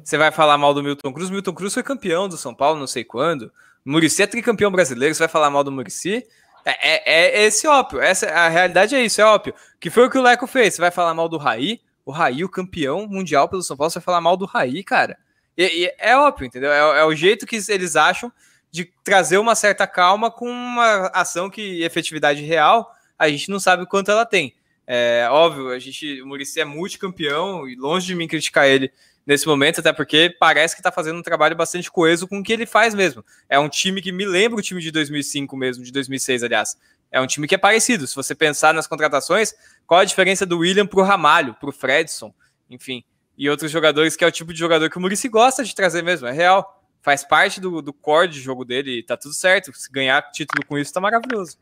Você 0.02 0.16
vai 0.16 0.30
falar 0.30 0.56
mal 0.56 0.72
do 0.72 0.82
Milton 0.82 1.12
Cruz? 1.12 1.30
Milton 1.30 1.52
Cruz 1.52 1.74
foi 1.74 1.82
campeão 1.82 2.28
do 2.28 2.36
São 2.36 2.54
Paulo, 2.54 2.78
não 2.78 2.86
sei 2.86 3.04
quando. 3.04 3.52
Murici 3.84 4.22
é 4.22 4.26
tricampeão 4.26 4.70
brasileiro. 4.70 5.14
Você 5.14 5.18
vai 5.18 5.28
falar 5.28 5.50
mal 5.50 5.62
do 5.62 5.70
Murici? 5.70 6.26
É, 6.64 6.70
é, 6.72 7.42
é, 7.42 7.44
esse 7.44 7.66
ópio. 7.66 8.00
Essa, 8.00 8.26
a 8.30 8.48
realidade 8.48 8.94
é 8.94 9.04
isso, 9.04 9.20
é 9.20 9.24
ópio. 9.24 9.54
Que 9.78 9.90
foi 9.90 10.06
o 10.06 10.10
que 10.10 10.16
o 10.16 10.22
Leco 10.22 10.46
fez. 10.46 10.74
Você 10.74 10.80
vai 10.80 10.90
falar 10.90 11.12
mal 11.12 11.28
do 11.28 11.36
Raí? 11.36 11.80
O 12.04 12.10
Raí, 12.10 12.42
o 12.42 12.48
campeão 12.48 13.06
mundial 13.06 13.48
pelo 13.48 13.62
São 13.62 13.76
Paulo, 13.76 13.90
você 13.90 13.98
vai 13.98 14.04
falar 14.04 14.20
mal 14.20 14.36
do 14.36 14.46
Raí, 14.46 14.82
cara. 14.82 15.18
E, 15.56 15.84
e 15.84 15.94
é 15.98 16.16
óbvio, 16.16 16.46
entendeu? 16.46 16.72
É, 16.72 17.00
é, 17.00 17.04
o 17.04 17.14
jeito 17.14 17.46
que 17.46 17.60
eles 17.68 17.96
acham 17.96 18.32
de 18.70 18.90
trazer 19.04 19.38
uma 19.38 19.54
certa 19.54 19.86
calma 19.86 20.30
com 20.30 20.48
uma 20.48 21.06
ação 21.14 21.50
que, 21.50 21.82
efetividade 21.82 22.42
real, 22.42 22.92
a 23.18 23.28
gente 23.28 23.50
não 23.50 23.60
sabe 23.60 23.86
quanto 23.86 24.10
ela 24.10 24.26
tem. 24.26 24.54
É 24.86 25.28
óbvio, 25.30 25.70
a 25.70 25.78
gente, 25.78 26.20
o 26.20 26.26
Murici 26.26 26.60
é 26.60 26.64
multicampeão 26.64 27.68
e 27.68 27.74
longe 27.76 28.06
de 28.06 28.14
mim 28.14 28.26
criticar 28.26 28.66
ele 28.66 28.92
nesse 29.26 29.46
momento, 29.46 29.80
até 29.80 29.92
porque 29.92 30.34
parece 30.38 30.74
que 30.74 30.80
está 30.80 30.92
fazendo 30.92 31.18
um 31.18 31.22
trabalho 31.22 31.56
bastante 31.56 31.90
coeso 31.90 32.28
com 32.28 32.38
o 32.38 32.42
que 32.42 32.52
ele 32.52 32.66
faz 32.66 32.94
mesmo. 32.94 33.24
É 33.48 33.58
um 33.58 33.68
time 33.68 34.02
que 34.02 34.12
me 34.12 34.24
lembra 34.24 34.58
o 34.58 34.62
time 34.62 34.80
de 34.80 34.90
2005 34.90 35.56
mesmo, 35.56 35.84
de 35.84 35.92
2006, 35.92 36.42
aliás. 36.42 36.76
É 37.10 37.20
um 37.20 37.26
time 37.26 37.46
que 37.46 37.54
é 37.54 37.58
parecido. 37.58 38.06
Se 38.06 38.14
você 38.14 38.34
pensar 38.34 38.74
nas 38.74 38.86
contratações, 38.86 39.54
qual 39.86 40.00
a 40.00 40.04
diferença 40.04 40.44
do 40.44 40.58
William 40.58 40.86
para 40.86 41.00
o 41.00 41.02
Ramalho, 41.02 41.54
para 41.54 41.68
o 41.68 41.72
Fredson, 41.72 42.34
enfim, 42.68 43.04
e 43.36 43.48
outros 43.48 43.70
jogadores 43.70 44.16
que 44.16 44.24
é 44.24 44.26
o 44.26 44.32
tipo 44.32 44.52
de 44.52 44.58
jogador 44.58 44.90
que 44.90 44.98
o 44.98 45.00
Murici 45.00 45.28
gosta 45.28 45.64
de 45.64 45.74
trazer 45.74 46.02
mesmo, 46.02 46.26
é 46.26 46.32
real. 46.32 46.82
Faz 47.02 47.22
parte 47.22 47.60
do, 47.60 47.82
do 47.82 47.92
core 47.92 48.28
de 48.28 48.40
jogo 48.40 48.64
dele 48.64 48.98
e 48.98 49.02
tá 49.02 49.16
tudo 49.16 49.34
certo. 49.34 49.72
Se 49.74 49.90
ganhar 49.92 50.22
título 50.30 50.64
com 50.66 50.78
isso, 50.78 50.92
tá 50.92 51.00
maravilhoso. 51.00 51.58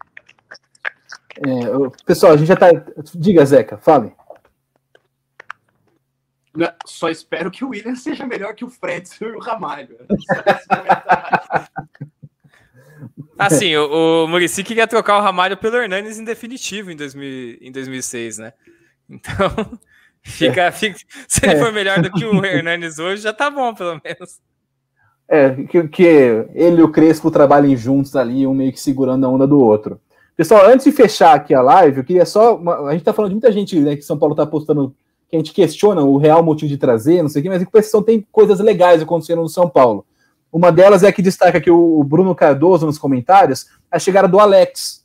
É, 1.39 2.05
pessoal, 2.05 2.33
a 2.33 2.37
gente 2.37 2.49
já 2.49 2.57
tá. 2.57 2.69
Diga, 3.15 3.45
Zeca, 3.45 3.79
fale. 3.79 4.13
Não, 6.55 6.69
só 6.85 7.09
espero 7.09 7.51
que 7.51 7.65
o 7.65 7.71
William 7.71 7.95
seja 7.95 8.27
melhor 8.27 8.55
que 8.55 8.65
o 8.65 8.71
Fred 8.71 9.09
e 9.21 9.25
o 9.25 9.39
Ramalho. 9.39 9.97
Assim, 13.39 13.75
o, 13.77 14.25
o 14.25 14.29
Murici 14.29 14.63
queria 14.63 14.87
trocar 14.87 15.19
o 15.19 15.23
Ramalho 15.23 15.57
pelo 15.57 15.77
Hernanes 15.77 16.19
em 16.19 16.25
definitivo 16.25 16.91
em, 16.91 16.97
2000, 16.97 17.59
em 17.61 17.73
2006, 17.73 18.39
né? 18.39 18.53
Então, 19.09 19.79
fica, 20.23 20.71
fica, 20.71 20.99
se 21.27 21.45
ele 21.45 21.57
for 21.57 21.73
melhor 21.73 22.01
do 22.01 22.13
que 22.13 22.25
o 22.25 22.45
Hernanes 22.45 22.99
hoje, 22.99 23.23
já 23.23 23.33
tá 23.33 23.51
bom, 23.51 23.75
pelo 23.75 24.01
menos. 24.05 24.41
É, 25.29 25.51
que, 25.65 25.89
que 25.89 26.03
ele 26.55 26.81
e 26.81 26.83
o 26.83 26.91
Crespo 26.91 27.31
trabalhem 27.31 27.75
juntos 27.75 28.15
ali, 28.15 28.47
um 28.47 28.55
meio 28.55 28.73
que 28.73 28.81
segurando 28.81 29.25
a 29.25 29.29
onda 29.31 29.47
do 29.47 29.59
outro. 29.59 30.01
Pessoal, 30.37 30.67
antes 30.67 30.85
de 30.85 30.93
fechar 30.93 31.35
aqui 31.35 31.55
a 31.55 31.63
live, 31.63 31.99
eu 31.99 32.05
queria 32.05 32.25
só. 32.25 32.57
Uma, 32.57 32.89
a 32.89 32.93
gente 32.93 33.05
tá 33.05 33.13
falando 33.13 33.31
de 33.31 33.35
muita 33.37 33.53
gente, 33.53 33.79
né, 33.81 33.97
que 33.97 34.03
São 34.03 34.19
Paulo 34.19 34.35
tá 34.35 34.47
postando, 34.47 34.95
que 35.33 35.37
a 35.37 35.39
gente 35.39 35.55
questiona 35.55 36.03
o 36.03 36.19
real 36.19 36.43
motivo 36.43 36.69
de 36.69 36.77
trazer, 36.77 37.23
não 37.23 37.31
sei 37.31 37.41
o 37.41 37.43
quê, 37.43 37.49
mas 37.49 37.63
a 37.63 37.65
impressão 37.65 38.03
tem 38.03 38.27
coisas 38.31 38.61
legais 38.61 39.01
acontecendo 39.01 39.41
no 39.41 39.49
São 39.49 39.67
Paulo. 39.67 40.05
Uma 40.53 40.71
delas 40.71 41.03
é 41.03 41.11
que 41.11 41.23
destaca 41.23 41.57
aqui 41.57 41.71
o 41.71 42.05
Bruno 42.05 42.35
Cardoso 42.35 42.85
nos 42.85 42.99
comentários, 42.99 43.67
a 43.91 43.99
chegada 43.99 44.29
do 44.29 44.39
Alex 44.39 45.03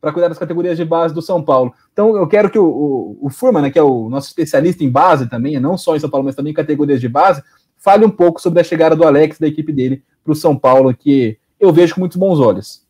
para 0.00 0.12
cuidar 0.12 0.28
das 0.28 0.38
categorias 0.38 0.76
de 0.76 0.84
base 0.84 1.12
do 1.12 1.20
São 1.20 1.42
Paulo. 1.42 1.74
Então 1.92 2.16
eu 2.16 2.26
quero 2.28 2.48
que 2.48 2.58
o, 2.58 2.64
o, 2.64 3.18
o 3.22 3.28
Furman, 3.28 3.62
né, 3.62 3.70
que 3.70 3.78
é 3.78 3.82
o 3.82 4.08
nosso 4.08 4.28
especialista 4.28 4.84
em 4.84 4.90
base 4.90 5.28
também, 5.28 5.58
não 5.58 5.76
só 5.76 5.96
em 5.96 6.00
São 6.00 6.08
Paulo, 6.08 6.24
mas 6.24 6.36
também 6.36 6.52
em 6.52 6.54
categorias 6.54 7.00
de 7.00 7.08
base, 7.08 7.42
fale 7.76 8.06
um 8.06 8.10
pouco 8.10 8.40
sobre 8.40 8.60
a 8.60 8.64
chegada 8.64 8.94
do 8.94 9.04
Alex 9.04 9.40
da 9.40 9.48
equipe 9.48 9.72
dele 9.72 10.04
para 10.22 10.32
o 10.32 10.36
São 10.36 10.56
Paulo, 10.56 10.94
que 10.94 11.36
eu 11.58 11.72
vejo 11.72 11.94
com 11.94 12.00
muitos 12.00 12.16
bons 12.16 12.38
olhos. 12.38 12.86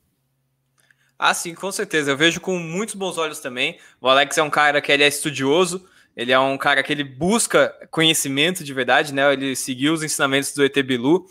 Ah, 1.19 1.33
sim, 1.33 1.55
com 1.55 1.73
certeza. 1.73 2.11
Eu 2.11 2.17
vejo 2.17 2.43
com 2.43 2.59
muitos 2.59 2.95
bons 2.95 3.17
olhos 3.17 3.41
também. 3.41 3.79
O 4.03 4.07
Alex 4.07 4.37
é 4.37 4.43
um 4.43 4.51
cara 4.51 4.83
que 4.83 4.93
ele 4.93 5.03
é 5.03 5.09
estudioso, 5.09 5.87
ele 6.17 6.33
é 6.33 6.39
um 6.39 6.57
cara 6.57 6.83
que 6.83 6.91
ele 6.91 7.05
busca 7.05 7.75
conhecimento 7.91 8.65
de 8.65 8.73
verdade, 8.73 9.13
né? 9.13 9.31
Ele 9.33 9.55
seguiu 9.55 9.93
os 9.93 10.03
ensinamentos 10.03 10.55
do 10.55 10.65
ET 10.65 10.75
Bilu 10.83 11.27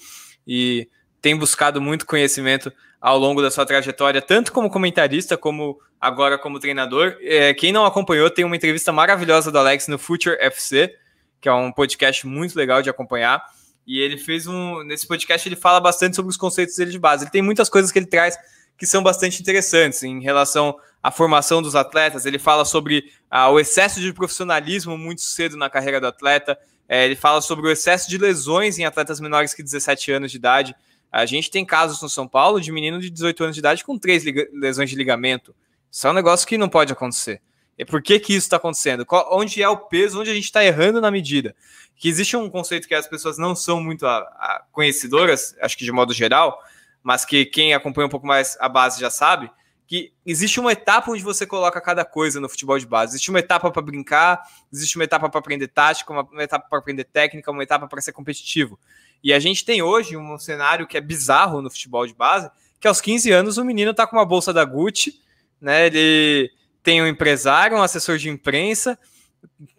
e 0.47 0.87
tem 1.19 1.35
buscado 1.35 1.81
muito 1.81 2.05
conhecimento 2.05 2.71
ao 3.01 3.17
longo 3.17 3.41
da 3.41 3.49
sua 3.49 3.65
trajetória, 3.65 4.21
tanto 4.21 4.51
como 4.51 4.69
comentarista 4.69 5.35
como 5.35 5.79
agora 5.99 6.37
como 6.37 6.59
treinador. 6.59 7.17
É, 7.21 7.53
quem 7.55 7.71
não 7.71 7.85
acompanhou, 7.85 8.29
tem 8.29 8.45
uma 8.45 8.55
entrevista 8.55 8.91
maravilhosa 8.91 9.51
do 9.51 9.57
Alex 9.57 9.87
no 9.87 9.97
Future 9.97 10.37
FC, 10.39 10.95
que 11.41 11.49
é 11.49 11.53
um 11.53 11.71
podcast 11.71 12.25
muito 12.27 12.55
legal 12.55 12.83
de 12.83 12.89
acompanhar. 12.89 13.43
E 13.87 13.99
ele 13.99 14.17
fez 14.17 14.45
um. 14.47 14.83
Nesse 14.83 15.07
podcast, 15.07 15.47
ele 15.47 15.55
fala 15.55 15.79
bastante 15.79 16.15
sobre 16.15 16.29
os 16.29 16.37
conceitos 16.37 16.75
dele 16.75 16.91
de 16.91 16.99
base. 16.99 17.23
Ele 17.23 17.31
tem 17.31 17.41
muitas 17.41 17.69
coisas 17.69 17.91
que 17.91 17.99
ele 17.99 18.07
traz 18.07 18.37
que 18.77 18.85
são 18.85 19.01
bastante 19.01 19.41
interessantes 19.41 20.03
em 20.03 20.21
relação 20.21 20.77
à 21.01 21.11
formação 21.11 21.61
dos 21.61 21.75
atletas. 21.75 22.25
Ele 22.25 22.39
fala 22.39 22.65
sobre 22.65 23.11
ah, 23.29 23.49
o 23.49 23.59
excesso 23.59 23.99
de 23.99 24.11
profissionalismo 24.13 24.97
muito 24.97 25.21
cedo 25.21 25.55
na 25.55 25.69
carreira 25.69 25.99
do 25.99 26.07
atleta. 26.07 26.57
É, 26.87 27.05
ele 27.05 27.15
fala 27.15 27.41
sobre 27.41 27.67
o 27.67 27.71
excesso 27.71 28.09
de 28.09 28.17
lesões 28.17 28.77
em 28.77 28.85
atletas 28.85 29.19
menores 29.19 29.53
que 29.53 29.63
17 29.63 30.11
anos 30.11 30.31
de 30.31 30.37
idade. 30.37 30.75
A 31.11 31.25
gente 31.25 31.49
tem 31.49 31.65
casos 31.65 32.01
no 32.01 32.09
São 32.09 32.27
Paulo 32.27 32.59
de 32.59 32.71
menino 32.71 32.99
de 32.99 33.09
18 33.09 33.43
anos 33.43 33.55
de 33.55 33.59
idade 33.59 33.83
com 33.83 33.97
três 33.97 34.23
lesões 34.53 34.89
de 34.89 34.95
ligamento. 34.95 35.55
Isso 35.89 36.05
é 36.07 36.09
um 36.09 36.13
negócio 36.13 36.47
que 36.47 36.57
não 36.57 36.67
pode 36.67 36.91
acontecer. 36.91 37.41
E 37.77 37.85
por 37.85 38.01
que, 38.01 38.19
que 38.19 38.33
isso 38.33 38.45
está 38.45 38.57
acontecendo? 38.57 39.05
Qual, 39.05 39.27
onde 39.31 39.61
é 39.61 39.67
o 39.67 39.77
peso? 39.77 40.19
Onde 40.19 40.29
a 40.29 40.33
gente 40.33 40.45
está 40.45 40.63
errando 40.63 41.01
na 41.01 41.11
medida? 41.11 41.55
Que 41.95 42.09
existe 42.09 42.35
um 42.35 42.49
conceito 42.49 42.87
que 42.87 42.95
as 42.95 43.07
pessoas 43.07 43.37
não 43.37 43.55
são 43.55 43.81
muito 43.81 44.05
a, 44.05 44.17
a 44.17 44.63
conhecedoras, 44.71 45.55
acho 45.61 45.77
que 45.77 45.85
de 45.85 45.91
modo 45.91 46.13
geral, 46.13 46.61
mas 47.05 47.23
que 47.23 47.45
quem 47.45 47.71
acompanha 47.71 48.07
um 48.07 48.09
pouco 48.09 48.25
mais 48.25 48.57
a 48.59 48.67
base 48.67 48.99
já 48.99 49.11
sabe, 49.11 49.51
que 49.85 50.11
existe 50.25 50.59
uma 50.59 50.71
etapa 50.71 51.11
onde 51.11 51.21
você 51.21 51.45
coloca 51.45 51.79
cada 51.79 52.03
coisa 52.03 52.39
no 52.39 52.49
futebol 52.49 52.79
de 52.79 52.87
base. 52.87 53.11
Existe 53.11 53.29
uma 53.29 53.37
etapa 53.37 53.69
para 53.69 53.81
brincar, 53.83 54.41
existe 54.73 54.95
uma 54.95 55.03
etapa 55.03 55.29
para 55.29 55.39
aprender 55.39 55.67
tática, 55.67 56.11
uma, 56.11 56.27
etapa 56.41 56.67
para 56.67 56.79
aprender 56.79 57.03
técnica, 57.03 57.51
uma 57.51 57.61
etapa 57.61 57.87
para 57.87 58.01
ser 58.01 58.11
competitivo. 58.11 58.79
E 59.23 59.31
a 59.31 59.39
gente 59.39 59.63
tem 59.63 59.83
hoje 59.83 60.17
um 60.17 60.35
cenário 60.39 60.87
que 60.87 60.97
é 60.97 61.01
bizarro 61.01 61.61
no 61.61 61.69
futebol 61.69 62.07
de 62.07 62.15
base, 62.15 62.49
que 62.79 62.87
aos 62.87 62.99
15 62.99 63.31
anos 63.31 63.59
o 63.59 63.63
menino 63.63 63.91
está 63.91 64.07
com 64.07 64.15
uma 64.15 64.25
bolsa 64.25 64.51
da 64.51 64.65
Gucci, 64.65 65.21
né? 65.61 65.85
Ele 65.85 66.51
tem 66.81 67.03
um 67.03 67.07
empresário, 67.07 67.77
um 67.77 67.83
assessor 67.83 68.17
de 68.17 68.29
imprensa, 68.29 68.97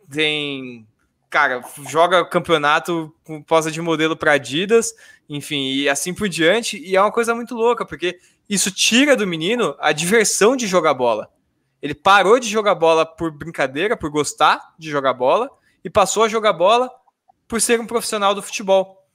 tem 0.09 0.87
cara, 1.37 1.61
joga 1.87 2.25
campeonato 2.25 3.15
com 3.23 3.43
posa 3.43 3.71
de 3.71 3.79
modelo 3.83 4.17
para 4.17 4.33
Adidas, 4.33 4.95
enfim, 5.29 5.67
e 5.67 5.87
assim 5.87 6.15
por 6.15 6.31
diante, 6.31 6.79
e 6.83 6.97
é 6.97 7.01
uma 7.01 7.13
coisa 7.13 7.35
muito 7.35 7.55
louca, 7.55 7.85
porque 7.85 8.19
isso 8.49 8.71
tira 8.71 9.15
do 9.15 9.27
menino 9.27 9.77
a 9.79 9.93
diversão 9.93 10.57
de 10.57 10.67
jogar 10.67 10.95
bola. 10.95 11.31
Ele 11.83 11.95
parou 11.95 12.41
de 12.41 12.49
jogar 12.49 12.75
bola 12.75 13.05
por 13.05 13.31
brincadeira, 13.31 13.99
por 13.99 14.09
gostar 14.09 14.73
de 14.79 14.89
jogar 14.91 15.13
bola, 15.13 15.51
e 15.85 15.91
passou 15.91 16.25
a 16.25 16.29
jogar 16.29 16.55
bola 16.55 16.91
por 17.47 17.61
ser 17.61 17.79
um 17.79 17.87
profissional 17.87 18.35
do 18.35 18.41
futebol. 18.41 19.07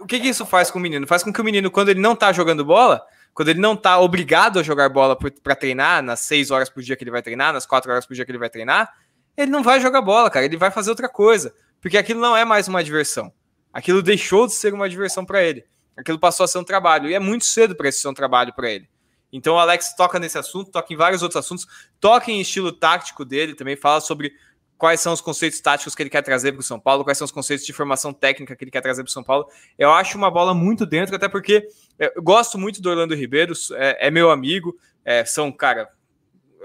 O 0.00 0.06
que, 0.06 0.20
que 0.20 0.28
isso 0.28 0.46
faz 0.46 0.70
com 0.70 0.78
o 0.78 0.82
menino? 0.82 1.06
Faz 1.06 1.22
com 1.22 1.30
que 1.30 1.40
o 1.40 1.44
menino, 1.44 1.70
quando 1.70 1.90
ele 1.90 2.00
não 2.00 2.16
tá 2.16 2.32
jogando 2.32 2.64
bola, 2.64 3.02
quando 3.34 3.50
ele 3.50 3.60
não 3.60 3.76
tá 3.76 3.98
obrigado 3.98 4.58
a 4.58 4.62
jogar 4.62 4.88
bola 4.88 5.14
para 5.42 5.54
treinar, 5.54 6.02
nas 6.02 6.20
seis 6.20 6.50
horas 6.50 6.70
por 6.70 6.82
dia 6.82 6.96
que 6.96 7.04
ele 7.04 7.10
vai 7.10 7.20
treinar, 7.20 7.52
nas 7.52 7.66
quatro 7.66 7.92
horas 7.92 8.06
por 8.06 8.14
dia 8.14 8.24
que 8.24 8.30
ele 8.30 8.38
vai 8.38 8.48
treinar, 8.48 8.90
ele 9.38 9.52
não 9.52 9.62
vai 9.62 9.80
jogar 9.80 10.02
bola, 10.02 10.28
cara, 10.28 10.44
ele 10.44 10.56
vai 10.56 10.70
fazer 10.70 10.90
outra 10.90 11.08
coisa, 11.08 11.54
porque 11.80 11.96
aquilo 11.96 12.20
não 12.20 12.36
é 12.36 12.44
mais 12.44 12.66
uma 12.66 12.82
diversão. 12.82 13.32
Aquilo 13.72 14.02
deixou 14.02 14.48
de 14.48 14.52
ser 14.52 14.74
uma 14.74 14.88
diversão 14.88 15.24
para 15.24 15.40
ele. 15.42 15.64
Aquilo 15.96 16.18
passou 16.18 16.42
a 16.42 16.48
ser 16.48 16.58
um 16.58 16.64
trabalho. 16.64 17.08
E 17.08 17.14
é 17.14 17.20
muito 17.20 17.44
cedo 17.44 17.76
para 17.76 17.88
esse 17.88 18.00
ser 18.00 18.08
um 18.08 18.14
trabalho 18.14 18.52
para 18.52 18.68
ele. 18.68 18.88
Então 19.32 19.54
o 19.54 19.58
Alex 19.58 19.94
toca 19.94 20.18
nesse 20.18 20.36
assunto, 20.36 20.72
toca 20.72 20.92
em 20.92 20.96
vários 20.96 21.22
outros 21.22 21.38
assuntos, 21.44 21.66
toca 22.00 22.32
em 22.32 22.40
estilo 22.40 22.72
tático 22.72 23.24
dele, 23.24 23.54
também 23.54 23.76
fala 23.76 24.00
sobre 24.00 24.32
quais 24.76 25.00
são 25.00 25.12
os 25.12 25.20
conceitos 25.20 25.60
táticos 25.60 25.94
que 25.94 26.02
ele 26.02 26.10
quer 26.10 26.22
trazer 26.22 26.52
para 26.52 26.60
o 26.60 26.64
São 26.64 26.80
Paulo, 26.80 27.04
quais 27.04 27.18
são 27.18 27.24
os 27.24 27.30
conceitos 27.30 27.64
de 27.64 27.72
formação 27.72 28.12
técnica 28.12 28.56
que 28.56 28.64
ele 28.64 28.70
quer 28.70 28.80
trazer 28.80 29.02
para 29.02 29.10
o 29.10 29.12
São 29.12 29.22
Paulo. 29.22 29.46
Eu 29.78 29.92
acho 29.92 30.16
uma 30.18 30.30
bola 30.30 30.54
muito 30.54 30.86
dentro, 30.86 31.14
até 31.14 31.28
porque 31.28 31.68
eu 31.98 32.22
gosto 32.22 32.58
muito 32.58 32.80
do 32.80 32.88
Orlando 32.88 33.14
Ribeiro, 33.14 33.52
é, 33.74 34.08
é 34.08 34.10
meu 34.10 34.30
amigo, 34.30 34.76
é, 35.04 35.24
são, 35.24 35.52
cara, 35.52 35.88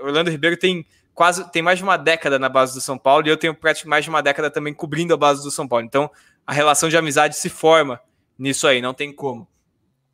Orlando 0.02 0.30
Ribeiro 0.30 0.58
tem 0.58 0.86
quase 1.14 1.50
tem 1.52 1.62
mais 1.62 1.78
de 1.78 1.84
uma 1.84 1.98
década 1.98 2.40
na 2.40 2.50
base 2.50 2.74
do 2.74 2.82
São 2.82 2.98
Paulo 2.98 3.28
e 3.28 3.30
eu 3.30 3.38
tenho 3.38 3.54
praticamente 3.54 3.90
mais 3.90 4.04
de 4.04 4.10
uma 4.10 4.22
década 4.22 4.50
também 4.50 4.74
cobrindo 4.74 5.14
a 5.14 5.18
base 5.18 5.44
do 5.44 5.52
São 5.52 5.68
Paulo. 5.68 5.86
Então 5.86 6.10
a 6.46 6.54
relação 6.54 6.90
de 6.90 6.98
amizade 6.98 7.36
se 7.36 7.50
forma 7.50 8.00
nisso 8.38 8.68
aí, 8.68 8.82
não 8.82 8.94
tem 8.94 9.14
como. 9.14 9.48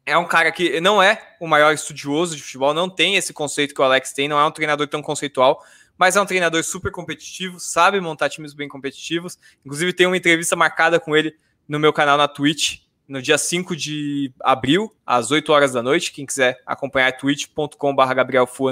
É 0.06 0.18
um 0.18 0.26
cara 0.26 0.52
que 0.52 0.82
não 0.82 1.02
é 1.02 1.36
o 1.40 1.48
maior 1.48 1.74
estudioso 1.74 2.36
de 2.36 2.42
futebol, 2.42 2.74
não 2.74 2.90
tem 2.90 3.16
esse 3.16 3.32
conceito 3.32 3.74
que 3.74 3.82
o 3.82 3.84
Alex 3.84 4.12
tem, 4.12 4.28
não 4.28 4.40
é 4.40 4.46
um 4.46 4.52
treinador 4.52 4.88
tão 4.88 5.02
conceitual, 5.02 5.64
mas 5.98 6.16
é 6.16 6.22
um 6.22 6.26
treinador 6.26 6.64
super 6.64 6.92
competitivo, 6.92 7.60
sabe 7.60 8.00
montar 8.00 8.30
times 8.30 8.54
bem 8.54 8.68
competitivos. 8.68 9.38
Inclusive, 9.66 9.94
tem 9.94 10.08
uma 10.08 10.18
entrevista 10.18 10.56
marcada 10.56 11.00
com 11.00 11.16
ele 11.16 11.36
no 11.68 11.80
meu 11.80 11.94
canal 11.94 12.18
na 12.18 12.28
Twitch, 12.28 12.80
no 13.10 13.22
dia 13.22 13.40
5 13.40 13.76
de 13.76 14.32
abril, 14.40 14.94
às 15.04 15.32
8 15.32 15.52
horas 15.52 15.74
da 15.74 15.82
noite. 15.82 16.12
Quem 16.12 16.28
quiser 16.28 16.62
acompanhar 16.64 17.08
é 17.08 17.12
twitch.com.br 17.12 18.14
GabrielFu. 18.14 18.70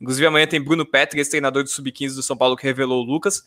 Inclusive, 0.00 0.26
amanhã 0.26 0.46
tem 0.46 0.60
Bruno 0.60 0.86
Petri, 0.86 1.20
esse 1.20 1.30
treinador 1.30 1.62
de 1.62 1.70
sub-15 1.70 2.14
do 2.14 2.22
São 2.22 2.36
Paulo, 2.36 2.56
que 2.56 2.64
revelou 2.64 3.04
o 3.04 3.06
Lucas. 3.06 3.46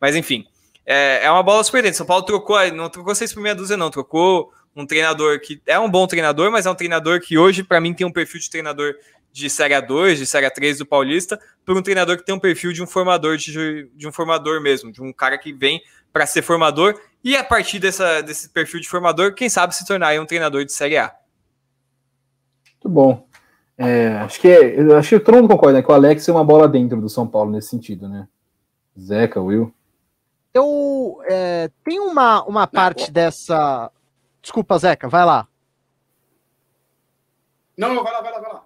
Mas 0.00 0.16
enfim, 0.16 0.46
é, 0.86 1.26
é 1.26 1.30
uma 1.30 1.42
bola 1.42 1.62
surpreendente. 1.62 1.98
São 1.98 2.06
Paulo 2.06 2.24
trocou, 2.24 2.56
não 2.72 2.88
trocou 2.88 3.14
seis 3.14 3.34
por 3.34 3.42
meia 3.42 3.54
dúzia, 3.54 3.76
não. 3.76 3.90
Trocou 3.90 4.50
um 4.74 4.86
treinador 4.86 5.38
que 5.40 5.60
é 5.66 5.78
um 5.78 5.90
bom 5.90 6.06
treinador, 6.06 6.50
mas 6.50 6.64
é 6.64 6.70
um 6.70 6.74
treinador 6.74 7.20
que 7.20 7.36
hoje, 7.36 7.62
para 7.62 7.80
mim, 7.82 7.92
tem 7.92 8.06
um 8.06 8.12
perfil 8.12 8.40
de 8.40 8.48
treinador 8.48 8.94
de 9.30 9.50
Série 9.50 9.74
A2, 9.74 10.16
de 10.16 10.26
Série 10.26 10.46
A3 10.46 10.78
do 10.78 10.86
Paulista, 10.86 11.38
por 11.66 11.76
um 11.76 11.82
treinador 11.82 12.16
que 12.16 12.24
tem 12.24 12.34
um 12.34 12.40
perfil 12.40 12.72
de 12.72 12.82
um 12.82 12.86
formador, 12.86 13.36
de, 13.36 13.90
de 13.94 14.08
um 14.08 14.12
formador 14.12 14.60
mesmo, 14.62 14.90
de 14.90 15.02
um 15.02 15.12
cara 15.12 15.36
que 15.36 15.52
vem 15.52 15.82
para 16.12 16.26
ser 16.26 16.42
formador 16.42 16.98
e 17.22 17.36
a 17.36 17.44
partir 17.44 17.78
dessa, 17.78 18.22
desse 18.22 18.48
perfil 18.48 18.80
de 18.80 18.88
formador, 18.88 19.34
quem 19.34 19.48
sabe 19.48 19.74
se 19.74 19.86
tornar 19.86 20.18
um 20.20 20.26
treinador 20.26 20.64
de 20.64 20.72
Série 20.72 20.96
A. 20.96 21.14
Muito 22.66 22.88
bom. 22.88 23.26
É, 23.76 24.18
acho 24.18 24.40
que 24.40 24.48
é, 24.48 24.94
acho 24.94 25.08
que 25.08 25.20
todo 25.20 25.36
mundo 25.36 25.48
concorda 25.48 25.78
né, 25.78 25.82
que 25.82 25.90
o 25.90 25.94
Alex 25.94 26.28
é 26.28 26.32
uma 26.32 26.44
bola 26.44 26.68
dentro 26.68 27.00
do 27.00 27.08
São 27.08 27.26
Paulo 27.26 27.50
nesse 27.50 27.68
sentido, 27.68 28.08
né? 28.08 28.28
Zeca, 28.98 29.40
Will. 29.40 29.74
Eu 30.52 31.20
é, 31.24 31.70
tem 31.84 31.98
uma, 31.98 32.42
uma 32.44 32.66
parte 32.66 33.10
dessa. 33.10 33.90
Desculpa, 34.42 34.78
Zeca, 34.78 35.08
vai 35.08 35.24
lá. 35.24 35.46
Não, 37.76 37.94
não, 37.94 38.02
vai 38.02 38.12
lá, 38.12 38.20
vai 38.20 38.32
lá, 38.32 38.38
vai 38.40 38.52
lá. 38.52 38.64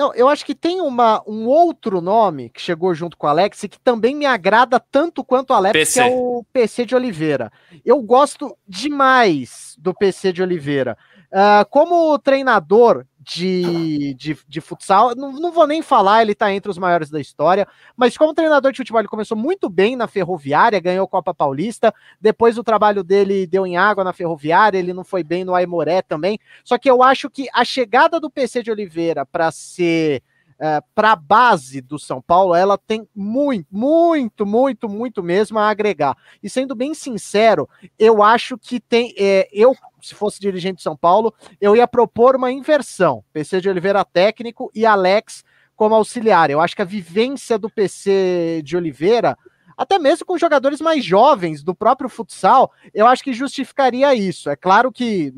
Não, 0.00 0.14
eu 0.14 0.30
acho 0.30 0.46
que 0.46 0.54
tem 0.54 0.80
uma, 0.80 1.22
um 1.26 1.46
outro 1.46 2.00
nome 2.00 2.48
que 2.48 2.58
chegou 2.58 2.94
junto 2.94 3.18
com 3.18 3.26
o 3.26 3.28
Alex 3.28 3.64
e 3.64 3.68
que 3.68 3.78
também 3.78 4.14
me 4.14 4.24
agrada 4.24 4.80
tanto 4.80 5.22
quanto 5.22 5.50
o 5.50 5.52
Alex, 5.52 5.74
PC. 5.74 5.92
que 5.92 6.08
é 6.08 6.10
o 6.10 6.42
PC 6.50 6.86
de 6.86 6.94
Oliveira. 6.94 7.52
Eu 7.84 8.00
gosto 8.00 8.56
demais 8.66 9.76
do 9.78 9.92
PC 9.92 10.32
de 10.32 10.42
Oliveira. 10.42 10.96
Uh, 11.30 11.68
como 11.68 12.18
treinador 12.18 13.04
de, 13.22 14.14
de, 14.14 14.38
de 14.48 14.60
futsal, 14.62 15.14
não, 15.14 15.30
não, 15.32 15.52
vou 15.52 15.66
nem 15.66 15.82
falar, 15.82 16.22
ele 16.22 16.32
está 16.32 16.50
entre 16.52 16.70
os 16.70 16.78
maiores 16.78 17.10
da 17.10 17.20
história, 17.20 17.68
mas 17.94 18.16
como 18.16 18.32
treinador 18.32 18.72
de 18.72 18.78
futebol, 18.78 19.00
ele 19.00 19.08
começou 19.08 19.36
muito 19.36 19.68
bem 19.68 19.94
na 19.94 20.08
Ferroviária, 20.08 20.80
ganhou 20.80 21.06
Copa 21.06 21.34
Paulista, 21.34 21.94
depois 22.18 22.56
o 22.56 22.64
trabalho 22.64 23.04
dele 23.04 23.46
deu 23.46 23.66
em 23.66 23.76
água 23.76 24.02
na 24.02 24.14
Ferroviária, 24.14 24.78
ele 24.78 24.94
não 24.94 25.04
foi 25.04 25.22
bem 25.22 25.44
no 25.44 25.54
Aimoré 25.54 26.00
também, 26.00 26.38
só 26.64 26.78
que 26.78 26.90
eu 26.90 27.02
acho 27.02 27.28
que 27.28 27.46
a 27.52 27.62
chegada 27.62 28.18
do 28.18 28.30
PC 28.30 28.62
de 28.62 28.70
Oliveira 28.70 29.26
para 29.26 29.50
ser 29.50 30.22
é, 30.62 30.82
para 30.94 31.12
a 31.12 31.16
base 31.16 31.80
do 31.80 31.98
São 31.98 32.20
Paulo, 32.20 32.54
ela 32.54 32.76
tem 32.76 33.08
muito, 33.16 33.66
muito, 33.70 34.44
muito, 34.44 34.90
muito 34.90 35.22
mesmo 35.22 35.58
a 35.58 35.70
agregar. 35.70 36.14
E 36.42 36.50
sendo 36.50 36.74
bem 36.74 36.92
sincero, 36.92 37.66
eu 37.98 38.22
acho 38.22 38.58
que 38.58 38.78
tem. 38.78 39.14
É, 39.18 39.48
eu, 39.50 39.74
se 40.06 40.14
fosse 40.14 40.40
dirigente 40.40 40.76
de 40.76 40.82
São 40.82 40.96
Paulo, 40.96 41.34
eu 41.60 41.76
ia 41.76 41.86
propor 41.86 42.36
uma 42.36 42.50
inversão: 42.50 43.24
PC 43.32 43.60
de 43.60 43.68
Oliveira 43.68 44.04
técnico 44.04 44.70
e 44.74 44.84
Alex 44.86 45.44
como 45.76 45.94
auxiliar. 45.94 46.50
Eu 46.50 46.60
acho 46.60 46.76
que 46.76 46.82
a 46.82 46.86
vivência 46.86 47.58
do 47.58 47.70
PC 47.70 48.60
de 48.64 48.76
Oliveira 48.76 49.36
até 49.80 49.98
mesmo 49.98 50.26
com 50.26 50.36
jogadores 50.36 50.78
mais 50.78 51.02
jovens 51.02 51.62
do 51.62 51.74
próprio 51.74 52.10
futsal, 52.10 52.70
eu 52.92 53.06
acho 53.06 53.24
que 53.24 53.32
justificaria 53.32 54.14
isso. 54.14 54.50
É 54.50 54.54
claro 54.54 54.92
que 54.92 55.32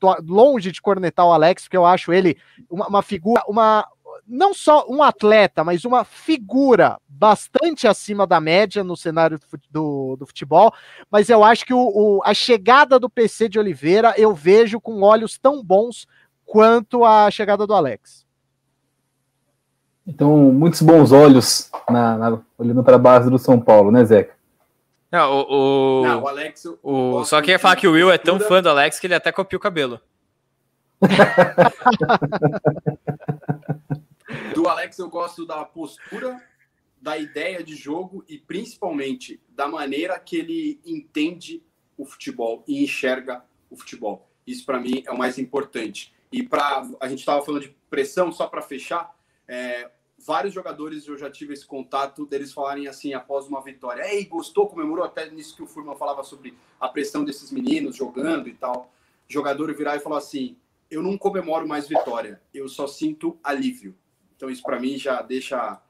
tô 0.00 0.12
longe 0.26 0.72
de 0.72 0.82
cornetar 0.82 1.24
o 1.24 1.32
Alex, 1.32 1.62
porque 1.62 1.76
eu 1.76 1.86
acho 1.86 2.12
ele 2.12 2.36
uma, 2.68 2.88
uma 2.88 3.02
figura, 3.02 3.44
uma, 3.46 3.86
não 4.26 4.54
só 4.54 4.86
um 4.88 5.02
atleta, 5.02 5.62
mas 5.62 5.84
uma 5.84 6.04
figura 6.04 6.98
bastante 7.08 7.86
acima 7.86 8.26
da 8.26 8.40
média 8.40 8.82
no 8.82 8.96
cenário 8.96 9.38
do, 9.70 10.16
do 10.16 10.26
futebol. 10.26 10.72
Mas 11.10 11.28
eu 11.28 11.44
acho 11.44 11.64
que 11.64 11.74
o, 11.74 11.78
o, 11.78 12.20
a 12.24 12.34
chegada 12.34 12.98
do 12.98 13.08
PC 13.08 13.48
de 13.48 13.58
Oliveira 13.58 14.14
eu 14.16 14.34
vejo 14.34 14.80
com 14.80 15.02
olhos 15.02 15.38
tão 15.38 15.62
bons 15.62 16.06
quanto 16.44 17.04
a 17.04 17.30
chegada 17.30 17.66
do 17.66 17.74
Alex. 17.74 18.24
Então, 20.06 20.36
muitos 20.52 20.82
bons 20.82 21.12
olhos 21.12 21.70
na, 21.88 22.18
na, 22.18 22.38
olhando 22.58 22.84
para 22.84 22.96
a 22.96 22.98
base 22.98 23.30
do 23.30 23.38
São 23.38 23.58
Paulo, 23.58 23.90
né, 23.90 24.04
Zeca? 24.04 24.34
Não, 25.10 25.32
o, 25.32 26.02
o, 26.02 26.06
Não, 26.06 26.22
o 26.22 26.28
Alex. 26.28 26.66
O, 26.82 27.24
só 27.24 27.40
queria 27.40 27.58
falar 27.58 27.76
que 27.76 27.86
o 27.86 27.92
Will 27.92 28.10
é 28.10 28.18
tão 28.18 28.38
fã 28.40 28.60
do 28.60 28.68
Alex 28.68 28.98
que 28.98 29.06
ele 29.06 29.14
até 29.14 29.32
copiou 29.32 29.58
o 29.58 29.62
cabelo. 29.62 30.00
Do 34.64 34.70
Alex 34.70 34.98
eu 34.98 35.10
gosto 35.10 35.44
da 35.44 35.62
postura, 35.62 36.42
da 36.98 37.18
ideia 37.18 37.62
de 37.62 37.76
jogo 37.76 38.24
e 38.26 38.38
principalmente 38.38 39.38
da 39.50 39.68
maneira 39.68 40.18
que 40.18 40.36
ele 40.36 40.80
entende 40.86 41.62
o 41.98 42.06
futebol 42.06 42.64
e 42.66 42.82
enxerga 42.82 43.44
o 43.68 43.76
futebol. 43.76 44.26
Isso 44.46 44.64
para 44.64 44.80
mim 44.80 45.02
é 45.06 45.12
o 45.12 45.18
mais 45.18 45.38
importante. 45.38 46.14
E 46.32 46.42
para 46.42 46.82
a 46.98 47.06
gente 47.10 47.18
estava 47.18 47.44
falando 47.44 47.60
de 47.60 47.76
pressão, 47.90 48.32
só 48.32 48.46
para 48.46 48.62
fechar, 48.62 49.14
é, 49.46 49.90
vários 50.18 50.54
jogadores 50.54 51.06
eu 51.06 51.18
já 51.18 51.30
tive 51.30 51.52
esse 51.52 51.66
contato 51.66 52.24
deles 52.24 52.50
falarem 52.50 52.88
assim 52.88 53.12
após 53.12 53.46
uma 53.46 53.60
vitória, 53.60 54.14
ei, 54.14 54.24
gostou, 54.24 54.66
comemorou 54.66 55.04
até 55.04 55.28
nisso 55.28 55.54
que 55.54 55.62
o 55.62 55.66
Furman 55.66 55.94
falava 55.94 56.24
sobre 56.24 56.56
a 56.80 56.88
pressão 56.88 57.22
desses 57.22 57.52
meninos 57.52 57.96
jogando 57.96 58.48
e 58.48 58.54
tal. 58.54 58.90
Jogador 59.28 59.74
virar 59.74 59.96
e 59.96 60.00
falar 60.00 60.16
assim, 60.16 60.56
eu 60.90 61.02
não 61.02 61.18
comemoro 61.18 61.68
mais 61.68 61.86
vitória, 61.86 62.40
eu 62.54 62.66
só 62.66 62.86
sinto 62.86 63.38
alívio. 63.44 63.94
Então 64.36 64.50
isso 64.50 64.62
para 64.62 64.80
mim 64.80 64.98
já 64.98 65.22
deixa 65.22 65.80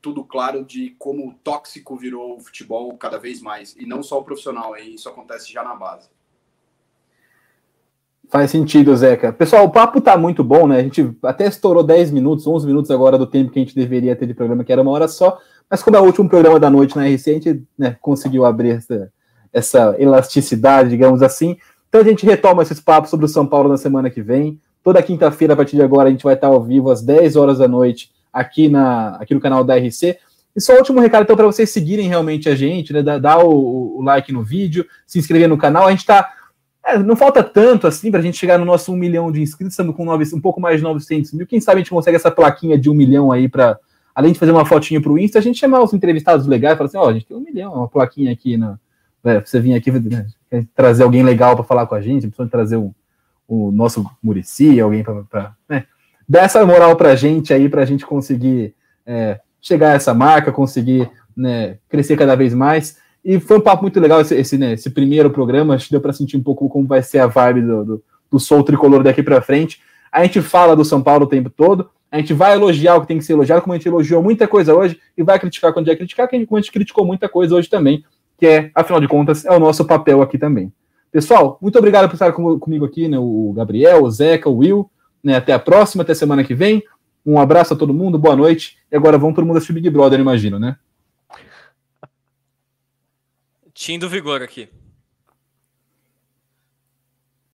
tudo 0.00 0.24
claro 0.24 0.64
de 0.64 0.94
como 0.98 1.34
tóxico 1.44 1.96
virou 1.96 2.36
o 2.36 2.40
futebol 2.40 2.96
cada 2.96 3.18
vez 3.18 3.40
mais. 3.40 3.76
E 3.76 3.86
não 3.86 4.02
só 4.02 4.18
o 4.18 4.24
profissional, 4.24 4.76
hein? 4.76 4.94
isso 4.94 5.08
acontece 5.08 5.52
já 5.52 5.62
na 5.62 5.74
base. 5.74 6.08
Faz 8.30 8.50
sentido, 8.50 8.96
Zeca. 8.96 9.32
Pessoal, 9.32 9.64
o 9.64 9.70
papo 9.70 10.00
tá 10.00 10.16
muito 10.16 10.44
bom, 10.44 10.68
né? 10.68 10.78
A 10.78 10.82
gente 10.82 11.16
até 11.24 11.48
estourou 11.48 11.82
10 11.82 12.12
minutos, 12.12 12.46
11 12.46 12.64
minutos 12.64 12.90
agora 12.90 13.18
do 13.18 13.26
tempo 13.26 13.50
que 13.50 13.58
a 13.58 13.62
gente 13.62 13.74
deveria 13.74 14.14
ter 14.14 14.24
de 14.26 14.34
programa, 14.34 14.62
que 14.62 14.72
era 14.72 14.80
uma 14.80 14.92
hora 14.92 15.08
só. 15.08 15.36
Mas 15.68 15.82
como 15.82 15.96
é 15.96 16.00
o 16.00 16.04
último 16.04 16.28
programa 16.28 16.60
da 16.60 16.70
noite 16.70 16.96
na 16.96 17.08
RC, 17.08 17.30
a 17.30 17.34
gente 17.34 17.64
né, 17.76 17.96
conseguiu 18.00 18.44
abrir 18.44 18.70
essa, 18.76 19.12
essa 19.52 19.96
elasticidade, 19.98 20.90
digamos 20.90 21.22
assim. 21.22 21.56
Então 21.88 22.00
a 22.00 22.04
gente 22.04 22.24
retoma 22.24 22.62
esses 22.62 22.78
papos 22.78 23.10
sobre 23.10 23.26
o 23.26 23.28
São 23.28 23.44
Paulo 23.44 23.68
na 23.68 23.76
semana 23.76 24.08
que 24.08 24.22
vem. 24.22 24.60
Toda 24.82 25.02
quinta-feira, 25.02 25.54
a 25.54 25.56
partir 25.56 25.76
de 25.76 25.82
agora, 25.82 26.08
a 26.08 26.10
gente 26.10 26.24
vai 26.24 26.34
estar 26.34 26.46
ao 26.46 26.62
vivo 26.62 26.90
às 26.90 27.02
10 27.02 27.36
horas 27.36 27.58
da 27.58 27.68
noite 27.68 28.10
aqui, 28.32 28.68
na, 28.68 29.16
aqui 29.16 29.34
no 29.34 29.40
canal 29.40 29.62
da 29.62 29.76
RC. 29.76 30.18
E 30.56 30.60
só 30.60 30.74
o 30.74 30.78
último 30.78 31.00
recado, 31.00 31.22
então, 31.22 31.36
para 31.36 31.46
vocês 31.46 31.70
seguirem 31.70 32.08
realmente 32.08 32.48
a 32.48 32.54
gente, 32.54 32.92
né? 32.92 33.02
Dar, 33.02 33.44
o, 33.44 33.98
o, 33.98 34.02
like 34.02 34.32
no 34.32 34.42
vídeo, 34.42 34.86
se 35.06 35.18
inscrever 35.18 35.48
no 35.48 35.58
canal. 35.58 35.86
A 35.86 35.90
gente 35.90 36.00
está. 36.00 36.32
É, 36.84 36.98
não 36.98 37.14
falta 37.14 37.42
tanto 37.42 37.86
assim 37.86 38.10
para 38.10 38.20
a 38.20 38.22
gente 38.22 38.38
chegar 38.38 38.58
no 38.58 38.64
nosso 38.64 38.90
1 38.90 38.96
milhão 38.96 39.30
de 39.30 39.42
inscritos, 39.42 39.74
estamos 39.74 39.94
com 39.94 40.04
9, 40.04 40.34
um 40.34 40.40
pouco 40.40 40.60
mais 40.60 40.78
de 40.78 40.82
900 40.82 41.32
mil. 41.34 41.46
Quem 41.46 41.60
sabe 41.60 41.76
a 41.76 41.78
gente 41.80 41.90
consegue 41.90 42.16
essa 42.16 42.30
plaquinha 42.30 42.78
de 42.78 42.88
1 42.88 42.94
milhão 42.94 43.30
aí 43.30 43.48
para, 43.48 43.78
além 44.14 44.32
de 44.32 44.38
fazer 44.38 44.50
uma 44.50 44.64
fotinha 44.64 45.00
para 45.00 45.12
o 45.12 45.18
Insta, 45.18 45.38
a 45.38 45.42
gente 45.42 45.58
chamar 45.58 45.82
os 45.82 45.92
entrevistados 45.92 46.46
legais 46.46 46.74
e 46.74 46.78
falar 46.78 46.88
assim: 46.88 46.96
ó, 46.96 47.04
oh, 47.04 47.08
a 47.08 47.12
gente 47.12 47.26
tem 47.26 47.36
um 47.36 47.40
milhão, 47.40 47.74
uma 47.74 47.86
plaquinha 47.86 48.32
aqui, 48.32 48.56
na, 48.56 48.78
né, 49.22 49.40
você 49.44 49.60
vir 49.60 49.74
aqui 49.74 49.92
né, 49.92 50.26
trazer 50.74 51.02
alguém 51.02 51.22
legal 51.22 51.54
para 51.54 51.64
falar 51.64 51.86
com 51.86 51.94
a 51.94 52.00
gente, 52.00 52.26
precisa 52.26 52.48
trazer 52.48 52.76
um 52.76 52.92
o 53.50 53.72
nosso 53.72 54.08
Murici, 54.22 54.78
alguém 54.80 55.02
para 55.02 55.52
né, 55.68 55.84
dar 56.28 56.42
essa 56.42 56.64
moral 56.64 56.94
para 56.94 57.10
a 57.10 57.16
gente 57.16 57.52
aí, 57.52 57.68
para 57.68 57.82
a 57.82 57.84
gente 57.84 58.06
conseguir 58.06 58.72
é, 59.04 59.40
chegar 59.60 59.90
a 59.90 59.94
essa 59.94 60.14
marca, 60.14 60.52
conseguir 60.52 61.10
né, 61.36 61.78
crescer 61.88 62.16
cada 62.16 62.36
vez 62.36 62.54
mais. 62.54 62.98
E 63.24 63.40
foi 63.40 63.58
um 63.58 63.60
papo 63.60 63.82
muito 63.82 63.98
legal 63.98 64.20
esse, 64.20 64.36
esse, 64.36 64.56
né, 64.56 64.74
esse 64.74 64.88
primeiro 64.88 65.30
programa, 65.30 65.74
acho 65.74 65.86
que 65.86 65.90
deu 65.90 66.00
para 66.00 66.12
sentir 66.12 66.36
um 66.36 66.42
pouco 66.42 66.68
como 66.68 66.86
vai 66.86 67.02
ser 67.02 67.18
a 67.18 67.26
vibe 67.26 67.62
do, 67.62 67.84
do, 67.84 68.04
do 68.30 68.38
Sol 68.38 68.62
Tricolor 68.62 69.02
daqui 69.02 69.20
para 69.20 69.42
frente. 69.42 69.80
A 70.12 70.22
gente 70.22 70.40
fala 70.40 70.76
do 70.76 70.84
São 70.84 71.02
Paulo 71.02 71.24
o 71.24 71.28
tempo 71.28 71.50
todo, 71.50 71.90
a 72.08 72.18
gente 72.18 72.32
vai 72.32 72.52
elogiar 72.52 72.94
o 72.94 73.00
que 73.00 73.08
tem 73.08 73.18
que 73.18 73.24
ser 73.24 73.32
elogiado, 73.32 73.62
como 73.62 73.72
a 73.72 73.76
gente 73.76 73.88
elogiou 73.88 74.22
muita 74.22 74.46
coisa 74.46 74.72
hoje, 74.72 75.00
e 75.16 75.24
vai 75.24 75.40
criticar 75.40 75.72
quando 75.72 75.90
é 75.90 75.96
criticar, 75.96 76.28
como 76.28 76.56
a 76.56 76.60
gente 76.60 76.70
criticou 76.70 77.04
muita 77.04 77.28
coisa 77.28 77.56
hoje 77.56 77.68
também, 77.68 78.04
que 78.38 78.46
é, 78.46 78.70
afinal 78.76 79.00
de 79.00 79.08
contas, 79.08 79.44
é 79.44 79.50
o 79.50 79.58
nosso 79.58 79.84
papel 79.84 80.22
aqui 80.22 80.38
também. 80.38 80.72
Pessoal, 81.10 81.58
muito 81.60 81.78
obrigado 81.78 82.08
por 82.08 82.14
estar 82.14 82.32
com, 82.32 82.58
comigo 82.58 82.84
aqui, 82.84 83.08
né? 83.08 83.18
O 83.18 83.52
Gabriel, 83.54 84.04
o 84.04 84.10
Zeca, 84.10 84.48
o 84.48 84.58
Will. 84.58 84.90
Né, 85.22 85.36
até 85.36 85.52
a 85.52 85.58
próxima, 85.58 86.02
até 86.02 86.14
semana 86.14 86.42
que 86.42 86.54
vem. 86.54 86.82
Um 87.26 87.38
abraço 87.38 87.74
a 87.74 87.76
todo 87.76 87.92
mundo, 87.92 88.18
boa 88.18 88.34
noite. 88.34 88.78
E 88.90 88.96
agora 88.96 89.18
vamos 89.18 89.34
todo 89.34 89.44
mundo 89.44 89.58
assistir 89.58 89.74
Big 89.74 89.90
Brother, 89.90 90.18
imagino, 90.18 90.58
né? 90.58 90.76
Tim 93.74 93.98
do 93.98 94.08
Vigor 94.08 94.42
aqui. 94.42 94.68